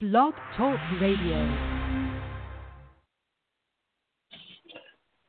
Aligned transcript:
Blog 0.00 0.32
Talk 0.56 0.78
Radio. 0.98 1.56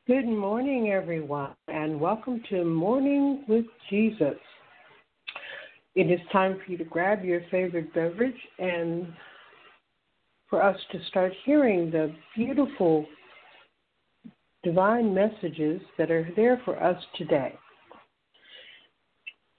Good 0.06 0.26
morning, 0.26 0.92
everyone, 0.92 1.50
and 1.68 2.00
welcome 2.00 2.42
to 2.48 2.64
Morning 2.64 3.44
with 3.48 3.66
Jesus. 3.90 4.38
It 5.94 6.10
is 6.10 6.20
time 6.32 6.58
for 6.58 6.72
you 6.72 6.78
to 6.78 6.84
grab 6.84 7.22
your 7.22 7.42
favorite 7.50 7.92
beverage 7.92 8.34
and 8.58 9.12
for 10.48 10.62
us 10.62 10.78
to 10.92 11.04
start 11.08 11.34
hearing 11.44 11.90
the 11.90 12.10
beautiful 12.34 13.04
divine 14.64 15.12
messages 15.12 15.82
that 15.98 16.10
are 16.10 16.30
there 16.34 16.62
for 16.64 16.82
us 16.82 16.96
today. 17.18 17.54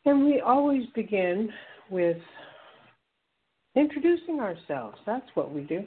And 0.06 0.26
we 0.26 0.42
always 0.42 0.88
begin 0.96 1.52
with 1.92 2.18
introducing 3.76 4.40
ourselves. 4.40 4.98
That's 5.06 5.26
what 5.34 5.52
we 5.52 5.62
do. 5.62 5.84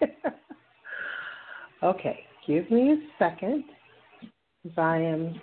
okay, 1.82 2.20
give 2.46 2.70
me 2.70 2.92
a 2.92 2.96
second 3.18 3.64
because 4.62 4.78
I 4.78 4.96
am 4.98 5.40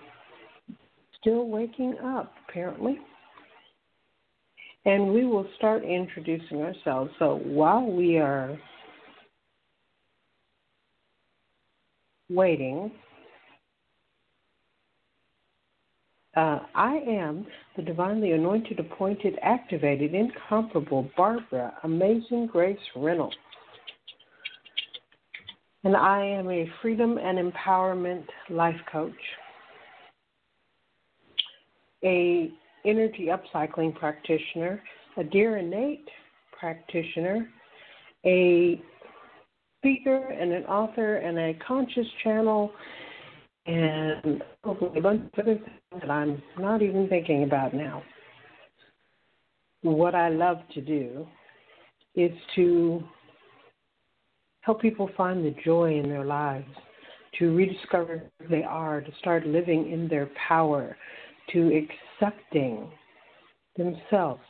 still 1.19 1.47
waking 1.47 1.97
up, 2.03 2.33
apparently. 2.47 2.99
And 4.85 5.13
we 5.13 5.25
will 5.25 5.47
start 5.57 5.83
introducing 5.83 6.61
ourselves. 6.61 7.11
So 7.19 7.41
while 7.43 7.85
we 7.85 8.17
are 8.17 8.57
waiting, 12.29 12.91
uh, 16.37 16.59
I 16.75 16.97
am 17.07 17.47
the 17.75 17.81
divinely 17.81 18.33
anointed, 18.33 18.79
appointed, 18.79 19.39
activated, 19.41 20.13
incomparable 20.13 21.09
Barbara, 21.17 21.73
amazing 21.83 22.47
Grace 22.51 22.77
Reynolds. 22.95 23.35
And 25.83 25.95
I 25.95 26.23
am 26.23 26.47
a 26.51 26.69
freedom 26.81 27.17
and 27.17 27.51
empowerment 27.51 28.25
life 28.51 28.79
coach, 28.91 29.13
a 32.03 32.51
energy 32.85 33.29
upcycling 33.31 33.95
practitioner, 33.95 34.83
a 35.17 35.23
dear 35.23 35.57
innate 35.57 36.07
practitioner, 36.59 37.47
a 38.25 38.79
speaker 39.79 40.17
and 40.17 40.51
an 40.51 40.65
author 40.65 41.15
and 41.15 41.39
a 41.39 41.57
conscious 41.65 42.07
channel 42.23 42.71
and 43.67 44.43
hopefully 44.63 44.97
a 44.97 45.01
bunch 45.01 45.29
of 45.33 45.39
other 45.39 45.55
things 45.55 46.01
that 46.01 46.09
I'm 46.09 46.41
not 46.57 46.81
even 46.81 47.07
thinking 47.09 47.43
about 47.43 47.73
now. 47.73 48.01
What 49.81 50.15
I 50.15 50.29
love 50.29 50.57
to 50.73 50.81
do 50.81 51.27
is 52.15 52.31
to 52.55 53.03
help 54.61 54.81
people 54.81 55.09
find 55.15 55.45
the 55.45 55.55
joy 55.63 55.99
in 55.99 56.09
their 56.09 56.25
lives, 56.25 56.67
to 57.39 57.55
rediscover 57.55 58.23
who 58.41 58.47
they 58.47 58.63
are, 58.63 59.01
to 59.01 59.11
start 59.19 59.45
living 59.45 59.91
in 59.91 60.07
their 60.07 60.29
power, 60.47 60.97
to 61.53 61.87
accepting 62.21 62.89
themselves. 63.77 64.41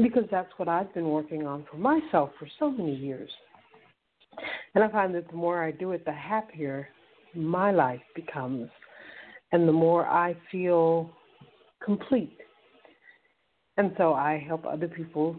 Because 0.00 0.24
that's 0.30 0.52
what 0.56 0.68
I've 0.68 0.94
been 0.94 1.08
working 1.08 1.46
on 1.46 1.66
for 1.70 1.78
myself 1.78 2.30
for 2.38 2.46
so 2.58 2.70
many 2.70 2.94
years. 2.94 3.30
And 4.74 4.84
I 4.84 4.88
find 4.88 5.14
that 5.14 5.28
the 5.28 5.36
more 5.36 5.64
I 5.64 5.72
do 5.72 5.90
it, 5.92 6.04
the 6.04 6.12
happier 6.12 6.88
my 7.34 7.70
life 7.70 8.00
becomes, 8.14 8.70
and 9.52 9.68
the 9.68 9.72
more 9.72 10.06
I 10.06 10.36
feel 10.50 11.10
complete. 11.84 12.36
And 13.76 13.92
so 13.96 14.14
I 14.14 14.44
help 14.46 14.64
other 14.66 14.88
people 14.88 15.36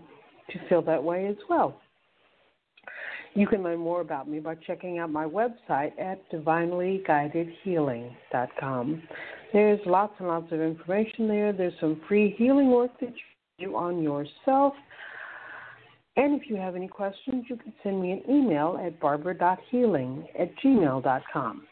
to 0.49 0.59
feel 0.67 0.81
that 0.83 1.03
way 1.03 1.27
as 1.27 1.35
well. 1.49 1.81
You 3.33 3.47
can 3.47 3.63
learn 3.63 3.79
more 3.79 4.01
about 4.01 4.27
me 4.27 4.39
by 4.39 4.55
checking 4.55 4.99
out 4.99 5.09
my 5.09 5.23
website 5.25 5.97
at 5.97 6.29
divinelyguidedhealing.com. 6.31 9.03
There's 9.53 9.79
lots 9.85 10.13
and 10.19 10.27
lots 10.27 10.51
of 10.51 10.59
information 10.59 11.29
there. 11.29 11.53
There's 11.53 11.71
some 11.79 12.01
free 12.09 12.35
healing 12.37 12.71
work 12.71 12.91
that 12.99 13.07
you 13.09 13.15
can 13.59 13.69
do 13.69 13.77
on 13.77 14.03
yourself. 14.03 14.73
And 16.17 16.41
if 16.41 16.49
you 16.49 16.57
have 16.57 16.75
any 16.75 16.89
questions, 16.89 17.45
you 17.49 17.55
can 17.55 17.71
send 17.83 18.01
me 18.01 18.11
an 18.11 18.21
email 18.29 18.77
at 18.85 18.99
barbara.healing 18.99 20.27
at 20.37 20.53
gmail.com. 20.57 21.63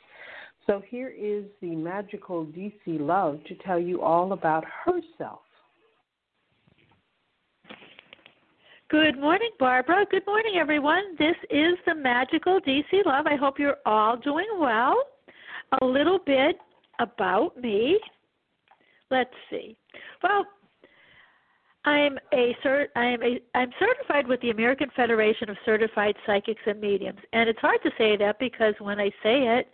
So 0.70 0.84
here 0.88 1.10
is 1.10 1.46
the 1.62 1.76
magical 1.76 2.46
DC 2.46 3.00
Love 3.00 3.40
to 3.48 3.56
tell 3.56 3.80
you 3.80 4.04
all 4.04 4.34
about 4.34 4.64
herself. 4.86 5.40
Good 8.92 9.20
morning, 9.20 9.50
Barbara. 9.58 10.06
Good 10.12 10.28
morning, 10.28 10.58
everyone. 10.60 11.16
This 11.18 11.36
is 11.50 11.74
the 11.88 11.96
magical 11.96 12.62
DC 12.62 13.04
Love. 13.04 13.26
I 13.26 13.36
hope 13.36 13.58
you're 13.58 13.78
all 13.88 14.16
doing 14.18 14.46
well. 14.60 14.96
A 15.82 15.84
little 15.84 16.20
bit 16.24 16.58
about 17.00 17.58
me. 17.58 18.00
Let's 19.10 19.34
see. 19.50 19.76
Well, 20.22 20.46
I'm 21.86 22.20
a 22.32 22.56
cert. 22.64 22.90
I 22.96 23.06
am 23.06 23.24
a. 23.24 23.40
I'm 23.56 23.72
certified 23.80 24.28
with 24.28 24.40
the 24.42 24.52
American 24.52 24.90
Federation 24.96 25.50
of 25.50 25.58
Certified 25.66 26.14
Psychics 26.28 26.62
and 26.68 26.80
Mediums, 26.80 27.22
and 27.34 27.50
it's 27.50 27.60
hard 27.60 27.80
to 27.82 27.90
say 27.98 28.18
that 28.18 28.38
because 28.38 28.76
when 28.78 29.00
I 29.00 29.10
say 29.24 29.58
it, 29.58 29.68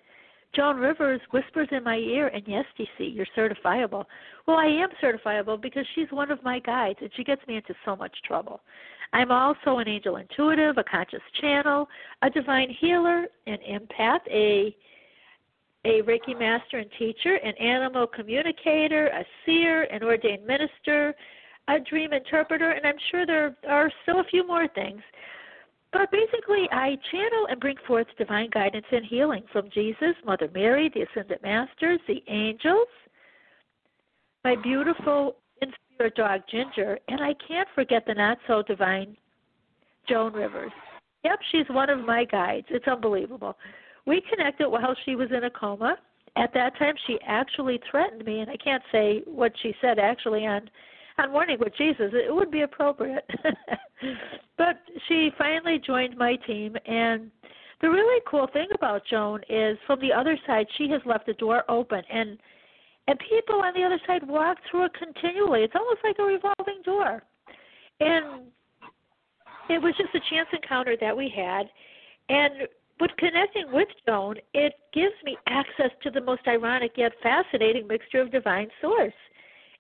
Joan 0.56 0.78
Rivers 0.78 1.22
whispers 1.32 1.68
in 1.72 1.84
my 1.84 1.98
ear, 1.98 2.28
and 2.28 2.44
yes, 2.48 2.66
DC, 2.80 3.14
you're 3.14 3.28
certifiable. 3.38 4.06
Well, 4.48 4.58
I 4.58 4.66
am 4.66 4.90
certifiable 5.04 5.62
because 5.62 5.86
she's 5.96 6.08
one 6.12 6.32
of 6.32 6.42
my 6.44 6.60
guides, 6.60 7.00
and 7.02 7.10
she 7.16 7.24
gets 7.24 7.46
me 7.48 7.58
into 7.58 7.74
so 7.84 7.96
much 7.96 8.16
trouble. 8.26 8.62
I'm 9.14 9.32
also 9.32 9.78
an 9.78 9.88
angel 9.88 10.18
intuitive, 10.18 10.78
a 10.78 10.84
conscious 10.84 11.22
channel, 11.42 11.88
a 12.22 12.30
divine 12.30 12.70
healer, 12.80 13.26
an 13.48 13.58
empath, 13.70 14.22
a 14.30 14.76
a 15.86 16.02
Reiki 16.02 16.38
master 16.38 16.80
and 16.80 16.90
teacher, 16.98 17.36
an 17.36 17.54
animal 17.60 18.08
communicator, 18.08 19.06
a 19.08 19.24
seer, 19.46 19.84
an 19.84 20.02
ordained 20.02 20.44
minister, 20.44 21.14
a 21.68 21.80
dream 21.80 22.12
interpreter, 22.12 22.72
and 22.72 22.88
I'm 22.88 22.98
sure 23.12 23.26
there 23.26 23.56
are 23.70 23.92
still 24.02 24.20
a 24.20 24.24
few 24.24 24.46
more 24.48 24.68
things. 24.70 25.02
But 25.96 26.12
basically, 26.12 26.68
I 26.74 26.98
channel 27.10 27.48
and 27.50 27.58
bring 27.58 27.78
forth 27.88 28.06
divine 28.18 28.50
guidance 28.50 28.86
and 28.92 29.06
healing 29.06 29.44
from 29.54 29.70
Jesus, 29.74 30.14
Mother 30.26 30.50
Mary, 30.54 30.92
the 30.94 31.04
Ascended 31.04 31.42
Masters, 31.42 32.02
the 32.06 32.22
angels, 32.28 32.90
my 34.44 34.58
beautiful 34.58 35.38
in 35.62 35.72
spirit 35.94 36.16
dog 36.16 36.42
Ginger, 36.52 37.00
and 37.08 37.22
I 37.22 37.34
can't 37.48 37.70
forget 37.74 38.06
the 38.06 38.14
not 38.14 38.40
so 38.46 38.62
divine 38.62 39.16
Joan 40.10 40.34
Rivers. 40.34 40.74
Yep, 41.24 41.40
she's 41.54 41.70
one 41.70 41.90
of 41.90 42.00
my 42.00 42.26
guides. 42.26 42.68
It's 42.70 42.88
unbelievable. 42.90 43.56
We 44.06 44.22
connected 44.30 44.68
while 44.68 44.98
she 45.06 45.16
was 45.16 45.30
in 45.32 45.46
a 45.46 45.50
coma. 45.50 45.96
At 46.36 46.54
that 46.56 46.78
time, 46.78 46.96
she 47.08 47.18
actually 47.26 47.80
threatened 47.90 48.26
me, 48.26 48.42
and 48.42 48.52
I 48.52 48.58
can't 48.58 48.84
say 48.92 49.22
what 49.26 49.54
she 49.64 49.74
said 49.80 49.98
actually 49.98 50.46
on 50.46 50.70
on 51.18 51.32
Morning 51.32 51.58
with 51.60 51.76
Jesus. 51.78 52.12
It 52.14 52.34
would 52.34 52.52
be 52.52 52.62
appropriate. 52.62 53.30
but 54.58 54.82
she 55.08 55.32
finally 55.38 55.80
joined 55.86 56.18
my 56.18 56.36
team, 56.48 56.76
and 56.86 57.32
the 57.82 57.90
really 57.90 58.22
cool 58.28 58.48
thing 58.52 58.68
about 58.74 59.04
Joan 59.10 59.42
is 59.50 59.78
from 59.86 60.00
the 60.00 60.14
other 60.14 60.38
side, 60.48 60.68
she 60.78 60.90
has 60.90 61.02
left 61.06 61.26
the 61.26 61.34
door 61.34 61.64
open, 61.70 62.02
and 62.12 62.38
and 63.08 63.20
people 63.30 63.62
on 63.62 63.74
the 63.76 63.84
other 63.84 64.00
side 64.08 64.28
walk 64.28 64.58
through 64.70 64.86
it 64.86 64.92
continually. 64.96 65.62
It's 65.62 65.76
almost 65.76 66.00
like 66.04 66.16
a 66.18 66.24
revolving 66.24 66.82
door, 66.84 67.22
and 68.00 68.46
it 69.70 69.82
was 69.82 69.94
just 69.98 70.16
a 70.16 70.30
chance 70.30 70.48
encounter 70.54 70.96
that 71.00 71.16
we 71.16 71.32
had, 71.36 71.70
and 72.30 72.68
but 72.98 73.16
connecting 73.18 73.72
with 73.72 73.90
Joan, 74.08 74.38
it 74.54 74.74
gives 74.94 75.14
me 75.24 75.38
access 75.48 75.92
to 76.04 76.10
the 76.10 76.22
most 76.22 76.42
ironic 76.48 76.94
yet 76.96 77.12
fascinating 77.22 77.88
mixture 77.88 78.22
of 78.22 78.32
divine 78.32 78.70
source. 78.82 79.14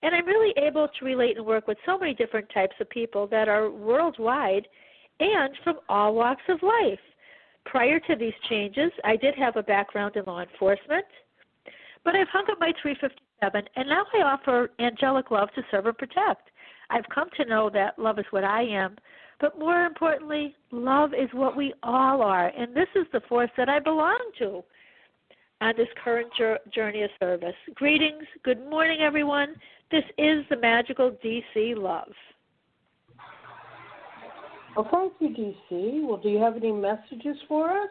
And 0.01 0.13
I'm 0.13 0.25
really 0.25 0.53
able 0.57 0.88
to 0.88 1.06
relate 1.06 1.38
and 1.38 1.45
work 1.45 1.68
with 1.68 1.77
so 1.86 1.97
many 1.97 2.13
different 2.13 2.47
types 2.53 2.75
of 2.80 2.89
people 2.89 3.27
that 3.27 3.47
are 3.47 3.69
worldwide 3.69 4.68
and 5.19 5.56
from 5.63 5.77
all 5.89 6.13
walks 6.15 6.44
of 6.50 6.62
life. 6.62 7.00
Prior 7.65 8.00
to 8.01 8.15
these 8.15 8.33
changes, 8.50 8.92
I 9.03 9.15
did 9.15 9.36
have 9.36 9.56
a 9.56 9.63
background 9.63 10.15
in 10.15 10.25
law 10.25 10.42
enforcement, 10.42 11.06
but 12.03 12.15
I've 12.15 12.27
hung 12.27 12.45
up 12.51 12.59
my 12.59 12.74
357 12.81 13.63
and 13.75 13.89
now 13.89 14.03
I 14.13 14.21
offer 14.21 14.71
angelic 14.80 15.31
love 15.31 15.50
to 15.56 15.63
serve 15.71 15.88
and 15.88 15.98
protect. 15.98 16.50
I've 16.89 17.07
come 17.13 17.30
to 17.38 17.45
know 17.45 17.69
that 17.71 17.98
love 17.98 18.19
is 18.19 18.25
what 18.30 18.44
I 18.44 18.62
am 18.63 18.95
But 19.39 19.59
more 19.59 19.86
importantly, 19.86 20.56
love 20.71 21.13
is 21.13 21.30
what 21.33 21.57
we 21.57 21.74
all 21.83 22.21
are. 22.21 22.48
And 22.57 22.75
this 22.75 22.88
is 22.95 23.06
the 23.12 23.21
force 23.27 23.50
that 23.57 23.69
I 23.69 23.80
belong 23.80 24.19
to 24.39 24.63
on 25.61 25.73
this 25.77 25.87
current 26.03 26.29
journey 26.73 27.03
of 27.03 27.09
service. 27.19 27.55
Greetings. 27.75 28.23
Good 28.43 28.67
morning, 28.69 28.99
everyone. 29.01 29.55
This 29.91 30.03
is 30.17 30.43
the 30.49 30.57
magical 30.57 31.11
DC 31.23 31.75
Love. 31.77 32.11
Well, 34.75 34.89
thank 34.91 35.13
you, 35.19 35.29
DC. 35.71 36.05
Well, 36.05 36.17
do 36.17 36.29
you 36.29 36.39
have 36.39 36.57
any 36.57 36.71
messages 36.71 37.37
for 37.47 37.69
us? 37.71 37.89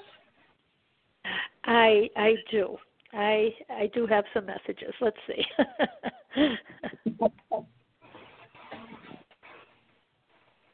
I 1.64 2.10
I 2.16 2.34
do. 2.50 2.76
I 3.14 3.48
I 3.70 3.90
do 3.94 4.06
have 4.06 4.24
some 4.34 4.44
messages. 4.46 4.92
Let's 5.00 5.16
see. 5.26 5.42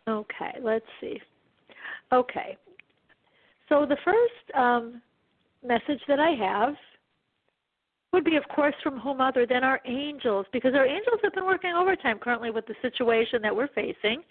okay, 0.08 0.52
let's 0.60 0.86
see. 1.00 1.20
Okay. 2.12 2.56
So 3.68 3.86
the 3.86 3.96
first 4.04 4.58
um, 4.58 5.00
message 5.66 6.00
that 6.08 6.18
I 6.18 6.30
have 6.30 6.74
would 8.12 8.24
be, 8.24 8.36
of 8.36 8.44
course, 8.48 8.74
from 8.82 8.98
whom 8.98 9.20
other 9.20 9.46
than 9.46 9.62
our 9.62 9.80
angels, 9.86 10.46
because 10.52 10.74
our 10.74 10.86
angels 10.86 11.20
have 11.22 11.32
been 11.32 11.46
working 11.46 11.72
overtime 11.72 12.18
currently 12.18 12.50
with 12.50 12.66
the 12.66 12.74
situation 12.82 13.40
that 13.42 13.54
we're 13.54 13.68
facing. 13.68 14.22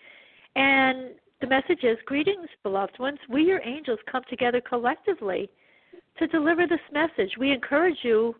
And 0.56 1.12
the 1.40 1.48
message 1.48 1.84
is 1.84 1.98
Greetings, 2.06 2.50
beloved 2.64 3.00
ones. 3.00 3.20
We, 3.30 3.44
your 3.44 3.62
angels, 3.64 4.00
come 4.12 4.24
together 4.30 4.62
collectively 4.62 5.50
to 6.18 6.28
deliver 6.28 6.68
this 6.68 6.80
message. 6.92 7.32
We 7.40 7.52
encourage 7.52 7.98
you 8.04 8.36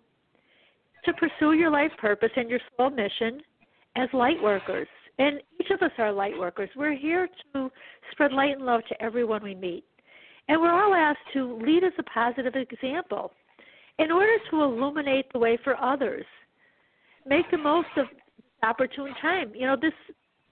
to 1.06 1.14
pursue 1.14 1.54
your 1.54 1.70
life 1.70 1.92
purpose 1.98 2.32
and 2.36 2.50
your 2.50 2.60
soul 2.76 2.90
mission 2.90 3.42
as 3.96 4.10
light 4.12 4.42
workers. 4.44 4.88
And 5.18 5.42
each 5.60 5.70
of 5.70 5.82
us 5.82 5.92
are 5.98 6.12
light 6.12 6.38
workers. 6.38 6.70
We're 6.76 6.96
here 6.96 7.30
to 7.54 7.72
spread 8.12 8.34
light 8.34 8.56
and 8.56 8.66
love 8.66 8.82
to 8.90 9.02
everyone 9.02 9.44
we 9.44 9.56
meet. 9.56 9.86
And 10.50 10.60
we're 10.60 10.74
all 10.74 10.96
asked 10.96 11.20
to 11.34 11.58
lead 11.64 11.84
as 11.84 11.94
a 12.00 12.04
positive 12.04 12.56
example 12.56 13.32
in 14.00 14.12
order 14.12 14.36
to 14.50 14.64
illuminate 14.64 15.32
the 15.32 15.40
way 15.40 15.58
for 15.64 15.80
others. 15.82 16.26
Make 17.26 17.50
the 17.52 17.58
most 17.58 17.90
of 17.96 18.08
opportune 18.64 19.14
time. 19.22 19.52
You 19.54 19.68
know, 19.68 19.78
this 19.80 19.94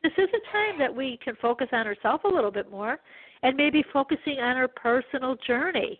this 0.04 0.14
is 0.20 0.30
a 0.30 0.52
time 0.52 0.78
that 0.78 0.96
we 0.96 1.20
can 1.24 1.36
focus 1.42 1.68
on 1.74 1.88
ourselves 1.88 2.24
a 2.26 2.34
little 2.34 2.52
bit 2.52 2.70
more 2.70 3.00
and 3.42 3.58
maybe 3.58 3.84
focusing 3.92 4.38
on 4.40 4.56
our 4.56 4.68
personal 4.68 5.36
journey. 5.48 6.00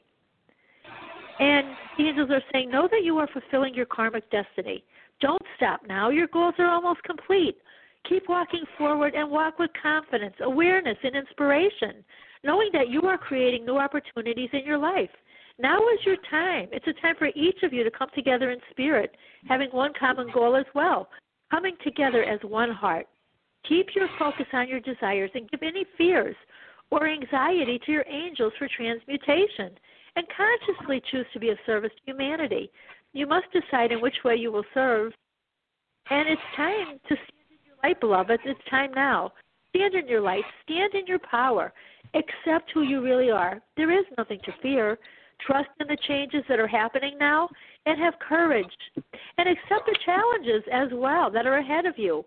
And 1.40 1.68
the 1.98 2.08
angels 2.08 2.30
are 2.30 2.44
saying, 2.54 2.70
Know 2.70 2.88
that 2.92 3.04
you 3.04 3.18
are 3.18 3.28
fulfilling 3.28 3.74
your 3.74 3.88
karmic 3.88 4.30
destiny. 4.30 4.84
Don't 5.20 5.42
stop 5.56 5.82
now. 5.88 6.10
Your 6.10 6.28
goals 6.28 6.54
are 6.60 6.70
almost 6.70 7.02
complete. 7.04 7.58
Keep 8.08 8.30
walking 8.30 8.64
forward 8.78 9.16
and 9.16 9.30
walk 9.30 9.58
with 9.58 9.72
confidence, 9.82 10.36
awareness, 10.42 10.98
and 11.04 11.16
inspiration, 11.16 12.06
knowing 12.44 12.70
that 12.74 12.90
you 12.90 13.02
are 13.04 13.18
creating 13.18 13.66
new 13.66 13.78
opportunities 13.78 14.50
in 14.54 14.64
your 14.66 14.78
life. 14.78 15.10
Now 15.60 15.78
is 15.78 16.06
your 16.06 16.18
time. 16.30 16.68
It's 16.72 16.88
a 16.88 17.02
time 17.02 17.16
for 17.18 17.28
each 17.36 17.64
of 17.64 17.74
you 17.74 17.84
to 17.84 17.92
come 17.92 18.10
together 18.14 18.52
in 18.52 18.60
spirit, 18.70 19.16
having 19.48 19.70
one 19.72 19.92
common 20.00 20.28
goal 20.34 20.56
as 20.56 20.66
well, 20.76 21.10
coming 21.50 21.76
together 21.84 22.24
as 22.24 22.40
one 22.44 22.72
heart. 22.72 23.08
Keep 23.68 23.88
your 23.96 24.08
focus 24.20 24.46
on 24.54 24.68
your 24.68 24.80
desires 24.80 25.32
and 25.34 25.50
give 25.50 25.64
any 25.64 25.86
fears 25.98 26.36
or 26.92 27.08
anxiety 27.08 27.80
to 27.86 27.92
your 27.92 28.06
angels 28.08 28.54
for 28.58 28.68
transmutation 28.76 29.72
and 30.16 30.26
consciously 30.36 31.02
choose 31.12 31.26
to 31.34 31.40
be 31.40 31.50
of 31.50 31.58
service 31.66 31.92
to 31.98 32.12
humanity. 32.12 32.72
You 33.14 33.28
must 33.28 33.48
decide 33.52 33.92
in 33.92 34.00
which 34.00 34.16
way 34.24 34.36
you 34.36 34.52
will 34.52 34.66
serve. 34.74 35.14
And 36.10 36.30
it's 36.30 36.42
time 36.56 37.00
to 37.10 37.16
stand 37.16 37.50
in 37.52 37.58
your 37.66 37.76
light, 37.84 38.00
beloved. 38.00 38.40
It's 38.46 38.60
time 38.70 38.92
now. 38.94 39.34
Stand 39.70 39.96
in 39.96 40.08
your 40.08 40.22
light. 40.22 40.44
Stand 40.64 40.94
in 40.94 41.06
your 41.08 41.20
power. 41.20 41.74
Accept 42.14 42.72
who 42.74 42.84
you 42.84 43.02
really 43.02 43.30
are. 43.30 43.62
There 43.76 43.92
is 43.92 44.06
nothing 44.18 44.40
to 44.46 44.54
fear. 44.62 44.98
Trust 45.46 45.70
in 45.80 45.88
the 45.88 45.98
changes 46.08 46.44
that 46.50 46.60
are 46.60 46.68
happening 46.68 47.18
now 47.20 47.50
and 47.86 48.00
have 48.00 48.14
courage. 48.20 48.66
And 49.38 49.48
accept 49.48 49.86
the 49.86 49.98
challenges 50.06 50.64
as 50.72 50.88
well 50.94 51.30
that 51.32 51.46
are 51.46 51.58
ahead 51.58 51.86
of 51.86 51.98
you. 51.98 52.26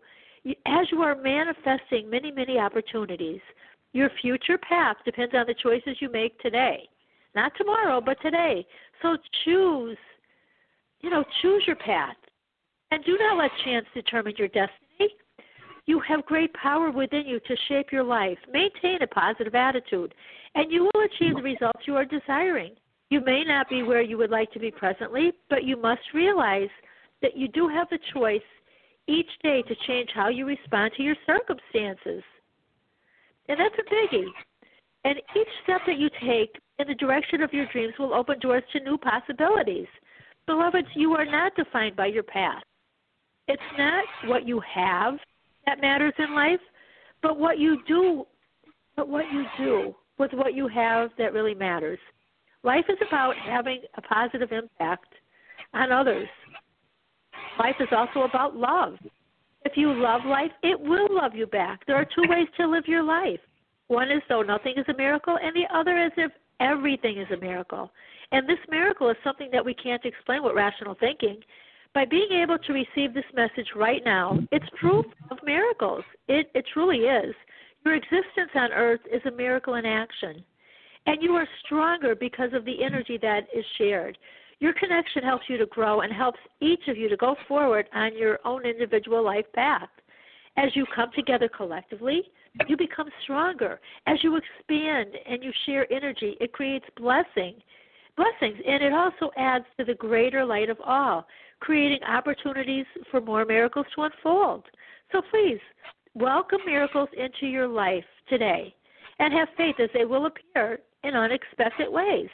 As 0.67 0.87
you 0.91 1.03
are 1.03 1.17
manifesting 1.17 2.09
many, 2.09 2.31
many 2.31 2.59
opportunities, 2.59 3.41
your 3.93 4.11
future 4.21 4.59
path 4.59 4.97
depends 5.05 5.35
on 5.35 5.47
the 5.47 5.55
choices 5.55 5.97
you 6.01 6.11
make 6.11 6.39
today. 6.41 6.89
Not 7.35 7.53
tomorrow, 7.57 8.01
but 8.01 8.21
today. 8.23 8.67
So 9.03 9.17
choose, 9.45 9.99
you 11.01 11.11
know, 11.11 11.25
choose 11.43 11.65
your 11.67 11.77
path. 11.77 12.17
And 12.93 13.05
do 13.05 13.17
not 13.19 13.39
let 13.39 13.51
chance 13.65 13.87
determine 13.95 14.35
your 14.37 14.49
destiny. 14.49 15.15
You 15.91 15.99
have 16.07 16.25
great 16.25 16.55
power 16.55 16.93
within 16.93 17.27
you 17.27 17.41
to 17.41 17.57
shape 17.67 17.91
your 17.91 18.05
life. 18.05 18.39
Maintain 18.53 19.03
a 19.03 19.09
positive 19.09 19.57
attitude, 19.57 20.15
and 20.55 20.71
you 20.71 20.85
will 20.85 21.03
achieve 21.03 21.35
the 21.35 21.43
results 21.43 21.81
you 21.85 21.97
are 21.97 22.05
desiring. 22.05 22.77
You 23.09 23.21
may 23.25 23.43
not 23.43 23.69
be 23.69 23.83
where 23.83 24.01
you 24.01 24.17
would 24.17 24.31
like 24.31 24.53
to 24.53 24.61
be 24.61 24.71
presently, 24.71 25.33
but 25.49 25.65
you 25.65 25.77
must 25.77 26.03
realize 26.15 26.69
that 27.23 27.37
you 27.37 27.49
do 27.49 27.67
have 27.67 27.89
the 27.91 27.99
choice 28.15 28.41
each 29.09 29.27
day 29.43 29.63
to 29.63 29.75
change 29.89 30.11
how 30.15 30.29
you 30.29 30.47
respond 30.47 30.93
to 30.97 31.03
your 31.03 31.17
circumstances. 31.27 32.23
And 33.49 33.59
that's 33.59 33.75
a 33.81 33.93
biggie. 33.93 34.31
And 35.03 35.17
each 35.35 35.49
step 35.65 35.81
that 35.89 35.99
you 35.99 36.09
take 36.25 36.55
in 36.79 36.87
the 36.87 36.95
direction 36.95 37.43
of 37.43 37.53
your 37.53 37.67
dreams 37.73 37.95
will 37.99 38.15
open 38.15 38.39
doors 38.39 38.63
to 38.75 38.85
new 38.85 38.97
possibilities. 38.97 39.89
Beloveds, 40.47 40.87
you 40.95 41.15
are 41.15 41.27
not 41.27 41.57
defined 41.57 41.97
by 41.97 42.07
your 42.07 42.23
past. 42.23 42.65
It's 43.49 43.61
not 43.77 44.05
what 44.27 44.47
you 44.47 44.63
have 44.73 45.19
that 45.67 45.81
matters 45.81 46.15
in 46.19 46.35
life, 46.35 46.61
but 47.23 47.39
what 47.39 47.59
you 47.59 47.79
do 47.87 48.27
but 48.97 49.09
what 49.09 49.25
you 49.33 49.45
do 49.57 49.95
with 50.19 50.33
what 50.33 50.55
you 50.55 50.69
have 50.69 51.11
that 51.17 51.33
really 51.33 51.55
matters. 51.55 51.99
Life 52.63 52.85
is 52.91 52.99
about 53.07 53.35
having 53.37 53.81
a 53.97 54.03
positive 54.03 54.53
impact 54.53 55.07
on 55.73 55.91
others. 55.91 56.29
Life 57.59 57.77
is 57.81 57.89
also 57.93 58.29
about 58.29 58.57
love. 58.57 58.95
If 59.65 59.73
you 59.77 59.93
love 59.93 60.23
life, 60.27 60.51
it 60.63 60.79
will 60.79 61.09
love 61.11 61.35
you 61.35 61.47
back. 61.47 61.87
There 61.87 61.97
are 61.97 62.05
two 62.05 62.29
ways 62.29 62.49
to 62.59 62.67
live 62.67 62.85
your 62.87 63.03
life. 63.03 63.41
One 63.89 64.11
is 64.11 64.23
though 64.29 64.43
nothing 64.43 64.75
is 64.77 64.85
a 64.89 64.97
miracle, 64.97 65.39
and 65.43 65.55
the 65.55 65.75
other 65.75 65.99
is 65.99 66.13
if 66.17 66.33
everything 66.61 67.19
is 67.19 67.27
a 67.33 67.41
miracle. 67.41 67.91
And 68.33 68.49
this 68.49 68.59
miracle 68.69 69.11
is 69.11 69.17
something 69.25 69.49
that 69.53 69.65
we 69.65 69.75
can't 69.75 70.05
explain 70.05 70.43
with 70.43 70.55
rational 70.55 70.95
thinking. 71.01 71.41
By 71.93 72.05
being 72.05 72.31
able 72.31 72.59
to 72.59 72.73
receive 72.73 73.15
this 73.15 73.25
message 73.35 73.69
right 73.75 74.03
now, 74.05 74.39
it's 74.53 74.65
proof 74.79 75.07
of 75.31 75.39
miracles. 75.45 76.05
It, 76.29 76.51
it 76.55 76.65
truly 76.73 76.99
is. 76.99 77.35
Your 77.85 77.95
existence 77.95 78.51
on 78.55 78.73
earth 78.73 79.01
is 79.13 79.23
a 79.27 79.31
miracle 79.31 79.75
in 79.75 79.85
action. 79.85 80.45
And 81.07 81.23
you 81.23 81.33
are 81.33 81.49
stronger 81.65 82.15
because 82.15 82.53
of 82.53 82.65
the 82.65 82.85
energy 82.85 83.19
that 83.23 83.49
is 83.55 83.65
shared. 83.77 84.17
Your 84.61 84.75
connection 84.75 85.25
helps 85.25 85.45
you 85.49 85.57
to 85.57 85.67
grow 85.67 86.03
and 86.03 86.13
helps 86.13 86.39
each 86.61 86.87
of 86.87 86.97
you 86.97 87.09
to 87.09 87.17
go 87.17 87.35
forward 87.49 87.89
on 87.93 88.17
your 88.17 88.39
own 88.45 88.67
individual 88.67 89.25
life 89.25 89.47
path. 89.55 89.89
As 90.57 90.77
you 90.77 90.85
come 90.95 91.11
together 91.17 91.49
collectively, 91.49 92.23
you 92.69 92.77
become 92.77 93.09
stronger. 93.23 93.81
As 94.07 94.19
you 94.23 94.37
expand 94.37 95.15
and 95.29 95.43
you 95.43 95.51
share 95.65 95.91
energy, 95.93 96.37
it 96.41 96.53
creates 96.53 96.85
blessing, 96.97 97.55
blessings, 98.17 98.61
and 98.67 98.83
it 98.83 98.93
also 98.93 99.31
adds 99.37 99.65
to 99.79 99.85
the 99.85 99.95
greater 99.95 100.45
light 100.45 100.69
of 100.69 100.79
all, 100.85 101.27
creating 101.61 102.03
opportunities 102.03 102.87
for 103.11 103.21
more 103.21 103.45
miracles 103.45 103.87
to 103.95 104.03
unfold. 104.03 104.65
So 105.13 105.23
please 105.31 105.61
welcome 106.15 106.61
miracles 106.67 107.09
into 107.17 107.47
your 107.47 107.69
life 107.69 108.05
today 108.29 108.75
and 109.19 109.33
have 109.33 109.49
faith 109.57 109.77
as 109.79 109.91
they 109.95 110.05
will 110.05 110.27
appear 110.27 110.79
in 111.05 111.15
unexpected 111.15 111.91
ways. 111.91 112.29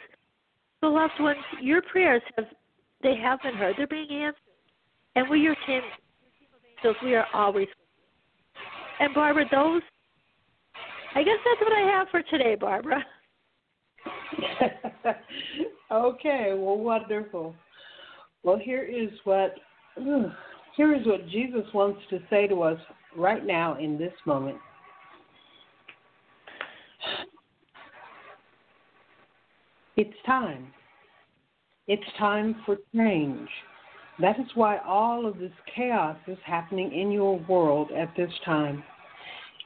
Beloved 0.81 1.21
ones, 1.21 1.39
your 1.61 1.83
prayers 1.83 2.23
have 2.37 2.47
they 3.03 3.17
have 3.17 3.41
been 3.43 3.55
heard. 3.55 3.75
They're 3.77 3.87
being 3.87 4.11
answered. 4.11 4.41
And 5.17 5.29
we, 5.29 5.41
your 5.41 5.55
team, 5.67 5.83
your 6.83 6.95
we 7.05 7.15
are 7.15 7.27
always 7.35 7.69
And 9.01 9.15
Barbara, 9.15 9.45
those 9.51 9.83
I 11.15 11.23
guess 11.23 11.39
that's 11.45 11.61
what 11.63 11.73
I 11.73 11.91
have 11.93 12.09
for 12.11 12.23
today, 12.23 12.57
Barbara. 12.57 13.03
okay, 15.91 16.53
well 16.55 16.77
wonderful. 16.77 17.55
Well 18.47 18.59
here 18.59 18.85
is 18.85 19.11
what 19.25 19.57
here 20.77 20.95
is 20.95 21.05
what 21.05 21.29
Jesus 21.29 21.65
wants 21.75 22.01
to 22.11 22.21
say 22.31 22.47
to 22.47 22.63
us 22.63 22.79
right 23.17 23.45
now 23.45 23.77
in 23.77 23.99
this 23.99 24.13
moment. 24.25 24.57
It's 29.97 30.15
time. 30.25 30.69
It's 31.89 32.05
time 32.19 32.55
for 32.65 32.77
change. 32.95 33.49
That 34.21 34.39
is 34.39 34.47
why 34.55 34.79
all 34.87 35.27
of 35.27 35.39
this 35.39 35.51
chaos 35.75 36.17
is 36.29 36.39
happening 36.45 36.93
in 36.93 37.11
your 37.11 37.41
world 37.49 37.91
at 37.91 38.15
this 38.17 38.31
time. 38.45 38.85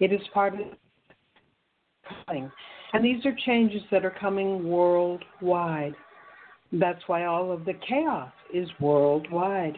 It 0.01 0.11
is 0.11 0.21
part 0.33 0.55
of 0.55 0.61
coming. 2.27 2.51
And 2.95 3.05
these 3.05 3.27
are 3.27 3.37
changes 3.45 3.83
that 3.91 4.07
are 4.07 4.17
coming 4.19 4.71
worldwide. 4.71 5.95
That's 6.73 7.03
why 7.07 7.25
all 7.25 7.51
of 7.51 7.65
the 7.65 7.75
chaos 7.87 8.33
is 8.53 8.69
worldwide. 8.81 9.77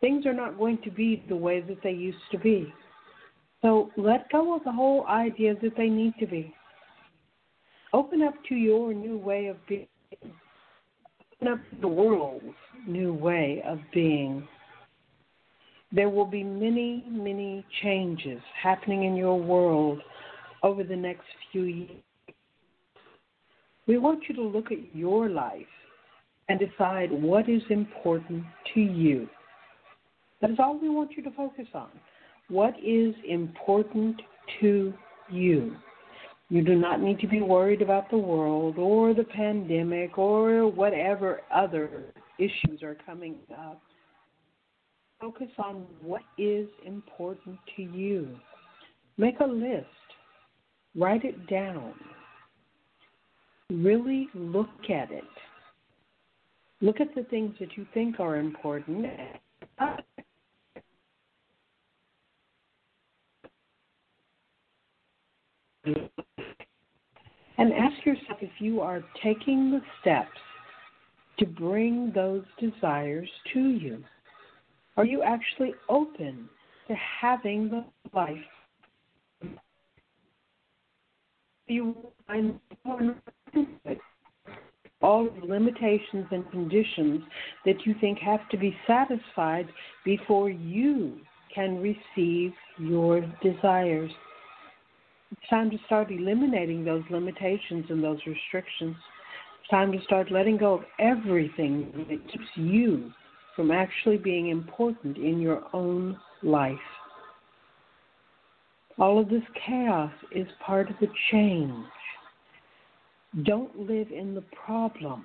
Things 0.00 0.26
are 0.26 0.34
not 0.34 0.58
going 0.58 0.78
to 0.84 0.90
be 0.90 1.22
the 1.28 1.36
way 1.36 1.60
that 1.60 1.78
they 1.82 1.92
used 1.92 2.18
to 2.32 2.38
be. 2.38 2.72
So 3.62 3.90
let 3.96 4.30
go 4.30 4.56
of 4.56 4.64
the 4.64 4.72
whole 4.72 5.06
idea 5.06 5.54
that 5.62 5.76
they 5.76 5.88
need 5.88 6.14
to 6.18 6.26
be. 6.26 6.54
Open 7.92 8.22
up 8.22 8.34
to 8.48 8.54
your 8.54 8.92
new 8.92 9.16
way 9.16 9.46
of 9.46 9.56
being. 9.68 9.86
Open 11.40 11.48
up 11.48 11.60
the 11.80 11.88
world's 11.88 12.44
new 12.86 13.14
way 13.14 13.62
of 13.66 13.78
being. 13.94 14.46
There 15.92 16.08
will 16.08 16.26
be 16.26 16.42
many, 16.42 17.04
many 17.08 17.64
changes 17.82 18.40
happening 18.60 19.04
in 19.04 19.14
your 19.14 19.38
world 19.38 20.00
over 20.62 20.82
the 20.82 20.96
next 20.96 21.26
few 21.50 21.62
years. 21.62 22.00
We 23.86 23.98
want 23.98 24.24
you 24.28 24.34
to 24.36 24.42
look 24.42 24.72
at 24.72 24.94
your 24.94 25.28
life 25.28 25.66
and 26.48 26.58
decide 26.58 27.10
what 27.10 27.48
is 27.48 27.62
important 27.70 28.44
to 28.74 28.80
you. 28.80 29.28
That 30.40 30.50
is 30.50 30.56
all 30.58 30.78
we 30.78 30.88
want 30.88 31.12
you 31.16 31.22
to 31.22 31.30
focus 31.30 31.66
on. 31.74 31.88
What 32.48 32.74
is 32.84 33.14
important 33.28 34.20
to 34.60 34.92
you? 35.30 35.76
You 36.48 36.62
do 36.62 36.74
not 36.74 37.00
need 37.00 37.18
to 37.20 37.26
be 37.26 37.40
worried 37.40 37.80
about 37.80 38.10
the 38.10 38.18
world 38.18 38.76
or 38.76 39.14
the 39.14 39.24
pandemic 39.24 40.18
or 40.18 40.70
whatever 40.70 41.40
other 41.54 42.12
issues 42.38 42.82
are 42.82 42.96
coming 43.06 43.36
up. 43.58 43.80
Focus 45.20 45.48
on 45.56 45.86
what 46.02 46.22
is 46.36 46.68
important 46.84 47.56
to 47.76 47.82
you. 47.82 48.36
Make 49.16 49.40
a 49.40 49.46
list, 49.46 49.86
write 50.96 51.24
it 51.24 51.46
down. 51.48 51.94
Really 53.70 54.28
look 54.34 54.90
at 54.90 55.10
it. 55.10 55.24
Look 56.82 57.00
at 57.00 57.14
the 57.14 57.22
things 57.24 57.54
that 57.60 57.76
you 57.76 57.86
think 57.94 58.18
are 58.18 58.36
important. 58.36 59.06
And 67.58 67.72
ask 67.72 68.04
yourself 68.04 68.38
if 68.40 68.50
you 68.58 68.80
are 68.80 69.02
taking 69.22 69.70
the 69.70 69.80
steps 70.00 70.28
to 71.38 71.46
bring 71.46 72.10
those 72.14 72.42
desires 72.58 73.28
to 73.54 73.60
you. 73.60 74.02
Are 74.96 75.04
you 75.04 75.22
actually 75.22 75.74
open 75.88 76.48
to 76.88 76.94
having 76.94 77.70
the 77.70 77.84
life 78.12 78.36
you 81.68 81.96
find 82.26 82.58
all 85.02 85.28
the 85.40 85.46
limitations 85.46 86.26
and 86.30 86.48
conditions 86.50 87.22
that 87.64 87.84
you 87.84 87.94
think 88.00 88.18
have 88.18 88.48
to 88.50 88.56
be 88.56 88.76
satisfied 88.86 89.68
before 90.04 90.50
you 90.50 91.18
can 91.54 91.80
receive 91.80 92.52
your 92.78 93.20
desires. 93.42 94.10
It's 95.32 95.48
time 95.50 95.70
to 95.70 95.78
start 95.86 96.10
eliminating 96.10 96.84
those 96.84 97.02
limitations 97.10 97.86
and 97.88 98.02
those 98.02 98.18
restrictions. 98.26 98.96
It's 99.60 99.70
time 99.70 99.92
to 99.92 100.02
start 100.04 100.30
letting 100.30 100.58
go 100.58 100.74
of 100.74 100.84
everything 100.98 101.90
that 102.08 102.30
keeps 102.30 102.48
you 102.54 103.12
from 103.56 103.70
actually 103.70 104.18
being 104.18 104.48
important 104.48 105.16
in 105.16 105.40
your 105.40 105.62
own 105.72 106.18
life. 106.42 106.76
All 108.98 109.18
of 109.18 109.28
this 109.28 109.42
chaos 109.66 110.12
is 110.34 110.46
part 110.64 110.90
of 110.90 110.96
the 111.00 111.08
change. 111.30 111.84
Don't 113.44 113.74
live 113.78 114.08
in 114.10 114.34
the 114.34 114.44
problem. 114.64 115.24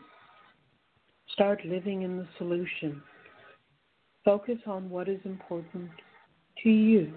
Start 1.33 1.59
living 1.65 2.03
in 2.03 2.17
the 2.17 2.27
solution. 2.37 3.01
Focus 4.23 4.57
on 4.65 4.89
what 4.89 5.09
is 5.09 5.19
important 5.25 5.89
to 6.63 6.69
you. 6.69 7.13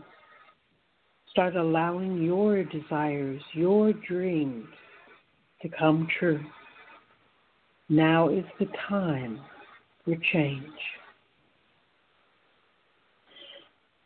Start 1.31 1.55
allowing 1.55 2.23
your 2.23 2.65
desires, 2.65 3.41
your 3.55 3.93
dreams 3.93 4.67
to 5.63 5.69
come 5.69 6.09
true. 6.19 6.41
Now 7.89 8.29
is 8.29 8.45
the 8.59 8.67
time 8.89 9.41
for 10.05 10.17
change. 10.33 10.65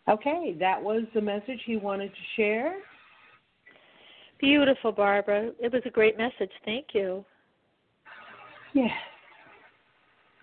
Okay, 0.07 0.55
that 0.61 0.83
was 0.83 1.05
the 1.15 1.21
message 1.23 1.61
he 1.65 1.77
wanted 1.77 2.11
to 2.11 2.21
share. 2.37 2.77
Beautiful, 4.41 4.93
Barbara. 4.93 5.51
It 5.61 5.73
was 5.73 5.83
a 5.87 5.91
great 5.91 6.19
message. 6.19 6.51
Thank 6.65 6.87
you. 6.93 7.25
Yes. 8.73 8.91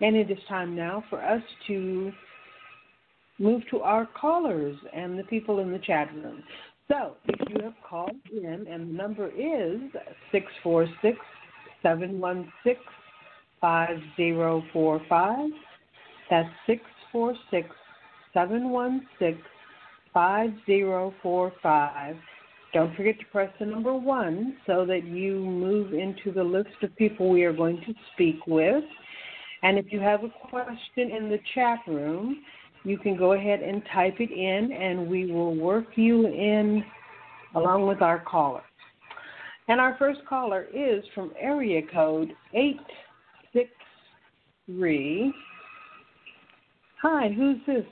And 0.00 0.16
it 0.16 0.30
is 0.30 0.38
time 0.48 0.74
now 0.74 1.04
for 1.08 1.22
us 1.22 1.42
to 1.68 2.12
move 3.38 3.62
to 3.70 3.80
our 3.80 4.06
callers 4.06 4.76
and 4.94 5.18
the 5.18 5.24
people 5.24 5.60
in 5.60 5.70
the 5.70 5.78
chat 5.78 6.12
room. 6.14 6.42
So, 6.88 7.16
if 7.26 7.48
you 7.48 7.62
have 7.62 7.74
called 7.88 8.16
in, 8.32 8.66
and 8.68 8.90
the 8.90 8.94
number 8.94 9.28
is 9.28 9.80
646 10.32 11.16
716 11.82 12.76
5045, 13.60 15.50
that's 16.28 16.48
646 16.66 17.68
716 18.34 19.44
5045. 20.12 22.16
Don't 22.72 22.96
forget 22.96 23.18
to 23.18 23.26
press 23.26 23.52
the 23.60 23.66
number 23.66 23.94
one 23.94 24.56
so 24.66 24.86
that 24.86 25.04
you 25.04 25.38
move 25.38 25.92
into 25.92 26.32
the 26.32 26.42
list 26.42 26.70
of 26.82 26.96
people 26.96 27.28
we 27.28 27.44
are 27.44 27.52
going 27.52 27.82
to 27.86 27.92
speak 28.14 28.46
with. 28.46 28.82
And 29.62 29.78
if 29.78 29.92
you 29.92 30.00
have 30.00 30.24
a 30.24 30.30
question 30.48 31.10
in 31.10 31.28
the 31.28 31.38
chat 31.54 31.80
room, 31.86 32.42
you 32.84 32.98
can 32.98 33.16
go 33.16 33.32
ahead 33.32 33.60
and 33.60 33.82
type 33.94 34.20
it 34.20 34.32
in, 34.32 34.72
and 34.72 35.08
we 35.08 35.30
will 35.30 35.54
work 35.54 35.96
you 35.96 36.26
in 36.26 36.82
along 37.54 37.86
with 37.86 38.00
our 38.00 38.20
caller. 38.20 38.62
And 39.68 39.78
our 39.80 39.94
first 39.98 40.20
caller 40.28 40.66
is 40.74 41.04
from 41.14 41.32
area 41.38 41.82
code 41.92 42.32
863. 42.54 45.32
Hi, 47.02 47.28
who's 47.36 47.58
this? 47.66 47.84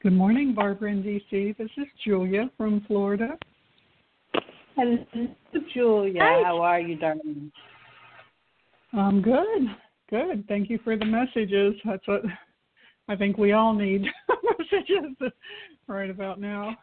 Good 0.00 0.12
morning, 0.12 0.54
Barbara 0.54 0.92
in 0.92 1.02
DC. 1.02 1.56
This 1.56 1.70
is 1.76 1.86
Julia 2.06 2.48
from 2.56 2.84
Florida. 2.86 3.36
Hello, 4.76 4.96
Julia. 5.74 6.20
Hi. 6.22 6.44
How 6.44 6.60
are 6.60 6.78
you, 6.78 6.96
darling? 6.96 7.50
I'm 8.92 9.20
good. 9.20 9.66
Good. 10.08 10.44
Thank 10.46 10.70
you 10.70 10.78
for 10.84 10.96
the 10.96 11.04
messages. 11.04 11.74
That's 11.84 12.06
what 12.06 12.22
I 13.08 13.16
think 13.16 13.38
we 13.38 13.50
all 13.50 13.74
need 13.74 14.04
messages 14.58 15.16
right 15.88 16.10
about 16.10 16.40
now. 16.40 16.76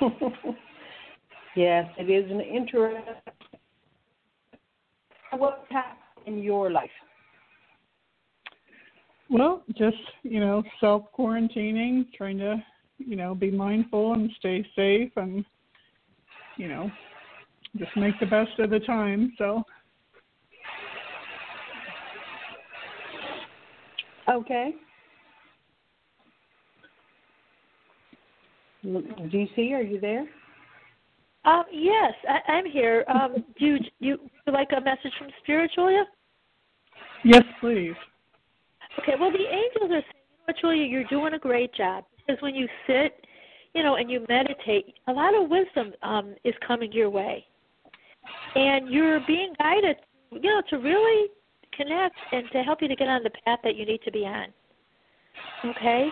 yes, 1.54 1.86
it 1.98 2.08
is 2.08 2.30
an 2.30 2.40
interest. 2.40 3.06
What's 5.32 5.66
happening 5.68 6.38
in 6.38 6.42
your 6.42 6.70
life? 6.70 6.88
Well, 9.30 9.62
just, 9.76 9.96
you 10.22 10.40
know, 10.40 10.62
self 10.80 11.04
quarantining, 11.16 12.12
trying 12.12 12.38
to, 12.38 12.62
you 12.98 13.16
know, 13.16 13.34
be 13.34 13.50
mindful 13.50 14.14
and 14.14 14.30
stay 14.38 14.66
safe 14.74 15.12
and, 15.16 15.44
you 16.56 16.68
know, 16.68 16.90
just 17.76 17.96
make 17.96 18.18
the 18.18 18.26
best 18.26 18.58
of 18.58 18.70
the 18.70 18.80
time. 18.80 19.32
So, 19.38 19.62
Okay. 24.28 24.74
DC, 28.84 29.72
are 29.72 29.82
you 29.82 30.00
there? 30.00 30.26
Um, 31.44 31.64
yes, 31.72 32.12
I, 32.28 32.52
I'm 32.52 32.66
here. 32.66 33.04
Um, 33.08 33.44
do 33.58 33.66
you, 33.66 33.78
you 33.98 34.18
like 34.46 34.68
a 34.76 34.80
message 34.80 35.12
from 35.18 35.28
Spirit, 35.42 35.70
Julia? 35.74 36.04
yes, 37.24 37.42
please. 37.60 37.94
Okay, 39.02 39.12
well, 39.18 39.30
the 39.30 39.38
angels 39.38 39.90
are 39.90 40.02
saying, 40.02 40.04
you 40.14 40.36
know 40.36 40.44
what, 40.46 40.56
Julia, 40.60 40.84
you're 40.84 41.04
doing 41.04 41.34
a 41.34 41.38
great 41.38 41.72
job. 41.74 42.04
Because 42.16 42.40
when 42.42 42.54
you 42.54 42.68
sit, 42.86 43.24
you 43.74 43.82
know, 43.82 43.94
and 43.94 44.10
you 44.10 44.26
meditate, 44.28 44.94
a 45.06 45.12
lot 45.12 45.34
of 45.34 45.48
wisdom 45.48 45.92
um, 46.02 46.34
is 46.44 46.54
coming 46.66 46.92
your 46.92 47.08
way. 47.08 47.44
And 48.54 48.90
you're 48.90 49.20
being 49.26 49.54
guided, 49.58 49.96
you 50.32 50.50
know, 50.50 50.62
to 50.70 50.76
really 50.76 51.28
connect 51.74 52.16
and 52.32 52.44
to 52.52 52.62
help 52.62 52.82
you 52.82 52.88
to 52.88 52.96
get 52.96 53.08
on 53.08 53.22
the 53.22 53.30
path 53.44 53.60
that 53.64 53.76
you 53.76 53.86
need 53.86 54.00
to 54.04 54.10
be 54.10 54.26
on. 54.26 54.48
Okay? 55.64 56.08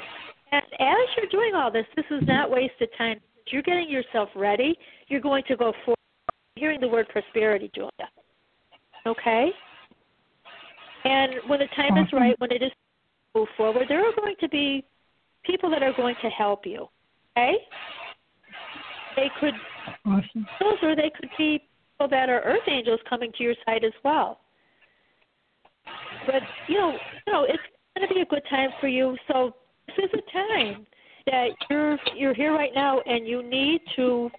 And 0.53 0.63
as 0.79 1.09
you're 1.17 1.31
doing 1.31 1.55
all 1.55 1.71
this, 1.71 1.85
this 1.95 2.07
is 2.11 2.23
not 2.27 2.51
wasted 2.51 2.89
time. 2.97 3.21
You're 3.51 3.63
getting 3.63 3.91
yourself 3.91 4.31
ready. 4.35 4.79
You're 5.09 5.21
going 5.21 5.45
to 5.49 5.57
go 5.57 5.73
forward. 5.85 5.97
Hearing 6.57 6.81
the 6.81 6.89
word 6.89 7.09
prosperity, 7.09 7.71
Julia. 7.75 7.91
Okay? 9.07 9.51
And 11.05 11.35
when 11.47 11.61
the 11.61 11.69
time 11.77 11.97
is 11.99 12.13
right, 12.13 12.35
when 12.39 12.53
it 12.53 12.63
is 12.63 12.73
move 13.35 13.49
forward, 13.57 13.87
there 13.89 14.05
are 14.07 14.15
going 14.17 14.35
to 14.41 14.49
be 14.49 14.85
people 15.45 15.71
that 15.71 15.83
are 15.83 15.93
going 15.97 16.17
to 16.23 16.29
help 16.29 16.67
you. 16.67 16.89
Okay? 17.37 17.57
They 19.17 19.31
could 19.41 19.55
Awesome. 20.05 20.47
those 20.61 20.79
or 20.83 20.95
they 20.95 21.11
could 21.19 21.31
be 21.39 21.63
people 21.93 22.09
that 22.11 22.29
are 22.29 22.41
earth 22.41 22.69
angels 22.69 23.01
coming 23.09 23.33
to 23.37 23.43
your 23.43 23.55
side 23.67 23.85
as 23.85 23.93
well. 24.05 24.41
But 26.27 26.43
you 26.69 26.79
know, 26.79 26.93
you 27.27 27.33
know, 27.33 27.45
it's 27.45 27.63
going 27.97 28.09
to 28.09 28.15
be 28.15 28.21
a 28.21 28.27
good 28.27 28.43
time 28.51 28.71
for 28.81 28.89
you. 28.89 29.17
So 29.27 29.55
this 29.87 30.05
is 30.05 30.11
a 30.15 30.33
time. 30.33 30.87
that 31.27 31.49
you're 31.69 31.99
you're 32.17 32.35
here 32.35 32.55
right 32.55 32.73
now 32.75 33.01
and 33.01 33.27
you 33.27 33.43
need 33.43 33.81
to 33.97 34.31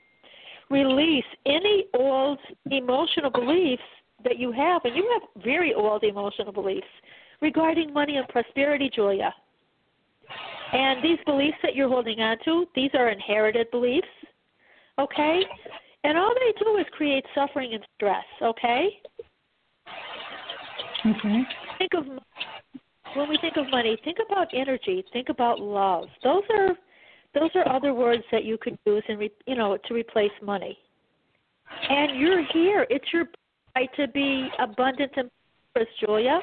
release 0.69 1.25
any 1.45 1.85
old 1.97 2.39
emotional 2.69 3.29
beliefs 3.31 3.81
that 4.23 4.37
you 4.37 4.51
have, 4.51 4.81
and 4.85 4.95
you 4.95 5.09
have 5.13 5.43
very 5.43 5.73
old 5.73 6.03
emotional 6.03 6.51
beliefs 6.51 6.87
regarding 7.41 7.93
money 7.93 8.17
and 8.17 8.27
prosperity, 8.27 8.89
Julia. 8.93 9.33
And 10.73 11.03
these 11.03 11.17
beliefs 11.25 11.57
that 11.63 11.75
you're 11.75 11.89
holding 11.89 12.19
on 12.19 12.37
to, 12.45 12.65
these 12.75 12.91
are 12.93 13.09
inherited 13.09 13.71
beliefs, 13.71 14.07
okay? 14.99 15.41
And 16.03 16.17
all 16.17 16.33
they 16.33 16.63
do 16.63 16.77
is 16.77 16.85
create 16.91 17.25
suffering 17.33 17.73
and 17.73 17.83
stress, 17.95 18.25
okay? 18.41 18.89
Okay. 21.05 21.41
Think 21.77 21.91
of 21.95 22.05
when 23.15 23.29
we 23.29 23.37
think 23.41 23.57
of 23.57 23.69
money, 23.71 23.97
think 24.03 24.17
about 24.25 24.47
energy, 24.53 25.03
think 25.11 25.29
about 25.29 25.59
love. 25.59 26.07
Those 26.23 26.43
are 26.51 26.77
those 27.33 27.49
are 27.55 27.67
other 27.73 27.93
words 27.93 28.23
that 28.31 28.43
you 28.43 28.57
could 28.59 28.77
use 28.85 29.03
and 29.07 29.19
re, 29.19 29.31
you 29.47 29.55
know 29.55 29.77
to 29.87 29.93
replace 29.93 30.31
money. 30.41 30.77
And 31.89 32.19
you're 32.19 32.43
here. 32.53 32.85
It's 32.89 33.05
your 33.13 33.25
right 33.79 33.89
to 33.95 34.07
be 34.11 34.49
abundant 34.59 35.11
and 35.15 35.29
prosperous, 35.73 35.95
Julia. 35.99 36.39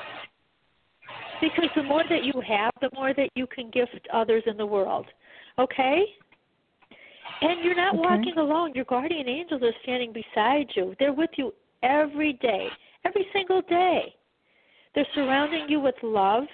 Because 1.41 1.69
the 1.77 1.83
more 1.83 2.03
that 2.09 2.25
you 2.25 2.41
have, 2.47 2.73
the 2.81 2.91
more 2.95 3.13
that 3.15 3.29
you 3.35 3.47
can 3.47 3.71
gift 3.71 4.09
others 4.13 4.43
in 4.47 4.57
the 4.57 4.65
world. 4.65 5.07
Okay? 5.59 6.05
And 7.43 7.63
you're 7.63 7.75
not 7.75 7.95
Okay. 7.95 8.03
walking 8.03 8.39
alone. 8.39 8.73
Your 8.75 8.87
guardian 8.87 9.29
angels 9.29 9.63
are 9.63 9.75
standing 9.83 10.13
beside 10.13 10.75
you. 10.75 10.97
They're 10.99 11.13
with 11.13 11.31
you 11.37 11.53
every 11.83 12.33
day, 12.35 12.69
every 13.05 13.29
single 13.33 13.61
day. 13.63 14.15
They're 14.95 15.13
surrounding 15.15 15.69
you 15.69 15.79
with 15.81 16.03
love, 16.03 16.45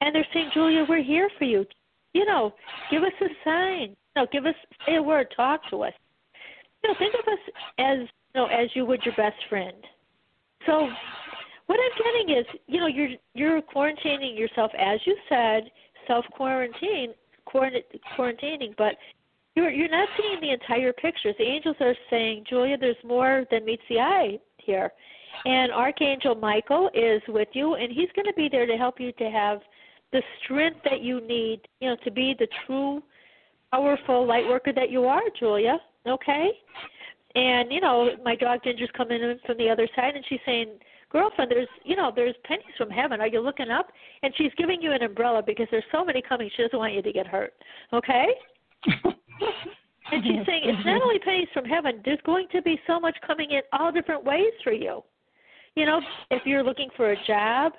and 0.00 0.12
they're 0.12 0.26
saying, 0.32 0.50
Julia, 0.52 0.84
we're 0.88 1.04
here 1.04 1.30
for 1.38 1.44
you. 1.44 1.64
You 2.12 2.24
know, 2.24 2.52
give 2.90 3.04
us 3.04 3.12
a 3.20 3.28
sign. 3.44 3.90
You 3.90 4.22
know, 4.22 4.26
give 4.32 4.44
us 4.46 4.56
say 4.84 4.96
a 4.96 5.02
word, 5.02 5.32
talk 5.36 5.60
to 5.70 5.84
us. 5.84 5.92
You 6.82 6.90
know, 6.90 6.96
think 6.98 7.14
of 7.14 7.26
us 7.28 7.38
as 7.78 7.98
you 8.00 8.40
know, 8.40 8.46
as 8.46 8.74
you 8.74 8.84
would 8.86 9.04
your 9.04 9.14
best 9.14 9.38
friend. 9.48 9.76
So 10.66 10.88
what 11.66 11.78
I'm 11.80 12.04
getting 12.04 12.38
is, 12.38 12.46
you 12.66 12.80
know, 12.80 12.86
you're 12.86 13.10
you're 13.34 13.62
quarantining 13.62 14.38
yourself 14.38 14.70
as 14.78 15.00
you 15.04 15.16
said, 15.28 15.70
self 16.06 16.24
quarantine, 16.32 17.14
quarantining, 17.48 18.74
but 18.76 18.96
you're 19.54 19.70
you're 19.70 19.88
not 19.88 20.08
seeing 20.16 20.40
the 20.40 20.50
entire 20.50 20.92
picture. 20.92 21.32
The 21.38 21.44
angels 21.44 21.76
are 21.80 21.94
saying, 22.10 22.44
Julia, 22.48 22.76
there's 22.76 22.96
more 23.04 23.44
than 23.50 23.64
meets 23.64 23.82
the 23.88 24.00
eye 24.00 24.38
here. 24.58 24.92
And 25.44 25.70
Archangel 25.72 26.34
Michael 26.34 26.90
is 26.94 27.22
with 27.28 27.48
you, 27.52 27.74
and 27.74 27.92
he's 27.92 28.08
going 28.16 28.26
to 28.26 28.32
be 28.36 28.48
there 28.50 28.66
to 28.66 28.76
help 28.76 28.98
you 28.98 29.12
to 29.12 29.30
have 29.30 29.60
the 30.12 30.22
strength 30.42 30.80
that 30.84 31.02
you 31.02 31.20
need, 31.20 31.60
you 31.80 31.90
know, 31.90 31.96
to 32.04 32.10
be 32.10 32.34
the 32.38 32.48
true, 32.64 33.02
powerful 33.72 34.26
light 34.26 34.46
worker 34.46 34.72
that 34.72 34.90
you 34.90 35.04
are, 35.04 35.22
Julia. 35.38 35.78
Okay? 36.06 36.50
And, 37.36 37.70
you 37.70 37.80
know, 37.80 38.10
my 38.24 38.34
dog 38.34 38.60
Ginger's 38.64 38.90
coming 38.96 39.22
in 39.22 39.38
from 39.44 39.58
the 39.58 39.68
other 39.68 39.86
side, 39.94 40.16
and 40.16 40.24
she's 40.28 40.40
saying, 40.46 40.78
Girlfriend, 41.12 41.50
there's, 41.50 41.68
you 41.84 41.94
know, 41.94 42.10
there's 42.14 42.34
pennies 42.44 42.64
from 42.76 42.90
heaven. 42.90 43.20
Are 43.20 43.28
you 43.28 43.40
looking 43.40 43.70
up? 43.70 43.88
And 44.22 44.34
she's 44.36 44.50
giving 44.56 44.82
you 44.82 44.92
an 44.92 45.02
umbrella 45.02 45.42
because 45.46 45.68
there's 45.70 45.84
so 45.92 46.04
many 46.04 46.20
coming. 46.20 46.50
She 46.56 46.62
doesn't 46.62 46.78
want 46.78 46.94
you 46.94 47.02
to 47.02 47.12
get 47.12 47.26
hurt. 47.26 47.52
Okay? 47.92 48.26
And 50.12 50.22
she's 50.24 50.46
saying 50.46 50.62
it's 50.64 50.86
not 50.86 51.02
only 51.02 51.18
pennies 51.18 51.48
from 51.52 51.64
heaven, 51.64 52.00
there's 52.04 52.20
going 52.24 52.46
to 52.52 52.62
be 52.62 52.78
so 52.86 53.00
much 53.00 53.16
coming 53.26 53.50
in 53.50 53.62
all 53.72 53.90
different 53.90 54.24
ways 54.24 54.52
for 54.62 54.72
you. 54.72 55.02
You 55.74 55.84
know, 55.84 56.00
if 56.30 56.42
you're 56.46 56.62
looking 56.62 56.88
for 56.96 57.10
a 57.10 57.16
job, 57.26 57.72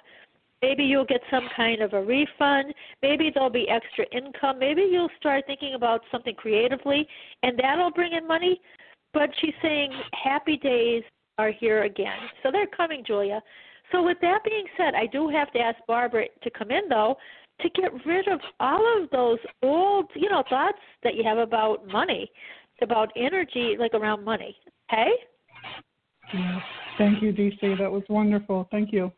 maybe 0.61 0.83
you'll 0.83 1.05
get 1.05 1.21
some 1.31 1.47
kind 1.55 1.81
of 1.81 1.93
a 1.93 2.03
refund. 2.03 2.73
Maybe 3.01 3.31
there'll 3.33 3.49
be 3.49 3.69
extra 3.69 4.05
income. 4.11 4.59
Maybe 4.59 4.81
you'll 4.91 5.09
start 5.17 5.45
thinking 5.47 5.73
about 5.75 6.01
something 6.11 6.35
creatively, 6.35 7.07
and 7.43 7.57
that'll 7.57 7.91
bring 7.91 8.11
in 8.13 8.27
money. 8.27 8.59
But 9.17 9.31
she's 9.41 9.55
saying 9.63 9.91
happy 10.13 10.57
days 10.57 11.01
are 11.39 11.51
here 11.51 11.83
again. 11.83 12.19
So 12.43 12.51
they're 12.51 12.67
coming, 12.67 13.03
Julia. 13.05 13.41
So 13.91 14.03
with 14.03 14.17
that 14.21 14.43
being 14.45 14.65
said, 14.77 14.93
I 14.93 15.07
do 15.07 15.27
have 15.29 15.51
to 15.53 15.59
ask 15.59 15.77
Barbara 15.87 16.25
to 16.43 16.49
come 16.51 16.69
in 16.69 16.87
though 16.87 17.17
to 17.61 17.69
get 17.69 18.05
rid 18.05 18.27
of 18.27 18.39
all 18.59 19.01
of 19.01 19.09
those 19.09 19.39
old, 19.63 20.05
you 20.13 20.29
know, 20.29 20.43
thoughts 20.47 20.77
that 21.03 21.15
you 21.15 21.23
have 21.23 21.39
about 21.39 21.87
money, 21.87 22.29
about 22.83 23.11
energy 23.15 23.75
like 23.79 23.95
around 23.95 24.23
money. 24.23 24.55
Okay? 24.93 25.09
Yes. 26.31 26.61
Thank 26.99 27.23
you, 27.23 27.33
DC. 27.33 27.79
That 27.79 27.91
was 27.91 28.03
wonderful. 28.09 28.67
Thank 28.69 28.93
you. 28.93 29.11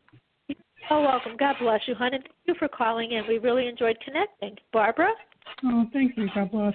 Oh, 0.89 1.01
welcome. 1.01 1.33
God 1.37 1.55
bless 1.59 1.81
you, 1.87 1.95
hon, 1.95 2.13
and 2.13 2.23
thank 2.23 2.35
you 2.45 2.55
for 2.57 2.69
calling 2.69 3.11
in. 3.11 3.27
We 3.27 3.37
really 3.37 3.67
enjoyed 3.67 3.97
connecting. 4.05 4.55
Barbara? 4.71 5.11
Oh, 5.65 5.85
thank 5.91 6.15
you. 6.15 6.29
God 6.33 6.51
bless. 6.51 6.73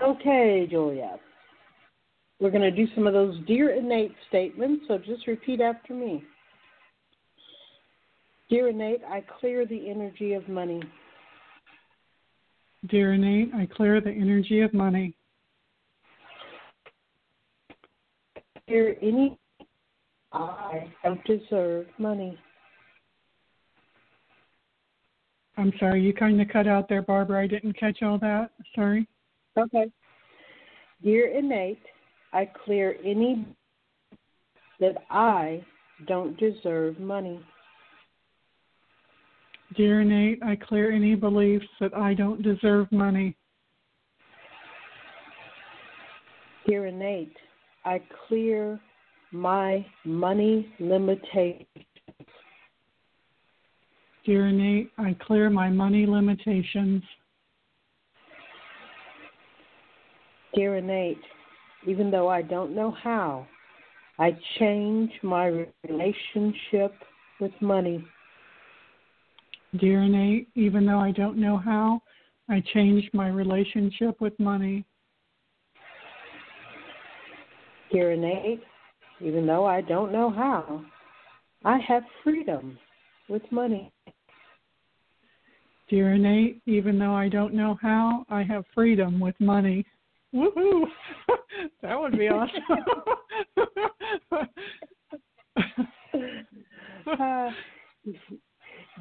Okay, 0.00 0.66
Julia. 0.70 1.18
We're 2.40 2.50
going 2.50 2.62
to 2.62 2.70
do 2.70 2.86
some 2.94 3.06
of 3.06 3.12
those 3.12 3.36
dear 3.46 3.74
innate 3.74 4.14
statements, 4.28 4.84
so 4.86 4.98
just 4.98 5.26
repeat 5.26 5.60
after 5.60 5.92
me. 5.92 6.22
Dear 8.48 8.68
innate, 8.68 9.02
I 9.08 9.24
clear 9.40 9.66
the 9.66 9.90
energy 9.90 10.34
of 10.34 10.48
money. 10.48 10.82
Dear 12.86 13.14
Innate, 13.14 13.52
I 13.54 13.66
clear 13.66 14.00
the 14.00 14.10
energy 14.10 14.60
of 14.60 14.72
money. 14.72 15.14
Dear 18.68 18.96
any, 19.02 19.36
I 20.32 20.92
don't 21.02 21.24
deserve 21.24 21.86
money. 21.98 22.38
I'm 25.56 25.72
sorry, 25.80 26.02
you 26.02 26.12
kind 26.14 26.40
of 26.40 26.48
cut 26.48 26.68
out 26.68 26.88
there, 26.88 27.02
Barbara. 27.02 27.42
I 27.42 27.46
didn't 27.48 27.72
catch 27.72 28.02
all 28.02 28.16
that. 28.18 28.50
Sorry. 28.76 29.08
Okay. 29.58 29.90
Dear 31.02 31.36
innate, 31.36 31.82
I 32.32 32.48
clear 32.64 32.96
any 33.04 33.46
that 34.80 34.96
I 35.10 35.64
don't 36.06 36.38
deserve 36.38 36.98
money. 37.00 37.40
Dear 39.76 40.00
Innate, 40.00 40.42
I 40.42 40.56
clear 40.56 40.92
any 40.92 41.14
beliefs 41.14 41.66
that 41.80 41.94
I 41.94 42.14
don't 42.14 42.42
deserve 42.42 42.90
money. 42.90 43.36
Dear 46.66 46.86
innate, 46.86 47.36
I 47.84 48.00
clear 48.26 48.80
my 49.32 49.84
money 50.04 50.72
limitations. 50.80 51.66
Dear 54.24 54.48
Innate, 54.48 54.90
I 54.98 55.16
clear 55.26 55.48
my 55.48 55.70
money 55.70 56.06
limitations. 56.06 57.02
Dear 60.58 60.74
innate, 60.78 61.22
even 61.86 62.10
though 62.10 62.26
I 62.26 62.42
don't 62.42 62.74
know 62.74 62.90
how, 62.90 63.46
I 64.18 64.36
change 64.58 65.12
my 65.22 65.68
relationship 65.86 66.92
with 67.40 67.52
money. 67.60 68.04
Dear 69.78 70.02
Innate, 70.02 70.48
even 70.56 70.84
though 70.84 70.98
I 70.98 71.12
don't 71.12 71.38
know 71.38 71.58
how, 71.58 72.02
I 72.48 72.60
changed 72.74 73.08
my 73.14 73.28
relationship 73.28 74.20
with 74.20 74.36
money. 74.40 74.84
Dear 77.92 78.10
innate, 78.10 78.64
even 79.20 79.46
though 79.46 79.64
I 79.64 79.80
don't 79.80 80.10
know 80.10 80.28
how, 80.28 80.84
I 81.64 81.78
have 81.86 82.02
freedom 82.24 82.76
with 83.28 83.42
money. 83.52 83.92
Dear 85.88 86.14
Innate, 86.14 86.60
even 86.66 86.98
though 86.98 87.14
I 87.14 87.28
don't 87.28 87.54
know 87.54 87.78
how, 87.80 88.26
I 88.28 88.42
have 88.42 88.64
freedom 88.74 89.20
with 89.20 89.36
money. 89.38 89.86
Woohoo! 90.34 90.84
that 91.82 91.98
would 91.98 92.18
be 92.18 92.28
awesome. 92.28 92.62
Uh, 97.18 97.48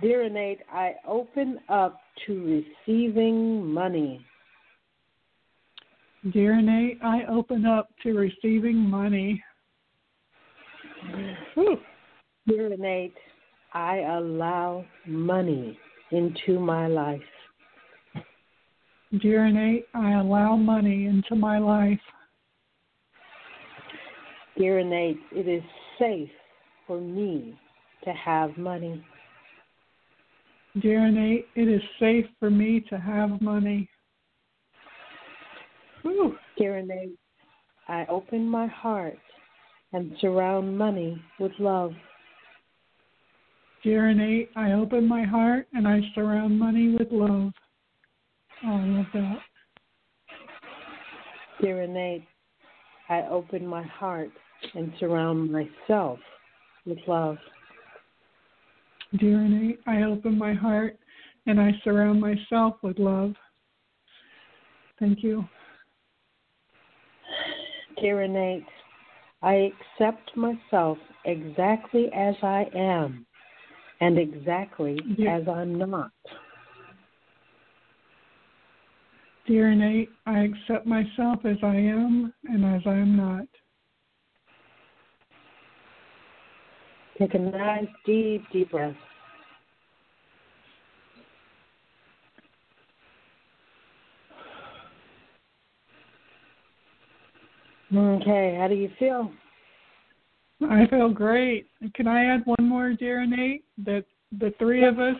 dear 0.02 0.24
innate, 0.24 0.60
I 0.72 0.94
open 1.06 1.60
up 1.68 2.00
to 2.26 2.64
receiving 2.88 3.66
money. 3.66 4.26
Dear 6.32 6.60
Innate, 6.60 7.00
I 7.04 7.24
open 7.30 7.66
up 7.66 7.90
to 8.04 8.14
receiving 8.18 8.78
money. 8.78 9.42
Whew. 11.54 11.78
Dear 12.48 12.74
innate, 12.74 13.14
I 13.74 14.00
allow 14.00 14.84
money 15.06 15.78
into 16.12 16.60
my 16.60 16.88
life. 16.88 17.22
Dear 19.22 19.46
Innate, 19.46 19.86
I 19.94 20.14
allow 20.14 20.58
money 20.58 21.06
into 21.06 21.36
my 21.36 21.60
life. 21.60 22.00
Dear 24.58 24.80
innate, 24.80 25.20
it 25.32 25.48
is 25.48 25.64
safe 26.00 26.30
for 26.88 27.00
me 27.00 27.58
to 28.04 28.12
have 28.12 28.58
money. 28.58 29.06
Dear 30.82 31.08
Innate, 31.08 31.46
it 31.56 31.68
is 31.68 31.82
safe 32.00 32.26
for 32.40 32.50
me 32.50 32.84
to 32.90 32.98
have 32.98 33.40
money. 33.40 33.88
Whew. 36.02 36.36
Dear 36.58 36.78
innate, 36.78 37.18
I 37.88 38.06
open 38.10 38.48
my 38.48 38.68
heart 38.68 39.18
and 39.94 40.12
surround 40.22 40.78
money 40.78 41.22
with 41.40 41.52
love. 41.60 41.92
Dear 43.84 44.10
Innate, 44.10 44.50
I 44.56 44.72
open 44.74 45.08
my 45.08 45.24
heart 45.24 45.68
and 45.74 45.88
I 45.88 46.02
surround 46.16 46.58
money 46.58 46.96
with 46.98 47.08
love. 47.12 47.52
Oh, 48.66 48.72
I 48.72 48.86
love 48.86 49.06
that. 49.14 49.40
Dear 51.62 51.84
Innate, 51.84 52.24
I 53.10 53.22
open 53.30 53.66
my 53.66 53.84
heart 53.84 54.30
and 54.74 54.92
surround 55.00 55.52
myself 55.52 56.20
with 56.86 57.00
love. 57.08 57.38
Dear 59.20 59.42
Innate, 59.42 59.80
I 59.88 60.04
open 60.04 60.38
my 60.38 60.54
heart 60.54 60.98
and 61.46 61.60
I 61.60 61.72
surround 61.84 62.20
myself 62.20 62.76
with 62.82 63.00
love. 63.00 63.34
Thank 65.00 65.24
you. 65.24 65.46
Dear 68.02 68.24
Innate, 68.24 68.66
I 69.42 69.72
accept 70.00 70.36
myself 70.36 70.98
exactly 71.26 72.12
as 72.14 72.36
I 72.42 72.66
am 72.76 73.26
and 74.02 74.18
exactly 74.18 75.00
Yeah. 75.18 75.38
as 75.38 75.48
I'm 75.48 75.76
not. 75.78 76.12
Dear 79.48 79.72
I 80.26 80.40
accept 80.40 80.86
myself 80.86 81.40
as 81.46 81.56
I 81.64 81.76
am 81.76 82.34
and 82.44 82.66
as 82.66 82.82
I 82.86 82.96
am 82.96 83.16
not. 83.16 83.48
Take 87.18 87.34
a 87.34 87.40
nice, 87.40 87.88
deep, 88.06 88.44
deep 88.52 88.72
breath. 88.72 88.94
Okay, 97.96 98.58
how 98.60 98.68
do 98.68 98.76
you 98.76 98.90
feel? 99.00 99.32
I 100.70 100.86
feel 100.88 101.10
great. 101.10 101.68
Can 101.94 102.06
I 102.06 102.26
add 102.26 102.42
one 102.46 102.68
more, 102.68 102.92
dear 102.92 103.22
innate? 103.22 103.64
That 103.78 104.04
the 104.38 104.54
three 104.60 104.84
of 104.86 105.00
us. 105.00 105.16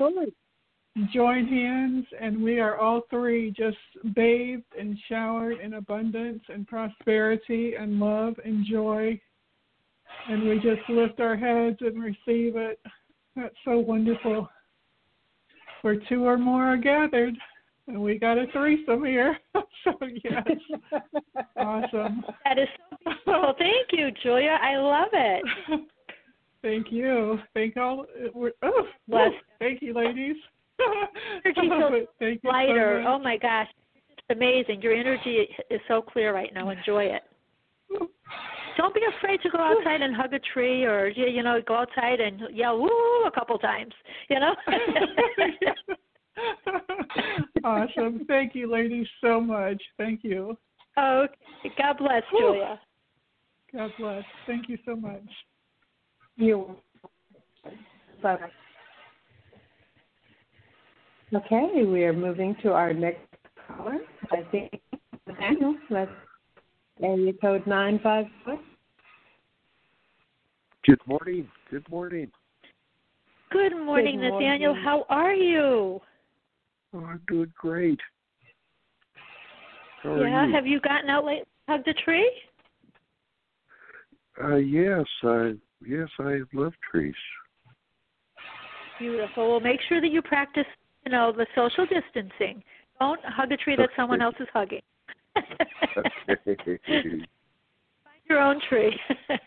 Join 1.14 1.46
hands 1.48 2.06
and 2.20 2.42
we 2.42 2.60
are 2.60 2.78
all 2.78 3.02
three 3.10 3.52
just 3.52 3.78
bathed 4.16 4.64
and 4.78 4.98
showered 5.10 5.60
in 5.60 5.76
abundance 5.76 6.42
and 6.50 6.68
prosperity 6.68 7.76
and 7.76 8.00
love 8.00 8.36
and 8.44 8.66
joy. 8.66 9.20
And 10.30 10.48
we 10.48 10.56
just 10.56 10.88
lift 10.90 11.20
our 11.20 11.36
heads 11.36 11.78
and 11.82 12.02
receive 12.02 12.56
it. 12.56 12.80
That's 13.36 13.56
so 13.66 13.78
wonderful. 13.78 14.50
Where 15.82 15.98
two 16.10 16.26
or 16.26 16.38
more 16.38 16.66
are 16.66 16.78
gathered. 16.78 17.36
And 17.88 18.02
we 18.02 18.20
got 18.20 18.38
a 18.38 18.48
threesome 18.52 19.06
here. 19.06 19.38
so 19.84 19.94
yes. 20.24 20.44
Awesome. 21.56 22.24
That 22.44 22.60
is 22.60 22.68
so 22.90 22.98
beautiful. 23.06 23.54
Thank 23.58 23.88
you, 23.92 24.10
Julia. 24.24 24.58
I 24.62 24.78
love 24.78 25.10
it. 25.14 25.44
Thank 26.62 26.92
you. 26.92 27.40
Thank 27.54 27.78
all. 27.78 28.06
Oh, 28.36 28.88
Bless. 29.08 29.32
oh, 29.32 29.32
thank 29.60 29.82
you, 29.82 29.94
ladies. 29.94 30.36
Energy 31.46 32.06
feels 32.20 32.38
Lighter. 32.44 33.02
So 33.04 33.10
Oh 33.10 33.20
my 33.20 33.38
gosh, 33.38 33.68
it's 34.10 34.28
amazing. 34.30 34.82
Your 34.82 34.94
energy 34.94 35.48
is 35.70 35.82
so 35.88 36.02
clear 36.02 36.34
right 36.34 36.54
now. 36.54 36.70
Enjoy 36.70 37.04
it. 37.04 37.24
Don't 38.78 38.94
be 38.94 39.02
afraid 39.18 39.42
to 39.42 39.50
go 39.50 39.60
outside 39.60 40.02
and 40.02 40.16
hug 40.16 40.34
a 40.34 40.40
tree, 40.54 40.86
or 40.86 41.08
you 41.08 41.28
you 41.28 41.42
know, 41.42 41.60
go 41.66 41.78
outside 41.78 42.20
and 42.20 42.42
yell 42.54 42.80
"woo" 42.80 43.24
a 43.26 43.32
couple 43.34 43.58
times. 43.58 43.94
You 44.30 44.40
know. 44.40 44.56
awesome. 47.64 48.26
Thank 48.28 48.54
you, 48.54 48.72
ladies, 48.72 49.08
so 49.22 49.42
much. 49.42 49.82
Thank 49.98 50.24
you. 50.24 50.56
okay. 50.98 51.34
God 51.78 51.98
bless, 51.98 52.24
Whew. 52.32 52.54
Julia. 52.54 52.80
God 53.74 53.92
bless. 54.00 54.24
Thank 54.46 54.70
you 54.70 54.78
so 54.86 54.96
much. 54.96 55.26
You. 56.36 56.76
Bye. 58.22 58.38
Okay, 61.34 61.84
we 61.86 62.04
are 62.06 62.14
moving 62.14 62.56
to 62.64 62.72
our 62.72 62.94
next 62.94 63.20
caller. 63.68 63.98
I 64.32 64.44
think 64.50 64.80
Daniel. 65.40 65.76
That's 65.90 66.12
area 67.04 67.34
code 67.42 67.68
nine 67.68 68.00
five 68.02 68.26
four. 68.46 68.60
Good 70.86 71.02
morning. 71.06 71.48
Good 71.70 71.90
morning. 71.90 72.32
Good 73.52 73.76
morning, 73.76 74.20
Good 74.20 74.32
Nathaniel. 74.32 74.74
How 74.74 75.06
are 75.10 75.34
you? 75.34 76.00
Oh, 76.94 77.00
I'm 77.00 77.22
doing 77.28 77.52
great. 77.60 78.00
How 80.04 80.16
yeah. 80.16 80.46
you? 80.46 80.54
Have 80.54 80.66
you 80.66 80.80
gotten 80.80 81.10
out 81.10 81.26
late? 81.26 81.44
Hugged 81.68 81.88
a 81.90 81.94
tree? 81.94 82.32
uh, 84.44 84.56
yes, 84.56 85.06
I 85.24 85.54
yes 85.86 86.08
I 86.20 86.40
love 86.54 86.74
trees. 86.90 87.16
Beautiful. 89.00 89.52
Well, 89.52 89.60
make 89.60 89.80
sure 89.90 90.02
that 90.02 90.12
you 90.12 90.22
practice, 90.22 90.66
you 91.06 91.12
know, 91.12 91.32
the 91.32 91.46
social 91.56 91.86
distancing. 91.86 92.64
Don't 93.00 93.20
hug 93.24 93.52
a 93.52 93.58
tree 93.58 93.76
that 93.76 93.90
someone 93.96 94.22
else 94.22 94.36
is 94.40 94.48
hugging. 94.54 94.82
Find 98.04 98.24
your 98.30 98.40
own 98.40 98.60
tree. 98.68 98.98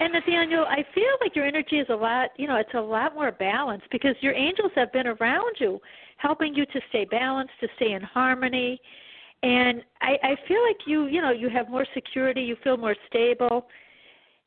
and 0.00 0.12
Nathaniel, 0.12 0.64
I 0.68 0.84
feel 0.94 1.10
like 1.20 1.34
your 1.34 1.44
energy 1.44 1.76
is 1.76 1.86
a 1.90 1.94
lot, 1.94 2.30
you 2.36 2.46
know, 2.46 2.56
it's 2.56 2.74
a 2.74 2.80
lot 2.80 3.14
more 3.14 3.32
balanced 3.32 3.86
because 3.90 4.14
your 4.20 4.34
angels 4.34 4.72
have 4.76 4.92
been 4.92 5.08
around 5.08 5.56
you, 5.58 5.80
helping 6.18 6.54
you 6.54 6.64
to 6.66 6.80
stay 6.88 7.04
balanced, 7.04 7.54
to 7.60 7.68
stay 7.76 7.92
in 7.92 8.02
harmony. 8.02 8.80
And 9.42 9.82
I, 10.00 10.16
I 10.22 10.36
feel 10.46 10.62
like 10.66 10.78
you, 10.86 11.06
you 11.06 11.20
know, 11.20 11.30
you 11.30 11.48
have 11.48 11.68
more 11.68 11.86
security, 11.94 12.42
you 12.42 12.56
feel 12.62 12.76
more 12.76 12.96
stable. 13.08 13.66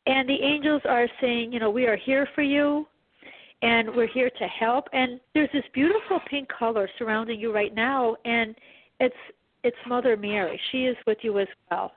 And 0.06 0.28
the 0.28 0.42
angels 0.42 0.82
are 0.86 1.08
saying, 1.20 1.54
you 1.54 1.60
know, 1.60 1.70
we 1.70 1.86
are 1.86 1.96
here 1.98 2.28
for 2.34 2.42
you 2.42 2.88
and 3.62 3.90
we're 3.96 4.08
here 4.08 4.30
to 4.30 4.48
help. 4.48 4.88
And 4.94 5.20
there's 5.34 5.50
this 5.54 5.64
beautiful 5.74 6.20
pink 6.30 6.50
color 6.50 6.90
surrounding 6.98 7.40
you 7.40 7.54
right 7.54 7.74
now 7.74 8.16
and 8.26 8.56
it's 9.00 9.16
it's 9.64 9.78
Mother 9.88 10.18
Mary. 10.18 10.60
She 10.72 10.86
is 10.86 10.98
with 11.06 11.20
you 11.22 11.40
as 11.40 11.48
well. 11.70 11.92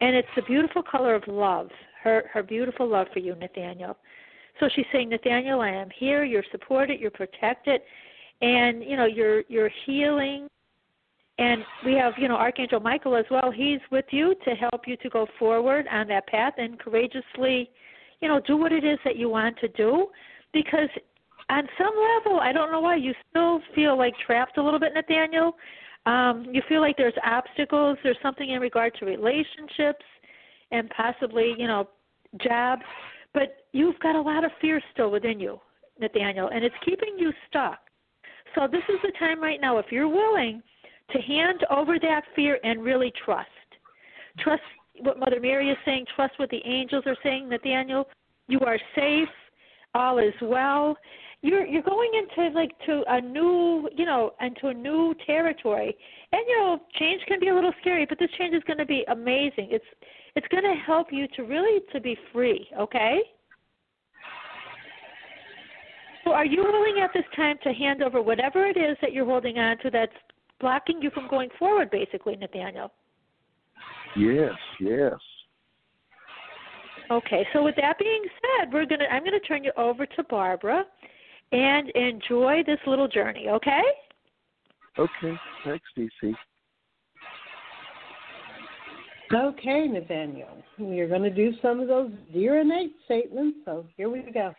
And 0.00 0.16
it's 0.16 0.28
the 0.34 0.42
beautiful 0.42 0.82
color 0.82 1.14
of 1.14 1.22
love, 1.26 1.68
her 2.02 2.24
her 2.32 2.42
beautiful 2.42 2.88
love 2.88 3.06
for 3.12 3.18
you, 3.18 3.34
Nathaniel. 3.34 3.96
So 4.60 4.68
she's 4.74 4.86
saying, 4.92 5.10
Nathaniel, 5.10 5.60
I 5.60 5.70
am 5.70 5.88
here, 5.98 6.24
you're 6.24 6.44
supported, 6.50 6.98
you're 6.98 7.10
protected, 7.10 7.80
and 8.40 8.82
you 8.82 8.96
know, 8.96 9.06
you're 9.06 9.42
you're 9.48 9.70
healing. 9.84 10.48
And 11.38 11.62
we 11.84 11.92
have, 11.94 12.14
you 12.16 12.28
know, 12.28 12.36
Archangel 12.36 12.80
Michael 12.80 13.14
as 13.14 13.26
well. 13.30 13.50
He's 13.50 13.80
with 13.90 14.06
you 14.10 14.34
to 14.46 14.54
help 14.54 14.86
you 14.86 14.96
to 14.98 15.10
go 15.10 15.26
forward 15.38 15.86
on 15.90 16.08
that 16.08 16.26
path 16.28 16.54
and 16.56 16.78
courageously, 16.78 17.68
you 18.22 18.28
know, 18.28 18.40
do 18.46 18.56
what 18.56 18.72
it 18.72 18.84
is 18.84 18.98
that 19.04 19.16
you 19.16 19.28
want 19.28 19.58
to 19.58 19.68
do. 19.68 20.06
Because 20.62 20.88
on 21.50 21.68
some 21.78 21.92
level, 22.16 22.40
I 22.40 22.52
don't 22.52 22.72
know 22.72 22.80
why, 22.80 22.96
you 22.96 23.12
still 23.30 23.60
feel 23.74 23.96
like 23.96 24.14
trapped 24.26 24.58
a 24.58 24.62
little 24.62 24.80
bit, 24.80 24.92
Nathaniel 24.94 25.54
um, 26.06 26.46
you 26.52 26.62
feel 26.68 26.80
like 26.80 26.96
there's 26.96 27.14
obstacles, 27.24 27.98
there's 28.02 28.16
something 28.22 28.50
in 28.50 28.60
regard 28.60 28.94
to 29.00 29.04
relationships 29.04 30.04
and 30.70 30.88
possibly, 30.90 31.54
you 31.58 31.66
know, 31.66 31.88
jobs, 32.42 32.82
but 33.34 33.66
you've 33.72 33.98
got 33.98 34.14
a 34.14 34.20
lot 34.20 34.44
of 34.44 34.52
fear 34.60 34.80
still 34.92 35.10
within 35.10 35.40
you, 35.40 35.60
Nathaniel, 36.00 36.48
and 36.48 36.64
it's 36.64 36.74
keeping 36.84 37.18
you 37.18 37.32
stuck. 37.48 37.78
So 38.54 38.68
this 38.70 38.82
is 38.88 38.96
the 39.02 39.12
time 39.18 39.42
right 39.42 39.60
now, 39.60 39.78
if 39.78 39.86
you're 39.90 40.08
willing, 40.08 40.62
to 41.10 41.18
hand 41.18 41.60
over 41.70 41.98
that 42.00 42.22
fear 42.34 42.58
and 42.62 42.82
really 42.82 43.12
trust. 43.24 43.48
Trust 44.38 44.62
what 45.00 45.18
Mother 45.18 45.40
Mary 45.40 45.70
is 45.70 45.76
saying, 45.84 46.06
trust 46.14 46.34
what 46.38 46.50
the 46.50 46.62
angels 46.64 47.04
are 47.06 47.16
saying, 47.22 47.48
Nathaniel. 47.48 48.06
You 48.48 48.60
are 48.60 48.78
safe, 48.94 49.28
all 49.96 50.18
is 50.18 50.34
well 50.42 50.96
you're 51.42 51.66
you're 51.66 51.82
going 51.82 52.10
into 52.14 52.54
like 52.54 52.72
to 52.86 53.02
a 53.08 53.20
new 53.20 53.88
you 53.94 54.04
know 54.04 54.32
into 54.40 54.68
a 54.68 54.74
new 54.74 55.14
territory. 55.26 55.96
And 56.32 56.42
you 56.48 56.58
know 56.58 56.80
change 56.98 57.22
can 57.26 57.40
be 57.40 57.48
a 57.48 57.54
little 57.54 57.72
scary 57.80 58.06
but 58.06 58.18
this 58.18 58.30
change 58.38 58.54
is 58.54 58.62
going 58.66 58.78
to 58.78 58.86
be 58.86 59.04
amazing. 59.08 59.68
It's 59.70 59.84
it's 60.34 60.46
going 60.48 60.64
to 60.64 60.74
help 60.84 61.08
you 61.10 61.26
to 61.36 61.42
really 61.42 61.80
to 61.92 62.00
be 62.00 62.16
free 62.32 62.68
okay? 62.78 63.20
So 66.24 66.32
are 66.32 66.44
you 66.44 66.64
willing 66.64 67.00
at 67.02 67.10
this 67.14 67.24
time 67.36 67.56
to 67.62 67.72
hand 67.72 68.02
over 68.02 68.20
whatever 68.20 68.66
it 68.66 68.76
is 68.76 68.96
that 69.00 69.12
you're 69.12 69.24
holding 69.24 69.58
on 69.58 69.78
to 69.78 69.90
that's 69.90 70.12
blocking 70.60 71.00
you 71.00 71.10
from 71.10 71.28
going 71.28 71.50
forward 71.58 71.90
basically 71.90 72.34
nathaniel? 72.34 72.90
Yes, 74.16 74.52
yes. 74.80 75.12
Okay 77.10 77.46
so 77.52 77.62
with 77.62 77.76
that 77.76 77.98
being 77.98 78.22
said 78.40 78.72
we're 78.72 78.86
going 78.86 79.00
to 79.00 79.12
i'm 79.12 79.22
going 79.22 79.32
to 79.32 79.46
turn 79.46 79.62
you 79.62 79.72
over 79.76 80.06
to 80.06 80.22
barbara 80.24 80.84
and 81.52 81.90
enjoy 81.90 82.62
this 82.66 82.78
little 82.86 83.08
journey, 83.08 83.48
okay? 83.48 83.82
Okay. 84.98 85.36
Thanks, 85.64 85.84
DC. 85.96 86.34
Okay, 89.32 89.88
Nathaniel. 89.88 90.62
We 90.78 91.00
are 91.00 91.08
going 91.08 91.22
to 91.22 91.30
do 91.30 91.52
some 91.60 91.80
of 91.80 91.88
those 91.88 92.10
dear 92.32 92.60
innate 92.60 92.94
statements. 93.04 93.58
So 93.64 93.86
here 93.96 94.08
we 94.08 94.22
go. 94.32 94.54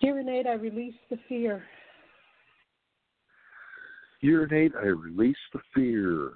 Dear 0.00 0.20
innate, 0.20 0.46
I 0.46 0.54
release 0.54 0.94
the 1.10 1.18
fear. 1.28 1.64
Dear 4.22 4.44
innate, 4.44 4.72
I 4.76 4.86
release 4.86 5.36
the 5.52 5.60
fear. 5.74 6.32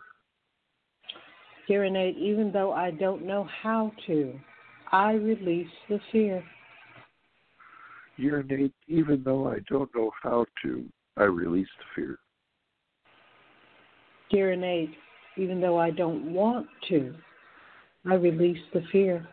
Dear 1.71 1.85
innate, 1.85 2.17
even 2.17 2.51
though 2.51 2.73
I 2.73 2.91
don't 2.91 3.25
know 3.25 3.47
how 3.63 3.93
to, 4.09 4.35
I 4.91 5.13
release 5.13 5.69
the 5.89 6.01
fear. 6.11 6.43
Dear 8.19 8.41
innate, 8.41 8.75
even 8.89 9.23
though 9.23 9.47
I 9.49 9.59
don't 9.69 9.89
know 9.95 10.11
how 10.21 10.47
to, 10.65 10.85
I 11.17 11.23
release 11.23 11.69
the 11.79 11.85
fear. 11.95 12.19
Dear 14.33 14.51
innate, 14.55 14.91
even 15.37 15.61
though 15.61 15.79
I 15.79 15.93
don't 15.93 16.33
want 16.35 16.67
to, 16.89 17.15
I 18.05 18.15
release 18.15 18.59
the 18.75 18.83
fear. 18.91 19.29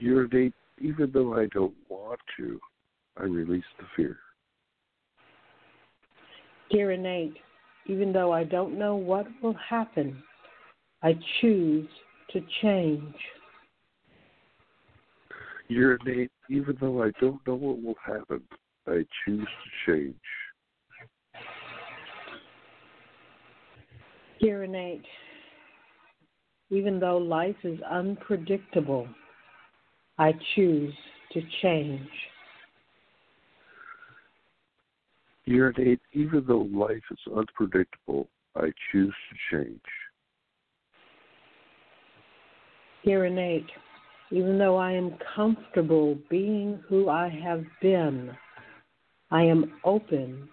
Dear 0.00 0.24
innate, 0.24 0.54
even 0.80 1.12
though 1.12 1.34
I 1.34 1.44
don't 1.44 1.74
want 1.90 2.20
to, 2.38 2.58
I 3.18 3.24
release 3.24 3.64
the 3.78 3.84
fear. 3.94 4.16
Dear 6.70 6.92
innate, 6.92 7.36
even 7.84 8.14
though 8.14 8.32
I 8.32 8.44
don't 8.44 8.78
know 8.78 8.96
what 8.96 9.26
will 9.42 9.56
happen, 9.68 10.22
I 11.02 11.14
choose 11.40 11.88
to 12.32 12.40
change. 12.60 13.14
Dear 15.68 15.98
innate, 16.04 16.30
even 16.50 16.76
though 16.80 17.02
I 17.02 17.10
don't 17.20 17.46
know 17.46 17.54
what 17.54 17.82
will 17.82 17.94
happen, 18.04 18.42
I 18.86 19.04
choose 19.24 19.46
to 19.46 19.86
change. 19.86 20.14
Dear 24.40 24.64
innate, 24.64 25.04
even 26.70 26.98
though 26.98 27.18
life 27.18 27.56
is 27.64 27.78
unpredictable, 27.82 29.06
I 30.18 30.32
choose 30.54 30.94
to 31.32 31.42
change. 31.62 32.08
Dear 35.46 35.70
innate, 35.70 36.00
even 36.12 36.44
though 36.46 36.68
life 36.72 37.02
is 37.10 37.18
unpredictable, 37.34 38.28
I 38.56 38.72
choose 38.90 39.14
to 39.30 39.56
change. 39.56 39.80
Dear 43.04 43.26
innate, 43.26 43.70
even 44.30 44.58
though 44.58 44.76
I 44.76 44.92
am 44.92 45.16
comfortable 45.34 46.18
being 46.28 46.80
who 46.88 47.08
I 47.08 47.28
have 47.28 47.64
been, 47.80 48.36
I 49.30 49.42
am 49.42 49.72
open 49.84 50.48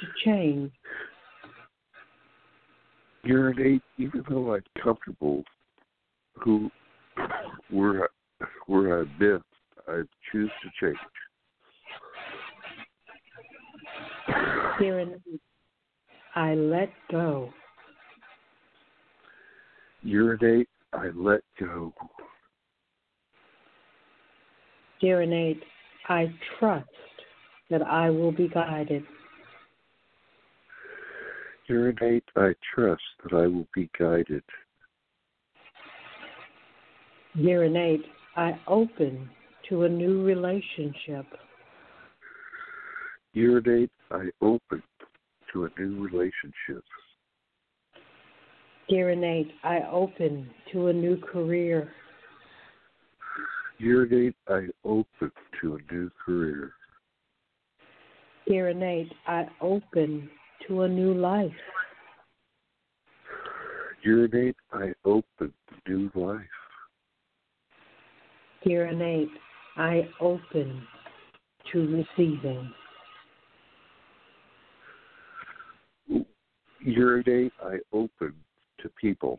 to 0.00 0.06
change. 0.24 0.70
Dear 3.24 3.50
innate, 3.50 3.82
even 3.98 4.24
though 4.28 4.54
I'm 4.54 4.62
comfortable 4.82 5.44
who 6.34 6.70
where 7.70 8.04
I, 8.04 8.44
where 8.66 9.00
I've 9.00 9.18
been, 9.18 9.42
I 9.88 10.02
choose 10.30 10.50
to 10.62 10.70
change. 10.80 10.98
Dear 14.78 15.00
innate, 15.00 15.40
I 16.34 16.54
let 16.54 16.90
go. 17.10 17.52
Dear 20.02 20.34
innate, 20.34 20.68
I 20.92 21.08
let 21.14 21.42
go. 21.58 21.92
Dear 25.00 25.22
innate, 25.22 25.62
I 26.08 26.32
trust 26.58 26.88
that 27.70 27.82
I 27.82 28.10
will 28.10 28.32
be 28.32 28.48
guided. 28.48 29.04
Dear 31.68 31.90
innate, 31.90 32.24
I 32.36 32.52
trust 32.74 33.02
that 33.22 33.32
I 33.32 33.46
will 33.46 33.68
be 33.74 33.88
guided. 33.98 34.42
Dear 37.36 37.64
innate, 37.64 38.04
I 38.36 38.58
open 38.66 39.30
to 39.68 39.84
a 39.84 39.88
new 39.88 40.24
relationship. 40.24 41.26
Dear 43.32 43.58
innate, 43.58 43.92
I 44.10 44.30
open 44.42 44.82
to 45.52 45.64
a 45.66 45.80
new 45.80 46.04
relationship. 46.04 46.84
Dear 48.90 49.54
I 49.62 49.82
open 49.88 50.50
to 50.72 50.88
a 50.88 50.92
new 50.92 51.16
career. 51.16 51.92
Dear 53.78 54.32
I 54.48 54.66
open 54.84 55.30
to 55.60 55.76
a 55.76 55.94
new 55.94 56.10
career. 56.26 56.72
Dear 58.48 58.74
I 59.28 59.46
open 59.60 60.28
to 60.66 60.82
a 60.82 60.88
new 60.88 61.14
life. 61.14 61.52
Dear 64.02 64.28
I 64.72 64.92
open 65.04 65.22
to 65.38 65.52
new 65.86 66.10
life. 66.16 66.40
Dear 68.64 68.90
I 69.76 70.08
open 70.20 70.82
to 71.72 72.04
receiving. 72.18 72.72
Dear 76.84 77.22
I 77.62 77.78
open 77.92 78.34
to 78.82 78.88
people. 79.00 79.38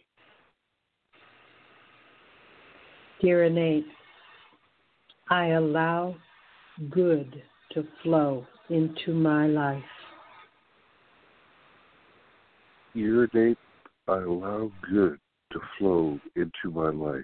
Dear 3.22 3.46
innate, 3.46 3.86
I 5.30 5.48
allow 5.50 6.16
good 6.90 7.42
to 7.74 7.88
flow 8.02 8.46
into 8.70 9.14
my 9.14 9.48
life. 9.48 9.84
Dear 12.94 13.30
innate, 13.32 13.58
I 14.08 14.18
allow 14.18 14.72
good 14.90 15.20
to 15.52 15.60
flow 15.78 16.20
into 16.36 16.72
my 16.72 16.90
life. 16.90 17.24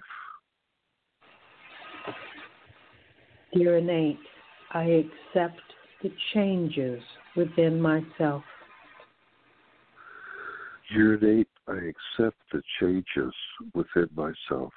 Dear 3.54 3.78
innate, 3.78 4.18
I 4.72 5.04
accept 5.34 5.60
the 6.02 6.12
changes 6.32 7.02
within 7.36 7.80
myself. 7.80 8.44
Dear 10.90 11.14
innate, 11.14 11.48
I 11.68 11.74
accept 11.74 12.36
the 12.50 12.62
changes 12.80 13.34
within 13.74 14.08
myself. 14.14 14.72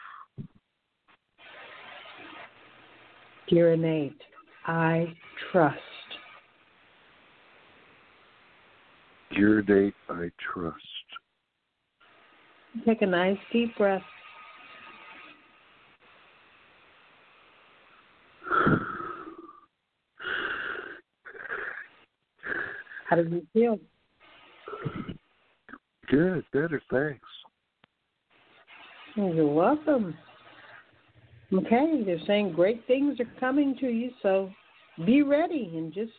Dear 3.47 3.73
innate, 3.73 4.21
I 4.65 5.13
trust. 5.51 5.79
Dear 9.33 9.59
innate, 9.59 9.93
I 10.09 10.31
trust. 10.53 10.77
Take 12.85 13.01
a 13.01 13.05
nice 13.05 13.37
deep 13.53 13.77
breath. 13.77 14.01
How 23.09 23.17
does 23.17 23.27
it 23.31 23.43
feel? 23.53 23.77
Good, 26.11 26.43
better, 26.51 26.81
thanks. 26.91 27.25
You're 29.15 29.47
welcome. 29.47 30.13
Okay, 31.53 32.03
they're 32.05 32.19
saying 32.27 32.51
great 32.51 32.85
things 32.85 33.19
are 33.21 33.39
coming 33.39 33.75
to 33.79 33.87
you, 33.87 34.11
so 34.21 34.51
be 35.05 35.21
ready 35.21 35.71
and 35.73 35.93
just 35.93 36.11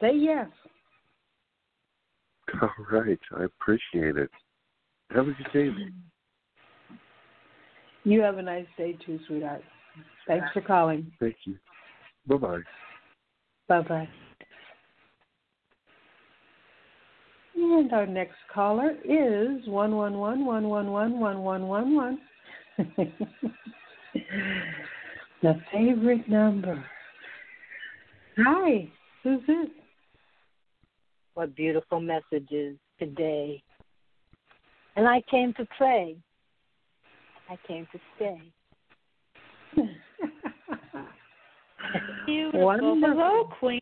say 0.00 0.12
yes. 0.14 0.46
All 2.62 2.70
right, 2.92 3.18
I 3.36 3.44
appreciate 3.44 4.16
it. 4.16 4.30
Have 5.10 5.26
a 5.26 5.32
good 5.32 5.52
day. 5.52 5.70
You 8.04 8.20
have 8.22 8.38
a 8.38 8.42
nice 8.42 8.66
day 8.78 8.96
too, 9.04 9.18
sweetheart. 9.26 9.62
Thanks 10.28 10.48
for 10.54 10.60
calling. 10.60 11.10
Thank 11.18 11.36
you. 11.44 11.56
Bye 12.28 12.36
bye. 12.36 12.58
Bye 13.68 13.82
bye. 13.82 14.08
And 17.72 17.92
our 17.92 18.04
next 18.04 18.34
caller 18.52 18.96
is 19.04 19.64
111111111. 19.68 22.18
the 25.42 25.54
favorite 25.72 26.28
number. 26.28 26.84
Hi, 28.38 28.90
who's 29.22 29.40
this? 29.46 29.68
What 31.34 31.54
beautiful 31.54 32.00
messages 32.00 32.76
today. 32.98 33.62
And 34.96 35.06
I 35.06 35.22
came 35.30 35.54
to 35.54 35.64
play. 35.78 36.16
I 37.48 37.56
came 37.68 37.86
to 37.92 38.00
stay. 38.16 38.42
Beautiful. 42.26 42.98
Hello, 43.00 43.48
Queen. 43.60 43.80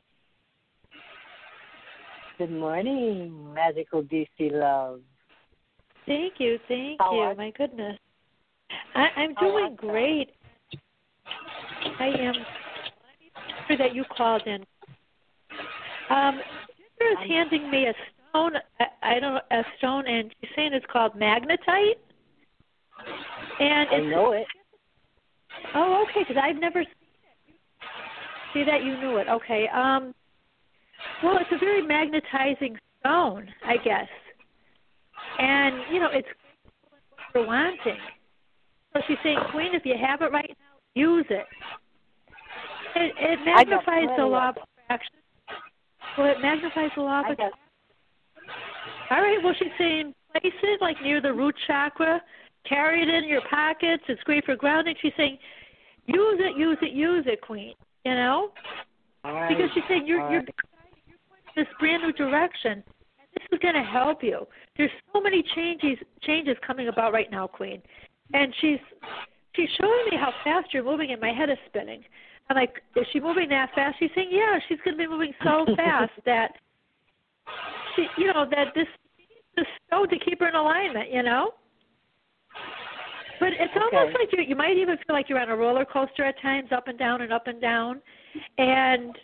Good 2.39 2.53
morning, 2.53 3.53
magical 3.53 4.05
DC 4.05 4.29
love. 4.53 5.01
Thank 6.07 6.35
you, 6.39 6.61
thank 6.69 7.01
How 7.01 7.13
you. 7.13 7.21
are- 7.23 7.35
My 7.35 7.51
goodness. 7.51 7.99
I, 8.95 9.09
I'm 9.17 9.35
How 9.35 9.47
are 9.49 9.51
doing 9.51 9.75
great. 9.75 10.31
I 11.99 12.07
am 12.07 12.35
happy 13.35 13.75
that 13.77 13.93
you 13.93 14.05
called 14.17 14.47
in. 14.47 14.65
Um, 16.11 16.41
Ginger 17.01 17.23
is 17.23 17.29
handing 17.29 17.69
me 17.73 17.87
a 17.87 17.95
stone. 18.31 18.53
I, 18.79 18.87
I 19.03 19.19
don't 19.19 19.35
know 19.35 19.41
a 19.51 19.65
stone, 19.79 20.07
and 20.07 20.33
she's 20.41 20.51
saying 20.55 20.75
it's 20.75 20.87
called 20.93 21.15
magnetite. 21.15 21.97
And 23.59 23.89
I 23.91 23.99
know 23.99 24.31
it. 24.31 24.47
Oh, 25.75 26.05
okay, 26.09 26.21
because 26.21 26.41
I've 26.41 26.61
never 26.61 26.85
seen 26.85 26.93
it. 26.93 28.55
See 28.55 28.65
that 28.65 28.85
you 28.85 28.97
knew 28.99 29.17
it. 29.17 29.27
Okay. 29.29 29.67
Um. 29.75 30.15
Well, 31.23 31.39
it's 31.41 31.51
a 31.53 31.59
very 31.59 31.83
magnetizing 31.83 32.77
stone, 33.01 33.49
I 33.67 33.77
guess. 33.77 34.09
And 35.39 35.77
you 35.93 36.01
know, 36.01 36.09
it's 36.13 36.29
what 37.33 37.43
you're 37.43 37.47
wanting. 37.47 37.99
So 38.93 39.01
she's 39.07 39.19
saying, 39.23 39.39
Queen, 39.53 39.75
if 39.75 39.85
you 39.85 39.95
have 40.01 40.23
it 40.23 40.33
right 40.33 40.49
now, 40.49 41.01
use 41.01 41.27
it. 41.31 41.47
It, 42.97 43.13
it 43.19 43.39
magnifies 43.45 44.09
the 44.17 44.25
law 44.25 44.51
of 44.51 44.57
attraction. 44.85 45.15
Well, 46.17 46.31
it 46.33 46.41
magnifies 46.41 46.91
the 46.97 47.03
law 47.03 47.21
of 47.21 47.37
got, 47.37 47.53
All 49.11 49.23
right. 49.23 49.39
Well, 49.43 49.55
she's 49.59 49.69
saying 49.79 50.15
place 50.33 50.53
it 50.63 50.81
like 50.81 50.97
near 51.03 51.21
the 51.21 51.33
root 51.33 51.55
chakra. 51.67 52.21
Carry 52.69 53.03
it 53.03 53.09
in 53.09 53.29
your 53.29 53.43
pockets. 53.49 54.03
It's 54.09 54.23
great 54.25 54.45
for 54.45 54.57
grounding. 54.57 54.95
She's 55.01 55.13
saying, 55.17 55.39
use 56.07 56.41
it, 56.41 56.59
use 56.59 56.79
it, 56.83 56.93
use 56.93 57.25
it, 57.27 57.41
Queen. 57.41 57.75
You 58.05 58.15
know, 58.15 58.51
all 59.25 59.35
right. 59.35 59.49
because 59.49 59.71
she's 59.75 59.83
saying 59.89 60.07
you're 60.07 60.31
you're. 60.31 60.43
This 61.59 61.67
brand 61.81 62.05
new 62.05 62.13
direction. 62.13 62.85
And 63.19 63.29
this 63.35 63.45
is 63.53 63.59
going 63.61 63.75
to 63.75 63.83
help 63.83 64.23
you. 64.23 64.47
There's 64.77 64.91
so 65.13 65.21
many 65.21 65.43
changes 65.55 65.99
changes 66.23 66.57
coming 66.65 66.89
about 66.89 67.13
right 67.13 67.31
now, 67.31 67.47
Queen, 67.49 67.83
and 68.33 68.55
she's 68.61 68.79
she's 69.57 69.69
showing 69.81 70.05
me 70.11 70.17
how 70.17 70.33
fast 70.45 70.73
you're 70.73 70.85
moving, 70.85 71.11
and 71.11 71.21
my 71.21 71.33
head 71.33 71.51
is 71.51 71.59
spinning. 71.67 72.03
I'm 72.49 72.57
like, 72.57 72.81
is 72.97 73.05
she 73.13 73.21
moving 73.21 73.49
that 73.51 73.71
fast? 73.75 73.97
She's 73.99 74.11
saying, 74.15 74.29
yeah, 74.31 74.59
she's 74.69 74.79
going 74.85 74.97
to 74.97 74.99
be 74.99 75.07
moving 75.07 75.35
so 75.45 75.67
fast 75.77 76.13
that 76.25 76.53
she, 77.95 78.07
you 78.17 78.33
know, 78.33 78.47
that 78.51 78.69
this 78.75 78.87
this 79.57 79.67
stone 79.87 80.09
to 80.09 80.19
keep 80.19 80.39
her 80.41 80.49
in 80.49 80.55
alignment, 80.55 81.13
you 81.13 81.23
know. 81.25 81.51
But 83.41 83.51
it's 83.53 83.73
almost 83.75 84.11
Okay. 84.11 84.19
like 84.21 84.33
you 84.33 84.45
you 84.45 84.57
might 84.57 84.77
even 84.77 84.97
feel 85.07 85.15
like 85.15 85.29
you're 85.29 85.41
on 85.41 85.51
a 85.51 85.57
roller 85.57 85.85
coaster 85.85 86.25
at 86.25 86.41
times, 86.41 86.71
up 86.73 86.87
and 86.87 86.99
down 86.99 87.23
and 87.23 87.33
up 87.33 87.49
and 87.49 87.61
down, 87.61 88.01
and 88.59 89.19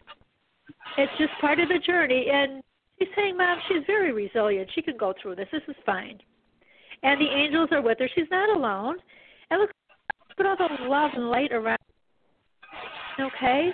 it's 0.99 1.13
just 1.19 1.33
part 1.41 1.61
of 1.61 1.69
the 1.69 1.79
journey. 1.79 2.27
And 2.33 2.63
she's 2.99 3.09
saying, 3.17 3.37
Mom, 3.37 3.59
she's 3.69 3.83
very 3.87 4.13
resilient. 4.13 4.71
She 4.75 4.83
can 4.83 4.97
go 4.97 5.15
through 5.21 5.37
this. 5.37 5.49
This 5.53 5.63
is 5.69 5.77
fine. 5.85 6.19
And 7.03 7.21
the 7.21 7.29
angels 7.29 7.69
are 7.73 7.83
with 7.83 7.99
her. 7.99 8.09
She's 8.15 8.31
not 8.31 8.49
alone. 8.57 8.97
And 9.51 9.61
look, 9.61 9.71
put 10.37 10.47
all 10.47 10.57
the 10.57 10.85
love 10.85 11.11
and 11.15 11.31
light 11.31 11.53
around. 11.53 11.79
Okay. 13.21 13.71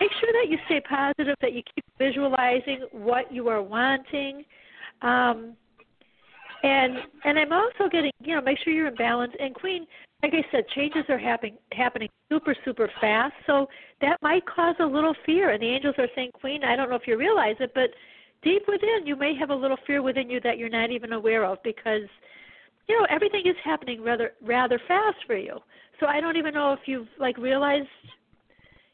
Make 0.00 0.10
sure 0.20 0.32
that 0.32 0.50
you 0.50 0.58
stay 0.66 0.80
positive. 0.80 1.34
That 1.40 1.52
you 1.52 1.62
keep 1.74 1.84
visualizing 1.98 2.86
what 2.92 3.32
you 3.32 3.48
are 3.48 3.62
wanting. 3.62 4.44
Um, 5.02 5.56
and 6.62 6.96
and 7.24 7.38
I'm 7.38 7.52
also 7.52 7.88
getting 7.90 8.10
you 8.20 8.34
know 8.34 8.40
make 8.40 8.58
sure 8.64 8.72
you're 8.72 8.88
in 8.88 8.94
balance. 8.94 9.32
And 9.38 9.54
Queen, 9.54 9.86
like 10.24 10.32
I 10.32 10.50
said, 10.50 10.66
changes 10.74 11.04
are 11.10 11.18
happening 11.18 11.58
happening 11.72 12.08
super 12.32 12.54
super 12.64 12.90
fast. 12.98 13.34
So 13.46 13.68
that 14.00 14.16
might 14.22 14.42
cause 14.46 14.74
a 14.80 14.86
little 14.86 15.14
fear. 15.26 15.50
And 15.50 15.62
the 15.62 15.66
angels 15.66 15.96
are 15.98 16.08
saying, 16.14 16.30
Queen, 16.32 16.64
I 16.64 16.76
don't 16.76 16.88
know 16.88 16.96
if 16.96 17.06
you 17.06 17.18
realize 17.18 17.56
it, 17.60 17.72
but 17.74 17.90
deep 18.42 18.62
within 18.66 19.04
you 19.06 19.16
may 19.16 19.34
have 19.36 19.50
a 19.50 19.54
little 19.54 19.76
fear 19.86 20.00
within 20.00 20.30
you 20.30 20.40
that 20.40 20.56
you're 20.56 20.70
not 20.70 20.90
even 20.90 21.12
aware 21.12 21.44
of 21.44 21.58
because 21.62 22.08
you 22.88 22.98
know 22.98 23.06
everything 23.10 23.42
is 23.44 23.56
happening 23.62 24.02
rather 24.02 24.32
rather 24.42 24.80
fast 24.88 25.18
for 25.26 25.36
you. 25.36 25.58
So 26.00 26.06
I 26.06 26.22
don't 26.22 26.38
even 26.38 26.54
know 26.54 26.72
if 26.72 26.80
you've 26.86 27.08
like 27.18 27.36
realized 27.36 27.88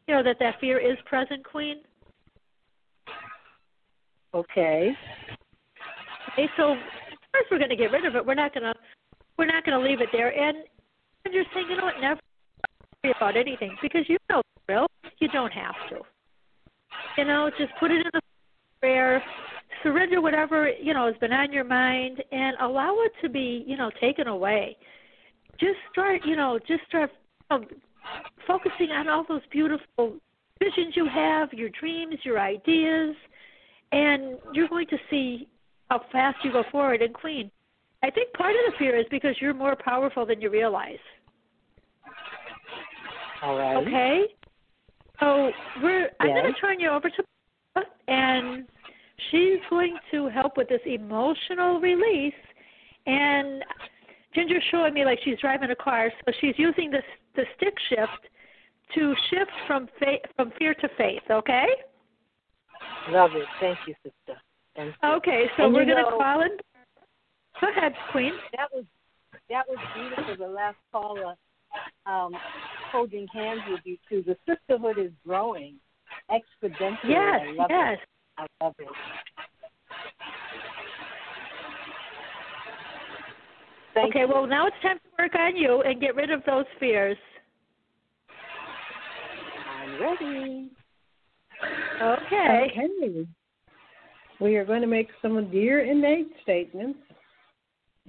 you 0.09 0.14
know 0.16 0.25
that 0.25 0.38
that 0.40 0.59
fear 0.61 0.81
is 0.81 0.99
present, 1.07 1.45
Queen. 1.45 1.77
Okay. 4.35 4.90
Okay, 6.33 6.49
so 6.57 6.75
first 7.33 7.47
we're 7.53 7.59
going 7.59 7.71
to 7.71 7.77
get 7.77 7.93
rid 7.93 8.05
of 8.05 8.16
it. 8.16 8.27
We're 8.27 8.35
not 8.35 8.53
going 8.53 8.64
to 8.64 8.75
we're 9.38 9.47
not 9.47 9.64
going 9.64 9.81
to 9.81 9.88
leave 9.88 10.01
it 10.01 10.09
there. 10.12 10.37
And 10.37 10.64
and 11.25 11.35
you're 11.35 11.45
saying, 11.55 11.67
you 11.69 11.77
know 11.77 11.85
what, 11.85 12.01
never 12.01 12.21
worry 13.03 13.15
about 13.17 13.37
anything 13.37 13.77
because 13.83 14.09
you 14.09 14.17
know 14.29 14.43
the 14.55 14.73
drill. 14.73 14.87
You 15.19 15.29
don't 15.29 15.53
have 15.53 15.75
to. 15.91 16.01
You 17.17 17.25
know, 17.25 17.51
just 17.59 17.73
put 17.79 17.91
it 17.91 18.05
in 18.05 18.11
the 18.13 18.21
prayer, 18.81 19.23
surrender 19.83 20.21
whatever 20.21 20.69
you 20.69 20.95
know 20.95 21.07
has 21.07 21.17
been 21.17 21.33
on 21.33 21.53
your 21.53 21.65
mind, 21.65 22.23
and 22.33 22.57
allow 22.61 22.95
it 23.01 23.13
to 23.23 23.29
be 23.29 23.65
you 23.67 23.77
know 23.77 23.91
taken 24.01 24.29
away. 24.29 24.77
Just 25.59 25.79
start, 25.93 26.23
you 26.25 26.37
know, 26.37 26.59
just 26.67 26.83
start 26.89 27.11
you 27.51 27.59
know, 27.59 27.67
focusing 28.47 28.91
on 28.91 29.09
all 29.09 29.25
those 29.29 29.43
beautiful 29.51 30.17
visions 30.59 30.95
you 30.97 31.07
have, 31.07 31.53
your 31.53 31.69
dreams, 31.69 32.17
your 32.23 32.39
ideas, 32.39 33.15
and 33.93 34.39
you're 34.53 34.69
going 34.69 34.87
to 34.87 34.99
see 35.11 35.49
how 35.91 36.03
fast 36.13 36.39
you 36.45 36.53
go 36.53 36.65
forward. 36.71 37.03
And 37.03 37.13
Queen, 37.13 37.51
I 38.03 38.11
think 38.11 38.33
part 38.33 38.53
of 38.53 38.73
the 38.73 38.79
fear 38.79 38.97
is 38.97 39.07
because 39.11 39.37
you're 39.41 39.55
more 39.55 39.77
powerful 39.77 40.25
than 40.25 40.41
you 40.41 40.51
realize. 40.51 40.99
All 43.43 43.57
right. 43.57 43.77
Okay. 43.77 44.23
So 45.19 45.51
we're 45.83 46.11
I'm 46.21 46.29
going 46.29 46.53
to 46.53 46.61
turn 46.61 46.81
you 46.81 46.89
over 46.91 47.11
to 47.11 47.23
and 48.09 48.67
she's 49.31 49.61
going 49.69 49.97
to 50.11 50.29
help 50.29 50.57
with 50.57 50.69
this 50.69 50.81
emotional 50.87 51.81
release. 51.81 52.35
And 53.07 53.63
Ginger's 54.35 54.63
showing 54.71 54.95
me 54.95 55.05
like 55.05 55.19
she's 55.25 55.39
driving 55.41 55.71
a 55.71 55.77
car, 55.77 56.11
so 56.25 56.33
she's 56.41 56.55
using 56.57 56.91
this 56.91 57.05
the 57.37 57.45
stick 57.57 57.75
shift 57.89 58.29
to 58.95 59.15
shift 59.31 59.51
from 59.67 59.89
faith 59.99 60.23
from 60.37 60.53
fear 60.59 60.75
to 60.75 60.89
faith. 60.99 61.23
Okay. 61.31 61.67
Love 63.11 63.31
it. 63.35 63.47
Thank 63.61 63.79
you, 63.87 63.95
sister. 64.03 64.41
Thank 64.75 64.95
you. 65.03 65.09
Okay. 65.17 65.45
So 65.57 65.65
And 65.65 65.75
we're 65.75 65.85
going 65.85 66.05
to 66.05 66.11
call 66.11 66.43
in. 66.43 66.51
Go 67.61 67.69
ahead, 67.77 67.93
Queen. 68.13 68.33
That 68.57 68.69
was 68.73 68.85
that 69.49 69.65
was 69.69 69.79
beautiful. 69.95 70.37
The 70.37 70.51
last 70.53 70.77
caller 70.93 71.35
um, 72.07 72.35
holding 72.93 73.27
hands 73.29 73.61
with 73.69 73.81
you 73.85 73.97
too. 74.09 74.25
The 74.27 74.37
sisterhood 74.47 74.99
is 74.99 75.11
growing 75.27 75.77
exponentially. 76.31 76.97
Yes. 77.05 77.41
I 77.43 77.53
love 77.57 77.71
Yes. 77.71 77.99
it. 77.99 78.09
I 78.39 78.65
love 78.65 78.75
it. 78.79 78.89
Thank 83.93 84.11
okay, 84.11 84.21
you. 84.21 84.29
well, 84.29 84.47
now 84.47 84.67
it's 84.67 84.77
time 84.83 84.99
to 84.99 85.23
work 85.23 85.35
on 85.35 85.57
you 85.57 85.83
and 85.83 86.01
get 86.01 86.15
rid 86.15 86.31
of 86.31 86.43
those 86.47 86.65
fears. 86.79 87.19
I'm 89.69 90.01
ready. 90.01 90.71
Okay. 92.01 92.73
Okay. 92.73 93.27
We 94.41 94.57
are 94.57 94.65
going 94.65 94.81
to 94.81 94.87
make 94.87 95.09
some 95.21 95.51
dear 95.51 95.85
innate 95.85 96.31
statements 96.43 97.01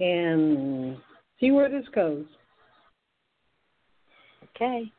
and 0.02 0.96
see 1.38 1.52
where 1.52 1.70
this 1.70 1.86
goes. 1.94 2.24
Okay. 4.56 4.90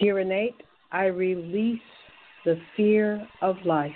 Dear 0.00 0.18
innate, 0.18 0.60
I 0.90 1.04
release 1.04 1.80
the 2.44 2.58
fear 2.76 3.26
of 3.40 3.56
life. 3.64 3.92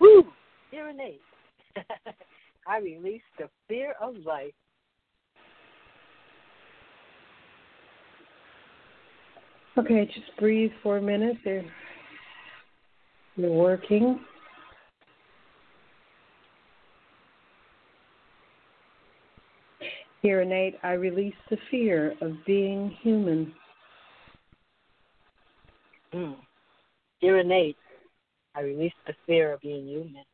Woo! 0.00 0.24
Dear 0.70 0.88
innate, 0.88 1.20
I 2.66 2.78
release 2.78 3.22
the 3.38 3.50
fear 3.68 3.94
of 4.00 4.16
life. 4.24 4.54
Okay, 9.76 10.06
just 10.06 10.36
breathe 10.38 10.70
for 10.82 10.96
a 10.96 11.02
minute. 11.02 11.36
They're, 11.44 11.64
you're 13.36 13.50
working. 13.50 14.20
Dear 20.22 20.42
innate, 20.42 20.76
I 20.82 20.92
release 20.92 21.34
the 21.50 21.56
fear 21.70 22.14
of 22.20 22.32
being 22.46 22.96
human. 23.02 23.52
Mm. 26.14 26.36
Dear 27.20 27.38
innate, 27.38 27.76
I 28.54 28.60
release 28.60 28.92
the 29.06 29.14
fear 29.26 29.54
of 29.54 29.60
being 29.60 29.88
human. 29.88 30.24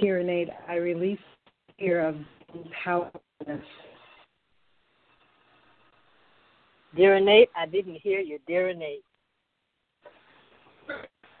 Dear 0.00 0.20
innate, 0.20 0.48
I 0.68 0.76
release 0.76 1.18
the 1.68 1.72
fear 1.78 2.08
of 2.08 2.16
being 2.52 2.68
powerless. 2.84 3.12
Dear 6.96 7.16
innate, 7.16 7.50
I 7.54 7.66
didn't 7.66 7.96
hear 7.96 8.20
you. 8.20 8.38
Dear 8.46 8.70
innate, 8.70 9.04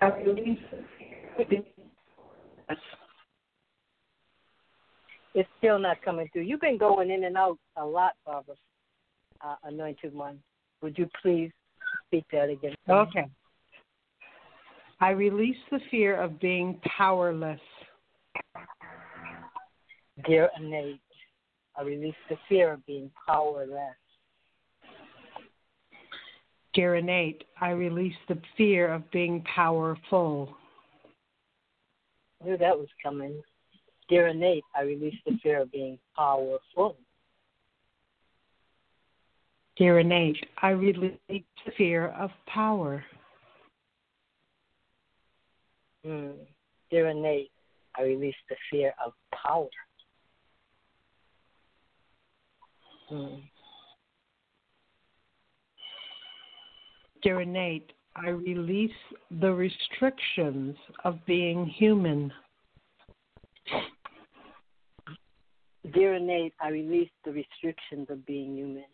I 0.02 0.08
release 0.08 0.58
the 0.70 0.84
fear 0.98 1.32
of 1.38 1.48
being 1.48 1.64
powerless. 2.68 2.78
it's 5.34 5.48
still 5.56 5.78
not 5.78 6.02
coming 6.02 6.28
through. 6.32 6.42
You've 6.42 6.60
been 6.60 6.76
going 6.76 7.10
in 7.10 7.24
and 7.24 7.38
out 7.38 7.58
a 7.76 7.84
lot, 7.84 8.12
Barbara. 8.26 8.54
Uh, 9.42 9.54
anointed 9.64 10.14
one. 10.14 10.38
Would 10.82 10.98
you 10.98 11.08
please 11.22 11.50
speak 12.06 12.24
that 12.32 12.50
again? 12.50 12.74
Okay. 12.88 13.26
I 15.00 15.10
release 15.10 15.56
the 15.70 15.80
fear 15.90 16.20
of 16.20 16.38
being 16.38 16.80
powerless. 16.96 17.60
Dear 20.26 20.50
innate, 20.58 21.00
I 21.78 21.82
release 21.82 22.14
the 22.28 22.36
fear 22.46 22.72
of 22.72 22.84
being 22.86 23.10
powerless. 23.26 23.96
Dear 26.76 26.96
innate, 26.96 27.44
I 27.58 27.70
release 27.70 28.14
the 28.28 28.38
fear 28.54 28.92
of 28.92 29.10
being 29.10 29.42
powerful. 29.44 30.54
I 32.42 32.48
knew 32.48 32.58
that 32.58 32.76
was 32.76 32.88
coming. 33.02 33.40
Dear 34.10 34.26
innate, 34.26 34.62
I 34.76 34.82
release 34.82 35.14
the 35.24 35.38
fear 35.42 35.62
of 35.62 35.72
being 35.72 35.98
powerful. 36.14 36.98
Dear 39.78 40.00
innate, 40.00 40.36
I 40.60 40.68
release 40.68 41.14
the 41.64 41.72
fear 41.78 42.08
of 42.08 42.30
power. 42.46 43.02
Mm. 46.06 46.34
I 46.92 48.02
release 48.02 48.36
the 48.50 48.56
fear 48.70 48.92
of 49.02 49.14
power. 49.32 49.70
Mm. 53.10 53.40
Dear 57.22 57.40
Innate, 57.40 57.92
I 58.14 58.28
release 58.28 58.90
the 59.40 59.52
restrictions 59.52 60.76
of 61.04 61.18
being 61.26 61.66
human. 61.66 62.32
Dear 65.92 66.14
Innate, 66.14 66.54
I 66.60 66.68
release 66.68 67.10
the 67.24 67.32
restrictions 67.32 68.08
of 68.10 68.24
being 68.26 68.56
human. 68.56 68.84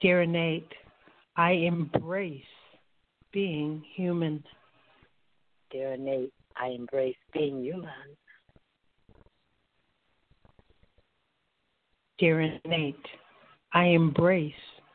Dear 0.00 0.22
Innate, 0.22 0.72
I 1.36 1.52
embrace 1.52 2.42
being 3.32 3.82
human. 3.94 4.44
Dear 5.70 5.94
Innate, 5.94 6.32
I 6.56 6.68
embrace 6.68 7.16
being 7.32 7.62
human. 7.62 7.90
Dear 12.18 12.40
Innate, 12.40 12.96
I 13.72 13.86
embrace 13.86 14.52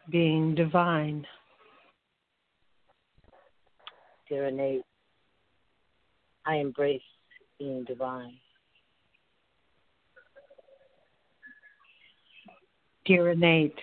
being 0.10 0.56
divine. 0.56 1.26
Dear 4.30 4.48
Innate, 4.48 4.84
I 6.46 6.56
embrace 6.56 7.02
being 7.58 7.84
divine. 7.84 8.34
Dear 13.06 13.32
Innate, 13.32 13.80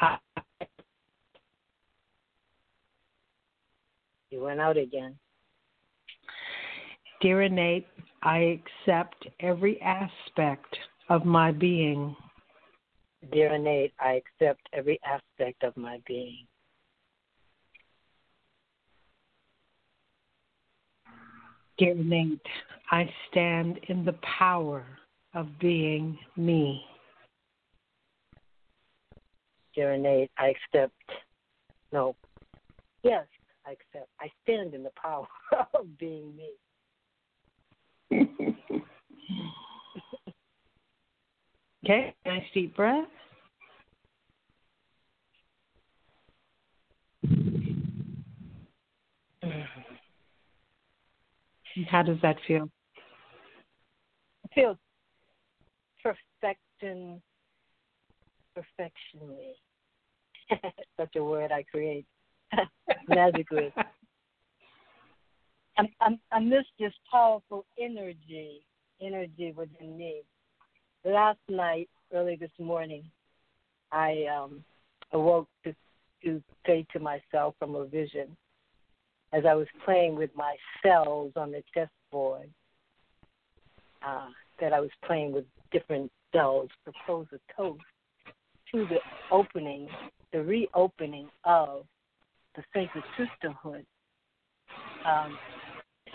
I, 0.00 0.18
You 4.34 4.40
went 4.40 4.58
out 4.58 4.76
again. 4.76 5.16
dear 7.20 7.42
Innate, 7.42 7.86
I 8.24 8.58
accept 8.84 9.28
every 9.38 9.80
aspect 9.80 10.76
of 11.08 11.24
my 11.24 11.52
being. 11.52 12.16
Dear 13.32 13.54
Innate, 13.54 13.92
I 13.98 14.20
accept 14.22 14.68
every 14.72 14.98
aspect 15.04 15.62
of 15.62 15.76
my 15.76 16.00
being. 16.06 16.46
Dear 21.78 21.92
Innate, 21.92 22.40
I 22.90 23.08
stand 23.30 23.80
in 23.88 24.04
the 24.04 24.16
power 24.38 24.84
of 25.34 25.58
being 25.58 26.18
me. 26.36 26.84
Dear 29.74 29.94
Innate, 29.94 30.30
I 30.38 30.54
accept, 30.54 30.94
no, 31.92 32.14
yes, 33.02 33.26
I 33.66 33.72
accept. 33.72 34.08
I 34.20 34.30
stand 34.42 34.74
in 34.74 34.84
the 34.84 34.92
power 35.00 35.26
of 35.74 35.98
being 35.98 36.32
me. 36.36 36.50
Okay, 41.84 42.14
nice 42.24 42.42
deep 42.54 42.74
breath. 42.74 43.04
How 51.90 52.02
does 52.02 52.16
that 52.22 52.36
feel? 52.48 52.70
It 54.44 54.50
feels 54.54 54.78
perfection, 56.02 57.20
perfectionly. 58.54 59.52
Such 60.98 61.16
a 61.16 61.22
word 61.22 61.52
I 61.52 61.64
create 61.64 62.06
magically. 63.08 63.74
I'm, 65.76 65.88
I'm, 66.00 66.18
I 66.32 66.38
miss 66.38 66.64
this 66.78 66.94
powerful 67.12 67.66
energy, 67.78 68.64
energy 69.02 69.52
within 69.54 69.98
me. 69.98 70.22
Last 71.04 71.38
night, 71.50 71.90
early 72.14 72.36
this 72.36 72.50
morning, 72.58 73.04
I 73.92 74.24
um, 74.24 74.64
awoke 75.12 75.48
to, 75.64 75.74
to 76.24 76.42
say 76.66 76.86
to 76.94 76.98
myself 76.98 77.54
from 77.58 77.74
a 77.74 77.84
vision 77.84 78.34
as 79.34 79.44
I 79.46 79.54
was 79.54 79.66
playing 79.84 80.14
with 80.14 80.30
my 80.34 80.56
cells 80.82 81.32
on 81.36 81.50
the 81.50 81.62
chessboard 81.74 82.48
uh, 84.06 84.28
that 84.60 84.72
I 84.72 84.80
was 84.80 84.90
playing 85.04 85.32
with 85.32 85.44
different 85.72 86.10
cells, 86.32 86.70
propose 86.84 87.26
a 87.32 87.38
toast 87.54 87.82
to 88.72 88.86
the 88.86 88.98
opening, 89.30 89.88
the 90.32 90.42
reopening 90.42 91.28
of 91.44 91.84
the 92.56 92.62
sacred 92.72 93.04
sisterhood. 93.18 93.84
Um, 95.04 95.36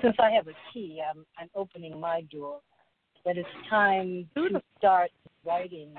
since 0.02 0.16
I 0.20 0.32
have 0.32 0.48
a 0.48 0.54
key, 0.74 1.00
I'm, 1.08 1.26
I'm 1.38 1.50
opening 1.56 2.00
my 2.00 2.22
door. 2.32 2.62
That 3.30 3.38
it's 3.38 3.48
time 3.70 4.28
to 4.36 4.60
start 4.80 5.12
writing 5.46 5.94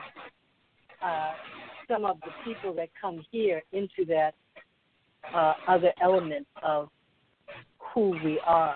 uh, 1.01 1.31
some 1.89 2.05
of 2.05 2.17
the 2.23 2.33
people 2.45 2.75
that 2.75 2.89
come 3.01 3.25
here 3.31 3.63
into 3.71 4.05
that 4.09 4.35
uh, 5.33 5.53
other 5.69 5.93
element 6.03 6.45
of 6.61 6.89
who 7.79 8.19
we 8.25 8.41
are. 8.45 8.75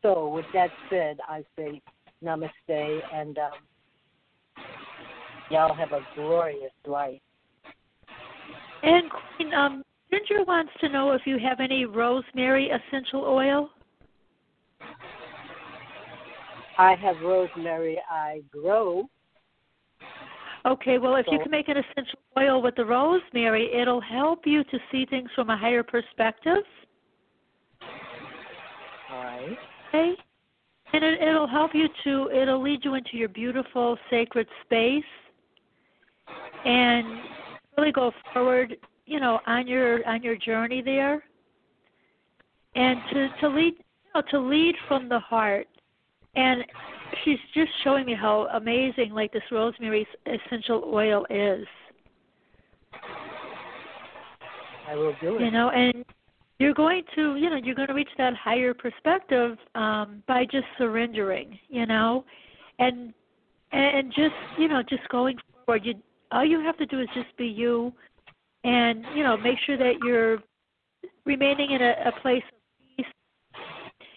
So, 0.00 0.28
with 0.28 0.46
that 0.54 0.70
said, 0.88 1.18
I 1.28 1.44
say 1.58 1.82
namaste 2.24 3.00
and 3.12 3.36
um, 3.36 3.52
y'all 5.50 5.74
have 5.74 5.92
a 5.92 6.00
glorious 6.14 6.72
life. 6.86 7.20
And 8.82 9.10
Queen, 9.36 9.52
um, 9.52 9.82
Ginger 10.10 10.42
wants 10.46 10.72
to 10.80 10.88
know 10.88 11.10
if 11.10 11.20
you 11.26 11.38
have 11.38 11.60
any 11.60 11.84
rosemary 11.84 12.70
essential 12.70 13.24
oil. 13.26 13.68
I 16.78 16.94
have 16.96 17.16
rosemary 17.22 18.00
I 18.10 18.42
grow. 18.50 19.08
Okay, 20.66 20.96
well, 20.98 21.16
if 21.16 21.26
you 21.30 21.38
can 21.38 21.50
make 21.50 21.68
an 21.68 21.76
essential 21.76 22.18
oil 22.38 22.62
with 22.62 22.74
the 22.76 22.84
rosemary, 22.84 23.70
it'll 23.74 24.00
help 24.00 24.46
you 24.46 24.64
to 24.64 24.78
see 24.90 25.04
things 25.04 25.28
from 25.34 25.50
a 25.50 25.56
higher 25.56 25.82
perspective. 25.82 26.64
All 29.12 29.22
right. 29.24 29.58
Okay? 29.88 30.12
And 30.94 31.04
it, 31.04 31.20
it'll 31.20 31.46
help 31.46 31.72
you 31.74 31.88
to, 32.04 32.30
it'll 32.30 32.62
lead 32.62 32.80
you 32.82 32.94
into 32.94 33.16
your 33.16 33.28
beautiful 33.28 33.98
sacred 34.08 34.46
space 34.64 35.04
and 36.64 37.20
really 37.76 37.92
go 37.92 38.12
forward, 38.32 38.76
you 39.06 39.20
know, 39.20 39.40
on 39.46 39.66
your 39.66 40.06
on 40.08 40.22
your 40.22 40.36
journey 40.36 40.82
there. 40.82 41.22
And 42.74 43.00
to 43.12 43.28
to 43.40 43.48
lead, 43.48 43.74
you 43.74 44.10
know, 44.14 44.22
to 44.30 44.38
lead 44.38 44.74
from 44.88 45.08
the 45.08 45.18
heart. 45.18 45.68
And 46.36 46.64
she's 47.24 47.38
just 47.54 47.70
showing 47.82 48.06
me 48.06 48.14
how 48.14 48.48
amazing 48.54 49.10
like 49.12 49.32
this 49.32 49.42
rosemary 49.50 50.06
essential 50.26 50.90
oil 50.92 51.26
is. 51.30 51.66
I 54.88 54.96
will 54.96 55.14
do 55.20 55.36
it. 55.36 55.40
you 55.40 55.50
know 55.50 55.70
and 55.70 56.04
you're 56.58 56.74
going 56.74 57.02
to 57.14 57.36
you 57.36 57.50
know 57.50 57.56
you're 57.56 57.74
going 57.74 57.88
to 57.88 57.94
reach 57.94 58.10
that 58.18 58.34
higher 58.34 58.74
perspective 58.74 59.56
um 59.74 60.22
by 60.28 60.44
just 60.44 60.66
surrendering 60.78 61.58
you 61.68 61.86
know 61.86 62.24
and 62.78 63.12
and 63.72 64.12
just 64.12 64.34
you 64.58 64.68
know 64.68 64.82
just 64.82 65.08
going 65.08 65.36
forward 65.64 65.84
you 65.84 65.94
all 66.32 66.44
you 66.44 66.60
have 66.60 66.76
to 66.76 66.86
do 66.86 67.00
is 67.00 67.08
just 67.14 67.34
be 67.36 67.46
you 67.46 67.92
and 68.64 69.04
you 69.14 69.22
know 69.22 69.36
make 69.36 69.58
sure 69.66 69.76
that 69.76 69.94
you're 70.04 70.38
remaining 71.24 71.70
in 71.72 71.82
a, 71.82 71.94
a 72.06 72.20
place 72.20 72.42
of 72.52 72.58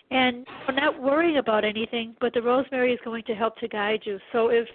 and 0.10 0.46
you're 0.68 0.76
not 0.76 1.02
worrying 1.02 1.38
about 1.38 1.64
anything 1.64 2.16
but 2.22 2.34
the 2.34 2.42
rosemary 2.42 2.94
is 2.94 3.00
going 3.04 3.24
to 3.24 3.34
help 3.34 3.56
to 3.58 3.68
guide 3.68 4.00
you 4.04 4.20
so 4.32 4.50
if 4.50 4.68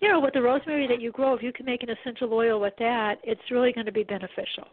you 0.00 0.08
know 0.08 0.20
with 0.20 0.34
the 0.34 0.42
rosemary 0.42 0.86
that 0.86 1.00
you 1.00 1.10
grow 1.10 1.34
if 1.34 1.42
you 1.42 1.52
can 1.52 1.66
make 1.66 1.82
an 1.82 1.88
essential 1.90 2.32
oil 2.32 2.60
with 2.60 2.74
that 2.78 3.16
it's 3.24 3.40
really 3.50 3.72
going 3.72 3.86
to 3.86 3.92
be 3.92 4.04
beneficial 4.04 4.68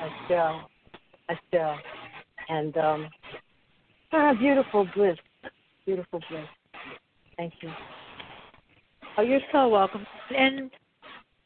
I 0.00 0.08
shall. 0.28 0.70
I 1.28 1.34
shall. 1.52 1.78
And 2.48 2.76
um, 2.78 3.08
ah, 4.12 4.32
beautiful 4.34 4.88
bliss. 4.94 5.16
Beautiful 5.84 6.20
bliss. 6.30 6.46
Thank 7.36 7.52
you. 7.60 7.70
Oh, 9.18 9.22
you're 9.22 9.40
so 9.52 9.68
welcome. 9.68 10.06
And 10.36 10.70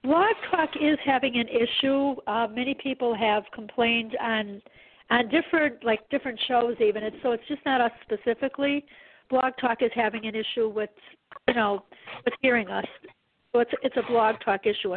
Blog 0.05 0.35
Talk 0.51 0.70
is 0.80 0.99
having 1.05 1.37
an 1.37 1.49
issue. 1.49 2.14
Uh, 2.26 2.47
many 2.47 2.76
people 2.80 3.14
have 3.16 3.43
complained 3.53 4.16
on 4.20 4.62
on 5.11 5.28
different 5.28 5.84
like 5.84 6.00
different 6.11 6.38
shows 6.48 6.76
even. 6.80 7.02
It's 7.02 7.16
so 7.22 7.32
it's 7.32 7.46
just 7.48 7.64
not 7.64 7.80
us 7.80 7.92
specifically. 8.02 8.84
Blog 9.30 9.52
Talk 9.61 9.82
is 9.82 9.90
having 9.94 10.26
an 10.26 10.34
issue 10.34 10.68
with 10.68 10.90
you 11.48 11.55
know 11.55 11.84
with 12.24 12.34
hearing 12.40 12.68
us. 12.68 12.86
So 13.52 13.61
it's 13.61 13.70
it's 13.82 13.96
a 13.96 14.02
Blog 14.11 14.36
Talk 14.44 14.66
issue. 14.66 14.90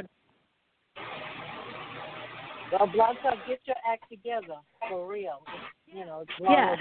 Well, 2.71 2.87
Blog 2.87 3.15
Talk, 3.23 3.35
get 3.47 3.61
your 3.65 3.77
act 3.89 4.09
together 4.09 4.59
for 4.89 5.07
real. 5.07 5.41
You 5.85 6.05
know, 6.05 6.23
it's 6.23 6.31
long 6.39 6.77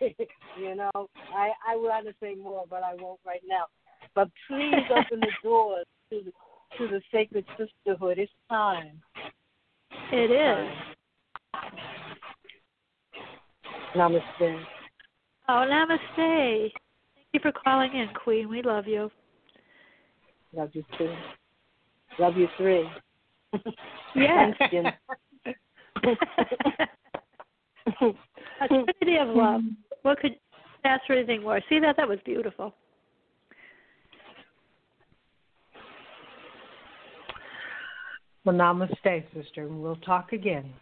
you 0.58 0.74
know, 0.74 1.08
I 1.34 1.50
I 1.68 1.76
want 1.76 2.06
to 2.06 2.14
say 2.20 2.34
more, 2.34 2.64
but 2.68 2.82
I 2.82 2.94
won't 2.94 3.20
right 3.26 3.42
now. 3.46 3.64
But 4.14 4.28
please 4.46 4.74
open 4.90 5.20
the 5.20 5.32
doors 5.42 5.86
to 6.10 6.20
the, 6.24 6.32
to 6.78 6.88
the 6.88 7.00
sacred 7.10 7.44
sisterhood. 7.56 8.18
It's 8.18 8.32
time. 8.48 9.00
It 10.12 10.30
is. 10.30 10.68
Namaste. 13.96 14.64
Oh, 15.48 15.66
namaste. 15.68 15.98
Thank 16.16 16.72
you 17.32 17.40
for 17.40 17.50
calling 17.52 17.94
in, 17.94 18.08
Queen. 18.14 18.48
We 18.48 18.62
love 18.62 18.86
you. 18.86 19.10
Love 20.54 20.70
you 20.72 20.84
too. 20.98 21.12
Love 22.18 22.36
you 22.36 22.48
three. 22.56 22.88
Yes. 24.14 24.54
Thanks, 24.58 24.70
Jen. 24.70 24.92
A 28.60 28.68
trinity 28.68 29.16
of 29.18 29.28
love. 29.34 29.62
What 30.02 30.20
could 30.20 30.36
ask 30.84 31.00
for 31.06 31.14
anything 31.14 31.40
more? 31.42 31.62
See 31.70 31.80
that? 31.80 31.96
That 31.96 32.06
was 32.06 32.18
beautiful. 32.26 32.74
Well, 38.44 38.56
namaste, 38.56 39.24
sister. 39.34 39.68
We'll 39.68 39.96
talk 39.96 40.32
again. 40.32 40.72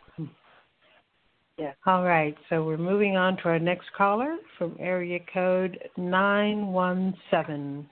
Yeah. 1.58 1.72
All 1.84 2.04
right. 2.04 2.34
So 2.48 2.64
we're 2.64 2.78
moving 2.78 3.16
on 3.18 3.36
to 3.38 3.42
our 3.44 3.58
next 3.58 3.92
caller 3.94 4.36
from 4.56 4.76
area 4.80 5.18
code 5.32 5.78
917. 5.98 7.86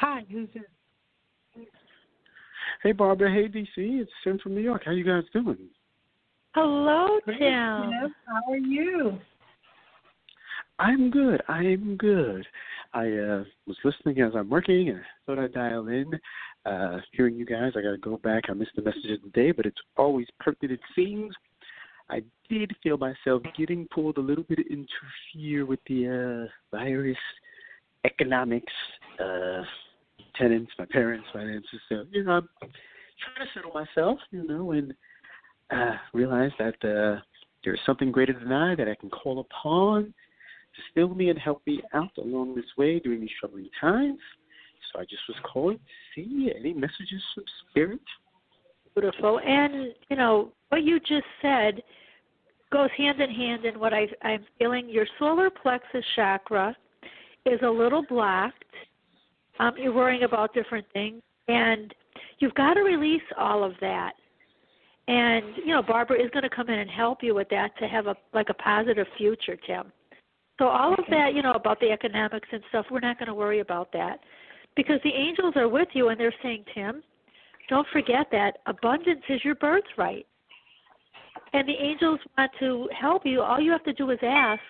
Hi, 0.00 0.24
who's 0.30 0.48
this? 0.54 0.62
Hey 2.82 2.92
Barbara, 2.92 3.30
hey 3.30 3.48
DC, 3.48 3.66
it's 3.76 4.10
Tim 4.22 4.38
from 4.38 4.54
New 4.54 4.60
York. 4.60 4.82
How 4.84 4.92
you 4.92 5.04
guys 5.04 5.24
doing? 5.32 5.58
Hello, 6.54 7.18
Great, 7.24 7.40
Tim. 7.40 7.90
Tim. 7.90 8.14
How 8.26 8.52
are 8.52 8.56
you? 8.56 9.18
I'm 10.78 11.10
good. 11.10 11.42
I'm 11.48 11.96
good. 11.96 12.46
I 12.94 13.00
uh 13.00 13.44
was 13.66 13.76
listening 13.84 14.20
as 14.22 14.32
I'm 14.34 14.48
working 14.48 14.90
and 14.90 14.98
I 14.98 15.02
thought 15.26 15.38
I'd 15.40 15.52
dial 15.52 15.88
in. 15.88 16.06
Uh 16.64 16.98
hearing 17.12 17.36
you 17.36 17.46
guys, 17.46 17.72
I 17.76 17.82
gotta 17.82 17.98
go 17.98 18.16
back. 18.18 18.44
I 18.48 18.52
missed 18.52 18.72
the 18.76 18.82
message 18.82 19.10
of 19.10 19.22
the 19.22 19.30
day, 19.30 19.52
but 19.52 19.66
it's 19.66 19.80
always 19.96 20.26
pertinent 20.40 20.80
it 20.80 20.94
seems. 20.94 21.34
I 22.10 22.22
did 22.48 22.72
feel 22.82 22.96
myself 22.96 23.42
getting 23.56 23.86
pulled 23.94 24.16
a 24.16 24.20
little 24.20 24.44
bit 24.44 24.60
into 24.70 24.88
fear 25.32 25.66
with 25.66 25.80
the 25.86 26.48
uh 26.48 26.76
virus, 26.76 27.18
economics, 28.04 28.72
uh 29.20 29.62
tenants, 30.36 30.72
my 30.78 30.86
parents, 30.86 31.26
finances. 31.32 31.80
So, 31.88 32.04
you 32.10 32.24
know, 32.24 32.32
I'm 32.32 32.48
trying 32.60 33.46
to 33.46 33.52
settle 33.54 33.72
myself, 33.72 34.18
you 34.30 34.46
know, 34.46 34.72
and 34.72 34.94
uh 35.70 35.96
realize 36.12 36.52
that 36.58 36.76
uh 36.84 37.20
there's 37.64 37.80
something 37.84 38.12
greater 38.12 38.32
than 38.32 38.52
I 38.52 38.74
that 38.74 38.88
I 38.88 38.94
can 38.94 39.10
call 39.10 39.40
upon 39.40 40.04
to 40.74 40.82
still 40.90 41.14
me 41.14 41.30
and 41.30 41.38
help 41.38 41.62
me 41.66 41.82
out 41.92 42.16
along 42.18 42.54
this 42.54 42.64
way 42.76 43.00
during 43.00 43.20
these 43.20 43.30
troubling 43.38 43.68
times. 43.80 44.20
So 44.92 45.00
I 45.00 45.04
just 45.04 45.22
was 45.28 45.36
calling 45.50 45.78
to 45.78 45.82
see 46.14 46.52
any 46.58 46.72
messages 46.72 47.22
from 47.34 47.44
spirit. 47.70 48.00
Beautiful. 48.94 49.40
And, 49.44 49.94
you 50.10 50.16
know, 50.16 50.52
what 50.70 50.82
you 50.82 50.98
just 51.00 51.26
said 51.40 51.82
goes 52.72 52.90
hand 52.96 53.20
in 53.20 53.30
hand 53.30 53.64
in 53.64 53.78
what 53.78 53.94
I, 53.94 54.06
I'm 54.22 54.44
feeling. 54.58 54.88
Your 54.88 55.06
solar 55.18 55.50
plexus 55.50 56.04
chakra 56.16 56.76
is 57.46 57.60
a 57.62 57.68
little 57.70 58.04
blocked. 58.08 58.64
Um, 59.60 59.72
you're 59.76 59.94
worrying 59.94 60.24
about 60.24 60.54
different 60.54 60.86
things. 60.92 61.22
And 61.48 61.94
you've 62.38 62.54
got 62.54 62.74
to 62.74 62.82
release 62.82 63.22
all 63.38 63.64
of 63.64 63.72
that. 63.80 64.12
And, 65.08 65.56
you 65.64 65.72
know, 65.72 65.82
Barbara 65.82 66.22
is 66.22 66.30
going 66.32 66.42
to 66.42 66.50
come 66.50 66.68
in 66.68 66.78
and 66.78 66.90
help 66.90 67.22
you 67.22 67.34
with 67.34 67.48
that 67.48 67.70
to 67.78 67.88
have 67.88 68.06
a 68.06 68.16
like 68.34 68.50
a 68.50 68.54
positive 68.54 69.06
future, 69.16 69.56
Tim. 69.66 69.90
So 70.58 70.66
all 70.66 70.92
of 70.92 71.04
that, 71.08 71.34
you 71.34 71.42
know, 71.42 71.52
about 71.52 71.80
the 71.80 71.90
economics 71.90 72.48
and 72.52 72.62
stuff, 72.68 72.84
we're 72.90 73.00
not 73.00 73.18
going 73.18 73.28
to 73.28 73.34
worry 73.34 73.60
about 73.60 73.90
that. 73.92 74.18
Because 74.78 75.00
the 75.02 75.10
angels 75.10 75.54
are 75.56 75.68
with 75.68 75.88
you 75.92 76.10
and 76.10 76.20
they're 76.20 76.32
saying, 76.40 76.64
Tim, 76.72 77.02
don't 77.68 77.86
forget 77.92 78.28
that 78.30 78.58
abundance 78.66 79.24
is 79.28 79.44
your 79.44 79.56
birthright. 79.56 80.24
And 81.52 81.68
the 81.68 81.72
angels 81.72 82.20
want 82.36 82.52
to 82.60 82.88
help 82.96 83.26
you. 83.26 83.42
All 83.42 83.60
you 83.60 83.72
have 83.72 83.82
to 83.82 83.92
do 83.92 84.08
is 84.10 84.20
ask. 84.22 84.62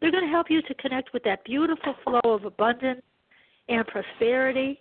They're 0.00 0.10
going 0.10 0.24
to 0.24 0.30
help 0.30 0.46
you 0.48 0.62
to 0.62 0.74
connect 0.76 1.12
with 1.12 1.22
that 1.24 1.44
beautiful 1.44 1.94
flow 2.04 2.20
of 2.24 2.46
abundance 2.46 3.02
and 3.68 3.86
prosperity. 3.86 4.80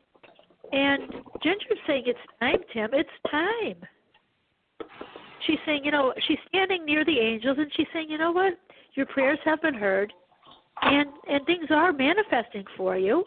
And 0.72 1.12
Ginger's 1.44 1.80
saying 1.86 2.04
it's 2.06 2.20
time, 2.40 2.60
Tim. 2.72 2.92
It's 2.94 3.10
time. 3.30 3.76
She's 5.46 5.60
saying, 5.66 5.84
you 5.84 5.92
know, 5.92 6.14
she's 6.26 6.40
standing 6.48 6.86
near 6.86 7.04
the 7.04 7.20
angels 7.20 7.58
and 7.60 7.70
she's 7.76 7.88
saying, 7.92 8.10
you 8.10 8.18
know 8.18 8.32
what? 8.32 8.54
Your 8.94 9.08
prayers 9.08 9.40
have 9.44 9.62
been 9.62 9.74
heard 9.74 10.14
and 10.84 11.10
and 11.30 11.46
things 11.46 11.66
are 11.70 11.92
manifesting 11.92 12.64
for 12.78 12.98
you. 12.98 13.26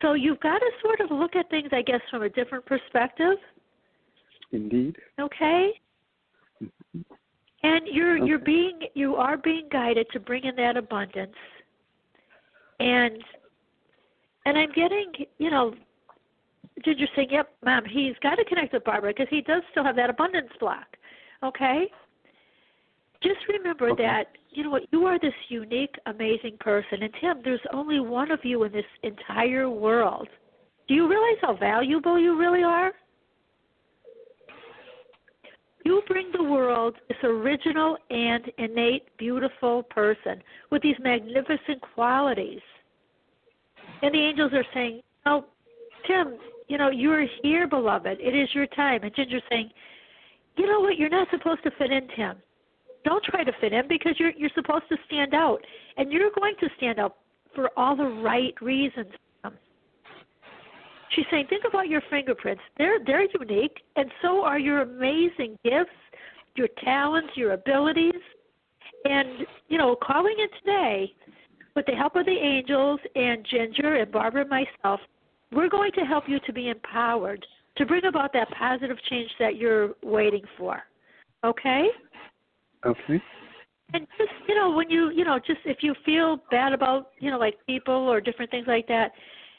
So 0.00 0.14
you've 0.14 0.40
got 0.40 0.58
to 0.58 0.70
sort 0.82 1.00
of 1.00 1.10
look 1.10 1.34
at 1.34 1.50
things, 1.50 1.68
I 1.72 1.82
guess, 1.82 2.00
from 2.10 2.22
a 2.22 2.28
different 2.28 2.64
perspective. 2.66 3.36
Indeed. 4.52 4.96
Okay. 5.20 5.72
And 7.62 7.80
you're 7.90 8.16
you're 8.16 8.38
being 8.38 8.80
you 8.94 9.16
are 9.16 9.36
being 9.36 9.68
guided 9.70 10.06
to 10.12 10.20
bring 10.20 10.44
in 10.44 10.54
that 10.56 10.76
abundance. 10.76 11.34
And 12.78 13.22
and 14.46 14.56
I'm 14.56 14.72
getting, 14.72 15.12
you 15.38 15.50
know, 15.50 15.74
Ginger 16.84 17.06
saying, 17.16 17.28
"Yep, 17.32 17.50
mom, 17.64 17.84
he's 17.84 18.14
got 18.22 18.36
to 18.36 18.44
connect 18.44 18.72
with 18.72 18.84
Barbara 18.84 19.10
because 19.10 19.26
he 19.28 19.40
does 19.42 19.62
still 19.72 19.84
have 19.84 19.96
that 19.96 20.10
abundance 20.10 20.50
block." 20.60 20.96
Okay. 21.42 21.90
Just 23.22 23.40
remember 23.48 23.90
Okay. 23.90 24.02
that 24.04 24.28
you 24.50 24.62
know 24.62 24.70
what 24.70 24.84
you 24.92 25.06
are 25.06 25.18
this 25.18 25.34
unique, 25.48 25.94
amazing 26.06 26.56
person, 26.58 27.02
and 27.02 27.12
Tim, 27.20 27.42
there's 27.42 27.60
only 27.72 28.00
one 28.00 28.30
of 28.30 28.44
you 28.44 28.62
in 28.64 28.72
this 28.72 28.86
entire 29.02 29.68
world. 29.68 30.28
Do 30.86 30.94
you 30.94 31.08
realize 31.08 31.38
how 31.40 31.54
valuable 31.54 32.18
you 32.18 32.38
really 32.38 32.62
are? 32.62 32.92
You 35.84 36.02
bring 36.06 36.30
the 36.32 36.42
world 36.42 36.96
this 37.08 37.18
original 37.22 37.96
and 38.10 38.50
innate, 38.58 39.04
beautiful 39.16 39.82
person 39.84 40.42
with 40.70 40.82
these 40.82 40.96
magnificent 41.00 41.80
qualities. 41.94 42.60
And 44.02 44.14
the 44.14 44.18
angels 44.18 44.52
are 44.52 44.66
saying, 44.74 45.02
Oh, 45.26 45.46
Tim, 46.06 46.36
you 46.68 46.78
know, 46.78 46.90
you're 46.90 47.26
here, 47.42 47.66
beloved. 47.66 48.18
It 48.20 48.34
is 48.34 48.54
your 48.54 48.66
time. 48.66 49.02
And 49.02 49.14
Ginger's 49.14 49.42
saying, 49.50 49.70
You 50.56 50.66
know 50.66 50.80
what? 50.80 50.96
You're 50.96 51.08
not 51.08 51.28
supposed 51.30 51.62
to 51.64 51.70
fit 51.72 51.90
in, 51.90 52.08
Tim. 52.16 52.36
Don't 53.08 53.24
try 53.24 53.42
to 53.42 53.52
fit 53.58 53.72
in 53.72 53.88
because 53.88 54.16
you're 54.18 54.32
you're 54.32 54.50
supposed 54.54 54.84
to 54.90 54.96
stand 55.06 55.32
out. 55.32 55.60
And 55.96 56.12
you're 56.12 56.30
going 56.38 56.54
to 56.60 56.68
stand 56.76 56.98
out 56.98 57.16
for 57.54 57.70
all 57.74 57.96
the 57.96 58.04
right 58.04 58.52
reasons. 58.60 59.08
She's 61.12 61.24
saying, 61.30 61.46
think 61.48 61.64
about 61.66 61.88
your 61.88 62.02
fingerprints. 62.10 62.62
They're 62.76 62.98
they're 63.06 63.26
unique, 63.40 63.78
and 63.96 64.12
so 64.20 64.44
are 64.44 64.58
your 64.58 64.82
amazing 64.82 65.56
gifts, 65.64 65.90
your 66.54 66.68
talents, 66.84 67.30
your 67.34 67.52
abilities. 67.52 68.20
And 69.06 69.46
you 69.68 69.78
know, 69.78 69.96
calling 70.02 70.36
in 70.38 70.48
today, 70.60 71.10
with 71.74 71.86
the 71.86 71.92
help 71.92 72.14
of 72.14 72.26
the 72.26 72.30
angels 72.30 73.00
and 73.14 73.46
Ginger 73.50 73.94
and 73.94 74.12
Barbara 74.12 74.42
and 74.42 74.50
myself, 74.50 75.00
we're 75.50 75.70
going 75.70 75.92
to 75.92 76.02
help 76.02 76.24
you 76.28 76.40
to 76.40 76.52
be 76.52 76.68
empowered 76.68 77.44
to 77.78 77.86
bring 77.86 78.04
about 78.04 78.34
that 78.34 78.50
positive 78.50 78.98
change 79.08 79.30
that 79.38 79.56
you're 79.56 79.94
waiting 80.02 80.42
for. 80.58 80.82
Okay? 81.42 81.86
Okay. 82.86 83.20
And 83.94 84.06
just 84.18 84.30
you 84.46 84.54
know, 84.54 84.70
when 84.70 84.90
you 84.90 85.10
you 85.10 85.24
know, 85.24 85.38
just 85.38 85.60
if 85.64 85.78
you 85.82 85.94
feel 86.04 86.38
bad 86.50 86.72
about 86.72 87.10
you 87.20 87.30
know 87.30 87.38
like 87.38 87.54
people 87.66 87.94
or 87.94 88.20
different 88.20 88.50
things 88.50 88.66
like 88.66 88.86
that, 88.88 89.12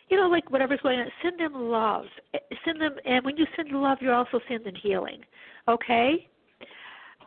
you 0.10 0.18
know, 0.18 0.28
like 0.28 0.50
whatever's 0.52 0.80
going 0.82 1.00
on, 1.00 1.08
send 1.24 1.40
them 1.40 1.54
love. 1.54 2.06
Eh, 2.34 2.40
Send 2.66 2.82
them, 2.82 2.96
and 3.06 3.24
when 3.26 3.38
you 3.38 3.46
send 3.56 3.72
love, 3.72 4.00
you're 4.02 4.14
also 4.14 4.40
sending 4.48 4.76
healing. 4.76 5.22
Okay. 5.68 6.28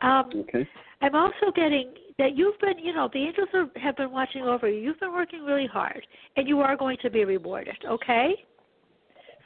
Um, 0.01 0.29
Okay. 0.35 0.67
I'm 1.01 1.15
also 1.15 1.51
getting 1.53 1.93
that 2.17 2.37
you've 2.37 2.57
been, 2.59 2.79
you 2.79 2.93
know, 2.93 3.09
the 3.11 3.19
angels 3.19 3.49
are, 3.53 3.67
have 3.79 3.97
been 3.97 4.11
watching 4.11 4.43
over 4.43 4.69
you. 4.69 4.79
You've 4.79 4.99
been 5.01 5.11
working 5.11 5.43
really 5.43 5.67
hard, 5.67 6.05
and 6.37 6.47
you 6.47 6.61
are 6.61 6.77
going 6.77 6.97
to 7.01 7.09
be 7.09 7.25
rewarded. 7.25 7.75
Okay. 7.85 8.35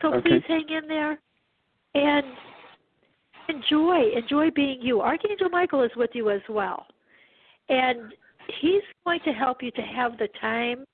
So 0.01 0.13
Okay. 0.13 0.21
please 0.21 0.43
hang 0.47 0.69
in 0.69 0.87
there, 0.87 1.19
and 1.95 2.25
enjoy 3.49 4.11
enjoy 4.15 4.51
being 4.51 4.81
you. 4.81 5.01
Archangel 5.01 5.49
Michael 5.49 5.83
is 5.83 5.91
with 5.95 6.11
you 6.13 6.29
as 6.29 6.41
well, 6.49 6.85
and 7.69 8.13
he's 8.61 8.81
going 9.05 9.19
to 9.25 9.31
help 9.31 9.61
you 9.61 9.71
to 9.71 9.81
have 9.81 10.17
the 10.17 10.27
time, 10.39 10.85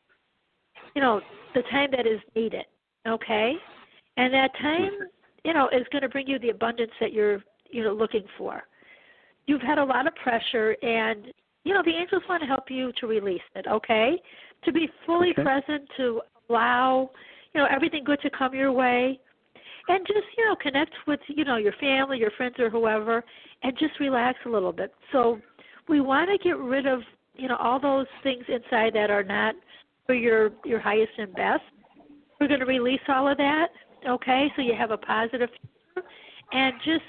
you 0.96 1.02
know, 1.02 1.22
the 1.54 1.62
time 1.64 1.90
that 1.92 2.06
is 2.08 2.20
needed. 2.36 2.66
Okay, 3.08 3.54
and 4.18 4.34
that 4.34 4.52
time, 4.62 4.92
you 5.44 5.54
know, 5.54 5.68
is 5.70 5.86
going 5.92 6.02
to 6.02 6.10
bring 6.10 6.28
you 6.28 6.40
the 6.40 6.50
abundance 6.50 6.92
that 7.00 7.12
you're, 7.12 7.44
you 7.70 7.84
know, 7.84 7.94
looking 7.94 8.24
for. 8.38 8.64
You've 9.46 9.62
had 9.62 9.78
a 9.78 9.84
lot 9.84 10.08
of 10.08 10.16
pressure, 10.16 10.76
and 10.82 11.26
you 11.64 11.74
know 11.74 11.84
the 11.84 11.92
angels 11.92 12.24
want 12.30 12.42
to 12.42 12.48
help 12.48 12.70
you 12.70 12.92
to 13.00 13.08
release 13.08 13.42
it. 13.56 13.68
Okay, 13.68 14.22
to 14.64 14.72
be 14.72 14.90
fully 15.06 15.32
Okay. 15.32 15.44
present, 15.44 15.90
to 15.98 16.22
allow, 16.50 17.10
you 17.54 17.62
know, 17.62 17.68
everything 17.70 18.04
good 18.04 18.22
to 18.22 18.30
come 18.30 18.54
your 18.54 18.72
way 18.72 19.20
and 19.88 20.06
just 20.08 20.26
you 20.38 20.46
know 20.46 20.56
connect 20.56 20.94
with 21.08 21.20
you 21.28 21.44
know 21.44 21.58
your 21.58 21.74
family 21.74 22.18
your 22.18 22.32
friends 22.32 22.56
or 22.60 22.70
whoever 22.70 23.24
and 23.64 23.78
just 23.78 24.00
relax 24.00 24.38
a 24.46 24.50
little 24.50 24.72
bit 24.72 24.94
so 25.12 25.40
we 25.88 26.02
want 26.02 26.30
to 26.30 26.38
get 26.44 26.58
rid 26.58 26.86
of 26.86 27.02
you 27.36 27.48
know 27.48 27.58
all 27.58 27.80
those 27.80 28.08
things 28.24 28.44
inside 28.48 28.94
that 28.94 29.10
are 29.10 29.24
not 29.24 29.56
for 30.06 30.16
your 30.16 30.52
your 30.66 30.80
highest 30.80 31.12
and 31.18 31.34
best 31.36 31.64
we're 32.40 32.48
going 32.48 32.60
to 32.60 32.66
release 32.66 33.02
all 33.10 33.28
of 33.28 33.38
that 33.38 33.68
okay 34.08 34.52
so 34.56 34.62
you 34.62 34.74
have 34.78 34.92
a 34.92 34.98
positive 34.98 35.50
future 35.50 36.08
and 36.54 36.74
just 36.86 37.04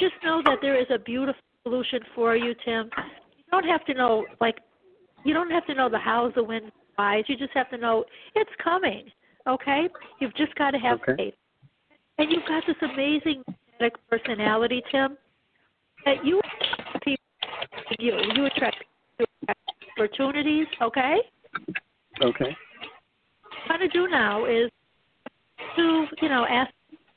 just 0.00 0.14
know 0.22 0.42
that 0.44 0.58
there 0.62 0.80
is 0.80 0.86
a 0.90 0.98
beautiful 0.98 1.42
solution 1.64 2.00
for 2.14 2.36
you, 2.36 2.54
Tim. 2.64 2.90
You 3.36 3.44
don't 3.50 3.64
have 3.64 3.84
to 3.86 3.94
know 3.94 4.26
like 4.40 4.58
you 5.24 5.34
don't 5.34 5.50
have 5.50 5.66
to 5.66 5.74
know 5.74 5.88
the 5.88 5.98
hows, 5.98 6.32
the 6.34 6.42
when, 6.42 6.70
whys. 6.96 7.24
You 7.26 7.36
just 7.36 7.52
have 7.54 7.68
to 7.70 7.78
know 7.78 8.04
it's 8.34 8.50
coming. 8.62 9.10
Okay? 9.46 9.88
You've 10.20 10.34
just 10.36 10.54
got 10.54 10.70
to 10.72 10.78
have 10.78 11.00
Okay. 11.02 11.14
faith. 11.16 11.34
And 12.18 12.30
you've 12.30 12.46
got 12.46 12.64
this 12.66 12.76
amazing 12.82 13.44
personality, 14.10 14.82
Tim, 14.90 15.16
that 16.04 16.24
you 16.24 16.40
people 17.04 17.24
you 17.98 18.12
you 18.34 18.46
attract, 18.46 18.84
you 19.18 19.26
attract 19.42 19.60
opportunities. 19.96 20.66
Okay? 20.82 21.16
Okay. 22.22 22.56
What 23.66 23.74
I'm 23.74 23.80
to 23.80 23.88
do 23.88 24.08
now 24.08 24.46
is 24.46 24.70
to 25.76 26.06
you 26.20 26.28
know 26.28 26.44
ask 26.48 26.72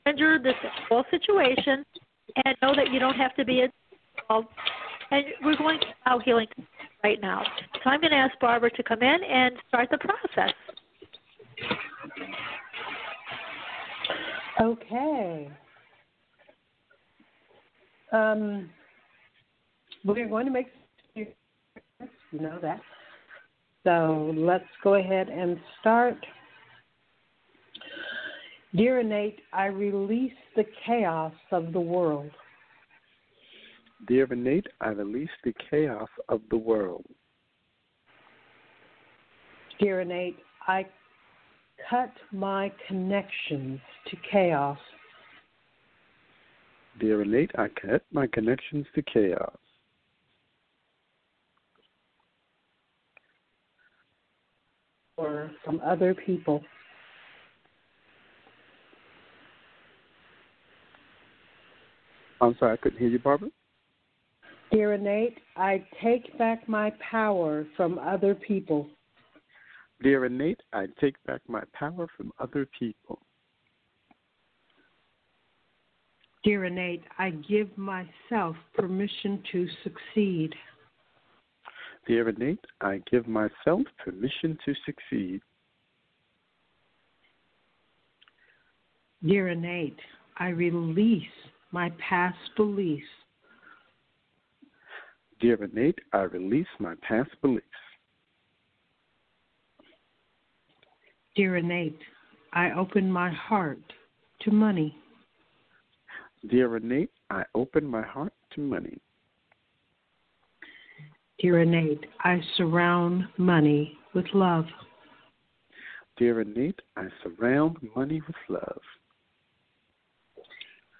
manager 0.06 0.38
this 0.42 0.54
whole 0.88 1.04
situation 1.10 1.84
and 2.44 2.56
know 2.62 2.74
that 2.74 2.92
you 2.92 2.98
don't 2.98 3.16
have 3.16 3.34
to 3.36 3.44
be 3.44 3.64
involved. 4.20 4.48
And 5.10 5.24
we're 5.44 5.56
going 5.56 5.78
to 5.80 5.86
allow 6.06 6.18
healing 6.20 6.46
right 7.04 7.20
now. 7.20 7.42
So 7.82 7.90
I'm 7.90 8.00
going 8.00 8.12
to 8.12 8.16
ask 8.16 8.38
Barbara 8.40 8.70
to 8.70 8.82
come 8.82 9.02
in 9.02 9.22
and 9.24 9.54
start 9.68 9.88
the 9.90 9.98
process. 9.98 10.54
Okay. 14.60 15.50
Um, 18.12 18.68
we're 20.04 20.28
going 20.28 20.46
to 20.46 20.52
make 20.52 20.66
you 21.14 21.26
know 22.32 22.58
that. 22.60 22.80
So 23.84 24.32
let's 24.36 24.64
go 24.82 24.94
ahead 24.94 25.28
and 25.28 25.58
start. 25.80 26.16
Dear 28.74 29.00
Innate, 29.00 29.40
I 29.52 29.66
release 29.66 30.32
the 30.56 30.64
chaos 30.86 31.32
of 31.50 31.72
the 31.72 31.80
world. 31.80 32.30
Dear 34.08 34.32
Innate, 34.32 34.66
I 34.80 34.88
release 34.88 35.30
the 35.44 35.52
chaos 35.70 36.08
of 36.28 36.40
the 36.50 36.56
world. 36.56 37.04
Dear 39.78 40.00
Innate, 40.00 40.38
I 40.66 40.86
cut 41.88 42.12
my 42.32 42.72
connections 42.88 43.80
to 44.10 44.16
chaos. 44.30 44.78
Dear 47.00 47.22
Innate, 47.22 47.50
I 47.56 47.68
cut 47.68 48.02
my 48.12 48.26
connections 48.26 48.86
to 48.94 49.02
chaos. 49.02 49.56
or 55.22 55.50
from 55.64 55.80
other 55.84 56.14
people. 56.14 56.62
I'm 62.40 62.56
sorry, 62.58 62.72
I 62.72 62.76
couldn't 62.76 62.98
hear 62.98 63.08
you, 63.08 63.20
Barbara. 63.20 63.50
Dear 64.72 64.94
Innate, 64.94 65.38
I 65.56 65.86
take 66.02 66.36
back 66.38 66.68
my 66.68 66.92
power 67.10 67.66
from 67.76 67.98
other 68.00 68.34
people. 68.34 68.88
Dear 70.02 70.24
Innate, 70.24 70.60
I 70.72 70.86
take 71.00 71.22
back 71.24 71.42
my 71.46 71.62
power 71.74 72.08
from 72.16 72.32
other 72.40 72.66
people. 72.76 73.20
Dear 76.42 76.64
Innate, 76.64 77.04
I 77.18 77.30
give 77.30 77.68
myself 77.78 78.56
permission 78.74 79.40
to 79.52 79.68
succeed. 79.84 80.54
Dear 82.08 82.30
Innate, 82.30 82.64
I 82.80 83.00
give 83.12 83.28
myself 83.28 83.82
permission 84.04 84.58
to 84.64 84.74
succeed. 84.84 85.40
Dear 89.24 89.50
Innate, 89.50 90.00
I 90.38 90.48
release 90.48 91.22
my 91.70 91.92
past 92.08 92.38
beliefs. 92.56 93.06
Dear 95.40 95.62
Innate, 95.62 96.00
I 96.12 96.22
release 96.22 96.66
my 96.80 96.94
past 97.06 97.30
beliefs. 97.40 97.66
Dear 101.34 101.56
Innate, 101.56 101.98
I 102.52 102.72
open 102.72 103.10
my 103.10 103.30
heart 103.30 103.80
to 104.42 104.50
money. 104.50 104.94
Dear 106.50 106.76
Innate, 106.76 107.10
I 107.30 107.44
open 107.54 107.86
my 107.86 108.02
heart 108.02 108.34
to 108.54 108.60
money. 108.60 108.98
Dear 111.38 111.62
Innate, 111.62 112.04
I 112.20 112.38
surround 112.58 113.24
money 113.38 113.96
with 114.14 114.26
love. 114.34 114.66
Dear 116.18 116.42
Innate, 116.42 116.82
I 116.98 117.06
surround 117.22 117.78
money 117.96 118.20
with 118.26 118.36
love. 118.50 118.82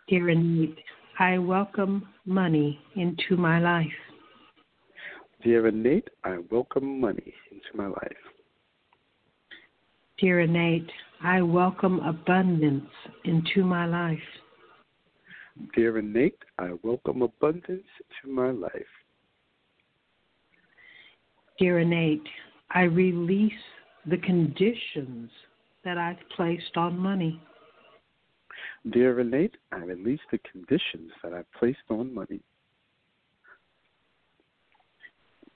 Dear 0.08 0.30
Innate, 0.30 0.78
I 1.18 1.36
welcome 1.36 2.08
money 2.24 2.80
into 2.96 3.36
my 3.36 3.58
life. 3.58 3.86
Dear 5.44 5.66
Innate, 5.66 6.08
I 6.24 6.38
welcome 6.50 6.98
money 6.98 7.34
into 7.50 7.76
my 7.76 7.88
life. 7.88 8.31
Dear 10.22 10.38
Innate, 10.38 10.88
I 11.24 11.42
welcome 11.42 11.98
abundance 11.98 12.88
into 13.24 13.64
my 13.64 13.86
life. 13.86 14.22
Dear 15.74 15.98
Innate, 15.98 16.38
I 16.60 16.74
welcome 16.84 17.22
abundance 17.22 17.82
to 18.22 18.30
my 18.30 18.52
life. 18.52 18.92
Dear 21.58 21.80
Innate, 21.80 22.22
I 22.70 22.82
release 22.82 23.52
the 24.06 24.18
conditions 24.18 25.28
that 25.84 25.98
I've 25.98 26.22
placed 26.36 26.76
on 26.76 26.96
money. 26.96 27.42
Dear 28.92 29.18
Innate, 29.18 29.56
I 29.72 29.78
release 29.78 30.20
the 30.30 30.38
conditions 30.52 31.10
that 31.24 31.34
I've 31.34 31.52
placed 31.58 31.90
on 31.90 32.14
money. 32.14 32.42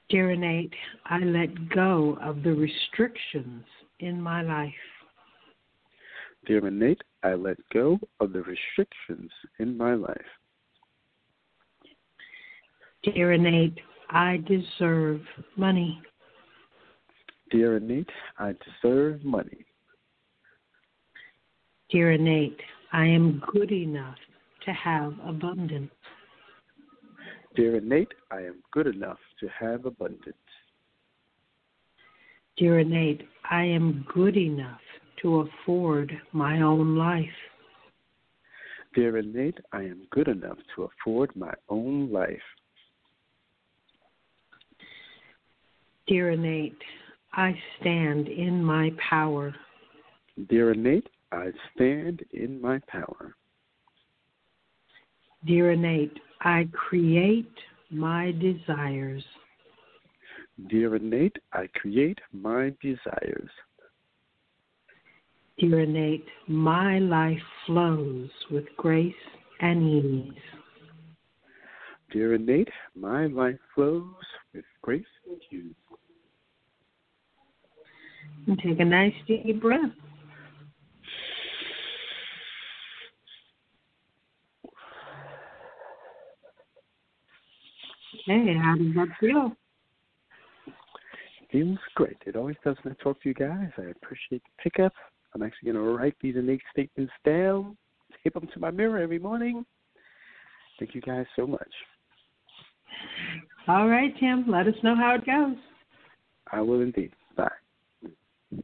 Dear 0.08 0.32
Innate, 0.32 0.74
I 1.04 1.20
let 1.20 1.68
go 1.68 2.18
of 2.20 2.42
the 2.42 2.52
restrictions 2.52 3.62
in 4.00 4.20
my 4.20 4.42
life. 4.42 4.72
Dear 6.46 6.66
Innate, 6.66 7.02
I 7.22 7.34
let 7.34 7.56
go 7.72 7.98
of 8.20 8.32
the 8.32 8.42
restrictions 8.42 9.30
in 9.58 9.76
my 9.76 9.94
life. 9.94 10.16
Dear 13.02 13.32
Innate, 13.32 13.78
I 14.10 14.42
deserve 14.46 15.20
money. 15.56 16.00
Dear 17.50 17.76
Innate, 17.76 18.10
I 18.38 18.54
deserve 18.82 19.24
money. 19.24 19.64
Dear 21.90 22.12
Innate, 22.12 22.60
I 22.92 23.06
am 23.06 23.42
good 23.52 23.70
enough 23.70 24.16
to 24.64 24.72
have 24.72 25.14
abundance. 25.24 25.90
Dear 27.54 27.76
Innate, 27.76 28.12
I 28.30 28.42
am 28.42 28.56
good 28.72 28.86
enough 28.86 29.18
to 29.40 29.48
have 29.48 29.86
abundance. 29.86 30.36
Dear 32.56 32.78
Innate, 32.78 33.28
I 33.50 33.64
am 33.64 34.06
good 34.14 34.36
enough 34.36 34.80
to 35.20 35.40
afford 35.40 36.10
my 36.32 36.62
own 36.62 36.96
life. 36.96 37.26
Dear 38.94 39.18
Innate, 39.18 39.58
I 39.72 39.82
am 39.82 40.06
good 40.10 40.28
enough 40.28 40.56
to 40.74 40.84
afford 40.84 41.36
my 41.36 41.52
own 41.68 42.10
life. 42.10 42.40
Dear 46.06 46.30
Innate, 46.30 46.82
I 47.34 47.54
stand 47.78 48.28
in 48.28 48.64
my 48.64 48.90
power. 49.10 49.54
Dear 50.48 50.72
Innate, 50.72 51.08
I 51.32 51.48
stand 51.74 52.24
in 52.32 52.58
my 52.58 52.80
power. 52.88 53.34
Dear 55.44 55.72
Innate, 55.72 56.18
I 56.40 56.68
create 56.72 57.52
my 57.90 58.32
desires. 58.32 59.24
Dear 60.68 60.96
Innate, 60.96 61.36
I 61.52 61.66
create 61.74 62.18
my 62.32 62.72
desires. 62.80 63.50
Dear 65.58 65.80
Innate, 65.80 66.24
my 66.48 66.98
life 66.98 67.42
flows 67.66 68.30
with 68.50 68.64
grace 68.78 69.14
and 69.60 69.86
ease. 69.86 70.32
Dear 72.10 72.34
Innate, 72.34 72.70
my 72.94 73.26
life 73.26 73.58
flows 73.74 74.14
with 74.54 74.64
grace 74.80 75.04
and 75.28 75.40
ease. 75.52 75.74
And 78.46 78.58
take 78.58 78.80
a 78.80 78.84
nice 78.84 79.12
deep 79.26 79.60
breath. 79.60 79.80
Hey, 88.24 88.56
how 88.60 88.74
does 88.76 88.94
that 88.94 89.08
feel? 89.20 89.52
Feels 91.52 91.78
great. 91.94 92.16
It 92.26 92.36
always 92.36 92.56
does 92.64 92.76
when 92.82 92.96
I 92.98 93.02
talk 93.02 93.22
to 93.22 93.28
you 93.28 93.34
guys. 93.34 93.70
I 93.78 93.90
appreciate 93.90 94.42
the 94.42 94.62
pickup. 94.62 94.92
I'm 95.34 95.42
actually 95.42 95.72
going 95.72 95.84
to 95.84 95.92
write 95.92 96.16
these 96.20 96.36
innate 96.36 96.62
statements 96.72 97.12
down, 97.24 97.76
tape 98.22 98.34
them 98.34 98.48
to 98.52 98.60
my 98.60 98.70
mirror 98.70 98.98
every 98.98 99.18
morning. 99.18 99.64
Thank 100.78 100.94
you 100.94 101.00
guys 101.00 101.26
so 101.36 101.46
much. 101.46 101.70
All 103.68 103.88
right, 103.88 104.12
Tim. 104.18 104.44
Let 104.48 104.66
us 104.66 104.74
know 104.82 104.96
how 104.96 105.14
it 105.14 105.26
goes. 105.26 105.56
I 106.52 106.60
will 106.60 106.80
indeed. 106.80 107.12
Bye. 107.36 107.48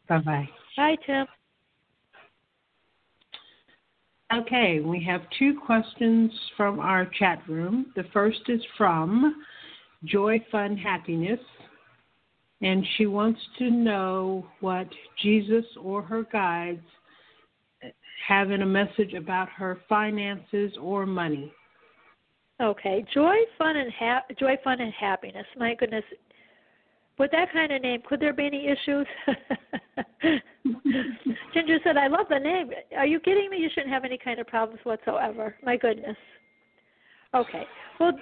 Bye 0.09 0.19
bye. 0.19 0.49
Bye, 0.77 0.97
Tim. 1.07 1.27
Okay, 4.33 4.81
we 4.81 5.05
have 5.05 5.21
two 5.39 5.59
questions 5.67 6.33
from 6.57 6.81
our 6.81 7.05
chat 7.19 7.43
room. 7.47 7.93
The 7.97 8.05
first 8.15 8.41
is 8.49 8.63
from 8.79 9.45
Joy 10.05 10.43
Fun 10.51 10.77
Happiness, 10.77 11.41
and 12.63 12.87
she 12.97 13.07
wants 13.07 13.41
to 13.59 13.71
know 13.71 14.47
what 14.61 14.87
Jesus 15.21 15.65
or 15.81 16.03
her 16.03 16.23
guides 16.33 16.81
have 18.27 18.51
in 18.51 18.63
a 18.63 18.67
message 18.67 19.15
about 19.15 19.49
her 19.51 19.81
finances 19.89 20.73
or 20.81 21.05
money. 21.05 21.53
Okay, 22.61 23.05
joy, 23.13 23.35
fun, 23.59 23.77
and 23.77 23.93
ha- 23.99 24.23
joy, 24.39 24.57
fun, 24.63 24.81
and 24.81 24.93
happiness. 24.93 25.47
My 25.59 25.75
goodness, 25.75 26.05
with 27.19 27.33
that 27.33 27.53
kind 27.53 27.73
of 27.73 27.83
name, 27.83 28.03
could 28.09 28.21
there 28.21 28.33
be 28.33 28.47
any 28.47 28.69
issues? 28.69 29.07
Ginger 31.53 31.79
said, 31.83 31.97
"I 31.97 32.07
love 32.07 32.27
the 32.31 32.39
name. 32.39 32.71
Are 32.97 33.07
you 33.07 33.19
kidding 33.19 33.51
me? 33.51 33.57
You 33.57 33.69
shouldn't 33.75 33.93
have 33.93 34.05
any 34.05 34.17
kind 34.17 34.39
of 34.39 34.47
problems 34.47 34.81
whatsoever. 34.85 35.57
My 35.65 35.77
goodness." 35.77 36.17
Okay. 37.35 37.65
Well, 37.99 38.13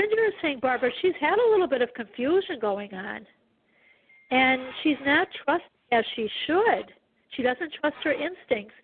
Ginger 0.00 0.24
is 0.24 0.32
saying, 0.40 0.60
Barbara, 0.62 0.90
she's 1.02 1.12
had 1.20 1.34
a 1.34 1.50
little 1.50 1.66
bit 1.66 1.82
of 1.82 1.92
confusion 1.94 2.58
going 2.60 2.94
on, 2.94 3.26
and 4.30 4.60
she's 4.82 4.96
not 5.04 5.28
trusting 5.44 5.68
as 5.92 6.04
she 6.14 6.28
should. 6.46 6.92
She 7.36 7.42
doesn't 7.42 7.72
trust 7.80 7.96
her 8.04 8.12
instincts, 8.12 8.74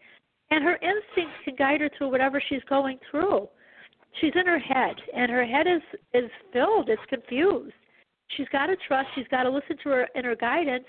and 0.51 0.65
her 0.65 0.77
instincts 0.77 1.37
can 1.45 1.57
guide 1.57 1.81
her 1.81 1.91
through 1.97 2.11
whatever 2.11 2.43
she's 2.49 2.63
going 2.69 2.99
through. 3.11 3.49
She's 4.21 4.33
in 4.35 4.47
her 4.47 4.59
head, 4.59 4.97
and 5.15 5.31
her 5.31 5.45
head 5.45 5.67
is 5.67 5.83
is 6.15 6.31
filled. 6.53 6.89
It's 6.89 7.03
confused. 7.09 7.75
She's 8.37 8.49
got 8.51 8.67
to 8.67 8.77
trust. 8.89 9.09
She's 9.15 9.29
got 9.29 9.45
to 9.45 9.51
listen 9.51 9.77
to 9.83 9.89
her 9.91 10.09
inner 10.17 10.35
guidance, 10.35 10.87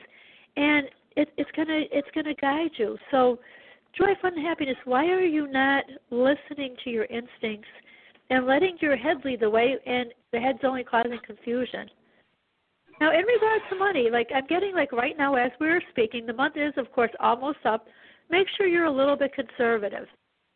and 0.56 0.88
it, 1.16 1.30
it's 1.38 1.52
gonna 1.56 1.82
it's 1.92 2.08
gonna 2.16 2.36
guide 2.36 2.72
you. 2.78 2.98
So, 3.12 3.40
joy, 3.98 4.14
fun, 4.22 4.34
and 4.36 4.46
happiness. 4.46 4.78
Why 4.86 5.06
are 5.08 5.26
you 5.26 5.48
not 5.48 5.84
listening 6.10 6.76
to 6.84 6.90
your 6.90 7.06
instincts 7.06 7.68
and 8.30 8.46
letting 8.46 8.78
your 8.82 8.96
head 8.96 9.18
lead 9.26 9.42
the 9.42 9.50
way? 9.50 9.76
And 9.86 10.14
the 10.32 10.40
head's 10.40 10.60
only 10.64 10.84
causing 10.84 11.20
confusion. 11.26 11.90
Now, 13.00 13.12
in 13.12 13.26
regards 13.26 13.64
to 13.70 13.76
money, 13.76 14.10
like 14.12 14.30
I'm 14.34 14.48
getting 14.48 14.74
like 14.74 14.92
right 14.92 15.18
now 15.18 15.36
as 15.36 15.52
we're 15.60 15.82
speaking, 15.92 16.26
the 16.26 16.34
month 16.34 16.58
is 16.58 16.74
of 16.78 16.92
course 16.92 17.12
almost 17.20 17.60
up. 17.66 17.88
Make 18.30 18.48
sure 18.58 18.68
you're 18.68 18.86
a 18.86 18.92
little 18.92 19.16
bit 19.16 19.32
conservative. 19.34 20.08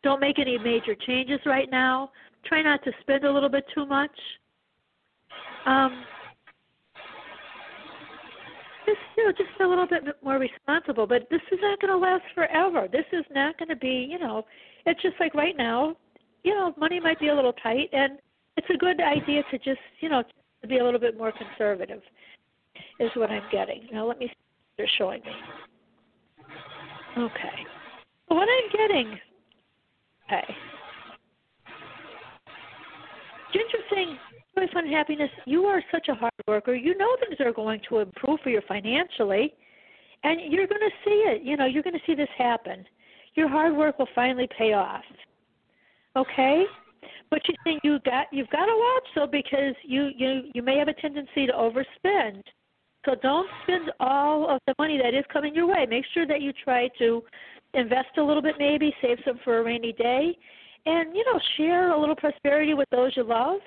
Don't 0.02 0.20
make 0.20 0.38
any 0.38 0.58
major 0.58 0.94
changes 1.06 1.38
right 1.46 1.70
now. 1.70 2.10
Try 2.44 2.62
not 2.62 2.82
to 2.84 2.90
spend 3.00 3.24
a 3.24 3.32
little 3.32 3.48
bit 3.48 3.64
too 3.74 3.86
much. 3.86 4.10
Um, 5.66 6.04
just 8.84 8.98
you 9.16 9.24
know, 9.24 9.32
just 9.32 9.60
a 9.60 9.66
little 9.66 9.86
bit 9.86 10.02
more 10.22 10.38
responsible. 10.38 11.06
But 11.06 11.28
this 11.30 11.40
is 11.52 11.58
not 11.62 11.80
going 11.80 11.92
to 11.92 11.96
last 11.96 12.24
forever. 12.34 12.88
This 12.90 13.06
is 13.12 13.24
not 13.32 13.56
going 13.58 13.68
to 13.68 13.76
be, 13.76 14.08
you 14.10 14.18
know, 14.18 14.44
it's 14.86 15.00
just 15.00 15.14
like 15.20 15.34
right 15.34 15.56
now, 15.56 15.96
you 16.42 16.54
know, 16.54 16.74
money 16.76 16.98
might 16.98 17.20
be 17.20 17.28
a 17.28 17.34
little 17.34 17.52
tight, 17.52 17.88
and 17.92 18.18
it's 18.56 18.66
a 18.74 18.76
good 18.76 19.00
idea 19.00 19.42
to 19.52 19.58
just, 19.58 19.80
you 20.00 20.08
know, 20.08 20.24
to 20.62 20.68
be 20.68 20.78
a 20.78 20.84
little 20.84 21.00
bit 21.00 21.16
more 21.16 21.32
conservative. 21.32 22.02
Is 22.98 23.10
what 23.14 23.30
I'm 23.30 23.42
getting. 23.50 23.88
Now 23.92 24.06
let 24.06 24.18
me 24.18 24.26
see 24.26 24.32
what 24.32 24.76
they're 24.76 24.90
showing 24.98 25.22
me. 25.24 25.32
Okay. 27.18 27.66
What 28.28 28.48
I'm 28.48 28.70
getting. 28.70 29.18
Okay. 30.26 30.54
Ginger 33.52 33.78
saying 33.90 34.18
joy, 34.56 34.72
fun, 34.72 34.86
happiness. 34.86 35.30
You 35.46 35.64
are 35.64 35.82
such 35.92 36.08
a 36.08 36.14
hard 36.14 36.32
worker. 36.46 36.74
You 36.74 36.96
know 36.96 37.16
things 37.20 37.40
are 37.40 37.52
going 37.52 37.80
to 37.88 37.98
improve 37.98 38.40
for 38.42 38.50
you 38.50 38.60
financially, 38.66 39.52
and 40.24 40.40
you're 40.52 40.66
going 40.66 40.80
to 40.80 40.90
see 41.04 41.24
it. 41.26 41.42
You 41.42 41.56
know, 41.56 41.66
you're 41.66 41.82
going 41.82 41.94
to 41.94 42.00
see 42.06 42.14
this 42.14 42.28
happen. 42.38 42.84
Your 43.34 43.48
hard 43.48 43.76
work 43.76 43.98
will 43.98 44.08
finally 44.14 44.48
pay 44.56 44.72
off. 44.72 45.04
Okay, 46.16 46.64
but 47.30 47.40
you 47.48 47.54
think 47.64 47.80
you 47.82 47.98
got 48.04 48.26
you've 48.32 48.50
got 48.50 48.66
to 48.66 48.74
watch 48.74 49.04
though 49.14 49.26
because 49.26 49.74
you 49.82 50.10
you 50.16 50.42
you 50.54 50.62
may 50.62 50.76
have 50.76 50.88
a 50.88 50.94
tendency 50.94 51.46
to 51.46 51.52
overspend. 51.52 52.42
So 53.04 53.14
don't 53.22 53.48
spend 53.64 53.90
all 54.00 54.48
of 54.48 54.60
the 54.66 54.74
money 54.78 54.98
that 55.02 55.14
is 55.14 55.24
coming 55.32 55.54
your 55.54 55.66
way. 55.66 55.86
Make 55.88 56.04
sure 56.14 56.26
that 56.26 56.40
you 56.40 56.52
try 56.64 56.88
to 56.98 57.22
invest 57.74 58.18
a 58.18 58.22
little 58.22 58.42
bit, 58.42 58.56
maybe 58.58 58.94
save 59.02 59.18
some 59.26 59.40
for 59.42 59.58
a 59.58 59.64
rainy 59.64 59.92
day, 59.92 60.36
and 60.86 61.14
you 61.14 61.24
know 61.24 61.40
share 61.56 61.92
a 61.92 62.00
little 62.00 62.16
prosperity 62.16 62.74
with 62.74 62.88
those 62.90 63.12
you 63.16 63.24
love 63.24 63.60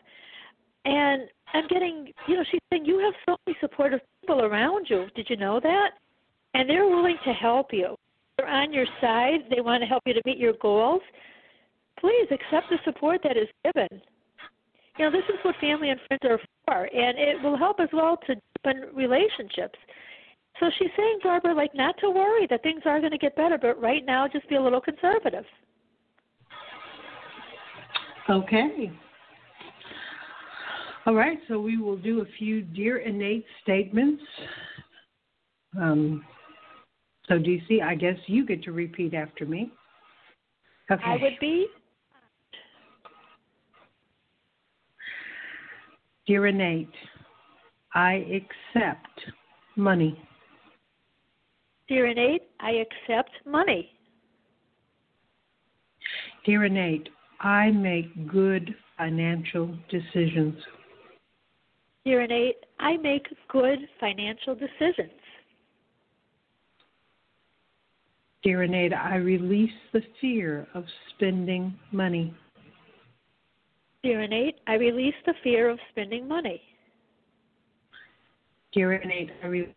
and 0.86 1.24
I'm 1.54 1.68
getting, 1.68 2.14
you 2.28 2.36
know, 2.36 2.44
she's 2.52 2.62
saying 2.72 2.86
you 2.86 3.00
have 3.00 3.14
so 3.26 3.36
many 3.46 3.58
supportive 3.60 4.00
people 4.22 4.44
around 4.44 4.88
you. 4.90 5.08
Did 5.16 5.28
you 5.30 5.38
know 5.38 5.60
that? 5.60 5.92
And 6.54 6.70
they're 6.70 6.88
willing 6.88 7.18
to 7.26 7.34
help 7.34 7.68
you. 7.72 7.96
They're 8.38 8.48
on 8.48 8.72
your 8.72 8.86
side. 9.02 9.40
They 9.54 9.62
want 9.62 9.82
to 9.82 9.88
help 9.88 10.04
you 10.06 10.14
to 10.14 10.22
meet 10.26 10.38
your 10.38 10.54
goals. 10.62 11.02
Please 12.00 12.28
accept 12.30 12.70
the 12.70 12.78
support 12.84 13.22
that 13.24 13.38
is 13.38 13.48
given. 13.64 14.02
You 14.98 15.06
know, 15.06 15.12
this 15.12 15.26
is 15.28 15.36
what 15.44 15.56
family 15.60 15.90
and 15.90 16.00
friends 16.08 16.22
are 16.24 16.40
for, 16.66 16.84
and 16.84 17.18
it 17.18 17.42
will 17.44 17.58
help 17.58 17.80
as 17.80 17.90
well 17.92 18.18
to 18.28 18.36
deepen 18.36 18.96
relationships. 18.96 19.78
So 20.60 20.70
she's 20.80 20.90
saying, 20.96 21.20
Barbara, 21.22 21.54
like 21.54 21.76
not 21.76 21.96
to 22.00 22.10
worry 22.10 22.48
that 22.50 22.64
things 22.64 22.82
are 22.86 23.00
going 23.00 23.12
to 23.12 23.18
get 23.18 23.36
better, 23.36 23.58
but 23.58 23.80
right 23.82 24.06
now 24.06 24.28
just 24.28 24.48
be 24.48 24.56
a 24.56 24.62
little 24.62 24.80
conservative. 24.80 25.44
Okay. 28.30 28.92
All 31.06 31.14
right, 31.14 31.38
so 31.48 31.60
we 31.60 31.78
will 31.78 31.98
do 31.98 32.22
a 32.22 32.26
few 32.40 32.62
dear 32.62 32.98
innate 32.98 33.46
statements. 33.62 34.24
Um, 35.80 36.26
so, 37.28 37.36
DC, 37.36 37.84
I 37.84 37.96
guess 37.96 38.16
you 38.28 38.46
get 38.46 38.64
to 38.64 38.72
repeat 38.72 39.14
after 39.14 39.46
me. 39.46 39.72
Okay. 40.90 41.04
I 41.06 41.18
would 41.22 41.38
be. 41.40 41.68
Dear 46.28 46.48
innate, 46.48 46.90
I 47.94 48.26
accept 48.34 49.32
money. 49.76 50.20
Dear 51.88 52.08
innate, 52.08 52.42
I 52.60 52.72
accept 52.72 53.30
money. 53.46 53.92
Dear 56.46 56.66
innate, 56.66 57.10
I 57.42 57.70
make 57.70 58.28
good 58.28 58.74
financial 58.98 59.78
decisions. 59.90 60.56
Dear 62.06 62.22
innate, 62.22 62.58
I 62.80 62.98
make 62.98 63.28
good 63.48 63.80
financial 64.00 64.56
decisions. 64.56 65.12
Dear 68.42 68.64
innate, 68.64 68.94
I 68.94 69.16
release 69.18 69.72
the 69.94 70.02
fear 70.22 70.68
of 70.74 70.86
spending 71.16 71.74
money. 71.92 72.34
Dear 74.06 74.22
innate, 74.22 74.60
I 74.68 74.76
release 74.76 75.16
the 75.26 75.34
fear 75.44 75.68
of 75.68 75.80
spending 75.90 76.28
money. 76.28 76.62
Dear 78.72 78.94
innate, 78.94 79.32
I 79.44 79.48
release 79.48 79.74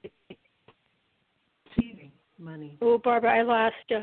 receiving 1.74 2.12
money. 2.38 2.76
Oh, 2.82 2.98
Barbara, 2.98 3.38
I 3.38 3.40
lost 3.40 3.76
you. 3.88 4.02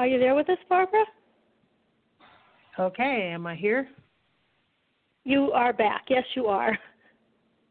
Are 0.00 0.08
you 0.08 0.18
there 0.18 0.34
with 0.34 0.50
us, 0.50 0.58
Barbara? 0.68 1.04
Okay, 2.80 3.30
am 3.32 3.46
I 3.46 3.54
here? 3.54 3.86
You 5.22 5.52
are 5.52 5.72
back. 5.72 6.06
Yes, 6.08 6.24
you 6.34 6.46
are. 6.46 6.76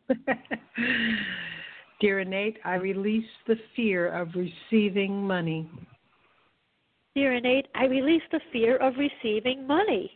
Dear 2.00 2.22
innate, 2.22 2.60
I 2.64 2.76
release 2.76 3.26
the 3.46 3.58
fear 3.76 4.08
of 4.08 4.30
receiving 4.36 5.28
money. 5.28 5.70
Dear 7.16 7.34
innate, 7.34 7.68
I 7.76 7.86
release 7.86 8.22
the 8.32 8.42
fear 8.52 8.78
of 8.78 8.94
receiving 8.98 9.66
money. 9.66 10.12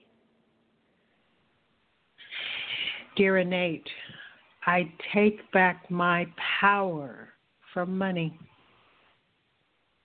Dear 3.16 3.38
innate, 3.40 3.88
I 4.66 4.92
take 5.14 5.50
back 5.52 5.90
my 5.90 6.28
power 6.60 7.30
from 7.74 7.98
money. 7.98 8.38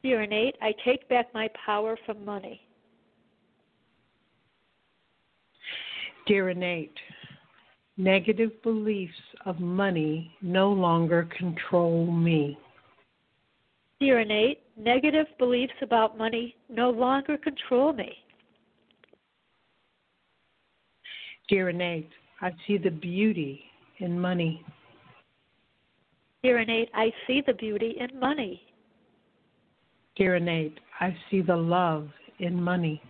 Dear 0.03 0.22
innate, 0.22 0.57
I 0.62 0.72
take 0.84 1.09
back 1.09 1.32
my 1.34 1.49
power 1.66 1.99
from 2.07 2.24
money. 2.24 2.61
Dear 6.26 6.51
innate, 6.51 6.97
Negative 7.97 8.51
beliefs 8.64 9.14
of 9.47 9.61
money 9.61 10.32
no 10.42 10.72
longer 10.72 11.28
control 11.38 12.07
me. 12.07 12.59
Dear 14.01 14.18
innate, 14.18 14.64
negative 14.77 15.27
beliefs 15.39 15.75
about 15.83 16.18
money 16.18 16.57
no 16.68 16.91
longer 16.91 17.37
control 17.37 17.93
me. 17.93 18.12
Dear 21.49 21.68
innate, 21.68 22.11
I 22.41 22.53
see 22.66 22.79
the 22.79 22.91
beauty 22.91 23.61
in 23.99 24.18
money. 24.18 24.64
Dear 26.43 26.61
innate, 26.61 26.91
I 26.95 27.12
see 27.27 27.43
the 27.47 27.53
beauty 27.53 27.97
in 28.01 28.18
money. 28.18 28.62
Dear 30.16 30.37
innate, 30.37 30.79
I 31.01 31.16
see 31.31 31.43
the 31.43 31.57
love 31.57 32.09
in 32.39 32.62
money. 32.62 33.01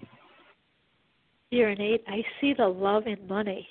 Dear 1.51 1.71
innate, 1.71 2.03
I 2.09 2.25
see 2.41 2.55
the 2.55 2.67
love 2.67 3.07
in 3.07 3.27
money. 3.29 3.67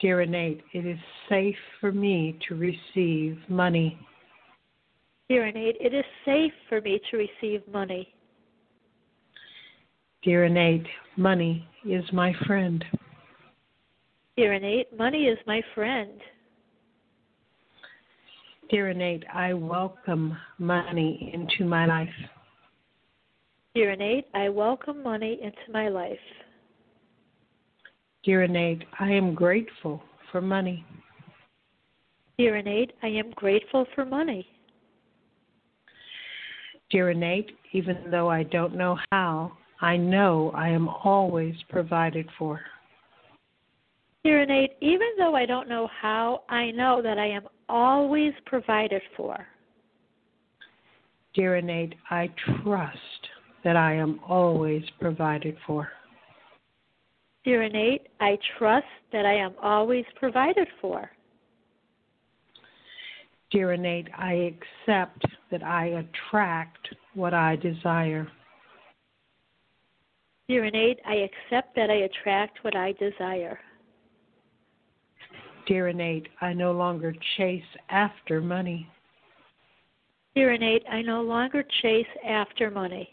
Dear 0.00 0.22
it 0.22 0.64
is 0.86 0.98
safe 1.28 1.56
for 1.78 1.92
me 1.92 2.38
to 2.48 2.54
receive 2.54 3.36
money. 3.48 3.98
Dear 5.30 5.46
innate, 5.46 5.76
it 5.78 5.94
is 5.94 6.04
safe 6.24 6.52
for 6.68 6.80
me 6.80 7.00
to 7.08 7.16
receive 7.16 7.62
money. 7.72 8.12
Dear 10.24 10.46
Innate, 10.46 10.88
money 11.16 11.68
is 11.88 12.02
my 12.12 12.32
friend. 12.48 12.84
Dear 14.36 14.54
Innate, 14.54 14.88
money 14.98 15.26
is 15.26 15.38
my 15.46 15.62
friend. 15.72 16.20
Dear 18.70 18.90
Innate, 18.90 19.22
I 19.32 19.52
welcome 19.52 20.36
money 20.58 21.30
into 21.32 21.64
my 21.64 21.86
life. 21.86 22.08
Dear 23.76 23.92
Innate, 23.92 24.26
I 24.34 24.48
welcome 24.48 25.00
money 25.00 25.38
into 25.40 25.72
my 25.72 25.88
life. 25.88 26.18
Dear 28.24 28.42
Innate, 28.42 28.82
I 28.98 29.12
am 29.12 29.36
grateful 29.36 30.02
for 30.32 30.40
money. 30.40 30.84
Dear 32.36 32.56
Innate, 32.56 32.94
I 33.04 33.06
am 33.06 33.30
grateful 33.36 33.86
for 33.94 34.04
money. 34.04 34.44
Dear 36.90 37.10
Innate, 37.10 37.52
even 37.72 38.10
though 38.10 38.28
I 38.28 38.42
don't 38.42 38.74
know 38.76 38.98
how, 39.12 39.52
I 39.80 39.96
know 39.96 40.50
I 40.54 40.68
am 40.68 40.88
always 40.88 41.54
provided 41.68 42.26
for. 42.36 42.60
Dear 44.24 44.42
Innate, 44.42 44.72
even 44.80 45.08
though 45.16 45.36
I 45.36 45.46
don't 45.46 45.68
know 45.68 45.88
how, 46.00 46.42
I 46.48 46.72
know 46.72 47.00
that 47.00 47.16
I 47.16 47.26
am 47.26 47.44
always 47.68 48.32
provided 48.44 49.02
for. 49.16 49.46
Dear 51.32 51.56
Innate, 51.56 51.94
I 52.10 52.28
trust 52.62 52.98
that 53.62 53.76
I 53.76 53.94
am 53.94 54.18
always 54.26 54.82
provided 55.00 55.56
for. 55.66 55.88
Dear 57.44 57.62
Innate, 57.62 58.08
I 58.20 58.36
trust 58.58 58.86
that 59.12 59.24
I 59.24 59.34
am 59.34 59.54
always 59.62 60.04
provided 60.16 60.66
for. 60.80 61.08
Dear 63.50 63.72
Innate, 63.72 64.08
I 64.16 64.54
accept 64.54 65.24
that 65.50 65.64
I 65.64 65.86
attract 65.86 66.88
what 67.14 67.34
I 67.34 67.56
desire. 67.56 68.28
Dear 70.48 70.64
Innate, 70.66 71.00
I 71.06 71.28
accept 71.28 71.74
that 71.74 71.90
I 71.90 72.06
attract 72.08 72.62
what 72.62 72.76
I 72.76 72.92
desire. 72.92 73.58
Dear 75.66 75.88
Innate, 75.88 76.28
I 76.40 76.52
no 76.52 76.72
longer 76.72 77.12
chase 77.36 77.62
after 77.88 78.40
money. 78.40 78.88
Dear 80.34 80.52
Innate, 80.52 80.84
I 80.88 81.02
no 81.02 81.22
longer 81.22 81.64
chase 81.82 82.06
after 82.26 82.70
money. 82.70 83.08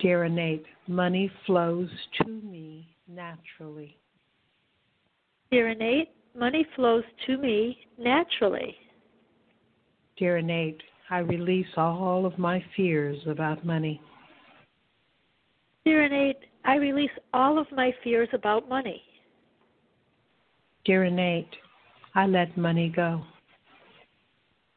Dear 0.00 0.24
Innate, 0.24 0.66
money 0.88 1.30
flows 1.46 1.88
to 2.18 2.28
me 2.28 2.96
naturally. 3.06 3.96
Dear 5.52 5.68
Innate, 5.68 6.10
money 6.38 6.66
flows 6.76 7.04
to 7.26 7.36
me 7.36 7.78
naturally. 7.98 8.76
Dear 10.16 10.38
Innate, 10.38 10.82
I 11.10 11.18
release 11.18 11.66
all 11.76 12.26
of 12.26 12.38
my 12.38 12.64
fears 12.76 13.18
about 13.26 13.64
money. 13.64 14.00
Dear 15.84 16.04
Innate, 16.04 16.38
I 16.64 16.76
release 16.76 17.10
all 17.34 17.58
of 17.58 17.66
my 17.72 17.92
fears 18.04 18.28
about 18.32 18.68
money. 18.68 19.02
Dear 20.84 21.04
Innate, 21.04 21.54
I 22.14 22.26
let 22.26 22.56
money 22.56 22.88
go. 22.94 23.22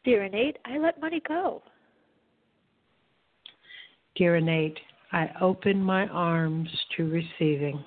Dear 0.04 0.24
Innate, 0.24 0.58
I 0.66 0.78
let 0.78 1.00
money 1.00 1.22
go. 1.28 1.62
Dear 4.16 4.38
Innate, 4.38 4.80
I 5.12 5.30
open 5.42 5.82
my 5.82 6.08
arms 6.08 6.70
to 6.96 7.10
receiving. 7.10 7.84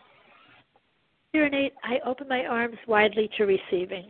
Dear 1.38 1.46
Innate, 1.46 1.74
I 1.84 2.00
open 2.04 2.26
my 2.26 2.46
arms 2.46 2.78
widely 2.88 3.30
to 3.36 3.44
receiving. 3.44 4.08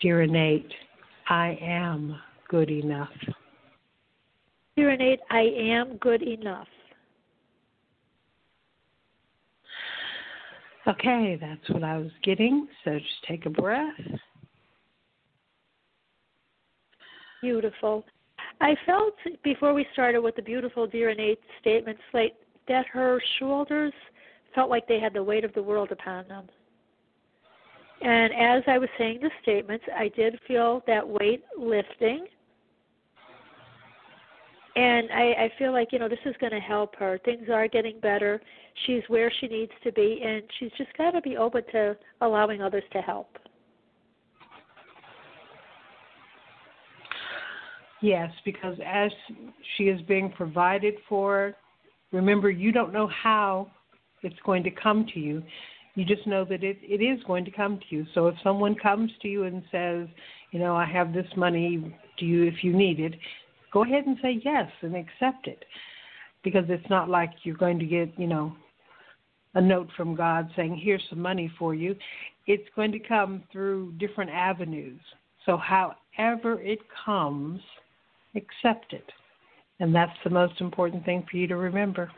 Dear 0.00 0.22
Innate, 0.22 0.72
I 1.28 1.56
am 1.62 2.18
good 2.48 2.68
enough. 2.68 3.12
Dear 4.76 4.90
Innate, 4.90 5.20
I 5.30 5.42
am 5.42 5.96
good 5.98 6.22
enough. 6.22 6.66
Okay, 10.88 11.38
that's 11.40 11.70
what 11.70 11.84
I 11.84 11.96
was 11.98 12.10
getting. 12.24 12.66
So 12.84 12.98
just 12.98 13.24
take 13.28 13.46
a 13.46 13.50
breath. 13.50 13.94
Beautiful. 17.42 18.04
I 18.60 18.74
felt 18.84 19.14
before 19.44 19.72
we 19.72 19.86
started 19.92 20.18
with 20.18 20.34
the 20.34 20.42
beautiful 20.42 20.88
Dear 20.88 21.10
Innate 21.10 21.38
statements 21.60 22.02
like 22.12 22.34
that 22.66 22.86
her 22.88 23.22
shoulders 23.38 23.92
felt 24.54 24.70
like 24.70 24.86
they 24.88 25.00
had 25.00 25.12
the 25.12 25.22
weight 25.22 25.44
of 25.44 25.52
the 25.54 25.62
world 25.62 25.90
upon 25.92 26.26
them. 26.28 26.48
And 28.00 28.32
as 28.32 28.62
I 28.66 28.78
was 28.78 28.88
saying 28.96 29.20
the 29.22 29.30
statements, 29.42 29.84
I 29.96 30.08
did 30.08 30.38
feel 30.46 30.82
that 30.86 31.06
weight 31.06 31.42
lifting. 31.58 32.26
And 34.76 35.08
I, 35.10 35.22
I 35.32 35.52
feel 35.58 35.72
like, 35.72 35.88
you 35.90 35.98
know, 35.98 36.08
this 36.08 36.18
is 36.24 36.36
going 36.40 36.52
to 36.52 36.60
help 36.60 36.94
her. 36.96 37.18
Things 37.24 37.48
are 37.52 37.66
getting 37.66 37.98
better. 37.98 38.40
She's 38.86 39.02
where 39.08 39.32
she 39.40 39.48
needs 39.48 39.72
to 39.82 39.90
be, 39.90 40.22
and 40.24 40.42
she's 40.58 40.70
just 40.78 40.96
got 40.96 41.10
to 41.12 41.20
be 41.20 41.36
open 41.36 41.62
to 41.72 41.96
allowing 42.20 42.62
others 42.62 42.84
to 42.92 43.00
help. 43.00 43.38
Yes, 48.00 48.30
because 48.44 48.76
as 48.86 49.10
she 49.76 49.84
is 49.84 50.00
being 50.02 50.30
provided 50.30 50.94
for, 51.08 51.56
remember, 52.12 52.48
you 52.48 52.70
don't 52.70 52.92
know 52.92 53.08
how 53.08 53.72
it's 54.22 54.38
going 54.44 54.62
to 54.64 54.70
come 54.70 55.06
to 55.14 55.20
you. 55.20 55.42
You 55.94 56.04
just 56.04 56.26
know 56.26 56.44
that 56.44 56.62
it, 56.62 56.78
it 56.82 57.02
is 57.02 57.22
going 57.24 57.44
to 57.44 57.50
come 57.50 57.78
to 57.78 57.96
you. 57.96 58.06
So 58.14 58.28
if 58.28 58.36
someone 58.42 58.74
comes 58.74 59.10
to 59.22 59.28
you 59.28 59.44
and 59.44 59.62
says, 59.72 60.06
you 60.52 60.58
know, 60.58 60.76
I 60.76 60.86
have 60.86 61.12
this 61.12 61.26
money, 61.36 61.94
do 62.18 62.26
you 62.26 62.44
if 62.44 62.62
you 62.62 62.72
need 62.76 63.00
it, 63.00 63.14
go 63.72 63.84
ahead 63.84 64.06
and 64.06 64.16
say 64.22 64.40
yes 64.44 64.70
and 64.82 64.94
accept 64.94 65.46
it. 65.46 65.64
Because 66.44 66.64
it's 66.68 66.88
not 66.88 67.08
like 67.08 67.30
you're 67.42 67.56
going 67.56 67.78
to 67.80 67.84
get, 67.84 68.16
you 68.16 68.28
know, 68.28 68.54
a 69.54 69.60
note 69.60 69.88
from 69.96 70.14
God 70.14 70.48
saying, 70.54 70.80
here's 70.82 71.02
some 71.10 71.20
money 71.20 71.50
for 71.58 71.74
you. 71.74 71.96
It's 72.46 72.68
going 72.76 72.92
to 72.92 73.00
come 73.00 73.42
through 73.50 73.92
different 73.98 74.30
avenues. 74.30 75.00
So 75.46 75.56
however 75.56 76.60
it 76.60 76.78
comes, 77.04 77.60
accept 78.36 78.92
it. 78.92 79.10
And 79.80 79.94
that's 79.94 80.16
the 80.24 80.30
most 80.30 80.60
important 80.60 81.04
thing 81.04 81.26
for 81.30 81.36
you 81.36 81.46
to 81.48 81.56
remember. 81.56 82.10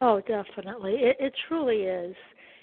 Oh, 0.00 0.20
definitely. 0.20 0.94
It, 0.94 1.16
it 1.20 1.34
truly 1.48 1.82
is. 1.82 2.16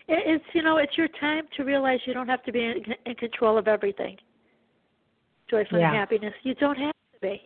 It, 0.08 0.24
it's 0.26 0.46
you 0.54 0.64
know, 0.64 0.78
it's 0.78 0.98
your 0.98 1.08
time 1.20 1.44
to 1.58 1.64
realize 1.64 2.00
you 2.06 2.14
don't 2.14 2.28
have 2.28 2.44
to 2.44 2.52
be 2.52 2.66
in, 2.66 2.84
in 3.06 3.16
control 3.16 3.58
of 3.58 3.68
everything. 3.68 4.18
Joyful 5.50 5.80
yeah. 5.80 5.90
and 5.90 5.98
happiness. 5.98 6.34
You 6.44 6.56
don't 6.56 6.78
have 6.78 6.94
to 7.14 7.20
be. 7.22 7.42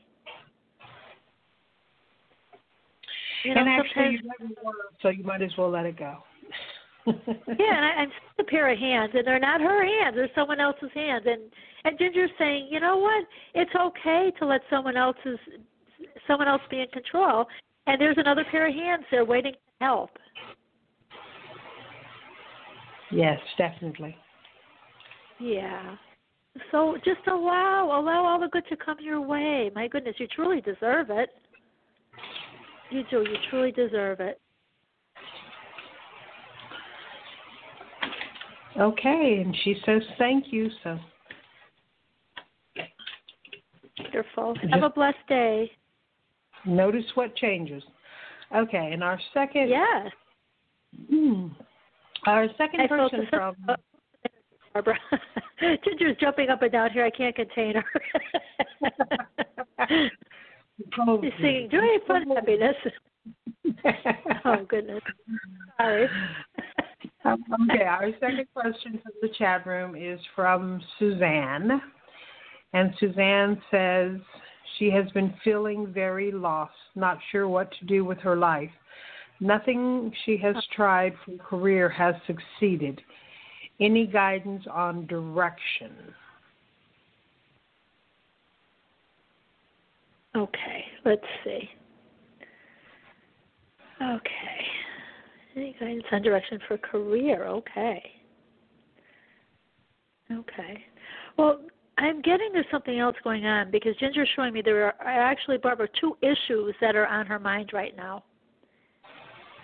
You 3.43 3.53
and 3.55 3.67
actually, 3.67 4.11
you 4.11 4.19
never 4.39 4.53
were, 4.63 4.73
so 5.01 5.09
you 5.09 5.23
might 5.23 5.41
as 5.41 5.51
well 5.57 5.71
let 5.71 5.85
it 5.85 5.97
go. 5.97 6.17
yeah, 7.07 7.13
and 7.47 7.85
I, 7.85 8.01
I'm 8.01 8.11
a 8.37 8.43
pair 8.43 8.71
of 8.71 8.77
hands, 8.77 9.11
and 9.15 9.25
they're 9.25 9.39
not 9.39 9.61
her 9.61 9.83
hands; 9.83 10.15
they're 10.15 10.29
someone 10.35 10.59
else's 10.59 10.91
hands. 10.93 11.23
And 11.25 11.41
and 11.83 11.97
Ginger's 11.97 12.29
saying, 12.37 12.67
you 12.69 12.79
know 12.79 12.97
what? 12.97 13.25
It's 13.55 13.71
okay 13.75 14.31
to 14.39 14.45
let 14.45 14.61
someone 14.69 14.95
else's 14.95 15.39
someone 16.27 16.47
else 16.47 16.61
be 16.69 16.81
in 16.81 16.87
control. 16.89 17.45
And 17.87 17.99
there's 17.99 18.17
another 18.17 18.45
pair 18.51 18.67
of 18.67 18.75
hands 18.75 19.03
there 19.09 19.25
waiting 19.25 19.53
help. 19.81 20.11
Yes, 23.11 23.39
definitely. 23.57 24.15
Yeah. 25.39 25.95
So 26.71 26.97
just 27.03 27.25
allow 27.27 27.99
allow 27.99 28.25
all 28.25 28.39
the 28.39 28.47
good 28.47 28.65
to 28.69 28.77
come 28.77 28.97
your 29.01 29.21
way. 29.21 29.71
My 29.73 29.87
goodness, 29.87 30.15
you 30.17 30.27
truly 30.27 30.61
deserve 30.61 31.09
it. 31.09 31.29
You 32.89 33.03
do. 33.09 33.19
You 33.19 33.37
truly 33.49 33.71
deserve 33.71 34.19
it. 34.19 34.39
Okay, 38.79 39.41
and 39.43 39.55
she 39.63 39.75
says 39.85 40.01
thank 40.17 40.45
you. 40.51 40.69
So 40.83 40.97
wonderful. 43.99 44.55
Have 44.71 44.83
a 44.83 44.89
blessed 44.89 45.17
day. 45.27 45.71
Notice 46.65 47.05
what 47.15 47.35
changes. 47.35 47.83
Okay, 48.55 48.91
and 48.93 49.03
our 49.03 49.19
second. 49.33 49.69
Yes. 49.69 50.11
Hmm, 51.09 51.47
our 52.25 52.47
second 52.57 52.81
I 52.81 52.87
person 52.87 53.27
from. 53.29 53.55
Barbara. 54.73 54.97
Ginger's 55.83 56.17
jumping 56.19 56.49
up 56.49 56.61
and 56.61 56.71
down 56.71 56.91
here. 56.91 57.05
I 57.05 57.09
can't 57.09 57.35
contain 57.35 57.75
her. 57.75 57.85
She's 61.21 61.33
singing 61.41 61.69
joy, 61.69 61.97
fun, 62.07 62.25
happiness. 62.33 62.75
oh 64.45 64.65
goodness. 64.67 65.01
Sorry. 65.77 66.07
Um, 67.25 67.43
okay, 67.69 67.83
our 67.83 68.09
second 68.19 68.47
question 68.53 68.99
from 69.03 69.11
the 69.21 69.29
chat 69.37 69.67
room 69.67 69.95
is 69.95 70.19
from 70.35 70.81
Suzanne. 70.97 71.81
And 72.73 72.93
Suzanne 72.99 73.61
says 73.69 74.17
she 74.77 74.89
has 74.91 75.09
been 75.11 75.33
feeling 75.43 75.91
very 75.93 76.31
lost, 76.31 76.73
not 76.95 77.17
sure 77.31 77.47
what 77.47 77.71
to 77.79 77.85
do 77.85 78.05
with 78.05 78.17
her 78.19 78.35
life. 78.35 78.69
Nothing 79.39 80.13
she 80.25 80.37
has 80.37 80.55
tried 80.75 81.13
for 81.25 81.35
career 81.37 81.89
has 81.89 82.15
succeeded. 82.27 83.01
Any 83.79 84.05
guidance 84.05 84.63
on 84.71 85.07
direction? 85.07 85.91
Okay. 90.35 90.85
Let's 91.03 91.21
see. 91.43 91.69
Okay. 94.01 94.65
Any 95.55 95.75
guidance 95.79 96.05
on 96.11 96.21
direction 96.21 96.59
for 96.67 96.77
career? 96.77 97.47
Okay. 97.47 98.03
Okay. 100.31 100.85
Well, 101.37 101.61
I'm 101.97 102.21
getting 102.21 102.49
there's 102.53 102.65
something 102.71 102.99
else 102.99 103.15
going 103.23 103.45
on 103.45 103.69
because 103.69 103.95
Ginger's 103.97 104.29
showing 104.35 104.53
me 104.53 104.61
there 104.61 104.85
are 104.85 104.95
actually, 105.01 105.57
Barbara, 105.57 105.87
two 105.99 106.17
issues 106.21 106.73
that 106.81 106.95
are 106.95 107.07
on 107.07 107.25
her 107.25 107.39
mind 107.39 107.71
right 107.73 107.95
now. 107.95 108.23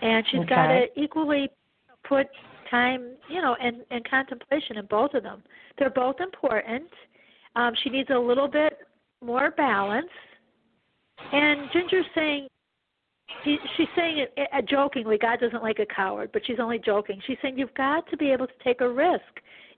And 0.02 0.26
she's 0.30 0.42
Okay. 0.42 0.50
got 0.50 0.68
to 0.68 1.02
equally 1.02 1.50
put 2.04 2.28
time, 2.70 3.16
you 3.30 3.42
know, 3.42 3.56
and, 3.62 3.84
and 3.92 4.08
contemplation 4.10 4.78
in 4.78 4.86
both 4.86 5.14
of 5.14 5.24
them. 5.24 5.42
They're 5.80 5.90
both 5.90 6.20
important. 6.20 6.90
Um, 7.56 7.74
she 7.84 7.90
needs 7.90 8.10
a 8.12 8.20
little 8.20 8.48
bit 8.48 8.78
more 9.24 9.52
balance. 9.52 10.10
And 11.32 11.70
Ginger's 11.74 12.06
saying, 12.14 12.48
he, 13.44 13.58
she's 13.76 13.88
saying 13.96 14.20
it 14.20 14.48
uh, 14.54 14.62
jokingly, 14.62 15.18
God 15.18 15.40
doesn't 15.40 15.64
like 15.64 15.80
a 15.80 15.86
coward, 15.86 16.30
but 16.34 16.46
she's 16.46 16.60
only 16.60 16.80
joking. 16.80 17.22
She's 17.26 17.38
saying 17.42 17.58
you've 17.58 17.74
got 17.74 18.10
to 18.10 18.18
be 18.18 18.32
able 18.32 18.48
to 18.48 18.54
take 18.64 18.82
a 18.82 18.90
risk. 18.90 19.22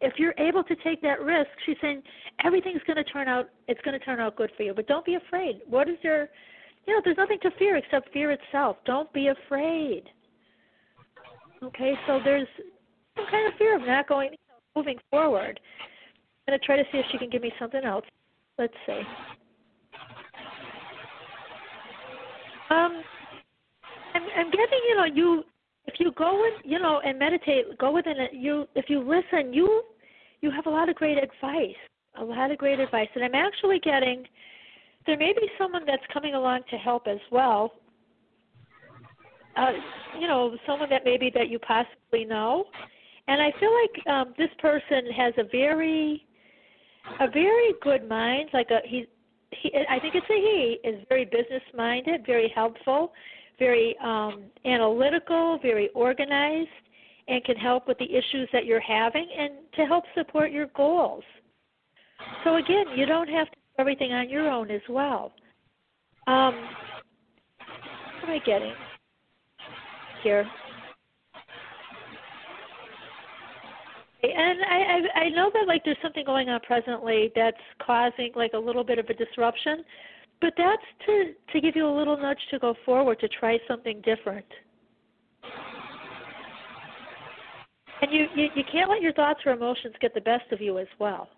If 0.01 0.13
you're 0.17 0.33
able 0.37 0.63
to 0.63 0.75
take 0.77 1.01
that 1.01 1.21
risk, 1.21 1.49
she's 1.65 1.75
saying 1.81 2.01
everything's 2.43 2.81
going 2.87 2.97
to 2.97 3.03
turn 3.03 3.27
out. 3.27 3.49
It's 3.67 3.81
going 3.81 3.97
to 3.99 4.03
turn 4.03 4.19
out 4.19 4.35
good 4.35 4.51
for 4.55 4.63
you, 4.63 4.73
but 4.73 4.87
don't 4.87 5.05
be 5.05 5.15
afraid. 5.15 5.61
What 5.67 5.89
is 5.89 5.97
your, 6.01 6.29
you 6.87 6.93
know, 6.93 7.01
there's 7.03 7.17
nothing 7.17 7.39
to 7.41 7.51
fear 7.59 7.75
except 7.75 8.11
fear 8.13 8.31
itself. 8.31 8.77
Don't 8.85 9.11
be 9.11 9.27
afraid. 9.27 10.03
Okay, 11.61 11.93
so 12.07 12.19
there's 12.23 12.47
some 13.17 13.25
kind 13.29 13.51
of 13.51 13.57
fear 13.57 13.75
of 13.75 13.81
not 13.81 14.07
going, 14.07 14.29
you 14.31 14.37
know, 14.47 14.81
moving 14.81 14.97
forward. 15.11 15.59
I'm 16.47 16.51
going 16.53 16.59
to 16.59 16.65
try 16.65 16.77
to 16.77 16.83
see 16.91 16.99
if 16.99 17.05
she 17.11 17.17
can 17.17 17.29
give 17.29 17.41
me 17.41 17.51
something 17.59 17.83
else. 17.83 18.05
Let's 18.57 18.73
see. 18.85 19.01
Um, 22.69 23.03
I'm, 24.13 24.21
I'm 24.37 24.51
getting, 24.51 24.79
you 24.87 24.95
know, 24.95 25.05
you 25.05 25.43
if 25.85 25.95
you 25.99 26.11
go 26.11 26.39
with, 26.41 26.53
you 26.63 26.79
know, 26.79 27.01
and 27.03 27.17
meditate, 27.17 27.77
go 27.77 27.91
within 27.91 28.19
it. 28.19 28.31
You 28.33 28.65
if 28.75 28.85
you 28.89 28.99
listen, 28.99 29.53
you 29.53 29.83
you 30.41 30.51
have 30.51 30.65
a 30.65 30.69
lot 30.69 30.89
of 30.89 30.95
great 30.95 31.17
advice, 31.17 31.75
a 32.19 32.23
lot 32.23 32.51
of 32.51 32.57
great 32.57 32.79
advice, 32.79 33.07
and 33.15 33.23
I'm 33.23 33.35
actually 33.35 33.79
getting. 33.79 34.25
There 35.05 35.17
may 35.17 35.33
be 35.33 35.49
someone 35.57 35.83
that's 35.87 36.03
coming 36.13 36.35
along 36.35 36.61
to 36.69 36.77
help 36.77 37.07
as 37.07 37.19
well. 37.31 37.73
Uh, 39.57 39.71
you 40.19 40.27
know, 40.27 40.55
someone 40.67 40.89
that 40.89 41.01
maybe 41.03 41.31
that 41.33 41.49
you 41.49 41.57
possibly 41.59 42.25
know, 42.25 42.65
and 43.27 43.41
I 43.41 43.51
feel 43.59 43.71
like 43.73 44.07
um, 44.07 44.33
this 44.37 44.49
person 44.59 45.11
has 45.15 45.33
a 45.37 45.43
very, 45.51 46.25
a 47.19 47.29
very 47.29 47.73
good 47.81 48.07
mind. 48.07 48.49
Like 48.53 48.69
a 48.69 48.87
he, 48.87 49.07
he. 49.51 49.71
I 49.89 49.99
think 49.99 50.15
it's 50.15 50.29
a 50.29 50.33
he. 50.33 50.77
Is 50.87 51.03
very 51.09 51.25
business 51.25 51.63
minded, 51.75 52.25
very 52.25 52.51
helpful 52.53 53.11
very 53.59 53.95
um, 54.01 54.45
analytical, 54.65 55.59
very 55.61 55.89
organized, 55.89 56.69
and 57.27 57.43
can 57.43 57.57
help 57.57 57.87
with 57.87 57.97
the 57.99 58.05
issues 58.05 58.49
that 58.51 58.65
you're 58.65 58.79
having 58.79 59.27
and 59.37 59.51
to 59.75 59.85
help 59.85 60.03
support 60.15 60.51
your 60.51 60.67
goals. 60.75 61.23
So 62.43 62.55
again, 62.55 62.85
you 62.95 63.05
don't 63.05 63.29
have 63.29 63.47
to 63.47 63.55
do 63.55 63.61
everything 63.77 64.11
on 64.13 64.29
your 64.29 64.49
own 64.49 64.71
as 64.71 64.81
well. 64.89 65.31
Um, 66.27 66.55
what 68.21 68.29
am 68.29 68.29
I 68.29 68.39
getting 68.45 68.73
here? 70.23 70.45
And 74.21 74.59
I, 74.69 74.75
I 74.75 75.19
I 75.21 75.29
know 75.29 75.49
that 75.53 75.65
like 75.65 75.85
there's 75.85 75.97
something 76.01 76.25
going 76.25 76.49
on 76.49 76.59
presently 76.61 77.31
that's 77.35 77.57
causing 77.81 78.31
like 78.35 78.51
a 78.53 78.57
little 78.57 78.83
bit 78.83 78.99
of 78.99 79.05
a 79.05 79.13
disruption, 79.13 79.83
but 80.41 80.53
that's 80.57 80.81
to 81.05 81.33
to 81.51 81.61
give 81.61 81.75
you 81.75 81.87
a 81.87 81.95
little 81.95 82.17
nudge 82.17 82.39
to 82.51 82.59
go 82.59 82.75
forward 82.85 83.19
to 83.19 83.27
try 83.27 83.57
something 83.67 84.01
different. 84.01 84.45
And 88.01 88.11
you, 88.11 88.27
you 88.35 88.47
you 88.55 88.63
can't 88.71 88.89
let 88.89 89.01
your 89.01 89.13
thoughts 89.13 89.41
or 89.45 89.51
emotions 89.51 89.93
get 89.99 90.13
the 90.13 90.21
best 90.21 90.51
of 90.51 90.61
you 90.61 90.79
as 90.79 90.87
well. 90.99 91.29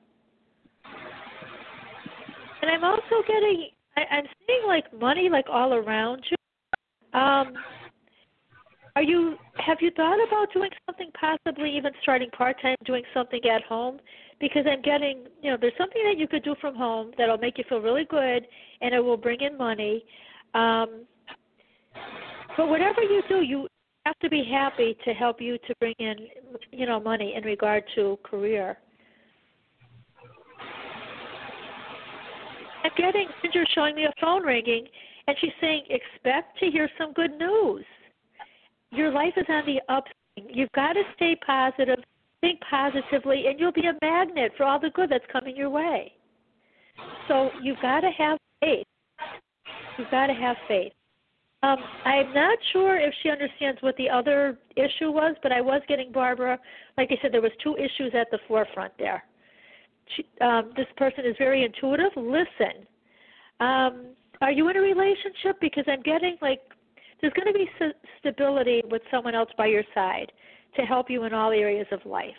And 2.61 2.69
I'm 2.69 2.83
also 2.83 3.23
getting 3.27 3.69
I, 3.97 4.01
I'm 4.11 4.25
seeing 4.47 4.67
like 4.67 4.93
money 4.93 5.29
like 5.29 5.45
all 5.49 5.73
around 5.73 6.23
you. 6.29 7.19
Um 7.19 7.53
are 8.95 9.03
you 9.03 9.35
have 9.55 9.77
you 9.79 9.91
thought 9.91 10.17
about 10.27 10.51
doing 10.53 10.69
something 10.85 11.11
possibly 11.19 11.75
even 11.75 11.91
starting 12.01 12.29
part 12.31 12.61
time 12.61 12.75
doing 12.85 13.03
something 13.13 13.39
at 13.45 13.63
home? 13.63 13.99
Because 14.39 14.65
I'm 14.69 14.81
getting 14.81 15.25
you 15.41 15.51
know, 15.51 15.57
there's 15.59 15.73
something 15.77 16.01
that 16.03 16.17
you 16.17 16.27
could 16.27 16.43
do 16.43 16.55
from 16.59 16.75
home 16.75 17.11
that'll 17.17 17.37
make 17.37 17.57
you 17.57 17.63
feel 17.69 17.79
really 17.79 18.05
good 18.05 18.45
and 18.81 18.93
it 18.93 18.99
will 18.99 19.17
bring 19.17 19.41
in 19.41 19.57
money. 19.57 20.03
Um 20.53 21.05
but 22.57 22.67
whatever 22.67 23.01
you 23.01 23.21
do, 23.29 23.41
you 23.41 23.67
have 24.05 24.19
to 24.19 24.29
be 24.29 24.43
happy 24.43 24.97
to 25.05 25.13
help 25.13 25.39
you 25.39 25.57
to 25.59 25.75
bring 25.79 25.95
in 25.99 26.15
you 26.71 26.85
know, 26.85 26.99
money 26.99 27.35
in 27.35 27.43
regard 27.43 27.83
to 27.95 28.19
career. 28.23 28.77
I'm 32.83 32.91
getting 32.97 33.27
Ginger 33.43 33.63
showing 33.73 33.95
me 33.95 34.05
a 34.05 34.13
phone 34.19 34.43
ringing 34.43 34.85
and 35.27 35.37
she's 35.39 35.51
saying, 35.61 35.83
Expect 35.89 36.57
to 36.59 36.65
hear 36.71 36.89
some 36.97 37.13
good 37.13 37.37
news 37.37 37.85
your 38.91 39.11
life 39.11 39.33
is 39.37 39.45
on 39.49 39.63
the 39.65 39.81
upswing. 39.93 40.53
You've 40.53 40.71
got 40.73 40.93
to 40.93 41.03
stay 41.15 41.37
positive, 41.45 41.99
think 42.41 42.59
positively, 42.69 43.45
and 43.47 43.59
you'll 43.59 43.71
be 43.71 43.87
a 43.87 43.97
magnet 44.01 44.51
for 44.57 44.65
all 44.65 44.79
the 44.79 44.89
good 44.91 45.09
that's 45.09 45.25
coming 45.31 45.55
your 45.55 45.69
way. 45.69 46.13
So 47.27 47.49
you've 47.61 47.81
got 47.81 48.01
to 48.01 48.11
have 48.17 48.37
faith. 48.61 48.85
You've 49.97 50.11
got 50.11 50.27
to 50.27 50.33
have 50.33 50.55
faith. 50.67 50.93
Um, 51.63 51.77
I'm 52.05 52.33
not 52.33 52.57
sure 52.73 52.97
if 52.97 53.13
she 53.21 53.29
understands 53.29 53.81
what 53.81 53.95
the 53.97 54.09
other 54.09 54.57
issue 54.75 55.11
was, 55.11 55.35
but 55.43 55.51
I 55.51 55.61
was 55.61 55.81
getting 55.87 56.11
Barbara. 56.11 56.57
Like 56.97 57.09
I 57.11 57.21
said, 57.21 57.31
there 57.31 57.41
was 57.41 57.51
two 57.63 57.75
issues 57.77 58.13
at 58.19 58.31
the 58.31 58.39
forefront 58.47 58.93
there. 58.97 59.23
She, 60.15 60.25
um, 60.41 60.71
this 60.75 60.87
person 60.97 61.25
is 61.25 61.35
very 61.37 61.63
intuitive. 61.63 62.11
Listen. 62.15 62.87
Um, 63.59 64.15
are 64.41 64.51
you 64.51 64.67
in 64.69 64.75
a 64.75 64.81
relationship? 64.81 65.61
Because 65.61 65.83
I'm 65.87 66.01
getting 66.01 66.35
like 66.41 66.61
there's 67.21 67.33
going 67.33 67.47
to 67.47 67.53
be 67.53 67.69
st- 67.77 67.95
stability 68.19 68.81
with 68.89 69.01
someone 69.11 69.35
else 69.35 69.49
by 69.57 69.67
your 69.67 69.83
side 69.93 70.31
to 70.75 70.81
help 70.83 71.09
you 71.09 71.23
in 71.23 71.33
all 71.33 71.51
areas 71.51 71.87
of 71.91 71.99
life. 72.05 72.29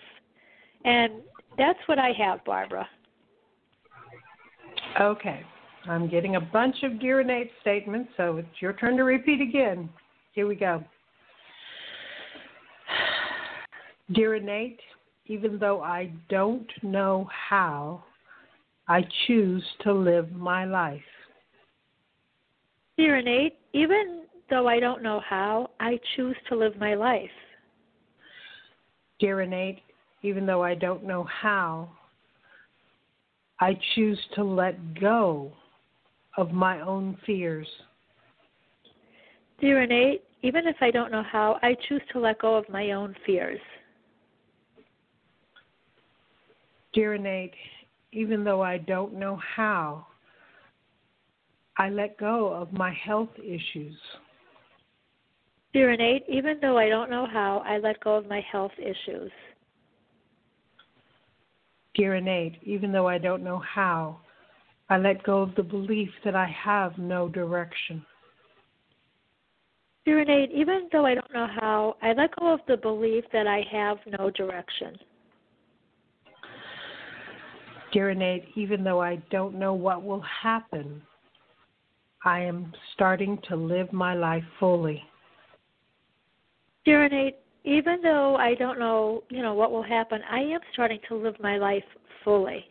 And 0.84 1.14
that's 1.56 1.78
what 1.86 1.98
I 1.98 2.12
have, 2.18 2.44
Barbara. 2.44 2.88
Okay. 5.00 5.42
I'm 5.88 6.08
getting 6.08 6.36
a 6.36 6.40
bunch 6.40 6.76
of 6.82 7.00
Dear 7.00 7.20
innate 7.20 7.50
statements, 7.60 8.10
so 8.16 8.36
it's 8.36 8.60
your 8.60 8.72
turn 8.74 8.96
to 8.96 9.04
repeat 9.04 9.40
again. 9.40 9.88
Here 10.32 10.46
we 10.46 10.54
go. 10.54 10.82
Dear 14.12 14.36
innate, 14.36 14.80
even 15.26 15.58
though 15.58 15.82
I 15.82 16.12
don't 16.28 16.68
know 16.82 17.28
how, 17.48 18.04
I 18.88 19.04
choose 19.26 19.64
to 19.82 19.92
live 19.92 20.32
my 20.32 20.64
life. 20.64 21.00
Dear 22.96 23.16
innate, 23.16 23.58
even 23.72 24.24
though 24.50 24.68
I 24.68 24.80
don't 24.80 25.02
know 25.02 25.20
how, 25.20 25.70
I 25.80 25.98
choose 26.16 26.36
to 26.48 26.56
live 26.56 26.76
my 26.78 26.94
life. 26.94 27.30
Dear 29.18 29.42
innate, 29.42 29.80
even 30.22 30.46
though 30.46 30.62
I 30.62 30.74
don't 30.74 31.04
know 31.04 31.24
how, 31.24 31.90
I 33.60 33.78
choose 33.94 34.18
to 34.34 34.42
let 34.42 34.98
go 35.00 35.52
of 36.36 36.52
my 36.52 36.80
own 36.80 37.16
fears. 37.24 37.68
Dear 39.60 39.82
innate, 39.82 40.24
even 40.42 40.66
if 40.66 40.76
I 40.80 40.90
don't 40.90 41.12
know 41.12 41.22
how, 41.22 41.58
I 41.62 41.76
choose 41.88 42.02
to 42.12 42.18
let 42.18 42.40
go 42.40 42.56
of 42.56 42.68
my 42.68 42.92
own 42.92 43.14
fears. 43.24 43.60
Dear 46.92 47.14
innate, 47.14 47.54
even 48.12 48.44
though 48.44 48.60
I 48.60 48.78
don't 48.78 49.14
know 49.14 49.36
how, 49.36 50.06
I 51.78 51.88
let 51.88 52.18
go 52.18 52.52
of 52.52 52.72
my 52.72 52.92
health 52.92 53.30
issues. 53.38 53.96
Dear 55.72 55.92
innate, 55.92 56.24
even 56.28 56.58
though 56.60 56.76
I 56.76 56.88
don't 56.88 57.10
know 57.10 57.26
how, 57.26 57.62
I 57.66 57.78
let 57.78 58.02
go 58.04 58.16
of 58.16 58.28
my 58.28 58.40
health 58.40 58.72
issues. 58.78 59.30
Dear 61.94 62.16
innate, 62.16 62.58
even 62.62 62.92
though 62.92 63.08
I 63.08 63.16
don't 63.16 63.42
know 63.42 63.58
how, 63.58 64.20
I 64.90 64.98
let 64.98 65.22
go 65.22 65.40
of 65.40 65.54
the 65.54 65.62
belief 65.62 66.10
that 66.24 66.36
I 66.36 66.46
have 66.46 66.98
no 66.98 67.28
direction. 67.28 68.04
Dear 70.04 70.20
innate, 70.20 70.50
even 70.52 70.88
though 70.92 71.06
I 71.06 71.14
don't 71.14 71.32
know 71.32 71.48
how, 71.60 71.96
I 72.02 72.12
let 72.12 72.36
go 72.36 72.52
of 72.52 72.60
the 72.68 72.76
belief 72.76 73.24
that 73.32 73.46
I 73.46 73.64
have 73.70 73.98
no 74.18 74.30
direction. 74.30 74.98
Dear 77.92 78.10
even 78.56 78.84
though 78.84 79.00
I 79.00 79.16
don't 79.30 79.58
know 79.58 79.74
what 79.74 80.02
will 80.02 80.24
happen, 80.42 81.02
I 82.24 82.40
am 82.40 82.72
starting 82.94 83.38
to 83.48 83.56
live 83.56 83.92
my 83.92 84.14
life 84.14 84.44
fully. 84.58 85.02
Dear 86.84 87.04
innate, 87.04 87.36
even 87.64 88.00
though 88.02 88.36
I 88.36 88.54
don't 88.54 88.78
know, 88.78 89.22
you 89.28 89.42
know, 89.42 89.54
what 89.54 89.70
will 89.70 89.82
happen, 89.82 90.20
I 90.30 90.40
am 90.40 90.60
starting 90.72 90.98
to 91.08 91.14
live 91.14 91.36
my 91.40 91.56
life 91.58 91.84
fully. 92.24 92.64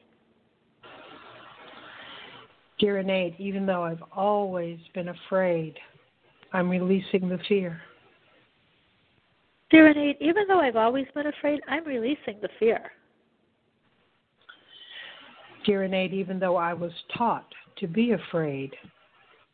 Dear 2.77 2.97
innate, 2.97 3.35
even 3.39 3.65
though 3.65 3.83
I've 3.83 4.03
always 4.11 4.79
been 4.93 5.09
afraid, 5.09 5.77
I'm 6.51 6.69
releasing 6.69 7.29
the 7.29 7.39
fear. 7.47 7.79
Dear 9.69 9.87
innate, 9.91 10.17
even 10.19 10.43
though 10.47 10.59
I've 10.59 10.75
always 10.75 11.05
been 11.13 11.27
afraid, 11.27 11.61
I'm 11.69 11.85
releasing 11.85 12.39
the 12.41 12.49
fear. 12.59 12.91
Dear 15.65 15.83
innate, 15.83 16.11
even 16.11 16.39
though 16.39 16.57
I 16.57 16.73
was 16.73 16.91
taught 17.17 17.47
to 17.77 17.87
be 17.87 18.11
afraid, 18.11 18.71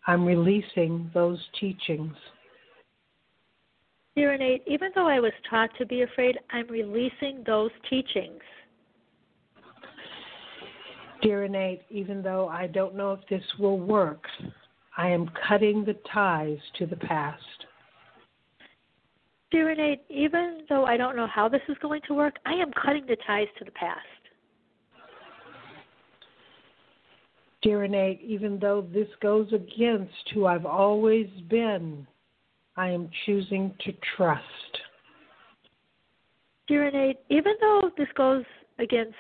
I'm 0.08 0.26
releasing 0.26 1.12
those 1.14 1.38
teachings. 1.60 2.16
Dear 4.18 4.34
innate, 4.34 4.64
even 4.66 4.90
though 4.96 5.08
I 5.08 5.20
was 5.20 5.32
taught 5.48 5.70
to 5.78 5.86
be 5.86 6.02
afraid, 6.02 6.40
I'm 6.50 6.66
releasing 6.70 7.44
those 7.46 7.70
teachings. 7.88 8.42
Dear 11.22 11.44
innate, 11.44 11.84
even 11.92 12.24
though 12.24 12.48
I 12.48 12.66
don't 12.66 12.96
know 12.96 13.12
if 13.12 13.20
this 13.30 13.44
will 13.60 13.78
work, 13.80 14.26
I 14.98 15.08
am 15.10 15.30
cutting 15.48 15.86
the 15.86 15.96
ties 16.12 16.58
to 16.80 16.88
the 16.88 16.96
past. 16.96 17.44
Dear 19.52 19.70
innate, 19.70 20.02
even 20.10 20.62
though 20.68 20.86
I 20.86 20.98
don't 20.98 21.16
know 21.16 21.28
how 21.28 21.48
this 21.48 21.62
is 21.70 21.78
going 21.80 22.02
to 22.08 22.16
work, 22.16 22.38
I 22.44 22.54
am 22.54 22.72
cutting 22.72 23.06
the 23.08 23.18
ties 23.28 23.48
to 23.60 23.66
the 23.66 23.72
past. 23.72 24.02
Dear 27.62 27.84
innate, 27.84 28.22
even 28.24 28.58
though 28.58 28.82
this 28.82 29.10
goes 29.22 29.54
against 29.54 30.32
who 30.34 30.48
I've 30.48 30.66
always 30.66 31.28
been, 31.52 32.08
I 32.78 32.90
am 32.90 33.10
choosing 33.26 33.74
to 33.86 33.94
trust. 34.16 34.44
Dear 36.68 36.88
innate, 36.88 37.20
even 37.30 37.54
though 37.60 37.90
this 37.98 38.08
goes 38.16 38.44
against 38.78 39.16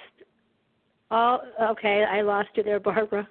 all, 1.09 1.41
okay, 1.61 2.05
I 2.09 2.21
lost 2.21 2.49
you 2.55 2.63
there, 2.63 2.79
Barbara. 2.79 3.27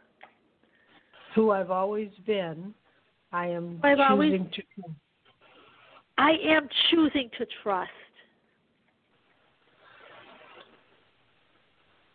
Who 1.34 1.52
I've 1.52 1.70
always 1.70 2.08
been, 2.26 2.74
I 3.32 3.46
am 3.46 3.78
I've 3.84 3.98
choosing 3.98 4.10
always, 4.10 4.40
to 4.40 4.62
trust. 4.74 4.94
I 6.18 6.30
am 6.44 6.68
choosing 6.90 7.30
to 7.38 7.46
trust. 7.62 7.90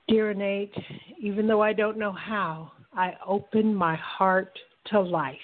Dear 0.07 0.31
innate, 0.31 0.75
even 1.21 1.47
though 1.47 1.61
I 1.61 1.71
don't 1.71 1.97
know 1.97 2.11
how, 2.11 2.73
I 2.93 3.13
open 3.25 3.73
my 3.73 3.95
heart 3.95 4.57
to 4.87 4.99
life. 4.99 5.37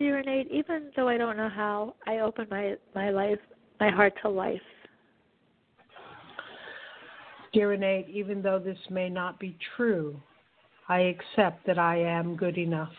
Dear 0.00 0.20
innate, 0.20 0.48
even 0.50 0.90
though 0.96 1.08
I 1.08 1.18
don't 1.18 1.36
know 1.36 1.50
how, 1.50 1.94
I 2.06 2.20
open 2.20 2.46
my 2.50 2.74
my 2.94 3.10
life, 3.10 3.38
my 3.78 3.90
heart 3.90 4.14
to 4.22 4.30
life. 4.30 4.60
Dear 7.52 7.74
innate, 7.74 8.08
even 8.08 8.40
though 8.40 8.58
this 8.58 8.78
may 8.88 9.10
not 9.10 9.38
be 9.38 9.58
true, 9.76 10.18
I 10.88 11.00
accept 11.00 11.66
that 11.66 11.78
I 11.78 11.98
am 11.98 12.34
good 12.34 12.56
enough. 12.56 12.94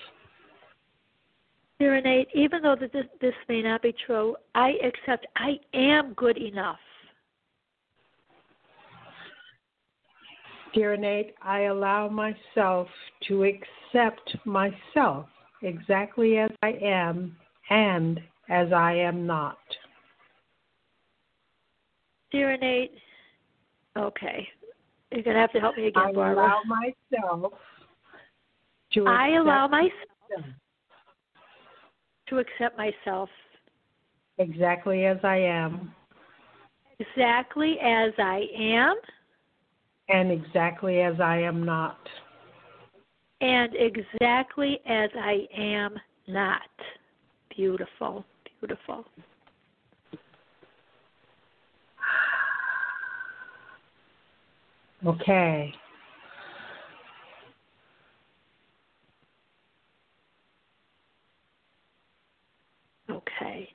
Dear 1.80 1.96
innate, 1.96 2.28
even 2.36 2.62
though 2.62 2.76
this 2.76 2.92
this 3.20 3.34
may 3.50 3.64
not 3.64 3.82
be 3.82 3.96
true, 4.06 4.36
I 4.54 4.74
accept 4.86 5.26
I 5.36 5.60
am 5.74 6.14
good 6.14 6.38
enough. 6.38 6.78
Dear 10.76 10.94
innate, 10.94 11.34
I 11.42 11.62
allow 11.62 12.10
myself 12.10 12.88
to 13.28 13.44
accept 13.44 14.38
myself 14.46 15.26
exactly 15.62 16.38
as 16.38 16.52
I 16.64 16.78
am 16.82 17.36
and 17.70 18.20
as 18.50 18.72
I 18.74 18.94
am 18.94 19.26
not. 19.26 19.58
Dear 22.32 22.52
innate, 22.54 22.94
okay, 23.98 24.48
you're 25.12 25.24
gonna 25.24 25.40
have 25.40 25.52
to 25.52 25.60
help 25.60 25.78
me 25.78 25.88
again, 25.88 26.04
I 26.04 26.12
Barbara. 26.14 26.44
allow 26.44 26.62
myself 26.66 27.54
to 28.94 29.08
I 29.08 29.36
allow 29.36 29.68
myself 29.68 29.92
to 32.28 32.38
accept 32.40 32.78
myself 32.78 33.30
exactly 34.38 35.06
as 35.06 35.18
I 35.24 35.38
am 35.38 35.94
exactly 37.00 37.78
as 37.80 38.14
I 38.18 38.48
am 38.56 38.96
and 40.10 40.32
exactly 40.32 41.02
as 41.02 41.20
I 41.20 41.38
am 41.38 41.64
not. 41.64 42.00
And 43.42 43.74
exactly 43.76 44.80
as 44.88 45.10
I 45.16 45.48
am 45.56 45.96
not. 46.28 46.62
Beautiful, 47.56 48.24
beautiful. 48.60 49.06
Okay. 55.06 55.74
Okay. 63.10 63.70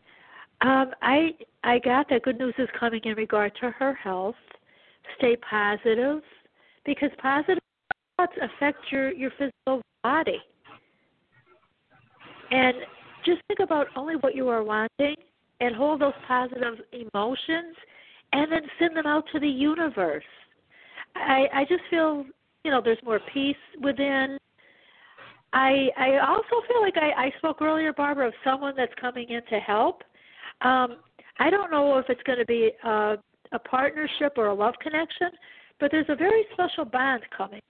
Um, 0.62 0.92
I 1.02 1.34
I 1.64 1.78
got 1.80 2.08
that 2.08 2.22
good 2.22 2.38
news 2.38 2.54
is 2.58 2.68
coming 2.78 3.00
in 3.04 3.14
regard 3.16 3.52
to 3.60 3.70
her 3.70 3.92
health. 3.94 4.36
Stay 5.18 5.36
positive 5.36 6.22
because 6.84 7.10
positive 7.20 7.58
thoughts 8.26 8.52
affect 8.56 8.78
your 8.90 9.12
your 9.12 9.30
physical 9.38 9.82
body. 10.02 10.40
And 12.50 12.76
just 13.24 13.40
think 13.48 13.60
about 13.60 13.88
only 13.96 14.14
what 14.16 14.34
you 14.34 14.48
are 14.48 14.62
wanting 14.62 15.16
and 15.60 15.74
hold 15.74 16.00
those 16.00 16.12
positive 16.28 16.74
emotions 16.92 17.74
and 18.32 18.50
then 18.52 18.62
send 18.78 18.96
them 18.96 19.06
out 19.06 19.24
to 19.32 19.40
the 19.40 19.48
universe. 19.48 20.24
I 21.14 21.46
I 21.52 21.64
just 21.68 21.82
feel, 21.90 22.24
you 22.64 22.70
know, 22.70 22.80
there's 22.82 22.98
more 23.04 23.20
peace 23.32 23.56
within. 23.82 24.38
I 25.52 25.88
I 25.96 26.18
also 26.26 26.66
feel 26.68 26.80
like 26.80 26.96
I, 26.96 27.26
I 27.26 27.32
spoke 27.38 27.62
earlier, 27.62 27.92
Barbara, 27.92 28.28
of 28.28 28.34
someone 28.44 28.74
that's 28.76 28.94
coming 29.00 29.28
in 29.30 29.42
to 29.50 29.58
help. 29.58 30.02
Um, 30.62 30.98
I 31.38 31.50
don't 31.50 31.70
know 31.70 31.98
if 31.98 32.06
it's 32.08 32.22
going 32.22 32.38
to 32.38 32.46
be 32.46 32.70
a, 32.82 33.16
a 33.52 33.58
partnership 33.58 34.34
or 34.36 34.46
a 34.46 34.54
love 34.54 34.74
connection, 34.80 35.28
but 35.78 35.90
there's 35.90 36.06
a 36.08 36.16
very 36.16 36.46
special 36.54 36.86
bond 36.86 37.22
coming. 37.36 37.60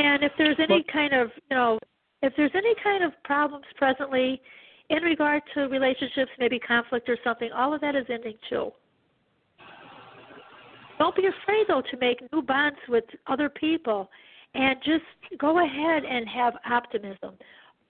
And 0.00 0.24
if 0.24 0.32
there's 0.38 0.56
any 0.58 0.82
kind 0.90 1.12
of, 1.12 1.28
you 1.50 1.56
know, 1.56 1.78
if 2.22 2.32
there's 2.34 2.52
any 2.54 2.74
kind 2.82 3.04
of 3.04 3.12
problems 3.22 3.66
presently 3.76 4.40
in 4.88 5.02
regard 5.02 5.42
to 5.52 5.62
relationships, 5.68 6.30
maybe 6.38 6.58
conflict 6.58 7.06
or 7.10 7.18
something, 7.22 7.50
all 7.54 7.74
of 7.74 7.82
that 7.82 7.94
is 7.94 8.06
ending 8.08 8.36
too. 8.48 8.70
Don't 10.98 11.14
be 11.14 11.26
afraid 11.26 11.66
though 11.68 11.82
to 11.90 11.96
make 11.98 12.20
new 12.32 12.40
bonds 12.40 12.78
with 12.88 13.04
other 13.26 13.50
people 13.50 14.08
and 14.54 14.76
just 14.84 15.04
go 15.38 15.62
ahead 15.62 16.04
and 16.04 16.26
have 16.28 16.54
optimism. 16.70 17.34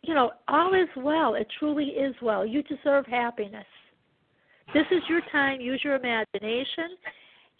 You 0.02 0.14
know, 0.14 0.32
all 0.48 0.74
is 0.74 0.88
well. 0.96 1.34
It 1.34 1.46
truly 1.60 1.90
is 1.90 2.16
well. 2.20 2.44
You 2.44 2.64
deserve 2.64 3.06
happiness. 3.06 3.66
This 4.74 4.86
is 4.90 5.02
your 5.08 5.20
time. 5.30 5.60
Use 5.60 5.80
your 5.84 5.94
imagination. 5.94 6.96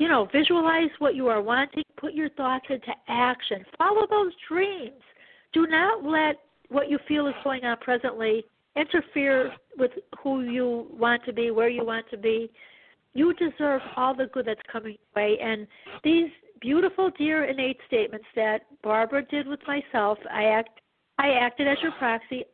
You 0.01 0.09
know, 0.09 0.27
visualize 0.33 0.89
what 0.99 1.15
you 1.15 1.29
are 1.29 1.43
wanting. 1.43 1.85
Put 1.99 2.15
your 2.15 2.31
thoughts 2.31 2.65
into 2.71 2.91
action. 3.09 3.63
Follow 3.77 4.07
those 4.09 4.33
dreams. 4.49 5.03
Do 5.53 5.67
not 5.67 6.03
let 6.03 6.37
what 6.71 6.89
you 6.89 6.99
feel 7.07 7.27
is 7.27 7.35
going 7.45 7.67
on 7.67 7.77
presently 7.83 8.43
interfere 8.77 9.53
with 9.77 9.91
who 10.23 10.41
you 10.41 10.87
want 10.91 11.23
to 11.27 11.35
be, 11.35 11.51
where 11.51 11.69
you 11.69 11.85
want 11.85 12.07
to 12.13 12.17
be. 12.17 12.51
You 13.13 13.35
deserve 13.35 13.83
all 13.95 14.15
the 14.15 14.31
good 14.33 14.47
that's 14.47 14.63
coming 14.73 14.97
your 15.15 15.23
way. 15.23 15.39
And 15.39 15.67
these 16.03 16.31
beautiful, 16.63 17.11
dear, 17.19 17.45
innate 17.45 17.77
statements 17.87 18.27
that 18.37 18.63
Barbara 18.83 19.27
did 19.27 19.47
with 19.47 19.61
myself, 19.67 20.17
I 20.33 20.45
act, 20.45 20.81
I 21.19 21.33
acted 21.33 21.69
as 21.69 21.77
your 21.83 21.93
proxy. 21.99 22.45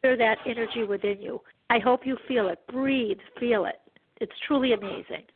Clear 0.00 0.16
that 0.16 0.38
energy 0.46 0.82
within 0.82 1.22
you. 1.22 1.42
I 1.70 1.78
hope 1.78 2.04
you 2.04 2.16
feel 2.26 2.48
it. 2.48 2.58
Breathe, 2.66 3.18
feel 3.38 3.66
it. 3.66 3.80
It's 4.20 4.32
truly 4.48 4.72
amazing. 4.72 5.26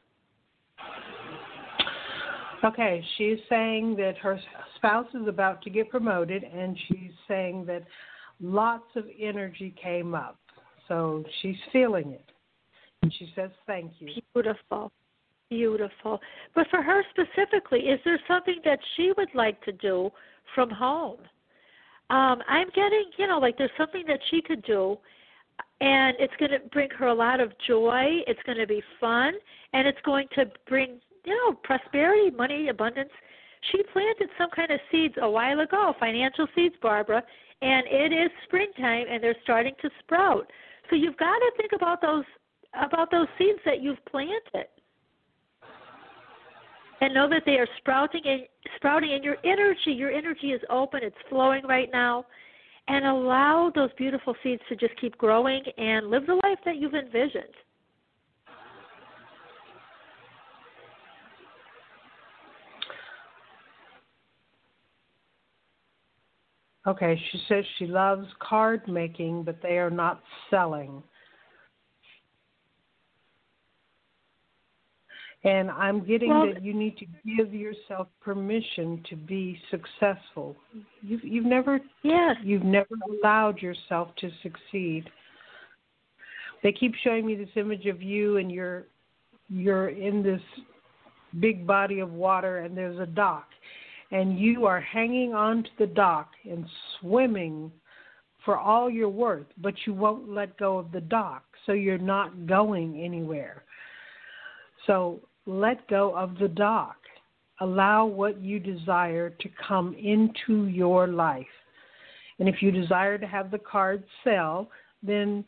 Okay, 2.66 3.05
she's 3.16 3.38
saying 3.48 3.94
that 3.97 4.18
her 4.18 4.40
spouse 4.74 5.06
is 5.14 5.28
about 5.28 5.62
to 5.62 5.70
get 5.70 5.88
promoted, 5.88 6.43
and 6.43 6.76
she's 6.88 7.12
saying 7.28 7.64
that 7.66 7.84
lots 8.40 8.88
of 8.97 9.05
energy 9.20 9.72
came 9.80 10.16
up. 10.16 10.36
So 10.88 11.24
she's 11.40 11.56
feeling 11.72 12.10
it. 12.10 12.24
And 13.02 13.12
she 13.16 13.32
says, 13.36 13.51
Thank 13.68 13.93
you. 14.01 14.20
Beautiful. 14.34 14.90
Beautiful. 15.48 16.20
But 16.56 16.66
for 16.70 16.82
her 16.82 17.05
specifically, 17.10 17.80
is 17.80 18.01
there 18.05 18.18
something 18.26 18.56
that 18.64 18.80
she 18.97 19.12
would 19.16 19.32
like 19.32 19.62
to 19.62 19.72
do 19.72 20.10
from 20.52 20.68
home? 20.68 21.18
Um, 22.10 22.43
I'm 22.48 22.68
getting, 22.74 23.05
you 23.16 23.28
know, 23.28 23.38
like 23.38 23.56
there's 23.59 23.70
something 23.78 24.02
that 24.09 24.18
she 24.28 24.43
could 24.43 24.62
do 24.64 24.98
and 25.80 26.16
it's 26.18 26.32
going 26.38 26.51
to 26.52 26.68
bring 26.70 26.88
her 26.90 27.09
a 27.09 27.14
lot 27.14 27.40
of 27.40 27.52
joy. 27.66 28.22
It's 28.26 28.40
going 28.44 28.59
to 28.59 28.66
be 28.66 28.82
fun, 28.98 29.34
and 29.72 29.86
it's 29.86 29.98
going 30.05 30.26
to 30.34 30.47
bring 30.66 31.01
you 31.27 31.35
know 31.35 31.59
prosperity, 31.65 32.31
money, 32.35 32.69
abundance. 32.69 33.11
She 33.73 33.82
planted 33.93 34.28
some 34.39 34.48
kind 34.55 34.70
of 34.70 34.81
seeds 34.93 35.15
a 35.20 35.28
while 35.28 35.61
ago, 35.61 35.93
financial 35.98 36.47
seeds, 36.55 36.77
Barbara, 36.81 37.23
and 37.62 37.85
it 37.89 38.12
is 38.12 38.31
springtime, 38.44 39.07
and 39.11 39.23
they're 39.23 39.36
starting 39.43 39.74
to 39.82 39.90
sprout. 40.01 40.51
So 40.89 40.97
you've 40.97 41.16
got 41.16 41.36
to 41.39 41.51
think 41.57 41.73
about 41.74 42.01
those 42.01 42.24
about 42.81 43.11
those 43.11 43.27
seeds 43.39 43.59
that 43.65 43.82
you've 43.82 44.05
planted. 44.07 44.69
and 47.01 47.12
know 47.12 47.28
that 47.28 47.43
they 47.44 47.57
are 47.59 47.69
sprouting 47.78 48.23
and 48.24 48.43
sprouting 48.77 49.12
in 49.12 49.23
your 49.23 49.36
energy. 49.44 49.93
Your 49.93 50.11
energy 50.11 50.53
is 50.53 50.62
open; 50.70 51.01
it's 51.03 51.16
flowing 51.28 51.65
right 51.66 51.90
now, 51.93 52.24
and 52.89 53.05
allow 53.05 53.70
those 53.74 53.90
beautiful 53.98 54.35
seeds 54.43 54.62
to 54.69 54.77
just 54.77 54.98
keep 55.01 55.19
growing 55.19 55.62
and 55.77 56.09
live 56.09 56.27
the 56.27 56.35
life 56.35 56.59
that 56.65 56.77
you've 56.77 56.94
envisioned. 56.94 57.55
Okay, 66.86 67.20
she 67.32 67.42
says 67.48 67.64
she 67.78 67.86
loves 67.86 68.26
card 68.38 68.86
making, 68.86 69.42
but 69.42 69.60
they 69.60 69.78
are 69.78 69.90
not 69.90 70.22
selling. 70.50 71.02
And 75.42 75.70
I'm 75.70 76.04
getting 76.04 76.30
well, 76.30 76.52
that 76.52 76.62
you 76.62 76.74
need 76.74 76.96
to 76.98 77.06
give 77.36 77.52
yourself 77.52 78.08
permission 78.20 79.02
to 79.08 79.16
be 79.16 79.58
successful. 79.70 80.56
You've 81.02 81.24
you've 81.24 81.44
never 81.44 81.78
yes. 82.02 82.36
you've 82.42 82.64
never 82.64 82.94
allowed 83.10 83.58
yourself 83.58 84.08
to 84.18 84.30
succeed. 84.42 85.08
They 86.62 86.72
keep 86.72 86.94
showing 87.04 87.26
me 87.26 87.36
this 87.36 87.48
image 87.54 87.86
of 87.86 88.02
you 88.02 88.38
and 88.38 88.50
you're 88.50 88.86
you're 89.48 89.90
in 89.90 90.22
this 90.22 90.40
big 91.38 91.66
body 91.66 92.00
of 92.00 92.12
water 92.12 92.58
and 92.58 92.76
there's 92.76 92.98
a 92.98 93.06
dock 93.06 93.46
and 94.11 94.39
you 94.39 94.66
are 94.66 94.81
hanging 94.81 95.35
on 95.35 95.65
to 95.65 95.70
the 95.78 95.87
dock 95.87 96.31
and 96.49 96.65
swimming 97.01 97.70
for 98.45 98.57
all 98.57 98.89
you're 98.89 99.09
worth, 99.09 99.47
but 99.59 99.74
you 99.87 99.93
won't 99.93 100.31
let 100.31 100.57
go 100.57 100.78
of 100.78 100.93
the 100.93 101.01
dock, 101.01 101.45
so 101.65 101.73
you're 101.73 101.99
not 101.99 102.47
going 102.47 103.03
anywhere. 103.03 103.65
So 104.87 105.20
let 105.47 105.89
go 105.89 106.16
of 106.16 106.39
the 106.39 106.49
dock. 106.49 106.97
Allow 107.61 108.07
what 108.07 108.41
you 108.41 108.61
desire 108.61 109.31
to 109.31 109.49
come 109.66 109.95
into 109.95 110.66
your 110.66 111.09
life. 111.09 111.47
And 112.39 112.49
if 112.49 112.62
you 112.62 112.70
desire 112.70 113.19
to 113.19 113.27
have 113.27 113.51
the 113.51 113.59
cards 113.59 114.05
sell, 114.23 114.69
then 115.03 115.45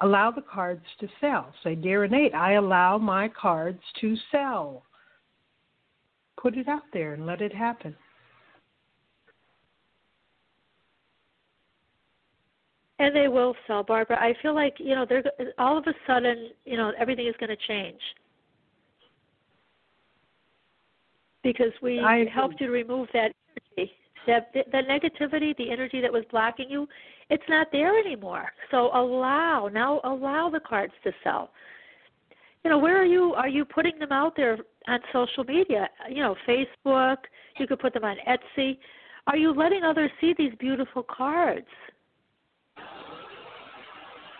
allow 0.00 0.30
the 0.30 0.42
cards 0.42 0.84
to 1.00 1.08
sell. 1.20 1.52
Say, 1.64 1.74
Dear 1.74 2.04
Innate, 2.04 2.34
I 2.34 2.52
allow 2.52 2.98
my 2.98 3.28
cards 3.28 3.80
to 4.00 4.14
sell 4.30 4.84
put 6.44 6.58
it 6.58 6.68
out 6.68 6.82
there 6.92 7.14
and 7.14 7.24
let 7.24 7.40
it 7.40 7.54
happen. 7.54 7.96
And 12.98 13.16
they 13.16 13.28
will 13.28 13.56
sell, 13.66 13.82
Barbara. 13.82 14.18
I 14.20 14.34
feel 14.42 14.54
like 14.54 14.74
you 14.78 14.94
know 14.94 15.06
they're 15.08 15.24
all 15.58 15.78
of 15.78 15.84
a 15.86 15.94
sudden 16.06 16.50
you 16.66 16.76
know 16.76 16.92
everything 16.98 17.26
is 17.26 17.34
going 17.40 17.48
to 17.48 17.66
change 17.66 18.00
because 21.42 21.72
we 21.82 21.98
I 21.98 22.26
helped 22.32 22.60
you 22.60 22.66
to 22.66 22.72
remove 22.72 23.08
that 23.14 23.32
energy, 23.76 23.92
that 24.26 24.52
that 24.54 24.86
negativity, 24.86 25.56
the 25.56 25.70
energy 25.70 26.02
that 26.02 26.12
was 26.12 26.24
blocking 26.30 26.68
you. 26.68 26.86
It's 27.30 27.48
not 27.48 27.68
there 27.72 27.98
anymore. 27.98 28.52
So 28.70 28.90
allow 28.94 29.70
now 29.72 30.02
allow 30.04 30.50
the 30.50 30.60
cards 30.60 30.92
to 31.04 31.12
sell. 31.24 31.50
You 32.64 32.70
know 32.70 32.78
where 32.78 33.00
are 33.00 33.06
you? 33.06 33.34
Are 33.34 33.48
you 33.48 33.64
putting 33.64 33.98
them 33.98 34.10
out 34.10 34.34
there 34.36 34.58
on 34.88 34.98
social 35.12 35.44
media, 35.44 35.88
you 36.08 36.22
know, 36.22 36.34
Facebook, 36.48 37.16
you 37.58 37.66
could 37.66 37.78
put 37.78 37.94
them 37.94 38.04
on 38.04 38.16
Etsy. 38.26 38.78
Are 39.26 39.36
you 39.36 39.52
letting 39.54 39.82
others 39.82 40.10
see 40.20 40.34
these 40.36 40.52
beautiful 40.58 41.02
cards? 41.02 41.66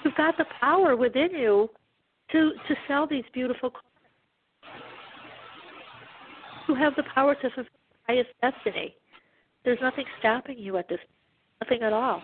You've 0.05 0.15
got 0.17 0.37
the 0.37 0.45
power 0.61 0.97
within 0.97 1.31
you 1.33 1.71
to 2.33 2.53
to 2.69 2.75
sell 2.87 3.07
these 3.07 3.25
beautiful 3.33 3.71
cards. 3.71 3.87
You 6.69 6.75
have 6.75 6.95
the 6.97 7.05
power 7.15 7.35
to 7.35 7.51
fulfill 7.51 7.71
highest 8.07 8.31
destiny. 8.43 8.95
There's 9.65 9.79
nothing 9.81 10.05
stopping 10.19 10.59
you 10.59 10.77
at 10.77 10.89
this 10.89 10.99
nothing 11.63 11.83
at 11.83 11.93
all. 11.93 12.23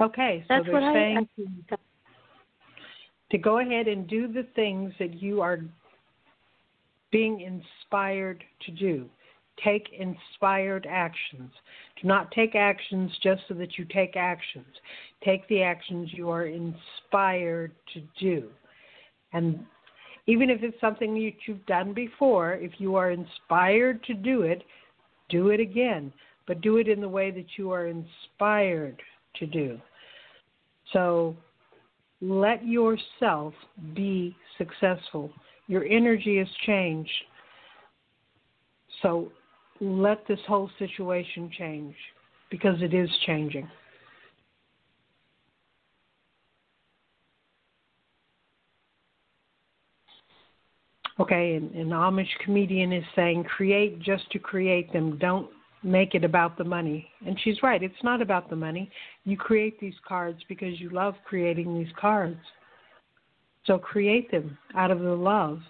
Okay, 0.00 0.40
so 0.42 0.46
That's 0.48 0.64
they're 0.64 0.74
what 0.74 0.94
saying 0.94 1.28
I, 1.70 1.74
to, 1.74 1.78
to 3.30 3.38
go 3.38 3.58
ahead 3.58 3.86
and 3.86 4.08
do 4.08 4.28
the 4.28 4.46
things 4.54 4.92
that 4.98 5.20
you 5.20 5.42
are 5.42 5.60
being 7.12 7.40
inspired 7.40 8.42
to 8.66 8.72
do. 8.72 9.08
Take 9.62 9.88
inspired 9.98 10.86
actions. 10.88 11.50
Do 12.00 12.08
not 12.08 12.30
take 12.32 12.54
actions 12.54 13.10
just 13.22 13.42
so 13.46 13.54
that 13.54 13.76
you 13.76 13.84
take 13.84 14.16
actions. 14.16 14.66
Take 15.22 15.46
the 15.48 15.62
actions 15.62 16.08
you 16.12 16.30
are 16.30 16.46
inspired 16.46 17.72
to 17.92 18.02
do. 18.18 18.48
And 19.34 19.66
even 20.26 20.48
if 20.48 20.62
it's 20.62 20.80
something 20.80 21.14
that 21.14 21.32
you've 21.46 21.66
done 21.66 21.92
before, 21.92 22.54
if 22.54 22.72
you 22.78 22.96
are 22.96 23.10
inspired 23.10 24.02
to 24.04 24.14
do 24.14 24.42
it, 24.42 24.62
do 25.28 25.50
it 25.50 25.60
again. 25.60 26.12
But 26.46 26.62
do 26.62 26.78
it 26.78 26.88
in 26.88 27.00
the 27.00 27.08
way 27.08 27.30
that 27.30 27.46
you 27.58 27.70
are 27.70 27.86
inspired 27.86 29.00
to 29.36 29.46
do. 29.46 29.78
So 30.92 31.36
let 32.20 32.64
yourself 32.66 33.54
be 33.94 34.36
successful. 34.58 35.30
Your 35.66 35.84
energy 35.84 36.38
has 36.38 36.48
changed. 36.66 37.10
So 39.02 39.30
let 39.80 40.26
this 40.26 40.40
whole 40.46 40.70
situation 40.78 41.50
change 41.56 41.94
because 42.50 42.82
it 42.82 42.92
is 42.92 43.08
changing. 43.26 43.68
Okay, 51.18 51.56
and 51.56 51.74
an 51.74 51.90
Amish 51.90 52.26
comedian 52.42 52.94
is 52.94 53.04
saying, 53.14 53.44
create 53.44 54.00
just 54.00 54.30
to 54.32 54.38
create 54.38 54.90
them. 54.92 55.18
Don't 55.18 55.50
make 55.82 56.14
it 56.14 56.24
about 56.24 56.58
the 56.58 56.64
money. 56.64 57.08
And 57.26 57.38
she's 57.42 57.62
right, 57.62 57.82
it's 57.82 58.02
not 58.02 58.20
about 58.20 58.50
the 58.50 58.56
money. 58.56 58.90
You 59.24 59.36
create 59.36 59.80
these 59.80 59.94
cards 60.06 60.40
because 60.48 60.78
you 60.80 60.90
love 60.90 61.14
creating 61.24 61.78
these 61.78 61.92
cards. 61.98 62.40
So 63.64 63.78
create 63.78 64.30
them 64.30 64.56
out 64.74 64.90
of 64.90 65.00
the 65.00 65.14
love 65.14 65.60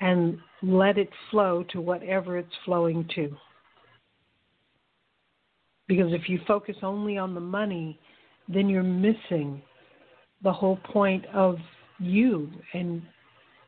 and 0.00 0.38
let 0.62 0.98
it 0.98 1.10
flow 1.30 1.64
to 1.70 1.80
whatever 1.80 2.38
it's 2.38 2.54
flowing 2.64 3.08
to. 3.14 3.36
Because 5.86 6.12
if 6.12 6.28
you 6.28 6.40
focus 6.46 6.76
only 6.82 7.18
on 7.18 7.34
the 7.34 7.40
money, 7.40 7.98
then 8.48 8.68
you're 8.68 8.82
missing 8.82 9.62
the 10.42 10.52
whole 10.52 10.78
point 10.84 11.24
of 11.32 11.56
you 11.98 12.50
and 12.72 13.02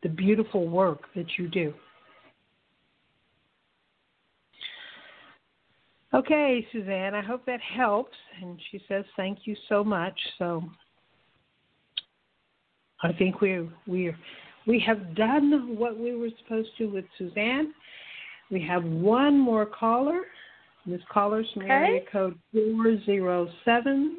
the 0.02 0.08
beautiful 0.08 0.68
work 0.68 1.02
that 1.14 1.26
you 1.38 1.48
do. 1.48 1.72
Okay, 6.16 6.66
Suzanne, 6.72 7.14
I 7.14 7.20
hope 7.20 7.44
that 7.44 7.60
helps. 7.60 8.16
And 8.40 8.58
she 8.70 8.80
says, 8.88 9.04
thank 9.18 9.40
you 9.44 9.54
so 9.68 9.84
much. 9.84 10.18
So 10.38 10.64
I 13.02 13.12
think 13.12 13.42
we 13.42 13.68
we 13.86 14.14
we 14.66 14.80
have 14.80 15.14
done 15.14 15.76
what 15.76 15.98
we 15.98 16.16
were 16.16 16.30
supposed 16.42 16.70
to 16.78 16.86
with 16.86 17.04
Suzanne. 17.18 17.74
We 18.50 18.62
have 18.62 18.82
one 18.82 19.38
more 19.38 19.66
caller. 19.66 20.22
This 20.86 21.02
caller's 21.12 21.46
from 21.52 21.64
okay. 21.64 21.72
area 21.72 22.00
code 22.10 22.38
407. 22.52 24.18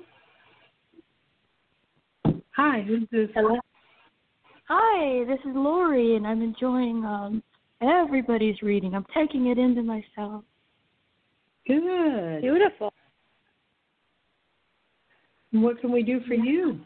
Hi, 2.55 2.81
who's 2.81 3.07
this? 3.11 3.29
Hello. 3.33 3.57
Hi, 4.67 5.23
this 5.25 5.39
is 5.39 5.55
Lori, 5.55 6.15
and 6.15 6.27
I'm 6.27 6.43
enjoying 6.43 7.03
um, 7.05 7.41
everybody's 7.81 8.61
reading. 8.61 8.93
I'm 8.93 9.05
taking 9.15 9.47
it 9.47 9.57
into 9.57 9.81
myself. 9.81 10.43
Good. 11.67 12.41
Beautiful. 12.41 12.93
What 15.51 15.81
can 15.81 15.91
we 15.91 16.03
do 16.03 16.21
for 16.27 16.33
you? 16.33 16.79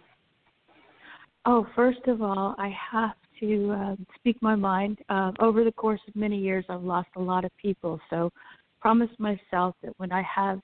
Oh, 1.46 1.66
first 1.76 2.06
of 2.08 2.22
all, 2.22 2.56
I 2.58 2.76
have 2.92 3.16
to 3.40 3.72
uh, 3.72 3.96
speak 4.16 4.38
my 4.42 4.56
mind. 4.56 5.00
Uh, 5.10 5.32
over 5.40 5.64
the 5.64 5.72
course 5.72 6.02
of 6.08 6.16
many 6.16 6.38
years, 6.38 6.66
I've 6.70 6.84
lost 6.84 7.10
a 7.16 7.22
lot 7.22 7.46
of 7.46 7.52
people. 7.58 8.00
So, 8.10 8.32
promise 8.80 9.10
myself 9.18 9.76
that 9.84 9.94
when 9.98 10.12
I 10.12 10.24
have 10.24 10.60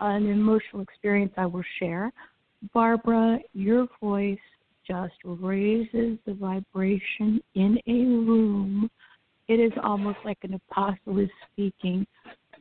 an 0.00 0.28
emotional 0.28 0.82
experience, 0.82 1.32
I 1.36 1.46
will 1.46 1.64
share. 1.78 2.12
Barbara, 2.72 3.38
your 3.52 3.86
voice 4.00 4.38
just 4.86 5.14
raises 5.24 6.18
the 6.26 6.34
vibration 6.34 7.40
in 7.54 7.78
a 7.86 7.92
room. 7.92 8.90
It 9.48 9.60
is 9.60 9.72
almost 9.82 10.18
like 10.24 10.38
an 10.42 10.54
apostle 10.54 11.18
is 11.18 11.28
speaking. 11.52 12.06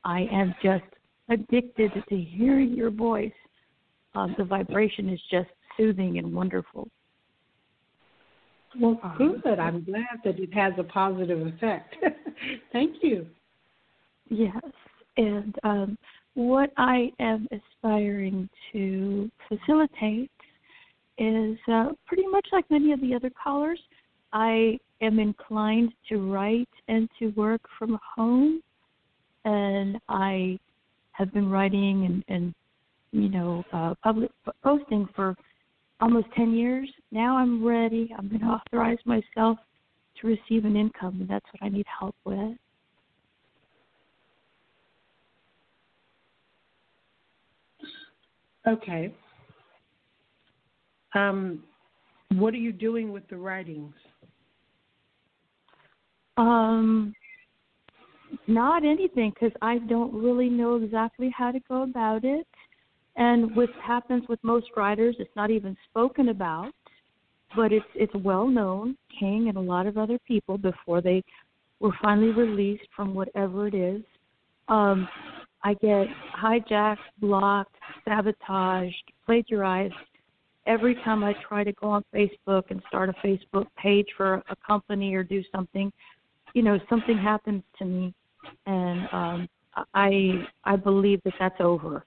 I 0.05 0.27
am 0.31 0.55
just 0.63 0.83
addicted 1.29 1.91
to 2.07 2.17
hearing 2.17 2.73
your 2.73 2.91
voice. 2.91 3.31
Um, 4.13 4.35
the 4.37 4.45
vibration 4.45 5.09
is 5.09 5.19
just 5.29 5.49
soothing 5.75 6.19
and 6.19 6.33
wonderful. 6.33 6.87
Well, 8.79 8.99
good. 9.17 9.59
I'm 9.59 9.83
glad 9.83 10.19
that 10.23 10.39
it 10.39 10.53
has 10.53 10.73
a 10.77 10.83
positive 10.83 11.47
effect. 11.47 11.95
Thank 12.71 12.97
you. 13.01 13.25
Yes, 14.29 14.61
and 15.17 15.55
um, 15.63 15.97
what 16.33 16.71
I 16.77 17.11
am 17.19 17.47
aspiring 17.51 18.49
to 18.71 19.31
facilitate 19.47 20.31
is 21.17 21.57
uh, 21.71 21.89
pretty 22.05 22.27
much 22.27 22.47
like 22.51 22.69
many 22.69 22.91
of 22.91 22.99
the 23.01 23.15
other 23.15 23.31
callers. 23.41 23.79
I 24.33 24.77
am 25.01 25.19
inclined 25.19 25.93
to 26.09 26.17
write 26.31 26.69
and 26.87 27.09
to 27.19 27.29
work 27.29 27.61
from 27.79 27.97
home, 28.15 28.61
and 29.45 29.97
I 30.09 30.59
have 31.11 31.33
been 31.33 31.49
writing 31.49 32.05
and, 32.05 32.23
and 32.27 32.53
you 33.11 33.29
know, 33.29 33.63
uh, 33.71 33.93
public 34.03 34.29
posting 34.63 35.07
for 35.15 35.35
almost 36.01 36.27
10 36.35 36.53
years. 36.53 36.89
Now 37.11 37.37
I'm 37.37 37.63
ready. 37.65 38.13
I'm 38.17 38.27
going 38.27 38.41
to 38.41 38.47
authorize 38.47 38.97
myself 39.05 39.57
to 40.19 40.27
receive 40.27 40.65
an 40.65 40.75
income, 40.75 41.17
and 41.21 41.29
that's 41.29 41.45
what 41.53 41.65
I 41.65 41.69
need 41.69 41.85
help 41.99 42.15
with. 42.25 42.57
Okay. 48.67 49.13
Um, 51.13 51.63
what 52.33 52.53
are 52.53 52.57
you 52.57 52.73
doing 52.73 53.11
with 53.11 53.27
the 53.29 53.37
writings? 53.37 53.93
Um, 56.37 57.13
not 58.47 58.83
anything 58.85 59.31
because 59.33 59.55
I 59.61 59.79
don't 59.79 60.13
really 60.13 60.49
know 60.49 60.75
exactly 60.75 61.33
how 61.35 61.51
to 61.51 61.59
go 61.67 61.83
about 61.83 62.23
it. 62.23 62.47
And 63.15 63.55
what 63.55 63.69
happens 63.81 64.23
with 64.27 64.39
most 64.43 64.67
writers, 64.75 65.15
it's 65.19 65.35
not 65.35 65.49
even 65.49 65.77
spoken 65.89 66.29
about, 66.29 66.71
but 67.55 67.71
it's 67.71 67.85
it's 67.95 68.13
well 68.15 68.47
known. 68.47 68.97
King 69.19 69.47
and 69.47 69.57
a 69.57 69.61
lot 69.61 69.87
of 69.87 69.97
other 69.97 70.19
people 70.27 70.57
before 70.57 71.01
they 71.01 71.23
were 71.79 71.93
finally 72.01 72.31
released 72.31 72.87
from 72.95 73.13
whatever 73.13 73.67
it 73.67 73.73
is. 73.73 74.01
Um, 74.67 75.07
I 75.63 75.73
get 75.75 76.07
hijacked, 76.37 76.97
blocked, 77.19 77.75
sabotaged, 78.03 79.11
plagiarized 79.25 79.93
every 80.67 80.95
time 81.03 81.23
I 81.23 81.33
try 81.47 81.63
to 81.63 81.71
go 81.73 81.87
on 81.89 82.03
Facebook 82.13 82.63
and 82.69 82.81
start 82.87 83.09
a 83.09 83.13
Facebook 83.27 83.67
page 83.77 84.07
for 84.17 84.43
a 84.49 84.55
company 84.65 85.13
or 85.15 85.23
do 85.23 85.43
something. 85.53 85.91
You 86.53 86.63
know, 86.63 86.79
something 86.89 87.17
happens 87.17 87.63
to 87.79 87.85
me, 87.85 88.13
and 88.65 89.07
um, 89.11 89.49
I 89.93 90.45
I 90.63 90.75
believe 90.75 91.21
that 91.23 91.33
that's 91.39 91.59
over. 91.59 92.05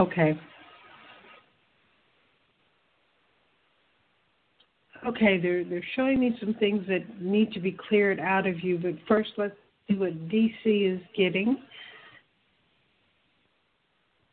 Okay. 0.00 0.38
Okay, 5.06 5.38
they're 5.40 5.64
they're 5.64 5.84
showing 5.94 6.18
me 6.18 6.36
some 6.40 6.54
things 6.54 6.84
that 6.88 7.20
need 7.20 7.52
to 7.52 7.60
be 7.60 7.76
cleared 7.88 8.18
out 8.18 8.46
of 8.46 8.62
you, 8.64 8.78
but 8.78 8.94
first 9.06 9.30
let's 9.36 9.54
see 9.88 9.94
what 9.94 10.28
DC 10.28 10.54
is 10.64 11.00
getting. 11.16 11.58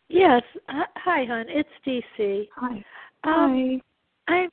Yes. 0.10 0.42
Hi, 0.68 1.26
hon. 1.26 1.46
It's 1.48 1.70
DC. 1.86 2.48
Hi. 2.56 2.84
Um, 3.24 3.82
Hi. 4.28 4.36
I'm 4.36 4.50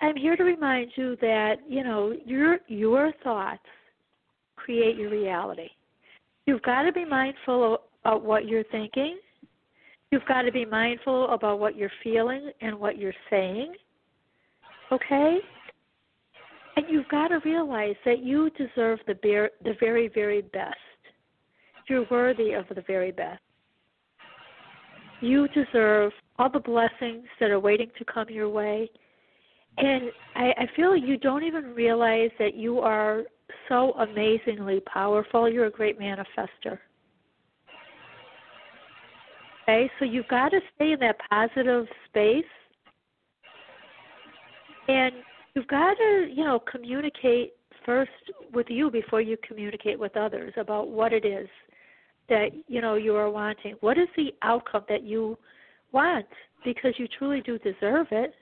I'm 0.00 0.16
here 0.16 0.36
to 0.36 0.44
remind 0.44 0.92
you 0.96 1.16
that 1.20 1.56
you 1.68 1.84
know 1.84 2.14
your 2.24 2.58
your 2.68 3.12
thoughts 3.22 3.62
create 4.56 4.96
your 4.96 5.10
reality. 5.10 5.68
You've 6.46 6.62
got 6.62 6.82
to 6.82 6.92
be 6.92 7.04
mindful 7.04 7.78
of, 8.04 8.22
what 8.22 8.48
you're 8.48 8.64
thinking 8.64 9.18
You've 10.10 10.26
got 10.26 10.42
to 10.42 10.50
be 10.50 10.64
mindful 10.64 11.30
about 11.30 11.60
what 11.60 11.76
you're 11.76 11.92
feeling 12.02 12.50
and 12.60 12.78
what 12.78 12.98
you're 12.98 13.14
saying. 13.30 13.74
Okay? 14.90 15.38
And 16.76 16.86
you've 16.88 17.08
got 17.08 17.28
to 17.28 17.38
realize 17.44 17.94
that 18.04 18.22
you 18.22 18.50
deserve 18.50 18.98
the 19.06 19.14
the 19.62 19.74
very 19.78 20.08
very 20.08 20.42
best. 20.42 20.76
You're 21.88 22.06
worthy 22.10 22.52
of 22.52 22.64
the 22.74 22.82
very 22.86 23.12
best. 23.12 23.40
You 25.20 25.48
deserve 25.48 26.12
all 26.38 26.50
the 26.50 26.60
blessings 26.60 27.26
that 27.38 27.50
are 27.50 27.60
waiting 27.60 27.90
to 27.98 28.04
come 28.04 28.28
your 28.30 28.48
way. 28.48 28.90
And 29.78 30.10
I, 30.34 30.52
I 30.58 30.68
feel 30.76 30.96
you 30.96 31.16
don't 31.16 31.42
even 31.42 31.74
realize 31.74 32.30
that 32.38 32.54
you 32.54 32.80
are 32.80 33.22
so 33.68 33.92
amazingly 33.92 34.80
powerful. 34.80 35.48
You're 35.48 35.66
a 35.66 35.70
great 35.70 35.98
manifester. 35.98 36.78
Okay, 39.62 39.90
so 39.98 40.04
you've 40.04 40.28
got 40.28 40.48
to 40.50 40.60
stay 40.74 40.92
in 40.92 41.00
that 41.00 41.16
positive 41.30 41.86
space. 42.08 42.44
And 44.88 45.12
you've 45.54 45.68
got 45.68 45.94
to, 45.94 46.28
you 46.30 46.44
know, 46.44 46.58
communicate 46.70 47.52
first 47.86 48.10
with 48.52 48.66
you 48.68 48.90
before 48.90 49.20
you 49.20 49.36
communicate 49.46 49.98
with 49.98 50.16
others 50.16 50.52
about 50.56 50.88
what 50.88 51.12
it 51.12 51.24
is 51.24 51.48
that, 52.28 52.48
you 52.66 52.80
know, 52.80 52.94
you 52.94 53.14
are 53.14 53.30
wanting. 53.30 53.76
What 53.80 53.98
is 53.98 54.08
the 54.16 54.32
outcome 54.42 54.84
that 54.88 55.04
you 55.04 55.38
want? 55.92 56.26
Because 56.64 56.94
you 56.98 57.06
truly 57.18 57.40
do 57.40 57.58
deserve 57.58 58.08
it. 58.10 58.34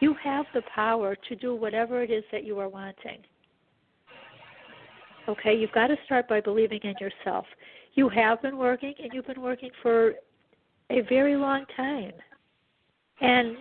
You 0.00 0.14
have 0.22 0.46
the 0.54 0.62
power 0.74 1.16
to 1.28 1.36
do 1.36 1.54
whatever 1.54 2.02
it 2.02 2.10
is 2.10 2.24
that 2.32 2.44
you 2.44 2.58
are 2.58 2.68
wanting. 2.68 3.18
Okay, 5.28 5.54
you've 5.54 5.72
got 5.72 5.86
to 5.86 5.96
start 6.04 6.28
by 6.28 6.40
believing 6.40 6.80
in 6.82 6.94
yourself 7.00 7.46
you 7.94 8.08
have 8.08 8.42
been 8.42 8.56
working 8.56 8.94
and 8.98 9.12
you've 9.12 9.26
been 9.26 9.40
working 9.40 9.70
for 9.82 10.14
a 10.90 11.00
very 11.08 11.36
long 11.36 11.64
time. 11.76 12.12
And 13.20 13.56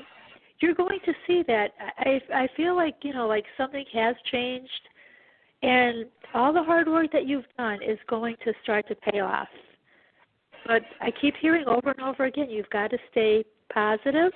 you're 0.60 0.74
going 0.74 1.00
to 1.06 1.14
see 1.28 1.44
that 1.48 1.72
I 2.00 2.20
I 2.34 2.48
feel 2.56 2.76
like, 2.76 2.96
you 3.02 3.14
know, 3.14 3.28
like 3.28 3.46
something 3.58 3.86
has 3.94 4.16
changed 4.32 4.70
and 5.62 6.06
all 6.34 6.52
the 6.52 6.64
hard 6.64 6.88
work 6.88 7.12
that 7.12 7.28
you've 7.28 7.46
done 7.58 7.80
is 7.84 7.98
going 8.08 8.36
to 8.44 8.54
start 8.64 8.88
to 8.88 8.96
pay 8.96 9.20
off. 9.20 9.48
But 10.66 10.82
I 11.02 11.12
keep 11.22 11.36
hearing 11.42 11.66
over 11.68 11.92
and 11.92 12.02
over 12.02 12.26
again, 12.26 12.50
you've 12.50 12.70
got 12.70 12.90
to 12.92 12.98
stay 13.12 13.44
positive 13.74 14.32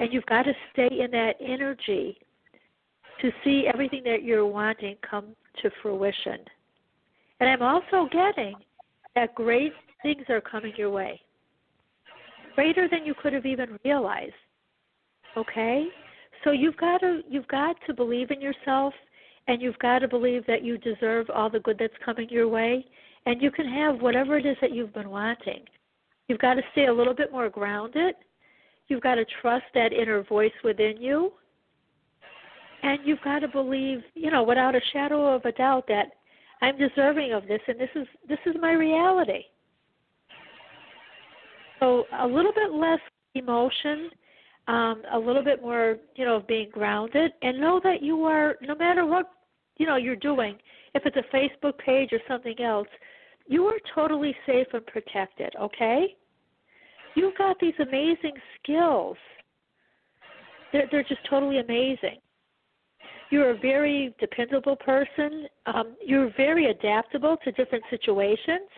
and 0.00 0.12
you've 0.12 0.26
got 0.26 0.44
to 0.44 0.52
stay 0.72 0.88
in 0.90 1.10
that 1.10 1.34
energy 1.40 2.18
to 3.20 3.30
see 3.44 3.66
everything 3.72 4.02
that 4.04 4.24
you're 4.24 4.46
wanting 4.46 4.96
come 5.08 5.36
to 5.62 5.70
fruition. 5.82 6.38
And 7.38 7.50
I'm 7.50 7.62
also 7.62 8.08
getting 8.10 8.54
that 9.14 9.34
great 9.34 9.72
things 10.02 10.24
are 10.30 10.40
coming 10.40 10.72
your 10.76 10.90
way, 10.90 11.20
greater 12.54 12.88
than 12.88 13.04
you 13.04 13.14
could 13.14 13.34
have 13.34 13.44
even 13.44 13.78
realized. 13.84 14.32
Okay, 15.36 15.86
so 16.42 16.50
you've 16.50 16.76
got 16.78 16.98
to 17.02 17.20
you've 17.28 17.48
got 17.48 17.76
to 17.86 17.94
believe 17.94 18.30
in 18.30 18.40
yourself, 18.40 18.94
and 19.48 19.60
you've 19.60 19.78
got 19.78 20.00
to 20.00 20.08
believe 20.08 20.46
that 20.46 20.64
you 20.64 20.78
deserve 20.78 21.28
all 21.32 21.50
the 21.50 21.60
good 21.60 21.76
that's 21.78 21.92
coming 22.04 22.28
your 22.30 22.48
way, 22.48 22.84
and 23.26 23.40
you 23.40 23.50
can 23.50 23.68
have 23.68 24.00
whatever 24.00 24.38
it 24.38 24.46
is 24.46 24.56
that 24.62 24.72
you've 24.72 24.94
been 24.94 25.10
wanting. 25.10 25.62
You've 26.26 26.40
got 26.40 26.54
to 26.54 26.62
stay 26.72 26.86
a 26.86 26.92
little 26.92 27.14
bit 27.14 27.30
more 27.30 27.50
grounded. 27.50 28.14
You've 28.90 29.02
got 29.02 29.14
to 29.14 29.24
trust 29.40 29.66
that 29.74 29.92
inner 29.92 30.24
voice 30.24 30.52
within 30.64 31.00
you. 31.00 31.32
And 32.82 32.98
you've 33.04 33.20
got 33.22 33.38
to 33.38 33.48
believe, 33.48 34.00
you 34.14 34.32
know, 34.32 34.42
without 34.42 34.74
a 34.74 34.80
shadow 34.92 35.32
of 35.32 35.44
a 35.44 35.52
doubt 35.52 35.84
that 35.86 36.06
I'm 36.60 36.76
deserving 36.76 37.32
of 37.32 37.46
this, 37.46 37.60
and 37.68 37.78
this 37.78 37.88
is 37.94 38.06
this 38.28 38.38
is 38.46 38.56
my 38.60 38.72
reality. 38.72 39.44
So 41.78 42.04
a 42.18 42.26
little 42.26 42.52
bit 42.52 42.72
less 42.72 42.98
emotion, 43.34 44.10
um, 44.66 45.02
a 45.12 45.18
little 45.18 45.44
bit 45.44 45.62
more, 45.62 45.96
you 46.16 46.24
know, 46.24 46.36
of 46.36 46.48
being 46.48 46.68
grounded, 46.72 47.30
and 47.42 47.60
know 47.60 47.80
that 47.84 48.02
you 48.02 48.24
are, 48.24 48.56
no 48.60 48.74
matter 48.74 49.06
what, 49.06 49.30
you 49.76 49.86
know, 49.86 49.96
you're 49.96 50.16
doing. 50.16 50.56
If 50.94 51.04
it's 51.06 51.16
a 51.16 51.36
Facebook 51.36 51.78
page 51.78 52.12
or 52.12 52.18
something 52.26 52.60
else, 52.60 52.88
you 53.46 53.64
are 53.66 53.78
totally 53.94 54.34
safe 54.46 54.66
and 54.72 54.84
protected. 54.86 55.54
Okay? 55.60 56.16
You've 57.14 57.36
got 57.36 57.58
these 57.60 57.74
amazing 57.80 58.34
skills. 58.62 59.16
They're 60.72 60.88
they're 60.90 61.02
just 61.02 61.20
totally 61.28 61.58
amazing. 61.58 62.18
You're 63.30 63.50
a 63.50 63.58
very 63.58 64.14
dependable 64.18 64.76
person. 64.76 65.46
Um, 65.66 65.96
you're 66.04 66.32
very 66.36 66.70
adaptable 66.70 67.36
to 67.44 67.52
different 67.52 67.84
situations, 67.90 68.68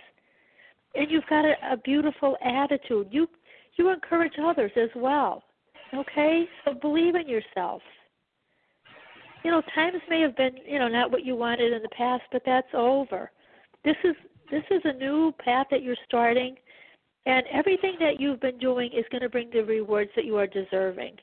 and 0.95 1.11
you've 1.11 1.27
got 1.29 1.45
a, 1.45 1.55
a 1.73 1.77
beautiful 1.79 2.37
attitude. 2.45 3.09
You 3.11 3.27
you 3.77 3.91
encourage 3.91 4.35
others 4.43 4.73
as 4.77 4.91
well. 4.95 5.43
Okay, 5.95 6.45
so 6.65 6.75
believe 6.75 7.15
in 7.15 7.29
yourself. 7.29 7.83
You 9.45 9.51
know, 9.51 9.63
times 9.75 10.01
may 10.09 10.21
have 10.21 10.37
been 10.37 10.57
you 10.67 10.79
know 10.79 10.89
not 10.89 11.11
what 11.11 11.25
you 11.25 11.37
wanted 11.37 11.73
in 11.73 11.83
the 11.83 11.89
past, 11.89 12.23
but 12.31 12.43
that's 12.45 12.69
over. 12.75 13.31
This 13.85 13.97
is 14.05 14.15
this 14.51 14.65
is 14.71 14.83
a 14.85 14.93
new 14.93 15.33
path 15.43 15.67
that 15.71 15.83
you're 15.83 15.97
starting, 16.07 16.57
and 17.27 17.44
everything 17.53 17.97
that 18.01 18.20
you've 18.20 18.40
been 18.40 18.59
doing 18.59 18.90
is 18.93 19.05
going 19.11 19.23
to 19.23 19.28
bring 19.28 19.51
the 19.53 19.61
rewards 19.61 20.11
that 20.16 20.24
you 20.24 20.36
are 20.36 20.47
deserving. 20.47 21.16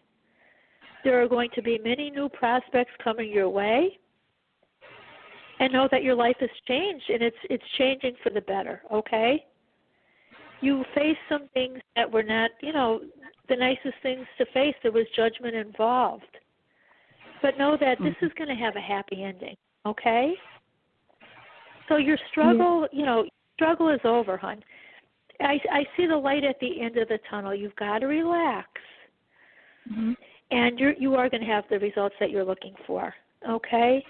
There 1.03 1.21
are 1.21 1.27
going 1.27 1.49
to 1.55 1.61
be 1.61 1.79
many 1.83 2.09
new 2.09 2.29
prospects 2.29 2.91
coming 3.03 3.29
your 3.29 3.49
way. 3.49 3.97
And 5.61 5.73
know 5.73 5.89
that 5.91 6.03
your 6.03 6.15
life 6.15 6.37
has 6.39 6.49
changed 6.69 7.03
and 7.09 7.21
it's 7.21 7.35
it's 7.49 7.63
changing 7.77 8.15
for 8.23 8.29
the 8.29 8.39
better, 8.39 8.81
okay? 8.93 9.45
You 10.61 10.85
faced 10.95 11.19
some 11.27 11.49
things 11.53 11.79
that 11.97 12.09
were 12.09 12.23
not, 12.23 12.51
you 12.61 12.71
know, 12.71 13.01
the 13.49 13.57
nicest 13.57 13.95
things 14.01 14.25
to 14.37 14.45
face. 14.53 14.75
There 14.83 14.93
was 14.93 15.05
judgment 15.17 15.55
involved. 15.55 16.23
But 17.41 17.57
know 17.57 17.77
that 17.79 17.97
this 17.99 18.13
mm-hmm. 18.13 18.25
is 18.25 18.31
going 18.37 18.49
to 18.49 18.55
have 18.55 18.75
a 18.77 18.81
happy 18.81 19.23
ending, 19.23 19.55
okay? 19.85 20.33
So 21.89 21.97
your 21.97 22.17
struggle, 22.31 22.87
yeah. 22.91 22.99
you 22.99 23.05
know, 23.05 23.25
struggle 23.55 23.89
is 23.89 24.01
over, 24.03 24.37
hon. 24.37 24.63
I 25.41 25.59
I 25.71 25.85
see 25.95 26.05
the 26.05 26.17
light 26.17 26.43
at 26.43 26.59
the 26.59 26.81
end 26.81 26.97
of 26.97 27.07
the 27.07 27.19
tunnel. 27.29 27.53
You've 27.53 27.75
got 27.75 27.99
to 27.99 28.07
relax. 28.07 28.67
Mm-hmm. 29.91 30.13
And 30.51 30.79
you're 30.79 30.93
you 30.93 31.15
are 31.15 31.29
going 31.29 31.41
to 31.41 31.47
have 31.47 31.65
the 31.69 31.79
results 31.79 32.15
that 32.19 32.31
you're 32.31 32.45
looking 32.45 32.73
for. 32.85 33.13
Okay? 33.47 34.03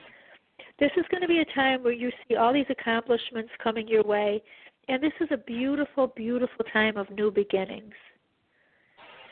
This 0.80 0.92
is 0.98 1.06
going 1.12 1.22
to 1.22 1.28
be 1.28 1.40
a 1.40 1.56
time 1.56 1.84
where 1.84 1.94
you 1.94 2.10
see 2.28 2.36
all 2.36 2.54
these 2.54 2.66
accomplishments 2.70 3.52
coming 3.62 3.88
your 3.88 4.04
way, 4.04 4.42
and 4.88 5.04
this 5.04 5.12
is 5.20 5.28
a 5.32 5.38
beautiful, 5.38 6.08
beautiful 6.08 6.66
time 6.72 6.98
of 6.98 7.10
new 7.12 7.32
beginnings. 7.32 7.94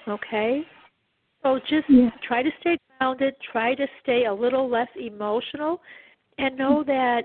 Okay? 0.07 0.61
So 1.43 1.59
just 1.69 1.89
yeah. 1.89 2.09
try 2.27 2.43
to 2.43 2.49
stay 2.59 2.77
grounded, 2.97 3.35
try 3.51 3.75
to 3.75 3.87
stay 4.03 4.25
a 4.25 4.33
little 4.33 4.69
less 4.69 4.89
emotional, 4.99 5.81
and 6.37 6.57
know 6.57 6.83
that 6.85 7.23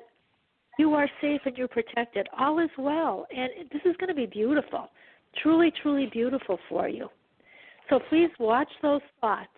you 0.79 0.95
are 0.95 1.09
safe 1.21 1.41
and 1.45 1.57
you're 1.57 1.69
protected. 1.69 2.29
All 2.39 2.59
is 2.59 2.71
well. 2.79 3.27
And 3.35 3.69
this 3.71 3.83
is 3.85 3.97
going 3.99 4.09
to 4.09 4.15
be 4.15 4.27
beautiful. 4.27 4.91
Truly, 5.43 5.73
truly 5.83 6.07
beautiful 6.13 6.59
for 6.69 6.89
you. 6.89 7.09
So 7.91 8.01
please 8.09 8.31
watch 8.39 8.69
those 8.81 9.01
thoughts 9.21 9.49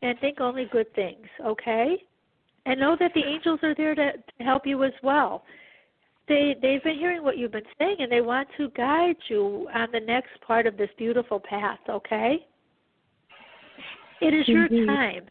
and 0.00 0.18
think 0.20 0.40
only 0.40 0.66
good 0.70 0.92
things, 0.94 1.26
okay? 1.44 1.96
And 2.66 2.80
know 2.80 2.96
that 2.98 3.12
the 3.14 3.22
angels 3.24 3.60
are 3.62 3.74
there 3.74 3.94
to, 3.94 4.12
to 4.12 4.44
help 4.44 4.66
you 4.66 4.84
as 4.84 4.92
well. 5.02 5.44
They 6.28 6.54
they've 6.62 6.82
been 6.82 6.96
hearing 6.96 7.24
what 7.24 7.36
you've 7.36 7.52
been 7.52 7.62
saying 7.78 7.96
and 7.98 8.10
they 8.10 8.20
want 8.20 8.48
to 8.56 8.70
guide 8.70 9.16
you 9.28 9.68
on 9.74 9.88
the 9.92 10.00
next 10.00 10.30
part 10.46 10.66
of 10.66 10.76
this 10.76 10.88
beautiful 10.96 11.40
path, 11.40 11.80
okay? 11.88 12.46
It 14.20 14.32
is 14.32 14.46
your 14.46 14.68
time. 14.68 15.24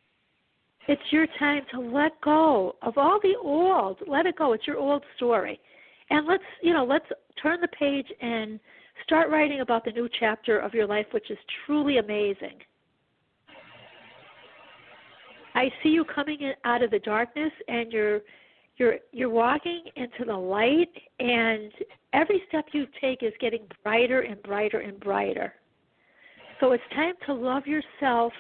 It's 0.88 1.02
your 1.12 1.28
time 1.40 1.64
to 1.72 1.80
let 1.80 2.20
go 2.22 2.76
of 2.82 2.98
all 2.98 3.20
the 3.22 3.36
old. 3.42 3.98
Let 4.08 4.26
it 4.26 4.36
go. 4.38 4.54
It's 4.54 4.66
your 4.66 4.78
old 4.78 5.04
story. 5.16 5.60
And 6.10 6.28
let's, 6.28 6.44
you 6.62 6.74
know, 6.74 6.84
let's 6.84 7.06
turn 7.42 7.62
the 7.62 7.68
page 7.68 8.08
and 8.22 8.60
start 9.04 9.30
writing 9.30 9.62
about 9.62 9.86
the 9.86 9.92
new 9.92 10.10
chapter 10.20 10.60
of 10.60 10.74
your 10.74 10.88
life 10.88 11.06
which 11.12 11.30
is 11.30 11.38
truly 11.66 11.98
amazing. 11.98 12.60
I 15.54 15.70
see 15.84 15.90
you 15.90 16.06
coming 16.06 16.40
in 16.42 16.54
out 16.64 16.82
of 16.82 16.92
the 16.92 17.00
darkness 17.00 17.52
and 17.68 17.92
you're 17.92 18.22
you're 18.78 18.96
you're 19.12 19.30
walking 19.30 19.84
into 19.96 20.26
the 20.26 20.36
light 20.36 20.90
and 21.20 21.72
every 22.14 22.42
step 22.48 22.66
you 22.72 22.88
take 23.02 23.22
is 23.22 23.34
getting 23.40 23.62
brighter 23.84 24.22
and 24.22 24.42
brighter 24.44 24.80
and 24.80 25.00
brighter. 25.00 25.54
So 26.60 26.72
it's 26.72 26.84
time 26.96 27.14
to 27.26 27.34
love 27.34 27.68
yourself 27.68 28.32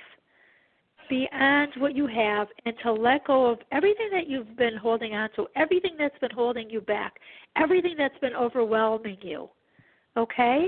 beyond 1.12 1.74
what 1.78 1.94
you 1.94 2.08
have 2.08 2.48
and 2.66 2.74
to 2.82 2.94
let 2.94 3.28
go 3.28 3.46
of 3.52 3.60
everything 3.74 4.08
that 4.14 4.30
you've 4.30 4.56
been 4.56 4.78
holding 4.78 5.14
on 5.14 5.30
to, 5.36 5.46
everything 5.58 5.96
that's 6.00 6.18
been 6.20 6.32
holding 6.32 6.70
you 6.70 6.80
back, 6.80 7.16
everything 7.58 7.96
that's 7.98 8.18
been 8.20 8.34
overwhelming 8.34 9.18
you. 9.22 9.50
Okay? 10.16 10.68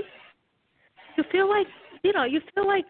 You 1.16 1.24
feel 1.32 1.48
like, 1.48 1.66
you 2.02 2.12
know, 2.12 2.24
you 2.24 2.42
feel 2.54 2.66
like 2.66 2.84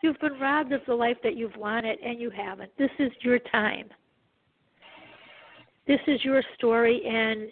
you've 0.00 0.18
been 0.20 0.38
robbed 0.38 0.70
of 0.70 0.80
the 0.86 0.94
life 0.94 1.16
that 1.24 1.36
you've 1.36 1.56
wanted 1.56 1.98
and 1.98 2.20
you 2.20 2.30
haven't. 2.30 2.70
This 2.78 2.90
is 3.00 3.10
your 3.20 3.40
time. 3.40 3.88
This 5.88 6.00
is 6.06 6.24
your 6.24 6.40
story 6.56 7.02
and 7.04 7.50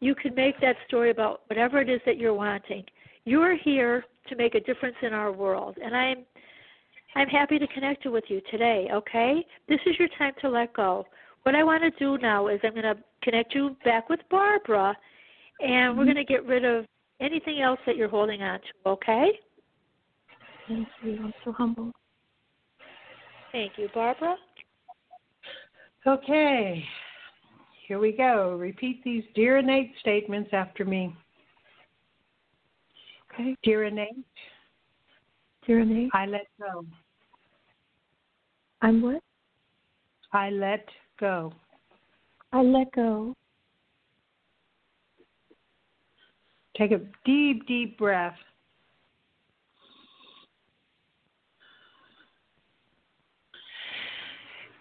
you 0.00 0.14
can 0.14 0.34
make 0.34 0.60
that 0.60 0.76
story 0.86 1.10
about 1.10 1.40
whatever 1.46 1.80
it 1.80 1.88
is 1.88 2.02
that 2.04 2.18
you're 2.18 2.34
wanting. 2.34 2.84
You're 3.24 3.56
here 3.56 4.04
to 4.28 4.36
make 4.36 4.54
a 4.54 4.60
difference 4.60 4.96
in 5.00 5.14
our 5.14 5.32
world 5.32 5.78
and 5.82 5.96
I'm 5.96 6.26
I'm 7.16 7.28
happy 7.28 7.58
to 7.58 7.66
connect 7.68 8.06
with 8.06 8.24
you 8.28 8.40
today, 8.50 8.88
okay? 8.92 9.44
This 9.68 9.80
is 9.86 9.94
your 9.98 10.08
time 10.18 10.32
to 10.40 10.48
let 10.48 10.72
go. 10.74 11.06
What 11.44 11.54
I 11.54 11.62
want 11.62 11.82
to 11.82 11.90
do 11.98 12.18
now 12.18 12.48
is 12.48 12.60
I'm 12.64 12.72
going 12.72 12.82
to 12.82 12.96
connect 13.22 13.54
you 13.54 13.76
back 13.84 14.08
with 14.08 14.20
Barbara, 14.30 14.96
and 15.60 15.70
mm-hmm. 15.70 15.98
we're 15.98 16.04
going 16.04 16.16
to 16.16 16.24
get 16.24 16.44
rid 16.44 16.64
of 16.64 16.86
anything 17.20 17.60
else 17.60 17.78
that 17.86 17.96
you're 17.96 18.08
holding 18.08 18.42
on 18.42 18.58
to, 18.58 18.90
okay? 18.90 19.30
Thank 20.68 20.88
you. 21.02 21.18
I'm 21.22 21.34
so 21.44 21.52
humble. 21.52 21.92
Thank 23.52 23.72
you, 23.76 23.88
Barbara. 23.94 24.36
Okay, 26.06 26.84
here 27.86 27.98
we 27.98 28.12
go. 28.12 28.56
Repeat 28.58 29.04
these 29.04 29.24
dear 29.34 29.58
innate 29.58 29.92
statements 30.00 30.50
after 30.52 30.84
me. 30.84 31.14
Okay. 33.32 33.54
Dear 33.62 33.84
innate. 33.84 34.24
Dear 35.66 35.80
innate. 35.80 36.10
I 36.14 36.26
let 36.26 36.46
go. 36.58 36.84
I'm 38.84 39.00
what? 39.00 39.22
I 40.34 40.50
let 40.50 40.86
go. 41.18 41.54
I 42.52 42.60
let 42.60 42.92
go. 42.92 43.34
Take 46.76 46.90
a 46.90 47.00
deep, 47.24 47.66
deep 47.66 47.96
breath. 47.96 48.36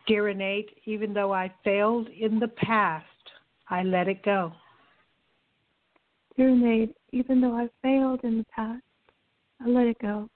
Dear 0.05 0.27
innate, 0.27 0.71
even 0.84 1.13
though 1.13 1.34
I 1.34 1.53
failed 1.63 2.09
in 2.09 2.41
the 2.41 2.49
past, 2.49 3.05
I 3.69 3.84
let 3.84 4.09
it 4.09 4.21
go. 4.25 4.51
Dear 6.35 6.49
innate, 6.49 6.93
even 7.13 7.39
though 7.39 7.55
I 7.55 7.69
failed 7.81 8.19
in 8.25 8.39
the 8.39 8.45
past, 8.53 8.84
I 9.61 9.69
let 9.69 9.88
it 9.88 9.97
go. 10.01 10.27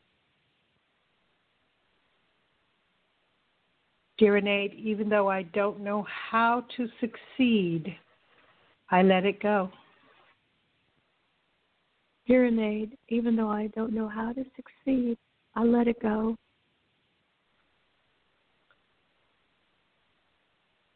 Dear 4.17 4.37
innate, 4.37 4.73
even 4.73 5.09
though 5.09 5.29
I 5.29 5.43
don't 5.43 5.81
know 5.81 6.05
how 6.31 6.63
to 6.75 6.87
succeed, 6.99 7.95
I 8.89 9.03
let 9.03 9.25
it 9.25 9.41
go. 9.41 9.69
Dear 12.27 12.45
innate, 12.45 12.97
even 13.09 13.35
though 13.35 13.49
I 13.49 13.67
don't 13.75 13.93
know 13.93 14.07
how 14.07 14.33
to 14.33 14.43
succeed, 14.55 15.17
I 15.55 15.63
let 15.63 15.87
it 15.87 16.01
go. 16.01 16.35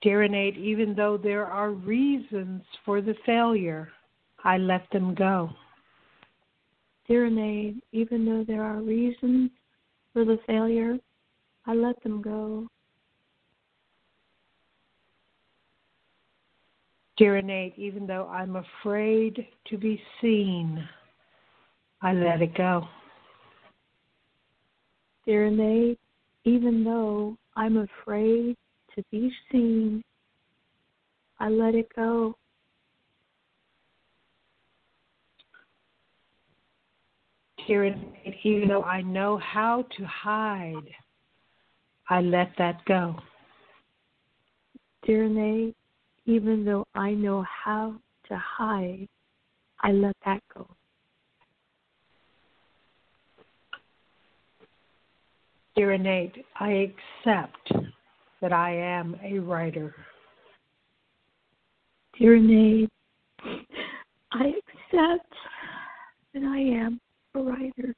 Dear 0.02 0.24
innate, 0.24 0.58
even 0.58 0.96
though 0.96 1.16
there 1.16 1.46
are 1.46 1.72
reasons 1.72 2.64
for 2.84 3.02
the 3.02 3.14
failure, 3.24 3.90
I 4.44 4.58
let 4.58 4.90
them 4.92 5.14
go. 5.14 5.52
Dear 7.08 7.26
innate, 7.26 7.84
even 7.92 8.26
though 8.26 8.44
there 8.44 8.64
are 8.64 8.82
reasons 8.82 9.52
for 10.12 10.26
the 10.26 10.40
failure, 10.48 10.98
I 11.68 11.76
let 11.76 12.02
them 12.02 12.22
go. 12.24 12.68
Dear 17.18 17.38
innate, 17.38 17.74
even 17.78 18.08
though 18.08 18.28
I'm 18.28 18.56
afraid 18.56 19.46
to 19.68 19.78
be 19.78 20.02
seen, 20.22 20.88
I 22.02 22.14
let 22.14 22.42
it 22.42 22.56
go. 22.56 22.88
Dear 25.26 25.48
innate, 25.48 26.00
even 26.46 26.84
though 26.84 27.38
I'm 27.56 27.78
afraid 27.78 28.58
to 28.96 29.04
be 29.12 29.32
seen, 29.52 30.04
I 31.40 31.50
let 31.50 31.76
it 31.76 31.90
go. 31.96 32.36
Dear 37.68 37.86
innate, 37.86 38.36
even 38.44 38.68
though 38.68 38.84
I 38.84 39.02
know 39.02 39.38
how 39.38 39.86
to 39.98 40.06
hide, 40.06 40.90
I 42.10 42.22
let 42.22 42.52
that 42.58 42.84
go. 42.86 43.16
Dear 45.06 45.26
innate, 45.26 45.76
even 46.26 46.64
though 46.66 46.86
I 46.94 47.14
know 47.14 47.44
how 47.44 47.96
to 48.28 48.38
hide, 48.38 49.08
I 49.82 49.92
let 49.92 50.16
that 50.26 50.42
go. 50.54 50.68
Dear 55.76 55.94
innate, 55.94 56.46
I 56.60 56.92
accept 57.26 57.72
that 58.42 58.54
I 58.54 58.72
am 58.72 59.16
a 59.24 59.40
writer. 59.40 59.96
Dear 62.20 62.36
innate, 62.36 62.90
I 64.32 64.54
accept 64.94 65.34
that 66.34 66.44
I 66.44 66.60
am 66.60 67.00
a 67.36 67.40
writer. 67.40 67.96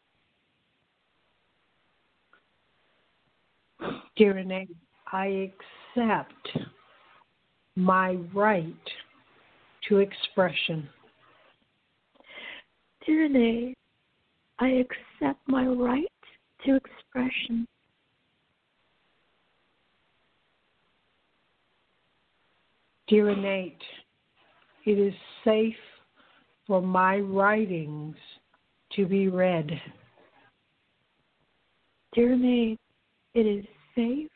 Dear 4.15 4.37
innate, 4.37 4.75
I 5.11 5.51
accept 5.97 6.57
my 7.75 8.17
right 8.33 8.73
to 9.89 9.97
expression. 9.97 10.87
Dear 13.05 13.25
innate, 13.25 13.77
I 14.59 14.67
accept 14.67 15.39
my 15.47 15.65
right 15.65 16.05
to 16.65 16.75
expression. 16.75 17.67
Dear 23.07 23.29
innate, 23.29 23.81
it 24.85 24.97
is 24.97 25.13
safe 25.43 25.75
for 26.65 26.81
my 26.81 27.19
writings 27.19 28.15
to 28.95 29.05
be 29.05 29.27
read. 29.27 29.69
Dear 32.13 32.33
innate, 32.33 32.79
it 33.33 33.45
is 33.45 33.65
safe 33.95 34.31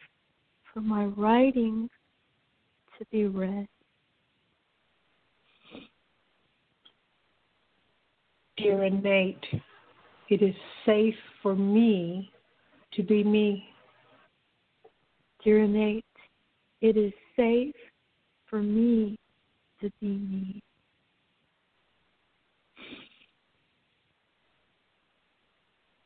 for 0.73 0.81
my 0.81 1.05
writings 1.05 1.89
to 2.97 3.05
be 3.11 3.25
read. 3.25 3.67
Dear 8.57 8.85
innate, 8.85 9.45
it 10.29 10.41
is 10.41 10.55
safe 10.85 11.15
for 11.43 11.55
me 11.55 12.31
to 12.93 13.03
be 13.03 13.23
me. 13.23 13.69
Dear 15.43 15.63
innate, 15.63 16.03
it 16.81 16.97
is 16.97 17.13
safe 17.35 17.75
for 18.49 18.61
me 18.61 19.17
to 19.79 19.91
be 20.01 20.07
me. 20.07 20.63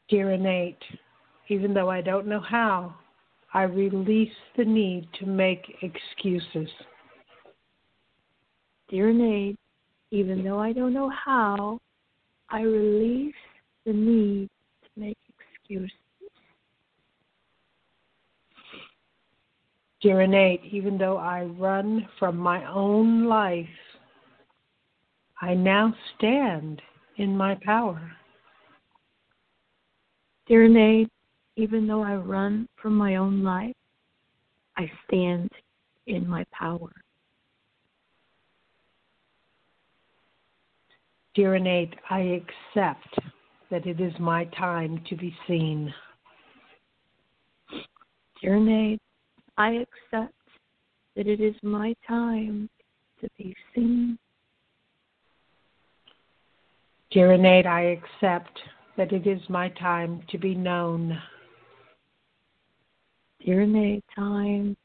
Dear 0.09 0.31
innate, 0.31 0.84
even 1.47 1.73
though 1.73 1.89
I 1.89 2.01
don't 2.01 2.27
know 2.27 2.41
how, 2.41 2.93
I 3.53 3.64
release 3.64 4.34
the 4.57 4.64
need 4.64 5.07
to 5.19 5.26
make 5.26 5.78
excuses. 5.82 6.69
Dear 8.90 9.10
innate, 9.10 9.57
even 10.11 10.44
though 10.44 10.60
I 10.60 10.72
don't 10.73 10.94
know 10.94 11.10
how, 11.10 11.80
I 12.49 12.61
release 12.61 13.36
the 13.86 13.94
need 13.94 14.49
to 14.84 14.99
make 14.99 15.18
excuses. 15.60 15.91
Dear 20.02 20.22
innate, 20.22 20.61
even 20.72 20.98
though 20.98 21.18
I 21.18 21.44
run 21.44 22.07
from 22.18 22.38
my 22.38 22.65
own 22.72 23.26
life, 23.28 23.68
I 25.41 25.53
now 25.53 25.94
stand 26.18 26.82
in 27.18 27.38
my 27.38 27.57
power. 27.64 28.11
Dear 30.48 30.65
innate, 30.65 31.10
even 31.61 31.85
though 31.85 32.01
I 32.01 32.15
run 32.15 32.67
from 32.81 32.95
my 32.95 33.17
own 33.17 33.43
life, 33.43 33.75
I 34.77 34.89
stand 35.05 35.51
in 36.07 36.27
my 36.27 36.43
power. 36.51 36.89
Dear 41.35 41.55
innate, 41.55 41.93
I 42.09 42.41
accept 42.41 43.19
that 43.69 43.85
it 43.85 44.01
is 44.01 44.11
my 44.19 44.45
time 44.45 45.03
to 45.07 45.15
be 45.15 45.35
seen. 45.47 45.93
Dear 48.41 48.55
innate, 48.55 48.99
I 49.55 49.85
accept 49.85 50.33
that 51.15 51.27
it 51.27 51.41
is 51.41 51.55
my 51.61 51.93
time 52.07 52.69
to 53.21 53.29
be 53.38 53.55
seen. 53.75 54.17
Dear 57.11 57.33
innate, 57.33 57.67
I 57.67 57.81
accept 57.81 58.59
that 58.97 59.13
it 59.13 59.27
is 59.27 59.41
my 59.47 59.69
time 59.69 60.23
to 60.31 60.39
be 60.39 60.55
known. 60.55 61.21
Dear 63.43 63.61
innate, 63.61 64.03
time 64.15 64.77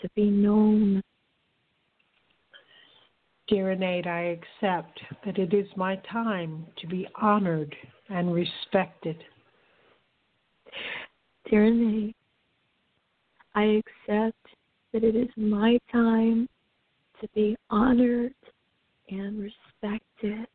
to 0.00 0.08
be 0.14 0.30
known. 0.30 1.02
Dear 3.46 3.72
innate, 3.72 4.06
I 4.06 4.38
accept 4.38 5.00
that 5.26 5.38
it 5.38 5.52
is 5.52 5.66
my 5.76 5.96
time 6.10 6.66
to 6.78 6.86
be 6.86 7.06
honored 7.20 7.76
and 8.08 8.32
respected. 8.32 9.22
Dear 11.50 11.66
innate, 11.66 12.16
I 13.54 13.82
accept 13.82 14.46
that 14.94 15.04
it 15.04 15.14
is 15.14 15.28
my 15.36 15.78
time 15.92 16.48
to 17.20 17.28
be 17.34 17.54
honored 17.68 18.34
and 19.10 19.38
respected. 19.38 20.46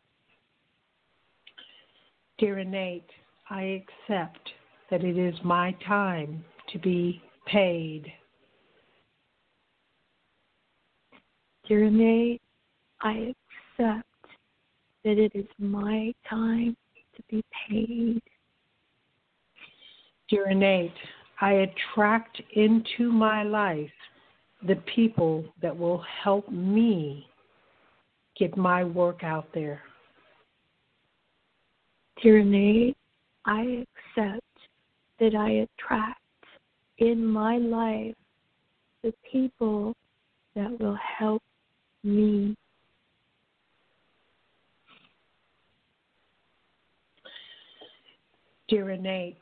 Dear 2.40 2.60
innate, 2.60 3.10
I 3.52 3.84
accept 3.84 4.50
that 4.90 5.04
it 5.04 5.18
is 5.18 5.36
my 5.44 5.76
time 5.88 6.44
to 6.72 6.80
be 6.80 7.22
paid. 7.46 8.12
Dear 11.68 11.86
innate, 11.86 12.42
I 13.02 13.34
accept 13.80 14.08
that 15.04 15.18
it 15.18 15.32
is 15.36 15.46
my 15.60 16.14
time 16.30 16.76
to 17.16 17.24
be 17.30 17.44
paid. 17.70 18.22
Dear 20.30 20.50
innate, 20.50 20.94
I 21.42 21.52
attract 21.54 22.42
into 22.54 23.12
my 23.12 23.44
life 23.44 23.90
the 24.68 24.76
people 24.94 25.46
that 25.62 25.78
will 25.78 26.04
help 26.24 26.50
me 26.50 27.28
get 28.38 28.58
my 28.58 28.84
work 28.84 29.24
out 29.24 29.48
there. 29.54 29.82
Dear 32.22 32.40
innate, 32.40 32.98
I 33.46 33.86
accept 34.18 34.44
that 35.20 35.36
I 35.36 35.66
attract 35.68 36.19
in 37.00 37.26
my 37.26 37.58
life 37.58 38.16
the 39.04 39.14
people 39.32 39.96
that 40.56 40.80
will 40.80 40.98
help 41.18 41.42
me. 42.04 42.56
Dear 48.68 48.92
innate, 48.92 49.42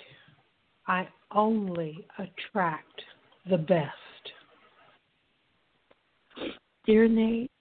I 0.88 1.08
only 1.32 2.08
attract 2.18 3.02
the 3.50 3.58
best. 3.58 3.92
Dear 6.86 7.06
innate, 7.06 7.52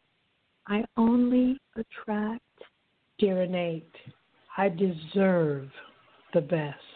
I 0.68 0.84
only 0.96 1.58
attract. 1.74 2.42
Dear 3.18 3.42
innate, 3.42 3.90
I 4.56 4.68
deserve 4.68 5.68
the 6.34 6.42
best. 6.42 6.95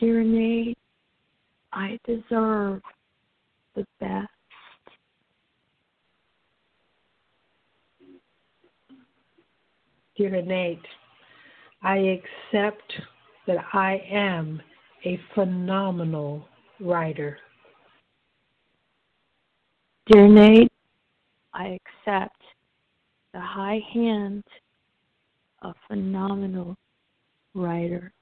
Dear 0.00 0.20
innate, 0.20 0.78
I 1.72 1.98
deserve 2.06 2.80
the 3.74 3.84
best. 3.98 4.28
Dear 10.16 10.36
innate, 10.36 10.78
I 11.82 12.20
accept 12.52 12.92
that 13.48 13.64
I 13.72 14.00
am 14.08 14.62
a 15.04 15.18
phenomenal 15.34 16.46
writer. 16.78 17.38
Dear 20.06 20.26
innate, 20.26 20.72
I 21.54 21.76
accept 22.06 22.40
the 23.34 23.40
high 23.40 23.80
hand 23.92 24.44
of 25.62 25.74
phenomenal 25.88 26.76
writer. 27.54 28.12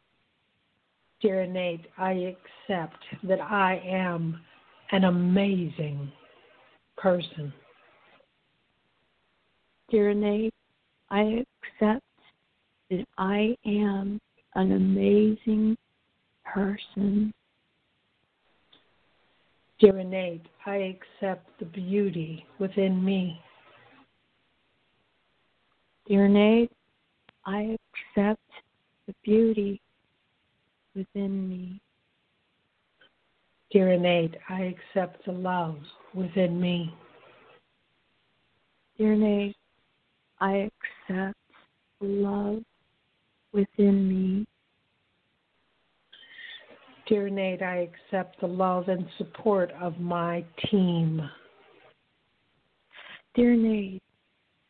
Dear 1.23 1.43
innate, 1.43 1.87
I 1.97 2.35
accept 2.69 3.03
that 3.23 3.41
I 3.41 3.81
am 3.87 4.41
an 4.93 5.05
amazing 5.05 6.13
person. 6.97 7.53
Dear 9.91 10.11
innate, 10.11 10.55
I 11.11 11.45
accept 11.81 12.05
that 12.91 13.05
I 13.17 13.57
am 13.65 14.21
an 14.57 14.73
amazing 14.73 15.77
person. 16.45 17.33
Dear 19.81 19.99
innate, 19.99 20.47
I 20.67 20.97
accept 21.23 21.49
the 21.59 21.65
beauty 21.65 22.47
within 22.59 23.03
me. 23.03 23.41
Dear 26.09 26.27
innate, 26.27 26.73
I 27.47 27.77
accept 28.17 28.41
the 29.07 29.15
beauty 29.25 29.81
within 30.97 31.49
me. 31.49 31.81
Dear 33.71 33.93
innate, 33.93 34.35
I 34.49 34.75
accept 34.75 35.25
the 35.27 35.33
love 35.33 35.79
within 36.15 36.61
me. 36.61 36.95
Dear 38.97 39.13
innate, 39.13 39.57
I 40.41 40.71
accept 41.11 41.37
love 42.01 42.63
within 43.53 44.09
me. 44.09 44.47
Dear 47.07 47.27
innate, 47.27 47.63
I 47.63 47.89
accept 47.89 48.41
the 48.41 48.47
love 48.47 48.89
and 48.89 49.07
support 49.19 49.71
of 49.81 49.99
my 49.99 50.45
team. 50.71 51.23
Dear 53.35 53.53
innate, 53.53 54.03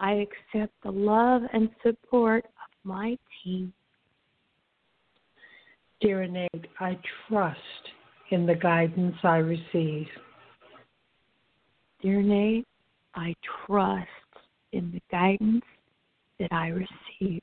I 0.01 0.27
accept 0.27 0.73
the 0.83 0.91
love 0.91 1.43
and 1.53 1.71
support 1.83 2.45
of 2.45 2.71
my 2.85 3.17
team. 3.43 3.73
Dear 6.07 6.23
innate, 6.23 6.69
I 6.79 6.97
trust 7.27 7.59
in 8.31 8.47
the 8.47 8.55
guidance 8.55 9.17
I 9.25 9.39
receive. 9.39 10.07
Dear 12.01 12.21
innate, 12.21 12.65
I 13.17 13.35
trust 13.67 14.07
in 14.71 14.93
the 14.93 15.03
guidance 15.11 15.65
that 16.39 16.53
I 16.53 16.69
receive. 16.69 17.43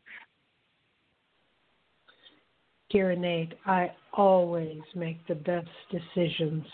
Dear 2.90 3.12
innate, 3.12 3.56
I 3.66 3.92
always 4.14 4.80
make 4.96 5.18
the 5.28 5.36
best 5.36 5.68
decisions. 5.92 6.66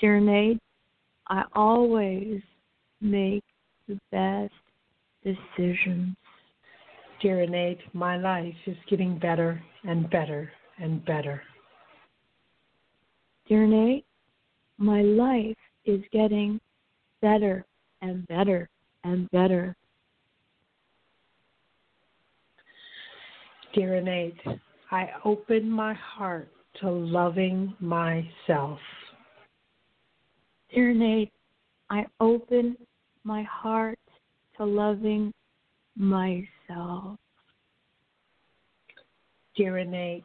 Dear 0.00 0.16
innate, 0.16 0.58
I 1.28 1.44
always 1.54 2.42
make 3.00 3.44
the 3.86 4.00
best 4.10 4.52
decisions. 5.22 6.16
Dear 7.20 7.42
innate, 7.42 7.80
my 7.92 8.16
life 8.16 8.54
is 8.66 8.76
getting 8.88 9.18
better 9.18 9.62
and 9.84 10.08
better 10.10 10.50
and 10.78 11.04
better. 11.04 11.42
Dear 13.48 13.64
innate, 13.64 14.04
my 14.78 15.02
life 15.02 15.56
is 15.84 16.00
getting 16.12 16.60
better 17.20 17.64
and 18.02 18.26
better 18.28 18.68
and 19.04 19.30
better. 19.30 19.76
Dear 23.74 23.96
Innate, 23.96 24.36
I 24.90 25.08
open 25.24 25.68
my 25.68 25.94
heart 25.94 26.48
to 26.80 26.90
loving 26.90 27.74
myself. 27.80 28.78
Dear 30.72 30.90
innate, 30.90 31.32
I 31.90 32.06
open 32.20 32.76
my 33.24 33.42
heart 33.42 33.98
to 34.58 34.64
loving 34.64 35.32
myself. 35.96 37.18
Dear 39.56 39.78
Innate, 39.78 40.24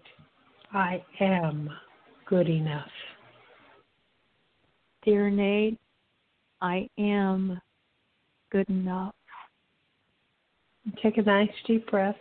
I 0.73 1.03
am 1.19 1.69
good 2.27 2.47
enough. 2.47 2.89
Dear 5.03 5.29
innate, 5.29 5.79
I 6.61 6.89
am 6.97 7.59
good 8.51 8.69
enough. 8.69 9.15
Take 11.01 11.17
a 11.17 11.21
nice 11.21 11.49
deep 11.65 11.89
breath. 11.89 12.15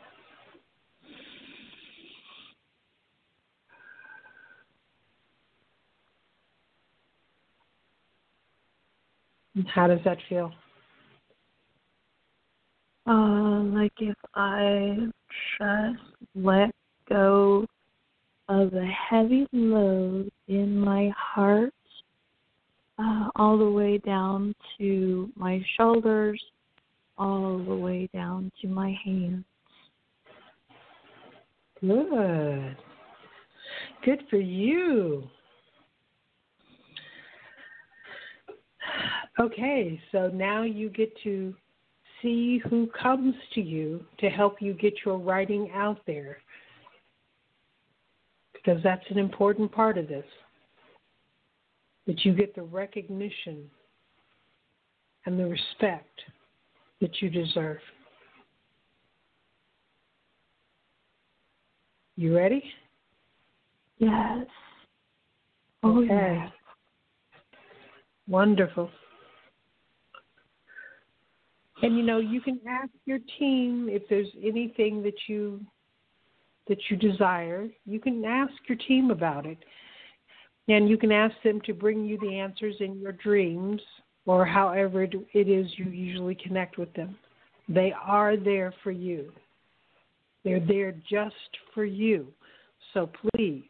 How 9.66 9.89
does 9.89 9.99
that 10.05 10.19
feel? 10.29 10.53
Uh, 13.09 13.63
like 13.63 13.93
if 14.01 14.17
I 14.35 14.97
just 15.59 16.03
let 16.35 16.75
go 17.09 17.67
of 18.51 18.71
the 18.71 18.87
heavy 18.87 19.47
load 19.53 20.31
in 20.49 20.79
my 20.79 21.11
heart, 21.17 21.73
uh, 22.99 23.31
all 23.37 23.57
the 23.57 23.71
way 23.71 23.97
down 23.99 24.55
to 24.77 25.31
my 25.37 25.65
shoulders, 25.77 26.43
all 27.17 27.65
the 27.67 27.75
way 27.75 28.11
down 28.13 28.53
to 28.61 28.69
my 28.69 28.95
hands. 29.03 29.45
Good. 31.81 32.77
Good 34.05 34.25
for 34.29 34.37
you. 34.37 35.25
Okay, 39.41 40.01
so 40.11 40.29
now 40.29 40.63
you 40.63 40.91
get 40.91 41.11
to 41.23 41.55
see 42.23 42.59
who 42.69 42.89
comes 42.89 43.35
to 43.55 43.61
you 43.61 44.05
to 44.19 44.28
help 44.28 44.61
you 44.61 44.74
get 44.74 44.95
your 45.05 45.19
writing 45.19 45.70
out 45.74 46.01
there. 46.07 46.39
Because 48.53 48.82
that's 48.82 49.05
an 49.11 49.19
important 49.19 49.70
part 49.70 49.99
of 49.99 50.09
this. 50.09 50.24
That 52.07 52.24
you 52.24 52.32
get 52.32 52.55
the 52.55 52.62
recognition 52.62 53.70
and 55.27 55.39
the 55.39 55.47
respect 55.47 56.20
that 57.01 57.20
you 57.20 57.31
deserve. 57.31 57.78
You 62.16 62.35
ready? 62.36 62.65
Yes. 63.99 64.47
Oh, 65.82 66.03
okay. 66.03 66.40
yes. 66.40 66.53
Wonderful. 68.27 68.90
And 71.83 71.97
you 71.97 72.03
know, 72.03 72.19
you 72.19 72.41
can 72.41 72.61
ask 72.69 72.91
your 73.07 73.19
team 73.39 73.89
if 73.89 74.03
there's 74.09 74.29
anything 74.43 75.03
that 75.03 75.15
you 75.29 75.61
that 76.67 76.79
you 76.91 76.97
desire. 76.97 77.69
You 77.87 77.99
can 78.01 78.25
ask 78.25 78.53
your 78.69 78.79
team 78.79 79.11
about 79.11 79.47
it. 79.47 79.59
And 80.69 80.89
you 80.89 80.99
can 80.99 81.13
ask 81.13 81.35
them 81.43 81.63
to 81.63 81.73
bring 81.73 82.05
you 82.05 82.19
the 82.21 82.39
answers 82.39 82.75
in 82.81 83.01
your 83.01 83.13
dreams 83.13 83.81
or 84.27 84.45
however 84.45 85.05
it 85.05 85.49
is 85.49 85.67
you 85.79 85.87
usually 85.87 86.35
connect 86.35 86.77
with 86.77 86.93
them. 86.93 87.17
They 87.69 87.95
are 88.05 88.37
there 88.37 88.75
for 88.83 88.91
you. 88.91 89.33
They're 90.45 90.65
there 90.65 90.93
just 91.11 91.35
for 91.75 91.85
you. 91.85 92.29
So 92.93 93.11
please 93.35 93.65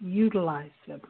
utilize 0.00 0.70
them. 0.86 1.00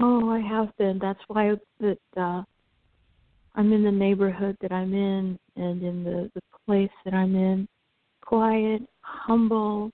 Oh, 0.00 0.30
I 0.30 0.40
have 0.40 0.74
been. 0.78 0.98
That's 1.00 1.20
why 1.28 1.52
that 1.80 1.98
uh, 2.16 2.42
I'm 3.56 3.72
in 3.72 3.84
the 3.84 3.90
neighborhood 3.90 4.56
that 4.60 4.72
I'm 4.72 4.92
in 4.92 5.38
and 5.56 5.82
in 5.82 6.04
the, 6.04 6.30
the 6.34 6.40
place 6.66 6.90
that 7.04 7.14
I'm 7.14 7.34
in. 7.36 7.68
Quiet, 8.20 8.82
humble, 9.00 9.90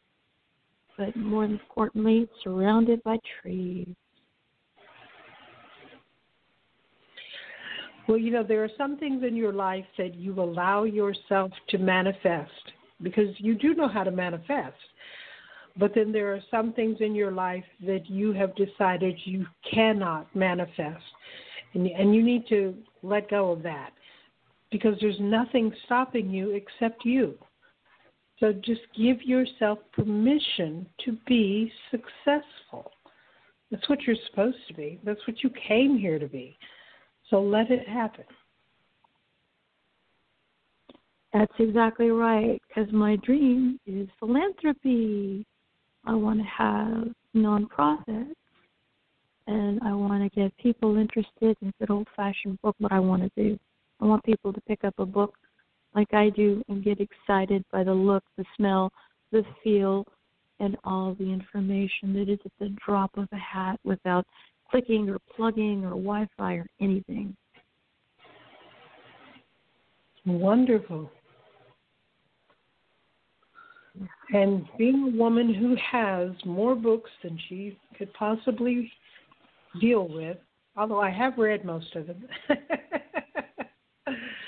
but 0.97 1.15
more 1.17 1.45
importantly, 1.45 2.29
surrounded 2.43 3.03
by 3.03 3.19
trees. 3.41 3.89
Well, 8.09 8.19
you 8.19 8.31
know, 8.31 8.43
there 8.43 8.65
are 8.65 8.71
some 8.77 8.97
things 8.97 9.23
in 9.23 9.37
your 9.37 9.53
life 9.53 9.85
that 9.97 10.15
you 10.15 10.41
allow 10.41 10.85
yourself 10.85 11.53
to 11.69 11.79
manifest 11.79 12.51
because 13.03 13.29
you 13.39 13.55
do 13.55 13.75
know 13.75 13.89
how 13.89 14.05
to 14.05 14.11
manifest. 14.11 14.77
But 15.79 15.95
then 15.95 16.11
there 16.13 16.35
are 16.35 16.41
some 16.51 16.73
things 16.73 16.97
in 17.01 17.15
your 17.15 17.31
life 17.31 17.65
that 17.87 18.11
you 18.11 18.33
have 18.33 18.55
decided 18.57 19.17
you 19.25 19.47
cannot 19.73 20.35
manifest. 20.35 21.05
And, 21.75 21.87
and 21.87 22.15
you 22.15 22.23
need 22.23 22.47
to 22.49 22.75
let 23.03 23.31
go 23.31 23.53
of 23.53 23.63
that 23.63 23.93
because 24.71 24.95
there's 25.01 25.21
nothing 25.21 25.73
stopping 25.85 26.31
you 26.31 26.51
except 26.51 27.05
you. 27.05 27.39
So 28.39 28.53
just 28.53 28.81
give 28.97 29.23
yourself 29.23 29.79
permission 29.93 30.87
to 31.05 31.17
be 31.27 31.71
successful. 31.91 32.91
That's 33.71 33.89
what 33.89 34.03
you're 34.03 34.17
supposed 34.31 34.57
to 34.69 34.75
be. 34.75 34.99
That's 35.05 35.21
what 35.27 35.43
you 35.43 35.51
came 35.69 35.99
here 35.99 36.19
to 36.19 36.27
be. 36.27 36.57
So 37.29 37.41
let 37.41 37.71
it 37.71 37.87
happen. 37.89 38.25
That's 41.33 41.53
exactly 41.61 42.11
right, 42.11 42.61
because 42.67 42.93
my 42.93 43.15
dream 43.17 43.79
is 43.87 44.09
philanthropy. 44.19 45.47
I 46.05 46.15
want 46.15 46.41
to 46.41 46.45
have 46.45 47.09
nonprofits, 47.37 48.35
and 49.51 49.81
I 49.83 49.93
want 49.93 50.23
to 50.23 50.41
get 50.41 50.57
people 50.59 50.97
interested 50.97 51.57
in 51.61 51.73
good 51.81 51.91
old 51.91 52.07
fashioned 52.15 52.61
book. 52.63 52.77
What 52.79 52.93
I 52.93 53.01
want 53.01 53.23
to 53.23 53.31
do, 53.43 53.59
I 54.01 54.05
want 54.05 54.25
people 54.25 54.53
to 54.53 54.61
pick 54.63 54.85
up 54.85 54.95
a 54.99 55.05
book 55.05 55.35
like 55.95 56.15
I 56.15 56.31
do 56.31 56.63
and 56.69 56.85
get 56.85 57.01
excited 57.01 57.65
by 57.73 57.83
the 57.83 57.93
look, 57.93 58.23
the 58.39 58.45
smell, 58.57 58.93
the 59.33 59.43
feel, 59.65 60.07
and 60.61 60.77
all 60.85 61.17
the 61.19 61.25
information 61.25 62.13
that 62.15 62.29
is 62.29 62.39
at 62.45 62.53
the 62.61 62.73
drop 62.87 63.11
of 63.17 63.27
a 63.33 63.37
hat 63.37 63.81
without 63.83 64.25
clicking 64.71 65.09
or 65.11 65.19
plugging 65.35 65.85
or 65.85 65.91
Wi 65.91 66.29
Fi 66.37 66.55
or 66.55 66.67
anything. 66.81 67.37
Wonderful. 70.25 71.11
And 74.33 74.65
being 74.79 75.13
a 75.13 75.19
woman 75.19 75.53
who 75.53 75.75
has 75.91 76.31
more 76.45 76.77
books 76.77 77.11
than 77.25 77.37
she 77.49 77.77
could 77.99 78.13
possibly 78.15 78.93
deal 79.81 80.09
with, 80.09 80.39
although 80.77 81.01
I 81.01 81.11
have 81.11 81.39
read 81.39 81.65
most 81.65 81.95
of 81.95 82.07
them, 82.07 82.25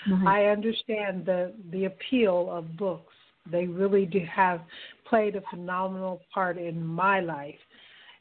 mm-hmm. 0.08 0.26
I 0.26 0.46
understand 0.46 1.26
the 1.26 1.52
the 1.70 1.84
appeal 1.86 2.48
of 2.50 2.76
books. 2.76 3.14
They 3.50 3.66
really 3.66 4.06
do 4.06 4.20
have 4.30 4.60
played 5.08 5.36
a 5.36 5.42
phenomenal 5.50 6.22
part 6.32 6.58
in 6.58 6.84
my 6.84 7.20
life. 7.20 7.58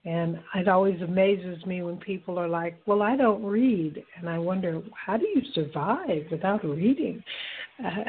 And 0.04 0.40
it 0.56 0.68
always 0.68 1.00
amazes 1.04 1.64
me 1.68 1.84
when 1.84 1.98
people 1.98 2.40
are 2.40 2.48
like, 2.48 2.82
"Well, 2.88 3.04
I 3.04 3.16
don't 3.16 3.44
read," 3.44 4.04
and 4.18 4.28
I 4.28 4.40
wonder, 4.40 4.82
how 4.94 5.18
do 5.18 5.28
you 5.28 5.44
survive 5.54 6.26
without 6.32 6.64
reading? 6.64 7.24
Uh, 7.84 8.04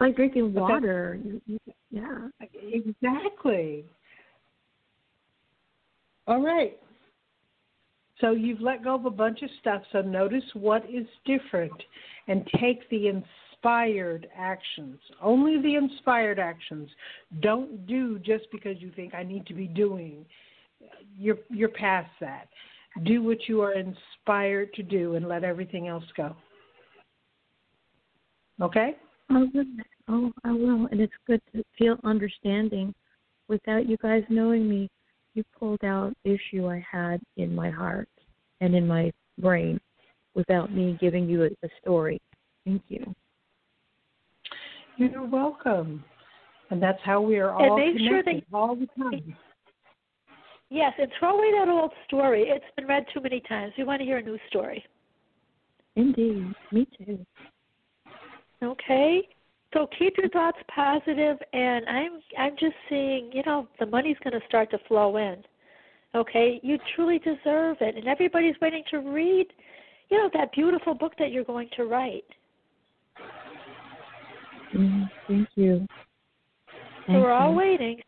like 0.00 0.16
drinking 0.16 0.54
water. 0.62 1.18
Yeah. 1.90 2.28
Exactly. 2.62 3.84
All 6.26 6.42
right. 6.42 6.78
So 8.20 8.30
you've 8.30 8.60
let 8.60 8.84
go 8.84 8.94
of 8.94 9.06
a 9.06 9.10
bunch 9.10 9.42
of 9.42 9.50
stuff. 9.60 9.82
So 9.92 10.00
notice 10.00 10.44
what 10.54 10.84
is 10.88 11.06
different 11.26 11.72
and 12.28 12.48
take 12.60 12.88
the 12.90 13.08
inspired 13.08 14.28
actions. 14.36 14.98
Only 15.22 15.60
the 15.60 15.74
inspired 15.74 16.38
actions. 16.38 16.88
Don't 17.40 17.86
do 17.86 18.18
just 18.20 18.44
because 18.52 18.76
you 18.80 18.92
think 18.94 19.14
I 19.14 19.22
need 19.22 19.46
to 19.46 19.54
be 19.54 19.66
doing. 19.66 20.24
You're 21.18 21.38
you're 21.50 21.70
past 21.70 22.10
that. 22.20 22.48
Do 23.02 23.22
what 23.22 23.38
you 23.48 23.60
are 23.60 23.74
inspired 23.74 24.72
to 24.74 24.82
do 24.82 25.16
and 25.16 25.26
let 25.28 25.42
everything 25.42 25.88
else 25.88 26.04
go. 26.16 26.36
Okay? 28.62 28.96
Oh, 29.30 29.48
will. 29.52 29.64
Oh, 30.08 30.32
I 30.44 30.52
will. 30.52 30.86
And 30.90 31.00
it's 31.00 31.12
good 31.26 31.40
to 31.54 31.64
feel 31.76 31.96
understanding. 32.04 32.94
Without 33.48 33.88
you 33.88 33.96
guys 33.96 34.22
knowing 34.28 34.68
me, 34.68 34.88
you 35.34 35.44
pulled 35.58 35.84
out 35.84 36.14
issue 36.24 36.68
I 36.68 36.84
had 36.90 37.20
in 37.36 37.54
my 37.54 37.70
heart 37.70 38.08
and 38.60 38.74
in 38.74 38.86
my 38.86 39.12
brain 39.38 39.80
without 40.34 40.72
me 40.72 40.96
giving 41.00 41.28
you 41.28 41.44
a, 41.44 41.46
a 41.46 41.68
story. 41.80 42.20
Thank 42.64 42.82
you. 42.88 43.14
You're 44.96 45.26
welcome. 45.26 46.04
And 46.70 46.82
that's 46.82 46.98
how 47.04 47.20
we 47.20 47.38
are 47.38 47.52
all 47.52 47.76
and 47.76 47.76
make 47.76 47.96
connected 47.96 48.08
sure 48.08 48.22
they, 48.22 48.56
all 48.56 48.76
the 48.76 48.88
time. 48.96 49.36
Yes, 50.70 50.92
and 50.98 51.10
throw 51.18 51.36
away 51.36 51.52
that 51.58 51.68
old 51.68 51.92
story. 52.06 52.44
It's 52.48 52.64
been 52.76 52.86
read 52.86 53.04
too 53.12 53.20
many 53.20 53.40
times. 53.48 53.72
We 53.76 53.84
want 53.84 54.00
to 54.00 54.04
hear 54.04 54.18
a 54.18 54.22
new 54.22 54.38
story. 54.48 54.84
Indeed. 55.96 56.52
Me 56.72 56.86
too. 56.98 57.24
Okay? 58.62 59.28
So 59.74 59.88
keep 59.98 60.16
your 60.16 60.28
thoughts 60.30 60.58
positive 60.72 61.36
and 61.52 61.84
I'm 61.86 62.12
I'm 62.38 62.52
just 62.58 62.76
seeing, 62.88 63.30
you 63.32 63.42
know, 63.44 63.66
the 63.80 63.86
money's 63.86 64.16
going 64.22 64.40
to 64.40 64.46
start 64.46 64.70
to 64.70 64.78
flow 64.86 65.16
in. 65.16 65.42
Okay? 66.14 66.60
You 66.62 66.78
truly 66.94 67.18
deserve 67.18 67.78
it 67.80 67.96
and 67.96 68.06
everybody's 68.06 68.54
waiting 68.62 68.84
to 68.92 68.98
read, 68.98 69.46
you 70.10 70.18
know, 70.18 70.30
that 70.32 70.52
beautiful 70.52 70.94
book 70.94 71.14
that 71.18 71.32
you're 71.32 71.44
going 71.44 71.68
to 71.76 71.84
write. 71.84 72.24
Mm, 74.74 75.10
thank 75.26 75.48
you. 75.56 75.86
So 77.08 77.14
we're 77.14 77.32
all 77.32 77.50
you. 77.50 77.58
waiting 77.58 78.00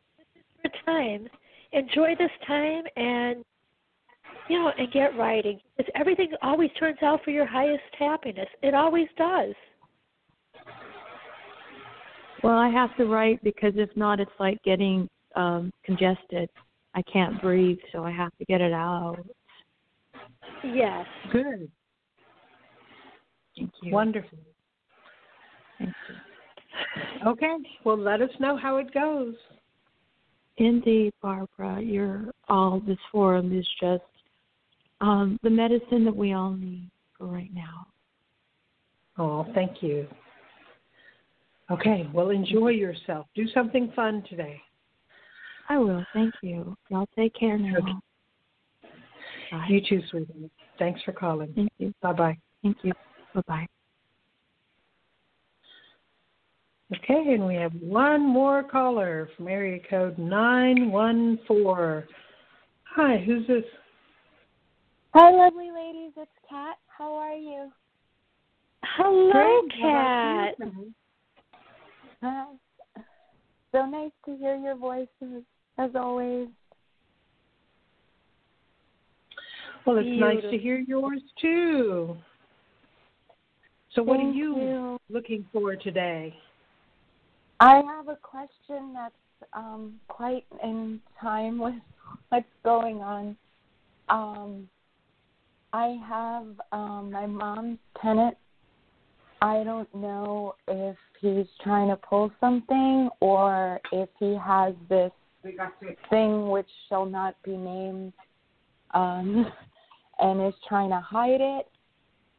for 0.62 0.70
time. 0.84 1.28
Enjoy 1.72 2.14
this 2.16 2.30
time 2.46 2.84
and 2.96 3.44
you 4.48 4.56
know, 4.60 4.70
and 4.78 4.92
get 4.92 5.16
writing. 5.18 5.58
Because 5.76 5.90
everything 5.96 6.30
always 6.40 6.70
turns 6.78 6.98
out 7.02 7.24
for 7.24 7.32
your 7.32 7.46
highest 7.46 7.82
happiness. 7.98 8.46
It 8.62 8.74
always 8.74 9.08
does. 9.18 9.54
Well, 12.42 12.58
I 12.58 12.68
have 12.68 12.96
to 12.96 13.06
write 13.06 13.42
because 13.42 13.72
if 13.76 13.90
not, 13.96 14.20
it's 14.20 14.30
like 14.38 14.62
getting 14.62 15.08
um 15.34 15.72
congested. 15.84 16.48
I 16.94 17.02
can't 17.02 17.40
breathe, 17.42 17.78
so 17.92 18.04
I 18.04 18.10
have 18.10 18.36
to 18.38 18.44
get 18.46 18.60
it 18.60 18.72
out. 18.72 19.18
Yes. 20.64 21.06
Good. 21.30 21.70
Thank 23.56 23.70
you. 23.82 23.92
Wonderful. 23.92 24.38
Thank 25.78 25.92
Okay. 27.26 27.56
Well, 27.84 27.98
let 27.98 28.22
us 28.22 28.30
know 28.40 28.56
how 28.56 28.76
it 28.76 28.92
goes. 28.92 29.34
Indeed, 30.58 31.12
Barbara, 31.20 31.80
you're 31.82 32.32
all 32.48 32.80
this 32.80 32.98
forum 33.12 33.56
is 33.56 33.66
just 33.80 34.02
um, 35.00 35.38
the 35.42 35.50
medicine 35.50 36.04
that 36.04 36.16
we 36.16 36.32
all 36.32 36.52
need 36.52 36.90
for 37.16 37.26
right 37.26 37.52
now. 37.52 37.86
Oh, 39.18 39.46
thank 39.54 39.82
you. 39.82 40.06
Okay. 41.70 42.08
Well, 42.12 42.30
enjoy 42.30 42.68
yourself. 42.68 43.26
Do 43.34 43.46
something 43.48 43.92
fun 43.96 44.22
today. 44.28 44.60
I 45.68 45.78
will. 45.78 46.04
Thank 46.12 46.34
you. 46.42 46.76
Y'all 46.90 47.08
take 47.16 47.34
care 47.34 47.58
now. 47.58 47.76
Okay. 47.78 47.92
Bye. 49.50 49.66
You 49.68 49.80
too, 49.88 50.02
sweetie. 50.10 50.50
Thanks 50.78 51.00
for 51.02 51.12
calling. 51.12 51.52
Thank 51.54 51.72
you. 51.78 51.92
Bye 52.02 52.12
bye. 52.12 52.38
Thank 52.62 52.78
you. 52.82 52.92
Bye 53.34 53.42
bye. 53.48 53.66
Okay, 56.94 57.34
and 57.34 57.44
we 57.44 57.56
have 57.56 57.72
one 57.74 58.22
more 58.22 58.62
caller 58.62 59.28
from 59.36 59.48
area 59.48 59.80
code 59.90 60.18
914. 60.18 62.08
Hi, 62.94 63.18
who's 63.26 63.44
this? 63.48 63.64
Hi, 65.14 65.32
lovely 65.32 65.70
ladies. 65.72 66.12
It's 66.16 66.30
Kat. 66.48 66.76
How 66.86 67.12
are 67.14 67.34
you? 67.34 67.72
Hello, 68.84 69.32
Great. 69.32 69.82
How 69.82 70.54
Kat. 70.58 70.68
So 73.72 73.84
nice 73.84 74.12
to 74.24 74.36
hear 74.36 74.56
your 74.56 74.76
voices, 74.76 75.42
as 75.76 75.90
always. 75.94 76.48
Well, 79.84 79.98
it's 79.98 80.18
nice 80.18 80.40
to 80.50 80.56
hear 80.56 80.78
yours 80.78 81.20
too. 81.40 82.16
So, 83.94 84.02
what 84.02 84.18
are 84.18 84.32
you, 84.32 84.56
you. 84.56 84.98
looking 85.10 85.44
for 85.52 85.76
today? 85.76 86.34
I 87.60 87.82
have 87.86 88.08
a 88.08 88.16
question 88.16 88.94
that's 88.94 89.14
um, 89.52 90.00
quite 90.08 90.44
in 90.62 91.00
time 91.20 91.58
with 91.58 91.74
what's 92.30 92.46
going 92.64 93.02
on. 93.02 93.36
Um, 94.08 94.68
I 95.72 95.98
have 96.08 96.46
um, 96.72 97.10
my 97.12 97.26
mom's 97.26 97.78
tenant. 98.00 98.36
I 99.42 99.64
don't 99.64 99.92
know 99.94 100.54
if 100.68 100.96
he's 101.20 101.46
trying 101.62 101.88
to 101.88 101.96
pull 101.96 102.30
something 102.40 103.10
or 103.20 103.80
if 103.92 104.08
he 104.18 104.36
has 104.44 104.74
this 104.88 105.12
thing 106.10 106.48
which 106.48 106.68
shall 106.88 107.06
not 107.06 107.36
be 107.44 107.56
named 107.56 108.12
um, 108.94 109.46
and 110.18 110.46
is 110.46 110.54
trying 110.68 110.90
to 110.90 111.00
hide 111.00 111.40
it. 111.40 111.68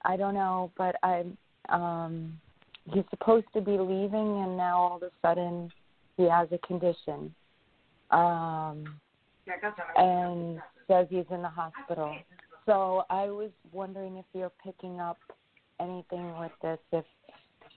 I 0.04 0.18
don't 0.18 0.34
know, 0.34 0.72
but 0.78 0.96
I 1.04 1.26
um 1.70 2.40
he's 2.86 3.04
supposed 3.10 3.48
to 3.54 3.62
be 3.62 3.78
leaving 3.78 4.44
and 4.44 4.56
now 4.56 4.78
all 4.78 4.96
of 4.98 5.04
a 5.04 5.12
sudden 5.22 5.70
he 6.16 6.24
has 6.24 6.48
a 6.52 6.58
condition. 6.66 7.34
Um 8.12 9.00
and 9.98 10.60
says 10.88 11.08
he's 11.10 11.26
in 11.32 11.42
the 11.42 11.50
hospital. 11.50 12.16
So 12.66 13.04
I 13.10 13.26
was 13.26 13.52
wondering 13.72 14.18
if 14.18 14.26
you're 14.34 14.52
picking 14.64 15.00
up 15.00 15.18
anything 15.80 16.38
with 16.40 16.52
this, 16.62 16.80
if 16.92 17.06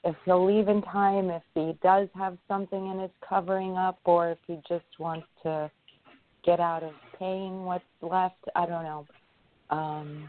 if 0.02 0.16
he'll 0.24 0.46
leave 0.46 0.68
in 0.68 0.80
time, 0.82 1.28
if 1.28 1.42
he 1.54 1.76
does 1.82 2.08
have 2.14 2.38
something 2.48 2.90
and 2.90 3.00
it's 3.00 3.14
covering 3.26 3.76
up, 3.76 3.98
or 4.04 4.30
if 4.30 4.38
he 4.46 4.58
just 4.68 4.86
wants 4.98 5.26
to 5.42 5.70
get 6.44 6.58
out 6.58 6.82
of 6.82 6.92
paying 7.18 7.64
what's 7.64 7.84
left. 8.00 8.42
I 8.54 8.66
don't 8.66 8.84
know. 8.84 9.06
Um 9.70 10.28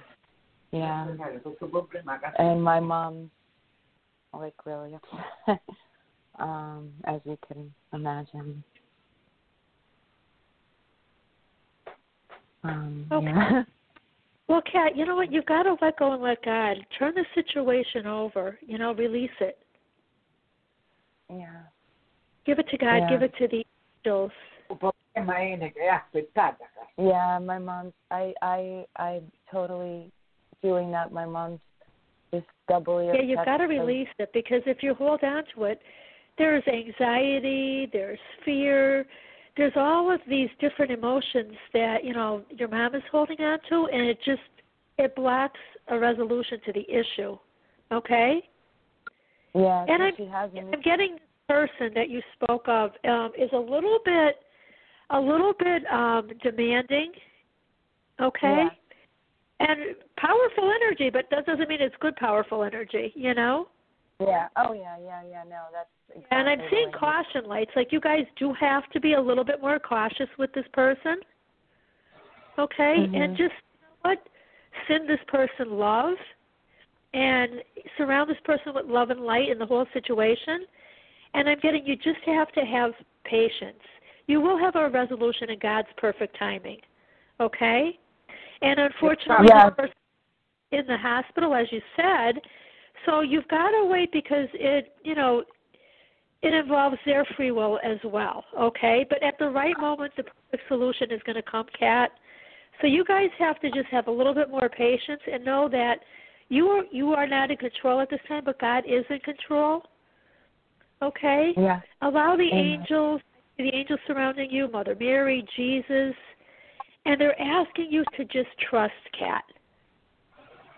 yeah. 0.71 1.05
And 2.37 2.63
my 2.63 2.79
mom's 2.79 3.29
like 4.33 4.53
really 4.65 4.95
upset. 4.95 5.61
um, 6.39 6.91
as 7.05 7.19
you 7.25 7.37
can 7.47 7.73
imagine. 7.93 8.63
Um, 12.63 13.05
Okay. 13.11 13.25
yeah. 13.25 13.63
Well, 14.51 14.61
Kat, 14.69 14.97
you 14.97 15.05
know 15.05 15.15
what? 15.15 15.31
You've 15.31 15.45
got 15.45 15.63
to 15.63 15.77
let 15.81 15.97
go 15.97 16.11
and 16.11 16.21
let 16.21 16.43
God. 16.43 16.75
Turn 16.99 17.13
the 17.15 17.23
situation 17.33 18.05
over. 18.05 18.59
You 18.59 18.77
know, 18.77 18.93
release 18.93 19.29
it. 19.39 19.57
yeah. 21.29 21.61
Give 22.45 22.59
it 22.59 22.67
to 22.67 22.77
God. 22.77 22.97
Yeah. 22.97 23.09
Give 23.09 23.21
it 23.21 23.33
to 23.39 23.47
the 23.47 23.63
angels. 24.05 24.31
Yeah, 26.97 27.39
my 27.39 27.59
mom's 27.59 27.93
I 28.09 28.33
I 28.41 28.85
I'm 28.97 29.31
totally 29.49 30.11
doing 30.61 30.91
that. 30.91 31.13
My 31.13 31.25
mom's 31.25 31.59
just 32.33 32.45
doubly 32.67 33.07
Yeah, 33.07 33.21
you've 33.21 33.45
got 33.45 33.57
to 33.57 33.65
release 33.65 34.09
it 34.19 34.31
because 34.33 34.61
if 34.65 34.83
you 34.83 34.93
hold 34.93 35.23
on 35.23 35.43
to 35.55 35.63
it, 35.65 35.81
there's 36.37 36.63
anxiety, 36.67 37.89
there's 37.93 38.19
fear, 38.43 39.05
there's 39.61 39.73
all 39.75 40.11
of 40.11 40.19
these 40.27 40.49
different 40.59 40.91
emotions 40.91 41.53
that 41.71 42.03
you 42.03 42.15
know 42.15 42.41
your 42.49 42.67
mom 42.67 42.95
is 42.95 43.03
holding 43.11 43.39
on 43.41 43.59
to, 43.69 43.87
and 43.93 44.01
it 44.09 44.17
just 44.25 44.41
it 44.97 45.15
blocks 45.15 45.59
a 45.89 45.99
resolution 45.99 46.59
to 46.65 46.73
the 46.73 46.83
issue. 46.89 47.37
Okay, 47.91 48.41
Yeah, 49.53 49.85
and 49.87 50.01
I'm 50.01 50.13
I'm 50.73 50.81
getting 50.81 51.11
this 51.11 51.21
person 51.47 51.91
that 51.93 52.09
you 52.09 52.21
spoke 52.33 52.67
of 52.67 52.89
um, 53.07 53.33
is 53.37 53.51
a 53.53 53.57
little 53.57 53.99
bit 54.03 54.37
a 55.11 55.19
little 55.19 55.53
bit 55.59 55.83
um, 55.91 56.29
demanding. 56.41 57.11
Okay. 58.19 58.39
Yeah. 58.41 58.69
And 59.59 59.95
powerful 60.17 60.71
energy, 60.81 61.11
but 61.11 61.25
that 61.29 61.45
doesn't 61.45 61.69
mean 61.69 61.81
it's 61.81 61.93
good 61.99 62.15
powerful 62.15 62.63
energy, 62.63 63.13
you 63.15 63.35
know? 63.35 63.67
Yeah. 64.27 64.47
Oh 64.55 64.73
yeah, 64.73 64.97
yeah, 65.03 65.21
yeah. 65.29 65.43
No, 65.43 65.63
that's 65.71 65.89
exactly 66.09 66.37
And 66.37 66.49
I'm 66.49 66.59
seeing 66.69 66.91
caution 66.91 67.45
lights. 67.45 67.71
Like 67.75 67.91
you 67.91 67.99
guys 67.99 68.25
do 68.37 68.53
have 68.59 68.89
to 68.91 68.99
be 68.99 69.13
a 69.13 69.21
little 69.21 69.43
bit 69.43 69.61
more 69.61 69.79
cautious 69.79 70.29
with 70.37 70.51
this 70.53 70.65
person. 70.73 71.17
Okay? 72.59 73.09
And 73.13 73.33
Mhm. 73.33 73.37
just 73.37 73.53
you 73.53 73.81
know 73.81 73.95
what? 74.01 74.27
Send 74.87 75.07
this 75.07 75.23
person 75.27 75.77
love 75.77 76.17
and 77.13 77.63
surround 77.97 78.29
this 78.29 78.39
person 78.41 78.73
with 78.73 78.85
love 78.85 79.09
and 79.09 79.21
light 79.21 79.49
in 79.49 79.57
the 79.57 79.65
whole 79.65 79.85
situation. 79.93 80.65
And 81.33 81.49
I'm 81.49 81.59
getting 81.59 81.85
you 81.85 81.95
just 81.95 82.21
have 82.21 82.51
to 82.53 82.65
have 82.65 82.93
patience. 83.23 83.83
You 84.27 84.41
will 84.41 84.57
have 84.57 84.75
a 84.75 84.89
resolution 84.89 85.49
in 85.49 85.59
God's 85.59 85.89
perfect 85.97 86.37
timing. 86.37 86.81
Okay? 87.39 87.97
And 88.61 88.79
unfortunately 88.79 89.47
Yeah. 89.49 89.69
this 89.69 89.75
person 89.75 89.95
in 90.71 90.87
the 90.87 90.97
hospital 90.97 91.53
as 91.53 91.71
you 91.71 91.81
said, 91.95 92.41
so 93.05 93.21
you've 93.21 93.47
got 93.47 93.69
to 93.71 93.85
wait 93.85 94.11
because 94.11 94.47
it, 94.53 94.93
you 95.03 95.15
know, 95.15 95.43
it 96.41 96.53
involves 96.53 96.97
their 97.05 97.25
free 97.37 97.51
will 97.51 97.79
as 97.83 97.97
well, 98.03 98.43
okay? 98.59 99.05
But 99.07 99.21
at 99.21 99.37
the 99.37 99.49
right 99.49 99.75
moment, 99.79 100.13
the 100.17 100.23
perfect 100.23 100.67
solution 100.67 101.11
is 101.11 101.21
going 101.25 101.35
to 101.35 101.43
come, 101.43 101.67
Kat. 101.77 102.11
So 102.81 102.87
you 102.87 103.05
guys 103.05 103.29
have 103.37 103.59
to 103.61 103.69
just 103.69 103.87
have 103.91 104.07
a 104.07 104.11
little 104.11 104.33
bit 104.33 104.49
more 104.49 104.67
patience 104.67 105.21
and 105.31 105.45
know 105.45 105.69
that 105.69 105.99
you 106.49 106.67
are 106.67 106.83
you 106.91 107.13
are 107.13 107.27
not 107.27 107.51
in 107.51 107.57
control 107.57 108.01
at 108.01 108.09
this 108.09 108.19
time, 108.27 108.43
but 108.43 108.59
God 108.59 108.83
is 108.87 109.05
in 109.09 109.19
control. 109.19 109.83
Okay? 111.01 111.53
Yeah. 111.55 111.81
Allow 112.01 112.35
the 112.35 112.49
Amen. 112.51 112.81
angels, 112.81 113.21
the 113.57 113.73
angels 113.73 113.99
surrounding 114.07 114.49
you, 114.49 114.67
Mother 114.67 114.95
Mary, 114.99 115.45
Jesus, 115.55 116.15
and 117.05 117.19
they're 117.19 117.39
asking 117.39 117.87
you 117.91 118.03
to 118.17 118.25
just 118.25 118.49
trust 118.69 118.93
Kat. 119.17 119.43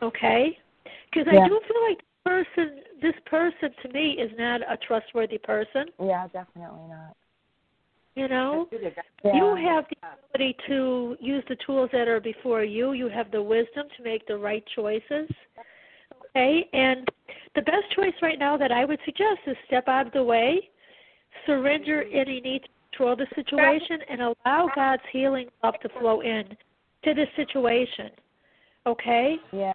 Okay? 0.02 0.58
Because 1.10 1.28
Yeah. 1.32 1.46
I 1.46 1.48
do 1.48 1.60
feel 1.68 1.84
like 1.90 2.00
person, 2.26 2.82
this 3.02 3.14
person 3.26 3.70
to 3.82 3.90
me 3.90 4.12
is 4.12 4.32
not 4.38 4.62
a 4.62 4.78
trustworthy 4.78 5.38
person. 5.38 5.86
Yeah, 6.02 6.28
definitely 6.28 6.88
not. 6.88 7.16
You 8.16 8.28
know, 8.28 8.70
Yeah. 8.72 9.34
you 9.34 9.56
have 9.56 9.88
the 9.90 9.98
ability 10.36 10.56
to 10.68 11.18
use 11.20 11.44
the 11.46 11.56
tools 11.56 11.90
that 11.92 12.08
are 12.08 12.20
before 12.20 12.64
you. 12.64 12.92
You 12.92 13.08
have 13.08 13.32
the 13.32 13.42
wisdom 13.42 13.88
to 13.98 14.04
make 14.04 14.28
the 14.28 14.38
right 14.38 14.64
choices. 14.76 15.30
Okay, 16.36 16.68
and 16.74 17.08
the 17.56 17.62
best 17.64 17.90
choice 17.92 18.14
right 18.22 18.38
now 18.40 18.56
that 18.58 18.72
I 18.72 18.86
would 18.86 19.00
suggest 19.06 19.40
is 19.48 19.56
step 19.66 19.88
out 19.88 20.08
of 20.08 20.14
the 20.14 20.24
way, 20.24 20.70
surrender 21.46 22.04
any 22.04 22.40
need 22.40 22.64
to 22.64 22.70
control 22.92 23.16
the 23.16 23.28
situation, 23.36 24.02
and 24.10 24.22
allow 24.22 24.70
God's 24.76 25.04
healing 25.12 25.50
love 25.64 25.80
to 25.82 25.90
flow 26.00 26.22
in 26.22 26.56
to 27.04 27.14
the 27.14 27.26
situation. 27.36 28.12
Okay? 28.86 29.38
Yeah. 29.52 29.74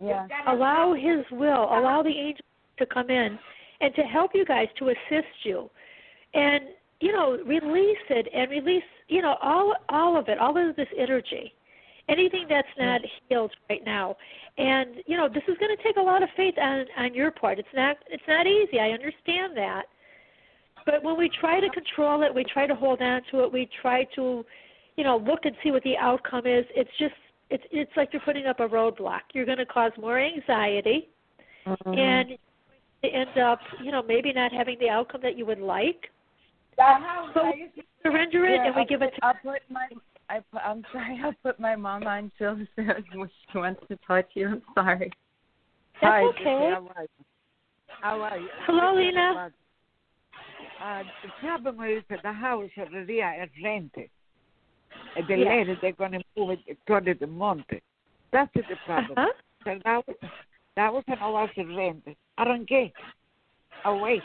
Yeah. 0.00 0.26
Allow 0.46 0.94
His 0.94 1.24
will, 1.30 1.64
allow 1.64 2.02
the 2.02 2.10
angels 2.10 2.42
to 2.78 2.86
come 2.86 3.10
in 3.10 3.38
and 3.80 3.94
to 3.94 4.02
help 4.02 4.32
you 4.34 4.44
guys 4.44 4.68
to 4.78 4.88
assist 4.88 5.44
you, 5.44 5.70
and 6.34 6.64
you 7.00 7.12
know 7.12 7.38
release 7.46 7.96
it 8.10 8.28
and 8.34 8.50
release 8.50 8.82
you 9.08 9.22
know 9.22 9.36
all 9.42 9.74
all 9.88 10.18
of 10.18 10.28
it, 10.28 10.38
all 10.38 10.56
of 10.56 10.76
this 10.76 10.88
energy 10.98 11.52
anything 12.08 12.46
that's 12.48 12.68
mm. 12.78 12.84
not 12.84 13.00
healed 13.28 13.52
right 13.68 13.84
now. 13.84 14.16
And 14.58 14.96
you 15.06 15.16
know, 15.16 15.28
this 15.28 15.42
is 15.48 15.56
going 15.58 15.76
to 15.76 15.82
take 15.82 15.96
a 15.96 16.02
lot 16.02 16.22
of 16.22 16.28
faith 16.36 16.54
on 16.60 16.84
on 16.98 17.14
your 17.14 17.30
part. 17.30 17.58
It's 17.58 17.68
not 17.74 17.96
it's 18.08 18.22
not 18.28 18.46
easy. 18.46 18.78
I 18.80 18.90
understand 18.90 19.56
that. 19.56 19.84
But 20.84 21.02
when 21.02 21.18
we 21.18 21.28
try 21.40 21.60
to 21.60 21.68
control 21.70 22.22
it, 22.22 22.34
we 22.34 22.44
try 22.44 22.66
to 22.66 22.74
hold 22.74 23.02
on 23.02 23.22
to 23.32 23.42
it, 23.42 23.52
we 23.52 23.68
try 23.82 24.04
to, 24.14 24.44
you 24.96 25.02
know, 25.02 25.16
look 25.16 25.40
and 25.44 25.56
see 25.62 25.72
what 25.72 25.82
the 25.82 25.96
outcome 25.96 26.46
is. 26.46 26.64
It's 26.76 26.90
just 26.96 27.14
it's 27.50 27.64
it's 27.70 27.90
like 27.96 28.10
you're 28.12 28.22
putting 28.22 28.46
up 28.46 28.60
a 28.60 28.68
roadblock. 28.68 29.20
You're 29.32 29.46
going 29.46 29.58
to 29.58 29.66
cause 29.66 29.92
more 29.98 30.18
anxiety, 30.18 31.08
Mm-hmm. 31.66 31.98
and 31.98 32.30
you 32.30 33.10
end 33.12 33.38
up, 33.38 33.58
you 33.82 33.90
know, 33.90 34.00
maybe 34.00 34.32
not 34.32 34.52
having 34.52 34.78
the 34.78 34.88
outcome 34.88 35.20
that 35.22 35.36
you 35.36 35.44
would 35.46 35.58
like. 35.58 36.10
So 37.34 37.44
we 37.44 37.72
surrender 38.02 38.44
it 38.46 38.54
Yeah, 38.54 38.66
and 38.66 38.74
we 38.76 38.82
I'll 38.82 38.86
give 38.86 39.00
put, 39.00 39.08
it 39.08 39.14
to 39.16 39.24
I'll 39.24 39.34
put 39.42 39.62
my. 39.68 39.88
I 40.28 40.40
put, 40.52 40.60
I'm 40.64 40.84
sorry. 40.92 41.20
I'll 41.24 41.34
put 41.42 41.58
my 41.58 41.74
mom 41.76 42.04
on. 42.04 42.30
Jill 42.38 42.58
says 42.76 42.86
she 43.52 43.58
wants 43.58 43.80
to 43.88 43.98
talk 44.06 44.32
to 44.34 44.40
you. 44.40 44.48
I'm 44.48 44.62
sorry. 44.74 45.10
That's 46.00 46.12
Hi, 46.12 46.22
okay. 46.24 46.38
Vicky, 46.38 46.50
How 46.50 46.90
are 46.96 47.02
you? 47.02 47.24
How 48.00 48.20
are 48.20 48.38
you? 48.38 48.48
Hello, 48.66 48.94
Lena. 48.94 49.50
Uh, 50.82 51.02
the 51.22 51.30
problem 51.40 51.80
is 51.88 52.02
that 52.10 52.20
the 52.22 52.32
house 52.32 52.70
already 52.78 53.14
is 53.14 53.50
rented. 53.64 54.10
And 55.16 55.26
the 55.28 55.36
Yeah. 55.36 55.48
lady, 55.48 55.74
they're 55.80 55.92
going 55.92 56.12
to 56.12 56.22
move 56.36 56.58
it 56.66 56.78
to 56.86 57.14
the 57.14 57.26
monte. 57.26 57.80
That's 58.32 58.52
the 58.54 58.76
problem. 58.84 59.18
Uh-huh. 59.18 59.32
So 59.64 59.80
that 59.84 60.06
was, 60.06 60.16
that 60.76 60.92
was 60.92 61.04
an 61.08 61.18
hour 61.20 61.50
rented. 61.56 62.16
Arranqué. 62.38 62.92
Away. 63.84 64.20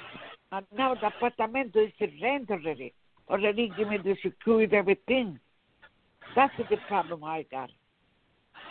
And 0.52 0.66
now 0.76 0.96
the 0.96 1.08
apartment 1.08 1.76
is 1.76 1.92
rent 2.22 2.52
already. 2.52 2.94
Already 3.30 3.70
give 3.70 3.88
me 3.88 3.98
the 3.98 4.16
security, 4.22 4.76
everything. 4.76 5.40
That's 6.36 6.54
the 6.58 6.78
problem 6.88 7.24
I 7.24 7.46
got. 7.52 7.70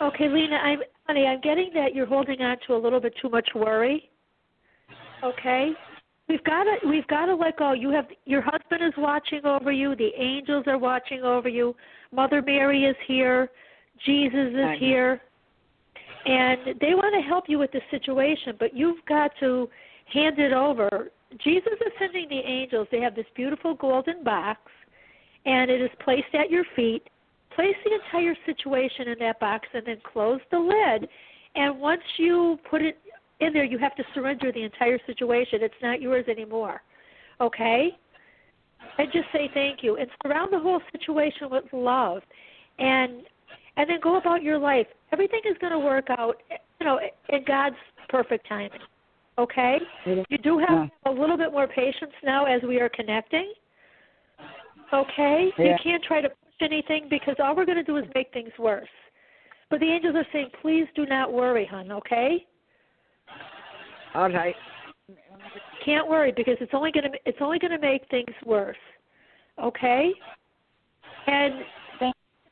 Okay, 0.01 0.27
Lena, 0.27 0.55
I'm 0.57 0.79
honey, 1.07 1.27
I'm 1.27 1.41
getting 1.41 1.71
that 1.73 1.93
you're 1.93 2.05
holding 2.05 2.41
on 2.41 2.57
to 2.67 2.75
a 2.75 2.77
little 2.77 2.99
bit 2.99 3.13
too 3.21 3.29
much 3.29 3.49
worry. 3.55 4.09
Okay? 5.23 5.71
We've 6.31 6.43
got 6.45 6.63
to 6.63 6.87
we've 6.87 7.07
got 7.07 7.25
to 7.25 7.35
let 7.35 7.57
go. 7.57 7.73
You 7.73 7.89
have 7.89 8.05
your 8.23 8.41
husband 8.41 8.81
is 8.81 8.93
watching 8.97 9.45
over 9.45 9.69
you, 9.69 9.97
the 9.97 10.11
angels 10.17 10.63
are 10.65 10.77
watching 10.77 11.23
over 11.23 11.49
you. 11.49 11.75
Mother 12.13 12.41
Mary 12.41 12.85
is 12.85 12.95
here, 13.05 13.49
Jesus 14.05 14.33
I 14.35 14.47
is 14.47 14.53
know. 14.53 14.75
here. 14.79 15.21
And 16.25 16.79
they 16.79 16.93
want 16.93 17.13
to 17.15 17.27
help 17.27 17.45
you 17.49 17.59
with 17.59 17.71
the 17.71 17.81
situation, 17.89 18.55
but 18.59 18.73
you've 18.73 19.03
got 19.09 19.31
to 19.41 19.67
hand 20.05 20.39
it 20.39 20.53
over. 20.53 21.09
Jesus 21.43 21.73
is 21.81 21.91
sending 21.99 22.29
the 22.29 22.39
angels. 22.39 22.87
They 22.91 23.01
have 23.01 23.15
this 23.15 23.25
beautiful 23.35 23.73
golden 23.73 24.23
box 24.23 24.59
and 25.45 25.69
it 25.69 25.81
is 25.81 25.89
placed 25.99 26.33
at 26.33 26.49
your 26.49 26.63
feet 26.75 27.09
place 27.55 27.75
the 27.83 27.93
entire 28.05 28.35
situation 28.45 29.09
in 29.09 29.19
that 29.19 29.39
box 29.39 29.67
and 29.73 29.85
then 29.85 29.97
close 30.13 30.39
the 30.51 30.59
lid. 30.59 31.09
And 31.55 31.79
once 31.79 32.01
you 32.17 32.57
put 32.69 32.81
it 32.81 32.97
in 33.41 33.53
there, 33.53 33.63
you 33.63 33.77
have 33.77 33.95
to 33.95 34.03
surrender 34.13 34.51
the 34.51 34.63
entire 34.63 34.99
situation. 35.05 35.59
It's 35.61 35.73
not 35.81 36.01
yours 36.01 36.25
anymore. 36.29 36.81
Okay? 37.39 37.89
And 38.97 39.11
just 39.11 39.25
say 39.33 39.49
thank 39.53 39.79
you 39.83 39.97
and 39.97 40.07
surround 40.23 40.53
the 40.53 40.59
whole 40.59 40.81
situation 40.91 41.49
with 41.49 41.65
love. 41.73 42.21
And 42.79 43.23
and 43.77 43.89
then 43.89 43.99
go 44.01 44.17
about 44.17 44.43
your 44.43 44.59
life. 44.59 44.87
Everything 45.13 45.41
is 45.49 45.57
going 45.59 45.71
to 45.71 45.79
work 45.79 46.07
out, 46.09 46.35
you 46.49 46.85
know, 46.85 46.99
in 47.29 47.43
God's 47.47 47.77
perfect 48.09 48.47
timing. 48.47 48.79
Okay? 49.37 49.77
You 50.05 50.37
do 50.37 50.59
have 50.59 50.89
a 51.05 51.11
little 51.11 51.37
bit 51.37 51.51
more 51.51 51.67
patience 51.67 52.11
now 52.23 52.45
as 52.45 52.61
we 52.67 52.79
are 52.81 52.89
connecting. 52.89 53.53
Okay? 54.93 55.49
You 55.57 55.75
can't 55.81 56.03
try 56.03 56.21
to 56.21 56.29
push 56.29 56.37
anything 56.61 57.07
because 57.09 57.35
all 57.39 57.55
we're 57.55 57.65
going 57.65 57.77
to 57.77 57.83
do 57.83 57.95
is 57.95 58.03
make 58.13 58.31
things 58.33 58.51
worse. 58.59 58.89
But 59.69 59.79
the 59.79 59.85
angels 59.85 60.15
are 60.17 60.27
saying, 60.33 60.49
please 60.61 60.85
do 60.95 61.05
not 61.05 61.31
worry, 61.31 61.65
hon, 61.65 61.91
okay? 61.93 62.45
All 64.13 64.29
right. 64.29 64.55
Can't 65.85 66.07
worry 66.07 66.33
because 66.35 66.57
it's 66.59 66.73
only 66.73 66.91
going 66.91 67.11
to 67.11 67.17
it's 67.25 67.37
only 67.41 67.59
going 67.59 67.71
to 67.71 67.79
make 67.79 68.07
things 68.09 68.33
worse. 68.45 68.77
Okay? 69.61 70.11
And 71.27 71.53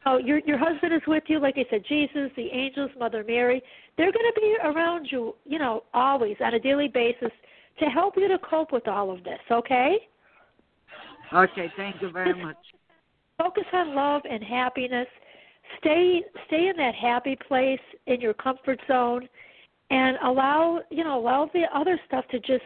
oh, 0.05 0.17
your 0.17 0.39
your 0.39 0.57
husband 0.57 0.93
is 0.93 1.01
with 1.07 1.23
you, 1.27 1.39
like 1.39 1.55
I 1.57 1.65
said, 1.69 1.83
Jesus, 1.87 2.31
the 2.35 2.47
angels, 2.51 2.91
Mother 2.99 3.23
Mary. 3.25 3.61
They're 3.97 4.11
going 4.11 4.31
to 4.33 4.41
be 4.41 4.55
around 4.63 5.07
you, 5.11 5.35
you 5.45 5.59
know, 5.59 5.83
always 5.93 6.37
on 6.41 6.53
a 6.53 6.59
daily 6.59 6.87
basis 6.87 7.31
to 7.79 7.85
help 7.85 8.15
you 8.17 8.27
to 8.27 8.39
cope 8.39 8.71
with 8.71 8.87
all 8.87 9.11
of 9.11 9.23
this. 9.23 9.39
Okay? 9.51 9.97
Okay, 11.33 11.71
thank 11.77 12.01
you 12.01 12.11
very 12.11 12.33
much. 12.41 12.57
Focus 13.37 13.65
on 13.73 13.95
love 13.95 14.21
and 14.29 14.43
happiness. 14.43 15.07
Stay 15.79 16.23
stay 16.47 16.67
in 16.67 16.75
that 16.77 16.95
happy 16.95 17.37
place 17.47 17.79
in 18.07 18.19
your 18.19 18.33
comfort 18.33 18.79
zone, 18.87 19.29
and 19.89 20.17
allow 20.23 20.79
you 20.89 21.03
know 21.03 21.19
allow 21.19 21.49
the 21.53 21.63
other 21.73 21.99
stuff 22.07 22.25
to 22.31 22.39
just 22.39 22.63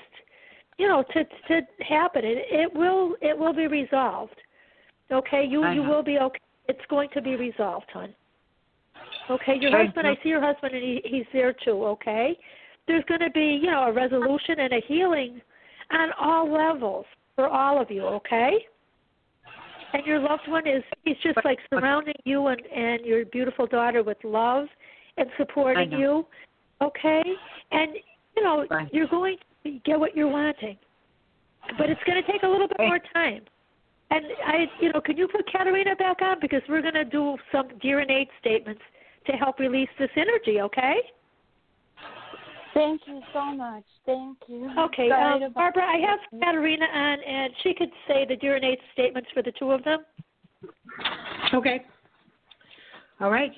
you 0.78 0.88
know 0.88 1.04
to 1.14 1.24
to 1.48 1.62
happen. 1.84 2.24
It 2.24 2.46
it 2.50 2.74
will 2.74 3.16
it 3.22 3.38
will 3.38 3.54
be 3.54 3.68
resolved. 3.68 4.36
Okay, 5.12 5.44
you 5.46 5.66
you 5.70 5.82
Uh-huh. 5.82 5.92
will 5.92 6.04
be 6.04 6.18
okay. 6.20 6.40
It's 6.68 6.86
going 6.90 7.10
to 7.10 7.22
be 7.22 7.36
resolved, 7.36 7.90
hon. 7.92 8.16
Okay, 9.30 9.56
your 9.60 9.72
husband. 9.72 10.08
I 10.08 10.16
see 10.24 10.30
your 10.30 10.42
husband, 10.42 10.74
and 10.74 10.84
he, 10.84 11.02
he's 11.06 11.26
there 11.34 11.54
too. 11.54 11.86
Okay, 11.86 12.38
there's 12.88 13.04
going 13.06 13.20
to 13.22 13.32
be 13.32 13.60
you 13.62 13.70
know 13.70 13.84
a 13.84 13.92
resolution 13.92 14.60
and 14.60 14.74
a 14.74 14.82
healing 14.88 15.42
on 15.92 16.12
all 16.20 16.52
levels 16.52 17.06
for 17.36 17.48
all 17.48 17.82
of 17.82 17.92
you. 17.92 18.04
Okay. 18.04 18.66
And 19.94 20.06
your 20.08 20.20
loved 20.20 20.48
one 20.48 20.68
is 20.68 20.84
he's 21.04 21.18
just 21.22 21.38
like 21.46 21.60
surrounding 21.70 22.16
you 22.26 22.48
and 22.48 22.62
and 22.66 23.06
your 23.06 23.26
beautiful 23.26 23.68
daughter 23.68 24.02
with 24.04 24.18
love 24.24 24.68
and 25.18 25.30
supporting 25.38 25.92
you. 25.92 26.26
Okay? 26.82 27.24
And 27.72 27.96
you 28.36 28.44
know, 28.44 28.66
Right. 28.70 28.90
you're 28.94 29.08
going 29.08 29.38
to 29.64 29.80
get 29.86 30.00
what 30.00 30.16
you're 30.16 30.28
wanting. 30.28 30.78
But 31.78 31.90
it's 31.90 32.02
going 32.06 32.22
to 32.22 32.32
take 32.32 32.44
a 32.44 32.48
little 32.48 32.68
bit 32.68 32.78
more 32.80 33.00
time. 33.14 33.44
And 34.12 34.26
I 34.46 34.66
you 34.80 34.92
know, 34.92 35.02
can 35.02 35.18
you 35.18 35.28
put 35.28 35.50
Katerina 35.52 35.96
back 35.96 36.22
on 36.22 36.38
because 36.42 36.62
we're 36.68 36.82
going 36.82 36.94
to 36.94 37.06
do 37.06 37.38
some 37.52 37.70
dear 37.82 38.02
Innate 38.02 38.30
statements 38.40 38.82
to 39.28 39.34
help 39.34 39.60
release 39.60 39.90
this 39.98 40.10
energy, 40.16 40.60
okay? 40.62 40.96
Thank 42.74 43.02
you 43.06 43.22
so 43.32 43.56
much. 43.56 43.84
Thank 44.06 44.38
you. 44.48 44.70
Okay, 44.78 45.10
um, 45.12 45.54
Barbara, 45.54 45.84
I 45.84 45.98
have 46.00 46.20
Katerina 46.42 46.86
on, 46.86 47.20
and 47.24 47.54
she 47.62 47.74
could 47.74 47.92
say 48.08 48.26
the 48.28 48.36
dear 48.36 48.58
Innate 48.58 48.80
statements 48.94 49.30
for 49.34 49.44
the 49.44 49.52
two 49.58 49.72
of 49.72 49.84
them. 49.84 50.00
Okay. 51.54 51.86
All 53.20 53.30
right. 53.30 53.52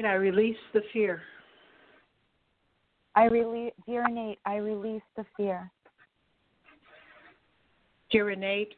And 0.00 0.08
I 0.08 0.14
release 0.14 0.56
the 0.72 0.80
fear. 0.94 1.20
I 3.14 3.26
release, 3.26 3.74
dear 3.86 4.02
Innate, 4.08 4.38
I 4.46 4.56
release 4.56 5.02
the 5.14 5.26
fear. 5.36 5.70
Dear 8.10 8.30
Innate, 8.30 8.72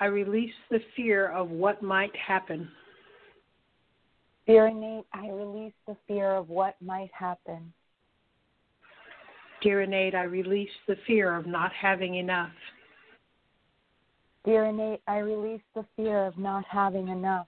I 0.00 0.06
release 0.06 0.54
the 0.70 0.80
fear 0.96 1.28
of 1.28 1.50
what 1.50 1.82
might 1.82 2.16
happen. 2.16 2.70
Dear 4.46 4.68
Innate, 4.68 5.04
I 5.12 5.28
release 5.28 5.74
the 5.86 5.96
fear 6.08 6.30
of 6.30 6.48
what 6.48 6.80
might 6.80 7.10
happen. 7.12 7.70
Dear 9.60 9.82
Innate, 9.82 10.14
I 10.14 10.22
release 10.22 10.70
the 10.88 10.96
fear 11.06 11.36
of 11.36 11.44
not 11.46 11.70
having 11.78 12.14
enough. 12.14 12.48
Dear 14.46 14.64
Innate, 14.64 15.02
I 15.06 15.18
release 15.18 15.60
the 15.74 15.84
fear 15.96 16.24
of 16.24 16.38
not 16.38 16.64
having 16.70 17.08
enough. 17.08 17.46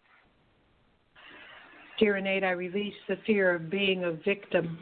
Dear 1.99 2.17
I 2.17 2.51
release 2.51 2.95
the 3.09 3.17
fear 3.27 3.55
of 3.57 3.71
being 3.71 4.05
a 4.05 4.13
victim. 4.13 4.79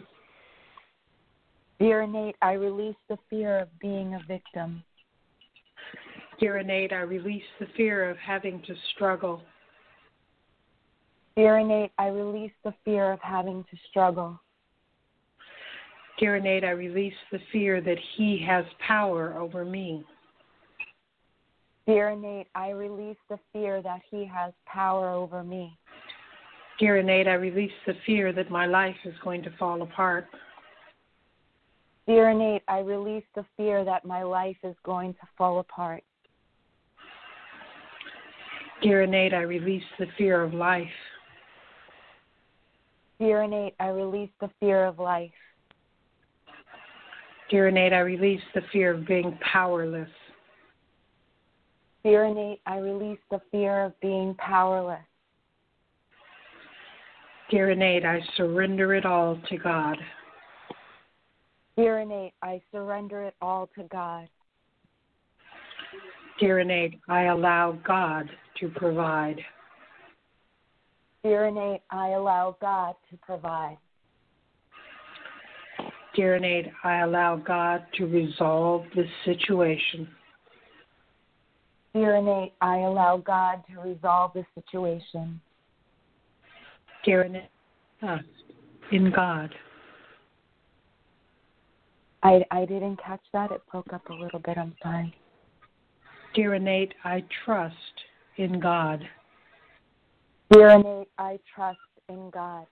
Dear 1.78 2.02
Innate, 2.02 2.36
I 2.42 2.52
release 2.52 2.96
the 3.08 3.16
fear 3.30 3.58
of 3.58 3.68
being 3.78 4.14
a 4.14 4.20
victim. 4.28 4.82
Dear 6.38 6.58
Innate, 6.58 6.92
I 6.92 7.00
release 7.00 7.44
the 7.58 7.66
fear 7.74 8.10
of 8.10 8.18
having 8.18 8.60
to 8.66 8.74
struggle. 8.94 9.40
Dear 11.36 11.58
Innate, 11.58 11.92
I 11.96 12.08
release 12.08 12.52
the 12.64 12.74
fear 12.84 13.12
of 13.12 13.20
having 13.20 13.64
to 13.70 13.76
struggle. 13.90 14.38
Dear 16.18 16.36
Innate, 16.36 16.64
I 16.64 16.70
release 16.70 17.14
the 17.32 17.40
fear 17.50 17.80
that 17.80 17.98
he 18.16 18.42
has 18.46 18.66
power 18.86 19.38
over 19.38 19.64
me. 19.64 20.04
Dear 21.86 22.10
Innate, 22.10 22.48
I 22.54 22.70
release 22.70 23.18
the 23.30 23.38
fear 23.52 23.80
that 23.80 24.00
he 24.10 24.24
has 24.26 24.52
power 24.66 25.10
over 25.10 25.42
me. 25.42 25.78
Dear 26.78 26.98
I 26.98 27.34
release 27.34 27.72
the 27.86 27.94
fear 28.04 28.32
that 28.34 28.50
my 28.50 28.66
life 28.66 28.96
is 29.04 29.14
going 29.24 29.42
to 29.44 29.50
fall 29.58 29.80
apart. 29.80 30.26
Dear 32.06 32.60
I 32.68 32.78
release 32.80 33.24
the 33.34 33.44
fear 33.56 33.84
that 33.84 34.04
my 34.04 34.22
life 34.22 34.58
is 34.62 34.76
going 34.84 35.14
to 35.14 35.20
fall 35.38 35.58
apart. 35.60 36.02
Dear 38.82 39.04
I 39.04 39.40
release 39.40 39.82
the 39.98 40.06
fear 40.18 40.42
of 40.42 40.52
life. 40.52 40.86
Dear 43.18 43.42
I 43.80 43.88
release 43.88 44.30
the 44.40 44.50
fear 44.60 44.84
of 44.84 44.98
life. 44.98 45.30
Dear 47.50 47.68
I 47.68 47.98
release 48.00 48.42
the 48.54 48.60
fear 48.70 48.92
of 48.92 49.06
being 49.06 49.38
powerless. 49.40 50.10
Dear 52.04 52.26
I 52.66 52.78
release 52.78 53.18
the 53.30 53.40
fear 53.50 53.86
of 53.86 53.98
being 54.00 54.34
powerless. 54.34 55.00
Dear 57.48 57.70
Innate, 57.70 58.04
I 58.04 58.20
surrender 58.36 58.94
it 58.94 59.06
all 59.06 59.38
to 59.48 59.56
God. 59.56 59.96
Dear 61.76 62.00
Innate, 62.00 62.32
I 62.42 62.60
surrender 62.72 63.22
it 63.22 63.34
all 63.40 63.68
to 63.76 63.84
God. 63.84 64.28
Dear 66.40 66.58
Innate, 66.58 66.98
I 67.08 67.24
allow 67.24 67.78
God 67.86 68.28
to 68.60 68.68
provide. 68.68 69.40
Dear 71.22 71.46
Innate, 71.46 71.82
I 71.90 72.10
allow 72.10 72.56
God 72.60 72.94
to 73.10 73.16
provide. 73.18 73.78
Dear 76.16 76.36
Innate, 76.36 76.72
I 76.82 77.00
allow 77.00 77.36
God 77.36 77.84
to 77.94 78.06
resolve 78.06 78.84
this 78.94 79.08
situation. 79.24 80.08
Dear 81.94 82.16
Innate, 82.16 82.54
I 82.60 82.78
allow 82.78 83.18
God 83.18 83.62
to 83.72 83.80
resolve 83.80 84.32
this 84.34 84.46
situation. 84.54 85.40
Innate, 87.22 87.50
trust 88.00 88.24
uh, 88.24 88.96
in 88.96 89.10
God. 89.10 89.54
I, 92.22 92.44
I 92.50 92.64
didn't 92.64 92.96
catch 92.96 93.20
that. 93.32 93.52
It 93.52 93.62
broke 93.70 93.92
up 93.92 94.08
a 94.10 94.12
little 94.12 94.40
bit. 94.40 94.58
I'm 94.58 94.74
sorry. 94.82 95.14
Dear 96.34 96.54
Innate, 96.54 96.92
I 97.04 97.22
trust 97.44 97.76
in 98.36 98.58
God. 98.58 99.08
Dear 100.50 100.70
Innate, 100.70 101.08
I 101.18 101.38
trust 101.54 101.78
in 102.08 102.30
God. 102.30 102.66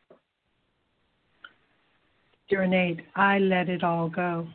Dear 2.49 2.65
Innate, 2.65 3.01
I 3.15 3.39
let 3.39 3.69
it 3.69 3.85
all 3.85 4.09
go. 4.09 4.49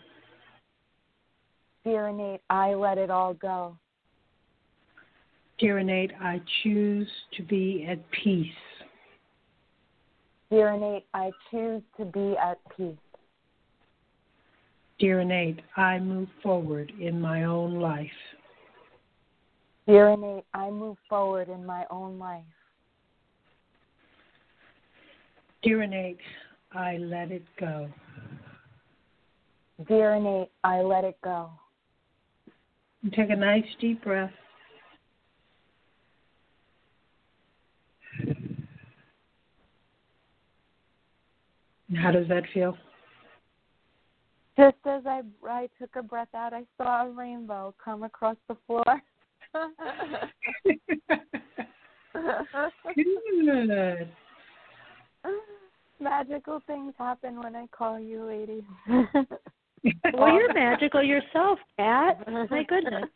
Dear 1.85 2.09
Innate, 2.09 2.41
I 2.49 2.73
let 2.73 2.97
it 2.97 3.09
all 3.09 3.33
go. 3.33 3.77
Dear 5.57 5.79
Innate, 5.79 6.11
I 6.21 6.41
choose 6.61 7.07
to 7.37 7.43
be 7.43 7.87
at 7.89 7.99
peace. 8.11 8.51
Dear 10.51 10.69
Innate, 10.69 11.05
I 11.13 11.31
choose 11.51 11.83
to 11.97 12.05
be 12.05 12.35
at 12.37 12.57
peace. 12.75 12.95
Dear 14.97 15.19
Innate, 15.19 15.59
I 15.77 15.99
move 15.99 16.27
forward 16.41 16.91
in 16.99 17.21
my 17.21 17.43
own 17.43 17.79
life. 17.79 18.07
Dear 19.87 20.09
Innate, 20.09 20.45
I 20.53 20.69
move 20.71 20.97
forward 21.07 21.49
in 21.49 21.65
my 21.65 21.85
own 21.91 22.17
life. 22.17 22.43
Dear 25.61 25.83
Innate, 25.83 26.17
I 26.71 26.97
let 26.97 27.31
it 27.31 27.43
go. 27.59 27.87
Dear 29.87 30.15
Innate, 30.15 30.51
I 30.63 30.81
let 30.81 31.03
it 31.03 31.17
go. 31.23 31.51
Take 33.15 33.29
a 33.29 33.35
nice 33.35 33.65
deep 33.79 34.03
breath. 34.03 34.31
How 41.95 42.11
does 42.11 42.27
that 42.27 42.43
feel? 42.53 42.77
Just 44.57 44.77
as 44.85 45.05
I 45.05 45.21
I 45.47 45.69
took 45.79 45.95
a 45.95 46.03
breath 46.03 46.33
out, 46.35 46.53
I 46.53 46.63
saw 46.77 47.05
a 47.05 47.09
rainbow 47.09 47.73
come 47.83 48.03
across 48.03 48.35
the 48.47 48.57
floor. 48.67 48.83
Good. 52.95 54.09
Magical 56.01 56.61
things 56.65 56.93
happen 56.97 57.41
when 57.41 57.55
I 57.55 57.67
call 57.67 57.99
you, 57.99 58.23
lady. 58.25 58.65
well, 60.13 60.33
you're 60.33 60.53
magical 60.53 61.03
yourself, 61.03 61.59
Kat. 61.77 62.25
My 62.49 62.63
goodness. 62.63 63.09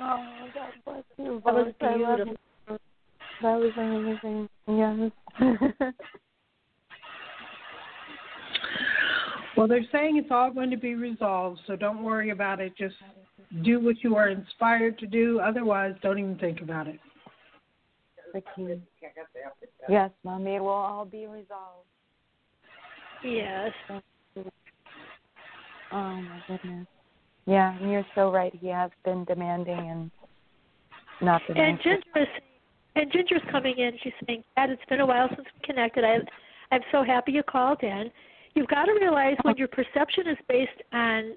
Oh, 0.00 0.48
God 0.54 0.72
bless 0.84 1.04
you. 1.18 1.42
That 1.44 1.54
was 1.54 1.74
both. 1.78 1.88
I 1.88 1.96
love 1.96 2.16
beautiful. 2.16 2.36
You. 3.42 3.48
That 3.48 3.58
was 3.58 3.72
amazing. 3.76 4.48
Yes. 4.68 5.92
Well, 9.56 9.68
they're 9.68 9.84
saying 9.92 10.16
it's 10.16 10.30
all 10.30 10.50
going 10.50 10.70
to 10.70 10.76
be 10.76 10.94
resolved, 10.94 11.60
so 11.66 11.76
don't 11.76 12.02
worry 12.02 12.30
about 12.30 12.60
it. 12.60 12.72
Just 12.76 12.94
do 13.62 13.80
what 13.80 13.96
you 14.02 14.16
are 14.16 14.28
inspired 14.30 14.98
to 14.98 15.06
do. 15.06 15.40
Otherwise, 15.40 15.94
don't 16.02 16.18
even 16.18 16.38
think 16.38 16.62
about 16.62 16.88
it. 16.88 16.98
the 18.32 18.40
key. 18.56 18.80
Yes, 19.88 20.10
mommy, 20.24 20.56
it 20.56 20.60
will 20.60 20.68
all 20.70 21.04
be 21.04 21.26
resolved. 21.26 21.86
Yes. 23.22 23.72
Oh 25.92 26.16
my 26.16 26.42
goodness. 26.48 26.86
Yeah, 27.44 27.76
and 27.78 27.90
you're 27.90 28.06
so 28.14 28.32
right. 28.32 28.54
He 28.58 28.68
has 28.68 28.90
been 29.04 29.24
demanding 29.26 29.78
and 29.78 30.10
not 31.20 31.42
been 31.46 31.58
And 31.58 31.78
anxious. 31.78 32.02
And 32.94 33.10
Ginger's 33.10 33.42
coming 33.50 33.78
in. 33.78 33.92
She's 34.02 34.12
saying, 34.26 34.44
"Dad, 34.56 34.70
it's 34.70 34.84
been 34.88 35.00
a 35.00 35.06
while 35.06 35.28
since 35.28 35.46
we 35.54 35.66
connected. 35.66 36.04
I, 36.04 36.18
I'm 36.70 36.82
so 36.90 37.02
happy 37.02 37.32
you 37.32 37.42
called 37.42 37.82
in. 37.82 38.10
You've 38.54 38.68
got 38.68 38.84
to 38.84 38.92
realize 38.92 39.36
when 39.42 39.56
your 39.56 39.68
perception 39.68 40.26
is 40.26 40.36
based 40.48 40.82
on 40.92 41.34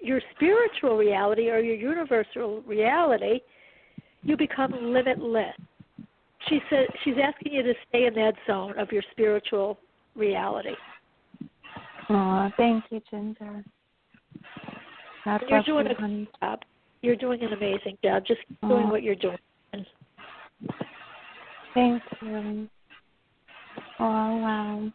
your 0.00 0.20
spiritual 0.34 0.96
reality 0.96 1.48
or 1.48 1.58
your 1.58 1.76
universal 1.76 2.62
reality, 2.62 3.40
you 4.22 4.36
become 4.36 4.72
limitless. 4.72 5.54
She 6.48 6.60
said 6.70 6.86
she's 7.04 7.14
asking 7.22 7.52
you 7.52 7.62
to 7.62 7.74
stay 7.88 8.06
in 8.06 8.14
that 8.14 8.34
zone 8.46 8.78
of 8.78 8.90
your 8.92 9.02
spiritual 9.12 9.78
reality. 10.14 10.74
Aw, 12.08 12.50
thank 12.56 12.84
you, 12.90 13.00
Ginger. 13.10 13.64
God 15.24 15.42
You're 15.48 15.62
doing 15.62 15.86
you, 15.86 15.92
a 15.92 16.00
honey. 16.00 16.28
job. 16.40 16.60
You're 17.02 17.16
doing 17.16 17.42
an 17.42 17.52
amazing 17.52 17.98
job. 18.02 18.24
Just 18.26 18.40
keep 18.48 18.60
doing 18.60 18.88
what 18.88 19.02
you're 19.02 19.16
doing. 19.16 19.38
Thank 21.76 22.02
you. 22.22 22.68
Oh 24.00 24.36
wow. 24.38 24.90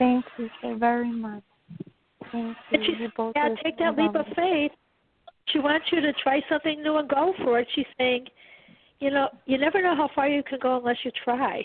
Thank 0.00 0.24
you 0.36 0.50
so 0.60 0.76
very 0.76 1.12
much. 1.12 1.44
Thank 2.32 2.56
you. 2.72 2.78
And 2.78 2.84
she 2.84 3.02
You 3.04 3.08
both 3.16 3.34
yeah, 3.36 3.50
take 3.62 3.78
that 3.78 3.96
leap 3.96 4.16
of 4.16 4.26
faith. 4.34 4.72
She 5.50 5.60
wants 5.60 5.86
you 5.92 6.00
to 6.00 6.12
try 6.14 6.40
something 6.48 6.82
new 6.82 6.96
and 6.96 7.08
go 7.08 7.34
for 7.44 7.60
it. 7.60 7.68
She's 7.76 7.86
saying, 7.96 8.26
you 8.98 9.10
know, 9.10 9.28
you 9.46 9.56
never 9.56 9.80
know 9.80 9.94
how 9.94 10.10
far 10.12 10.28
you 10.28 10.42
can 10.42 10.58
go 10.60 10.78
unless 10.78 10.96
you 11.04 11.12
try. 11.22 11.64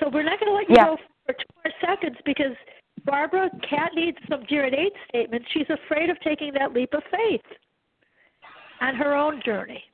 So 0.00 0.10
we're 0.12 0.24
not 0.24 0.40
going 0.40 0.50
to 0.50 0.56
let 0.56 0.68
you 0.68 0.74
Yeah. 0.74 0.86
go 0.86 0.96
for 1.24 1.34
two 1.34 1.44
more 1.62 1.72
seconds 1.80 2.16
because 2.26 2.56
Barbara 3.04 3.48
Kat 3.70 3.92
needs 3.94 4.18
some 4.28 4.42
dear 4.48 4.64
Innate 4.64 4.92
statements. 5.08 5.46
She's 5.52 5.70
afraid 5.70 6.10
of 6.10 6.18
taking 6.18 6.52
that 6.54 6.72
leap 6.72 6.92
of 6.94 7.04
faith 7.12 7.46
on 8.80 8.96
her 8.96 9.14
own 9.14 9.40
journey. 9.44 9.84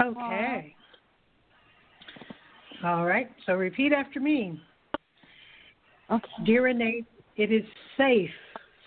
Okay. 0.00 0.74
All 2.84 3.04
right. 3.04 3.30
So 3.46 3.54
repeat 3.54 3.92
after 3.92 4.20
me. 4.20 4.60
Okay. 6.10 6.28
Dear 6.44 6.68
Innate, 6.68 7.06
it 7.36 7.52
is 7.52 7.64
safe 7.96 8.30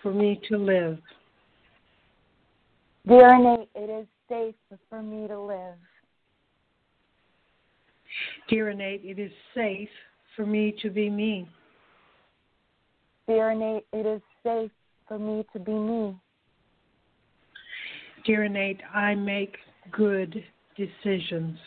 for 0.02 0.14
me 0.14 0.40
to 0.50 0.58
live. 0.58 1.00
Dear 3.08 3.36
Innate, 3.36 3.70
it 3.76 3.90
is 3.90 4.08
safe 4.28 4.56
for 4.90 5.02
me 5.02 5.28
to 5.28 5.40
live. 5.40 5.76
Dear 8.50 8.70
Innate, 8.70 9.02
it 9.04 9.20
is 9.20 9.32
safe 9.54 9.90
for 10.36 10.46
me 10.46 10.76
to 10.82 10.90
be 10.90 11.10
me. 11.10 11.48
Dear 13.28 13.52
Innate, 13.52 13.86
it 13.94 14.06
is 14.06 14.22
safe 14.44 14.72
for 15.08 15.18
me 15.18 15.46
to 15.54 15.60
be 15.60 15.74
me. 15.74 16.16
Dear 18.26 18.44
Innate, 18.46 18.82
I 18.94 19.16
make 19.16 19.58
good 19.92 20.44
decisions. 20.76 21.58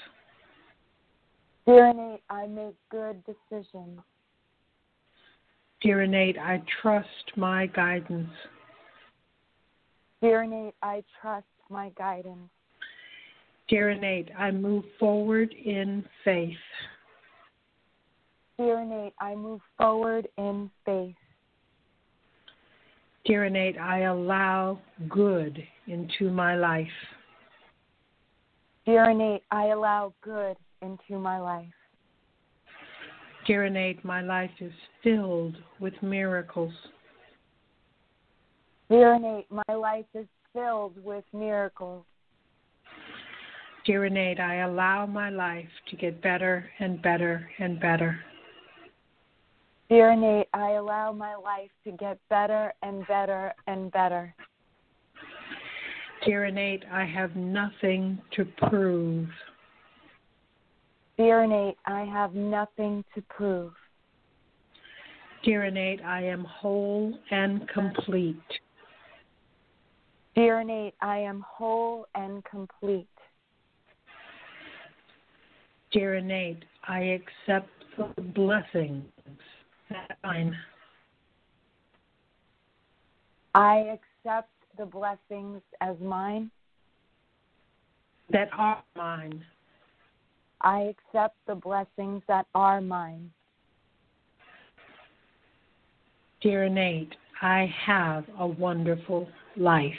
Dear 1.67 1.89
Innate, 1.89 2.23
I 2.31 2.47
make 2.47 2.77
good 2.91 3.23
decisions. 3.25 4.01
Dear 5.81 6.03
Innate, 6.03 6.39
I 6.39 6.63
trust 6.81 7.37
my 7.37 7.67
guidance. 7.67 8.31
Dear 10.21 10.43
Innate, 10.43 10.75
I 10.83 11.05
trust 11.21 11.47
my 11.71 11.91
guidance. 11.91 12.51
Dear 13.69 13.91
Innate, 13.91 14.31
I 14.37 14.51
move 14.51 14.85
forward 14.99 15.53
in 15.53 16.05
faith. 16.25 16.57
Dear 18.59 18.81
Innate, 18.81 19.15
I 19.21 19.35
move 19.35 19.61
forward 19.77 20.27
in 20.39 20.71
faith. 20.85 21.15
Dear 23.25 23.45
Innate, 23.45 23.79
I 23.79 24.01
allow 24.01 24.81
good 25.09 25.63
into 25.87 26.31
my 26.31 26.57
life. 26.57 26.89
Dear 28.89 29.10
innate, 29.10 29.43
I 29.51 29.66
allow 29.66 30.15
good 30.23 30.56
into 30.81 31.19
my 31.19 31.39
life. 31.39 31.66
Dear 33.47 33.66
innate, 33.66 34.02
my 34.02 34.23
life 34.23 34.51
is 34.60 34.73
filled 35.05 35.59
with 35.78 35.93
miracles. 36.01 36.73
Dear 38.89 39.16
innate, 39.16 39.47
my 39.51 39.74
life 39.74 40.06
is 40.15 40.27
filled 40.55 40.94
with 41.05 41.23
miracles. 41.35 42.06
Dear 43.85 44.06
innate, 44.06 44.40
I 44.40 44.60
allow 44.60 45.05
my 45.05 45.28
life 45.28 45.69
to 45.90 45.97
get 45.97 46.23
better 46.23 46.65
and 46.78 47.02
better 47.02 47.47
and 47.59 47.78
better. 47.78 48.19
Dear 49.90 50.12
innate, 50.12 50.48
I 50.55 50.70
allow 50.70 51.12
my 51.12 51.35
life 51.35 51.70
to 51.85 51.90
get 51.90 52.19
better 52.31 52.73
and 52.82 53.06
better 53.06 53.52
and 53.66 53.93
better. 53.93 54.35
Dear 56.24 56.47
innate, 56.47 56.85
I 56.90 57.05
have 57.05 57.36
nothing 57.36 58.20
to 58.32 58.45
prove. 58.45 59.28
Dear 61.16 61.45
innate, 61.45 61.77
I 61.86 62.03
have 62.03 62.35
nothing 62.35 63.05
to 63.15 63.23
prove. 63.23 63.73
Dear 65.45 65.65
innate, 65.65 66.03
I 66.03 66.23
am 66.23 66.45
whole 66.45 67.16
and 67.31 67.69
complete. 67.69 68.36
Dear 70.35 70.61
innate, 70.61 70.95
I 71.01 71.19
am 71.19 71.45
whole 71.49 72.07
and 72.15 72.45
complete. 72.45 73.09
Dear 75.93 76.16
innate, 76.16 76.65
I 76.86 77.01
accept 77.01 77.70
the 77.97 78.23
blessings 78.23 79.05
that 79.90 80.19
mine. 80.23 80.57
I 83.55 83.97
accept 84.24 84.51
the 84.79 84.87
blessings 84.87 85.61
as 85.81 85.97
mine. 86.01 86.51
That 88.31 88.49
are 88.57 88.83
mine. 88.97 89.45
I 90.61 90.95
accept 90.95 91.37
the 91.47 91.55
blessings 91.55 92.23
that 92.29 92.47
are 92.55 92.81
mine. 92.81 93.31
Dear 96.41 96.65
Innate, 96.65 97.15
I 97.43 97.73
have 97.85 98.25
a 98.39 98.47
wonderful 98.47 99.29
life. 99.57 99.93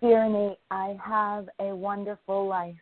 Dear 0.00 0.24
Innate, 0.24 0.58
I 0.70 0.96
have 1.04 1.48
a 1.58 1.74
wonderful 1.74 2.46
life. 2.46 2.74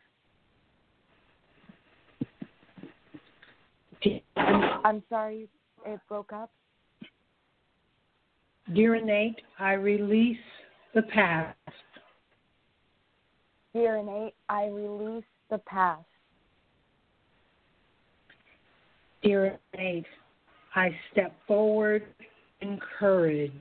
I'm, 4.36 5.02
sorry 5.08 5.48
it 5.86 6.00
broke 6.08 6.32
up. 6.32 6.50
Dear 8.72 8.94
innate, 8.94 9.40
I 9.58 9.74
release 9.74 10.38
the 10.94 11.02
past. 11.02 11.56
Dear 13.74 13.96
innate, 13.96 14.34
I 14.48 14.66
release 14.68 15.24
the 15.50 15.58
past. 15.58 16.04
Dear 19.22 19.58
innate, 19.72 20.06
I 20.74 20.96
step 21.12 21.34
forward 21.46 22.06
in 22.62 22.78
courage. 22.98 23.52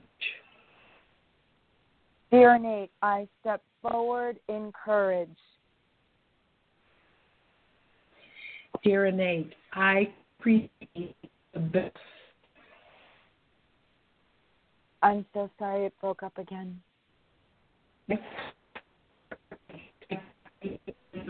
Dear 2.30 2.54
innate, 2.54 2.90
I 3.02 3.28
step 3.40 3.62
forward 3.82 4.38
in 4.48 4.72
courage. 4.72 5.28
Dear 8.82 9.06
innate, 9.06 9.52
I 9.74 10.12
create 10.40 10.70
the 11.52 11.60
best. 11.60 11.96
I'm 15.04 15.26
so 15.34 15.50
sorry 15.58 15.84
it 15.84 15.92
broke 16.00 16.22
up 16.22 16.38
again. 16.38 16.80
The 18.08 18.16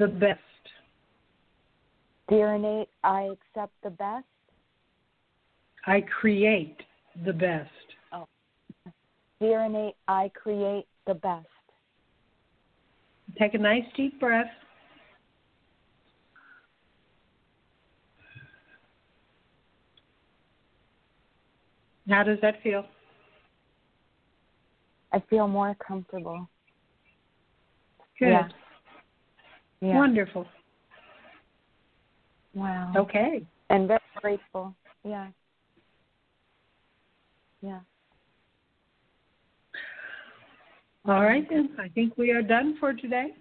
best. 0.07 0.41
Dear 2.29 2.55
innate, 2.55 2.89
I 3.03 3.23
accept 3.23 3.73
the 3.83 3.91
best. 3.91 4.25
I 5.87 6.03
create 6.03 6.77
the 7.27 7.33
best. 7.33 7.69
Oh. 8.13 8.29
Dear 9.41 9.65
innate, 9.65 9.97
I 10.07 10.31
create 10.41 10.87
the 11.09 11.15
best. 11.15 11.47
Take 13.37 13.55
a 13.55 13.59
nice 13.59 13.83
deep 13.97 14.21
breath. 14.21 14.47
How 22.09 22.23
does 22.23 22.39
that 22.41 22.63
feel? 22.63 22.85
I 25.15 25.23
feel 25.31 25.47
more 25.47 25.77
comfortable. 25.77 26.49
Good. 28.19 28.31
Yeah. 28.31 28.49
Yeah. 29.81 29.97
Wonderful. 29.97 30.45
Wow. 32.53 32.93
Okay. 32.97 33.47
And 33.71 33.87
very 33.87 34.01
grateful. 34.21 34.75
Yeah. 35.05 35.29
Yeah. 37.63 37.79
All 41.07 41.23
right, 41.23 41.47
then. 41.49 41.77
I 41.79 41.89
think 41.89 42.17
we 42.17 42.33
are 42.33 42.43
done 42.43 42.77
for 42.81 42.93
today. 42.93 43.35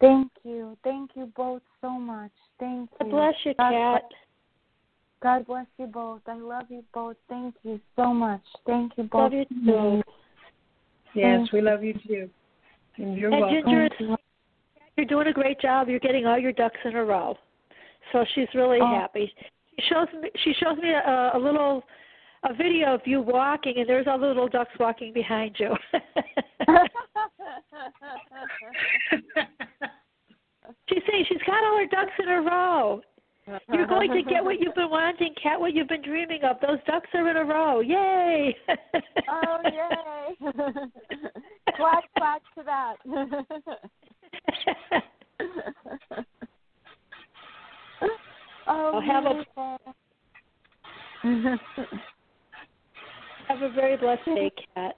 Thank 0.00 0.32
you. 0.42 0.76
Thank 0.82 1.12
you 1.14 1.32
both 1.36 1.62
so 1.80 1.90
much. 1.90 2.32
Thank 2.58 2.90
you. 2.90 2.96
God 2.98 3.10
bless 3.10 3.34
you, 3.44 3.54
God 3.54 3.70
Kat. 3.70 4.02
Bless- 5.22 5.38
God 5.38 5.46
bless 5.46 5.66
you 5.78 5.86
both. 5.86 6.20
I 6.26 6.34
love 6.34 6.64
you 6.68 6.84
both. 6.92 7.16
Thank 7.28 7.54
you 7.62 7.80
so 7.96 8.12
much. 8.12 8.42
Thank 8.66 8.92
you 8.98 9.04
both. 9.04 9.32
Love 9.32 9.34
you 9.34 9.44
too. 9.64 10.02
Yes, 11.14 11.38
Thank 11.38 11.52
we 11.52 11.60
love 11.62 11.82
you 11.84 11.94
too. 12.06 12.28
And 12.96 13.16
you're 13.16 13.30
And 13.32 13.40
welcome. 13.40 13.62
Ginger, 13.64 13.88
you're 14.96 15.06
doing 15.06 15.28
a 15.28 15.32
great 15.32 15.58
job. 15.60 15.88
You're 15.88 16.00
getting 16.00 16.26
all 16.26 16.38
your 16.38 16.52
ducks 16.52 16.78
in 16.84 16.96
a 16.96 17.04
row. 17.04 17.36
So 18.12 18.24
she's 18.34 18.48
really 18.54 18.80
Oh. 18.80 18.86
happy. 18.86 19.32
She 19.78 19.82
shows 19.88 20.08
me 20.20 20.30
she 20.44 20.52
shows 20.54 20.76
me 20.78 20.90
a, 20.90 21.30
a 21.34 21.38
little 21.38 21.84
a 22.44 22.52
video 22.52 22.92
of 22.94 23.00
you 23.06 23.20
walking, 23.22 23.78
and 23.78 23.88
there's 23.88 24.06
all 24.08 24.18
the 24.18 24.26
little 24.26 24.48
ducks 24.48 24.72
walking 24.78 25.12
behind 25.12 25.56
you. 25.58 25.74
she's 30.88 31.02
saying 31.10 31.24
she's 31.28 31.42
got 31.46 31.64
all 31.64 31.78
her 31.78 31.86
ducks 31.86 32.12
in 32.18 32.28
a 32.28 32.40
row. 32.42 33.00
You're 33.46 33.86
going 33.86 34.10
to 34.12 34.22
get 34.22 34.44
what 34.44 34.60
you've 34.60 34.74
been 34.74 34.90
wanting, 34.90 35.34
Kat, 35.42 35.58
what 35.58 35.72
you've 35.74 35.88
been 35.88 36.02
dreaming 36.02 36.44
of. 36.44 36.58
Those 36.60 36.78
ducks 36.86 37.08
are 37.14 37.28
in 37.28 37.36
a 37.36 37.44
row. 37.44 37.80
Yay! 37.80 38.54
oh, 39.28 39.58
yay. 39.64 40.36
clap, 41.76 42.04
clap 42.16 42.42
to 42.56 42.62
that. 42.64 42.94
oh, 48.68 48.92
I'll 48.94 49.00
have 49.00 49.24
a-. 49.24 49.44
Have 53.48 53.62
a 53.62 53.70
very 53.74 53.96
blessed 53.96 54.24
day, 54.24 54.52
Kat. 54.74 54.96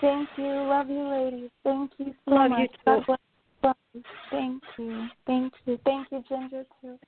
Thank 0.00 0.28
you. 0.36 0.44
Love 0.44 0.88
you, 0.88 1.08
ladies. 1.08 1.50
Thank 1.64 1.90
you 1.98 2.14
so 2.24 2.34
Love 2.34 2.50
much. 2.50 2.70
you 2.86 3.02
too. 3.06 3.16
Thank 4.30 4.62
you. 4.78 5.08
Thank 5.26 5.52
you. 5.66 5.78
Thank 5.84 6.06
you, 6.10 6.24
Ginger, 6.28 6.64
too. 6.80 6.98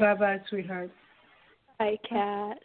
Bye 0.00 0.14
bye, 0.14 0.40
sweetheart. 0.48 0.90
Bye, 1.78 1.98
Kat. 2.08 2.56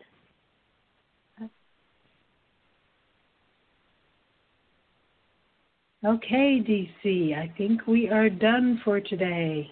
Okay, 6.06 6.62
DC, 6.62 7.36
I 7.36 7.52
think 7.58 7.88
we 7.88 8.10
are 8.10 8.30
done 8.30 8.80
for 8.86 9.02
today. 9.02 9.70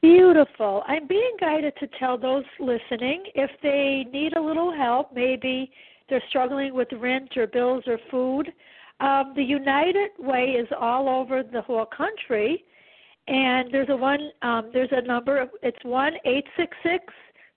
Beautiful. 0.00 0.82
I'm 0.86 1.06
being 1.06 1.32
guided 1.40 1.74
to 1.80 1.88
tell 1.98 2.16
those 2.16 2.44
listening 2.60 3.24
if 3.34 3.50
they 3.62 4.06
need 4.12 4.36
a 4.36 4.40
little 4.40 4.72
help, 4.72 5.12
maybe 5.12 5.70
they're 6.08 6.22
struggling 6.28 6.74
with 6.74 6.88
rent 6.98 7.36
or 7.36 7.48
bills 7.48 7.84
or 7.86 7.98
food. 8.10 8.48
Um, 9.00 9.32
the 9.36 9.42
United 9.42 10.10
Way 10.18 10.56
is 10.58 10.68
all 10.80 11.08
over 11.08 11.42
the 11.42 11.60
whole 11.60 11.86
country, 11.86 12.64
and 13.28 13.68
there's 13.72 13.88
a 13.88 13.96
one. 13.96 14.30
Um, 14.42 14.70
there's 14.72 14.92
a 14.92 15.02
number. 15.02 15.46
It's 15.62 15.84
one 15.84 16.14
eight 16.24 16.46
six 16.56 16.76
six 16.82 17.04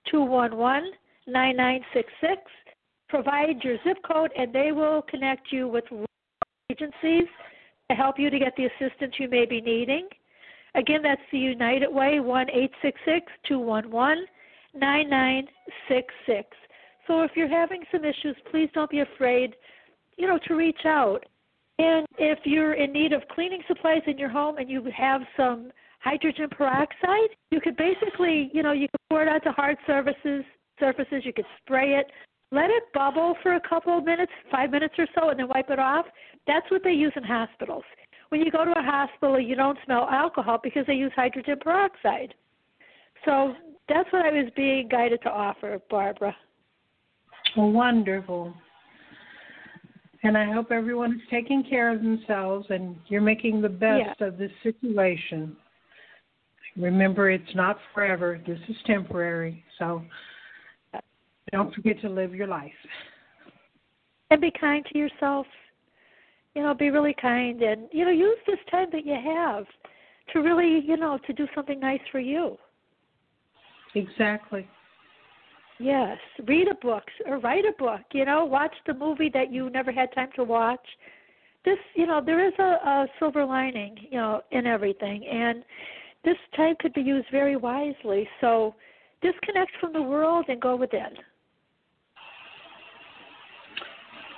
two 0.10 0.24
one 0.24 0.56
one 0.58 0.84
nine 1.28 1.58
nine 1.58 1.82
six 1.94 2.12
six. 2.22 2.42
Provide 3.08 3.64
your 3.64 3.78
zip 3.84 3.98
code, 4.06 4.32
and 4.38 4.54
they 4.54 4.72
will 4.72 5.02
connect 5.04 5.52
you 5.52 5.68
with 5.68 5.86
agencies 6.72 7.28
to 7.90 7.96
help 7.96 8.20
you 8.20 8.30
to 8.30 8.40
get 8.40 8.54
the 8.56 8.66
assistance 8.66 9.16
you 9.20 9.28
may 9.30 9.46
be 9.46 9.62
needing. 9.62 10.08
Again, 10.76 11.02
that's 11.02 11.22
the 11.32 11.40
United 11.40 11.92
Way, 11.92 12.20
one 12.20 12.48
eight 12.52 12.72
six 12.82 13.00
six 13.06 13.26
two 13.48 13.60
one 13.60 13.90
one 13.90 14.26
nine 14.76 15.10
nine 15.10 15.48
six 15.88 16.14
six. 16.26 16.48
So 17.08 17.24
if 17.24 17.32
you're 17.36 17.48
having 17.48 17.84
some 17.92 18.06
issues, 18.06 18.36
please 18.52 18.70
don't 18.76 18.90
be 18.90 19.00
afraid, 19.00 19.56
you 20.18 20.28
know, 20.28 20.40
to 20.48 20.56
reach 20.56 20.86
out. 20.86 21.26
And 21.80 22.06
if 22.18 22.40
you're 22.44 22.74
in 22.74 22.92
need 22.92 23.14
of 23.14 23.22
cleaning 23.34 23.62
supplies 23.66 24.02
in 24.06 24.18
your 24.18 24.30
home 24.30 24.58
and 24.58 24.70
you 24.70 24.86
have 24.96 25.22
some 25.38 25.72
hydrogen 26.02 26.50
peroxide, 26.52 27.30
you 27.52 27.62
could 27.62 27.78
basically, 27.78 28.52
you 28.54 28.62
know, 28.62 28.74
you 28.74 28.88
could 28.90 29.00
pour 29.10 29.24
it 29.24 29.30
onto 29.30 29.50
hard 29.52 29.78
surfaces, 29.88 30.44
surfaces, 30.78 31.24
you 31.24 31.32
could 31.32 31.46
spray 31.62 31.94
it, 31.94 32.08
let 32.52 32.70
it 32.70 32.84
bubble 32.94 33.36
for 33.42 33.56
a 33.56 33.62
couple 33.62 33.98
of 33.98 34.04
minutes, 34.04 34.32
five 34.52 34.72
minutes 34.72 34.96
or 34.98 35.08
so, 35.16 35.30
and 35.30 35.40
then 35.40 35.48
wipe 35.48 35.70
it 35.70 35.80
off. 35.80 36.06
That's 36.48 36.70
what 36.70 36.84
they 36.84 36.92
use 36.92 37.14
in 37.16 37.24
hospitals. 37.24 37.84
When 38.28 38.42
you 38.42 38.52
go 38.52 38.66
to 38.66 38.72
a 38.72 38.84
hospital, 38.84 39.40
you 39.40 39.56
don't 39.56 39.78
smell 39.86 40.08
alcohol 40.12 40.60
because 40.62 40.86
they 40.86 40.94
use 40.94 41.14
hydrogen 41.16 41.56
peroxide. 41.62 42.34
So 43.24 43.54
that's 43.88 44.12
what 44.12 44.26
I 44.26 44.32
was 44.32 44.52
being 44.56 44.90
guided 44.90 45.22
to 45.24 45.30
offer, 45.30 45.80
Barbara. 45.90 46.36
Wonderful. 47.56 48.54
And 50.24 50.38
I 50.38 50.52
hope 50.52 50.72
everyone 50.72 51.14
is 51.14 51.22
taking 51.30 51.64
care 51.64 51.92
of 51.92 52.02
themselves 52.02 52.68
and 52.70 52.98
you're 53.08 53.22
making 53.22 53.62
the 53.62 53.70
best 53.70 54.20
Yeah. 54.20 54.28
of 54.28 54.38
this 54.38 54.52
situation. 54.64 55.56
Remember, 56.76 57.30
it's 57.30 57.56
not 57.56 57.80
forever. 57.94 58.38
This 58.46 58.60
is 58.68 58.82
temporary. 58.84 59.64
So 59.78 60.04
don't 61.52 61.74
forget 61.74 62.00
to 62.02 62.10
live 62.10 62.36
your 62.36 62.48
life. 62.48 62.76
And 64.30 64.42
be 64.42 64.52
kind 64.52 64.86
to 64.86 64.98
yourself. 64.98 65.48
You 66.54 66.64
know, 66.64 66.74
be 66.74 66.90
really 66.90 67.14
kind 67.14 67.62
and, 67.62 67.88
you 67.92 68.04
know, 68.04 68.12
use 68.12 68.38
this 68.46 68.60
time 68.70 68.90
that 68.92 69.06
you 69.06 69.14
have 69.14 69.66
to 70.34 70.42
really, 70.42 70.80
you 70.80 70.98
know, 70.98 71.18
to 71.26 71.34
do 71.34 71.48
something 71.56 71.80
nice 71.80 72.02
for 72.12 72.20
you. 72.20 72.58
Exactly. 73.96 74.68
Yes, 75.80 76.18
read 76.46 76.68
a 76.68 76.76
book 76.76 77.04
or 77.26 77.40
write 77.40 77.64
a 77.64 77.72
book. 77.80 78.02
You 78.12 78.26
know, 78.26 78.44
watch 78.44 78.74
the 78.86 78.94
movie 78.94 79.32
that 79.34 79.52
you 79.52 79.70
never 79.70 79.94
had 79.94 80.14
time 80.14 80.30
to 80.36 80.44
watch. 80.44 80.86
This, 81.64 81.78
you 81.96 82.06
know, 82.06 82.22
there 82.24 82.46
is 82.46 82.54
a, 82.60 82.64
a 82.64 83.08
silver 83.18 83.46
lining, 83.46 83.96
you 84.12 84.18
know, 84.18 84.42
in 84.52 84.68
everything, 84.68 85.26
and 85.26 85.64
this 86.26 86.36
time 86.56 86.76
could 86.80 86.94
be 86.94 87.02
used 87.02 87.28
very 87.32 87.56
wisely. 87.56 88.28
So, 88.42 88.76
disconnect 89.22 89.72
from 89.80 89.94
the 89.94 90.02
world 90.02 90.46
and 90.50 90.62
go 90.62 90.76
within. 90.76 91.16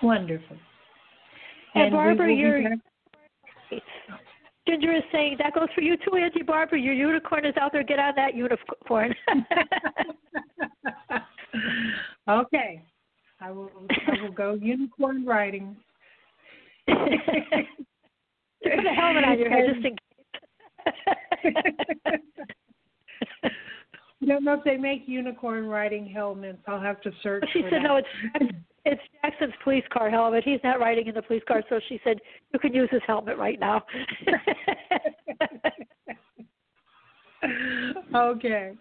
Wonderful. 0.03 0.57
And, 1.73 1.85
And 1.85 1.91
Barbara, 1.93 2.33
you're 2.33 2.63
back- 2.63 2.79
Ginger 4.67 4.93
is 4.93 5.03
saying 5.11 5.37
that 5.39 5.53
goes 5.53 5.69
for 5.73 5.81
you 5.81 5.97
too, 5.97 6.15
Auntie 6.15 6.43
Barbara. 6.43 6.79
Your 6.79 6.93
unicorn 6.93 7.45
is 7.45 7.55
out 7.59 7.71
there. 7.71 7.83
Get 7.83 7.97
on 7.99 8.13
that 8.15 8.35
unicorn. 8.35 9.15
okay. 12.29 12.81
I 13.39 13.51
will 13.51 13.71
I 13.89 14.21
will 14.21 14.31
go 14.31 14.53
unicorn 14.53 15.25
riding. 15.25 15.75
Put 16.87 16.97
a 18.63 18.93
helmet 18.95 19.23
on 19.23 19.39
your 19.39 19.49
head 19.49 19.65
just 19.73 19.85
in 19.85 19.95
case. 19.95 20.11
I 24.21 24.25
don't 24.27 24.43
know 24.43 24.53
if 24.53 24.63
they 24.63 24.77
make 24.77 25.03
unicorn 25.07 25.65
riding 25.65 26.05
helmets. 26.05 26.59
I'll 26.67 26.79
have 26.79 27.01
to 27.01 27.11
search. 27.23 27.43
She 27.53 27.63
said 27.63 27.73
that. 27.73 27.83
no, 27.83 27.95
it's 27.95 28.07
it's 28.85 29.01
Jackson's 29.21 29.53
police 29.63 29.83
car 29.91 30.09
helmet. 30.11 30.43
He's 30.43 30.59
not 30.63 30.79
riding 30.79 31.07
in 31.07 31.15
the 31.15 31.21
police 31.21 31.43
car, 31.47 31.63
so 31.69 31.79
she 31.89 31.99
said 32.03 32.17
you 32.53 32.59
can 32.59 32.73
use 32.73 32.89
his 32.91 33.01
helmet 33.07 33.37
right 33.37 33.59
now. 33.59 33.83
okay. 38.15 38.73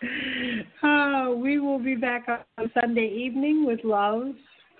uh, 0.82 1.34
we 1.36 1.58
will 1.58 1.78
be 1.78 1.94
back 1.94 2.26
on 2.28 2.70
Sunday 2.80 3.08
evening 3.08 3.66
with 3.66 3.80
love 3.84 4.34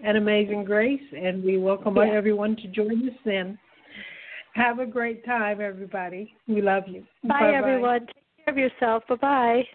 and 0.04 0.16
amazing 0.16 0.64
grace, 0.64 1.02
and 1.16 1.42
we 1.42 1.58
welcome 1.58 1.96
Yeah. 1.96 2.04
everyone 2.04 2.56
to 2.56 2.68
join 2.68 3.08
us 3.08 3.16
then. 3.24 3.58
Have 4.54 4.78
a 4.78 4.86
great 4.86 5.24
time, 5.24 5.60
everybody. 5.60 6.34
We 6.46 6.62
love 6.62 6.84
you. 6.86 7.06
Bye, 7.24 7.40
Bye-bye. 7.40 7.54
everyone. 7.54 8.06
Take 8.06 8.44
care 8.44 8.54
of 8.54 8.58
yourself. 8.58 9.06
Bye 9.08 9.16
bye. 9.16 9.68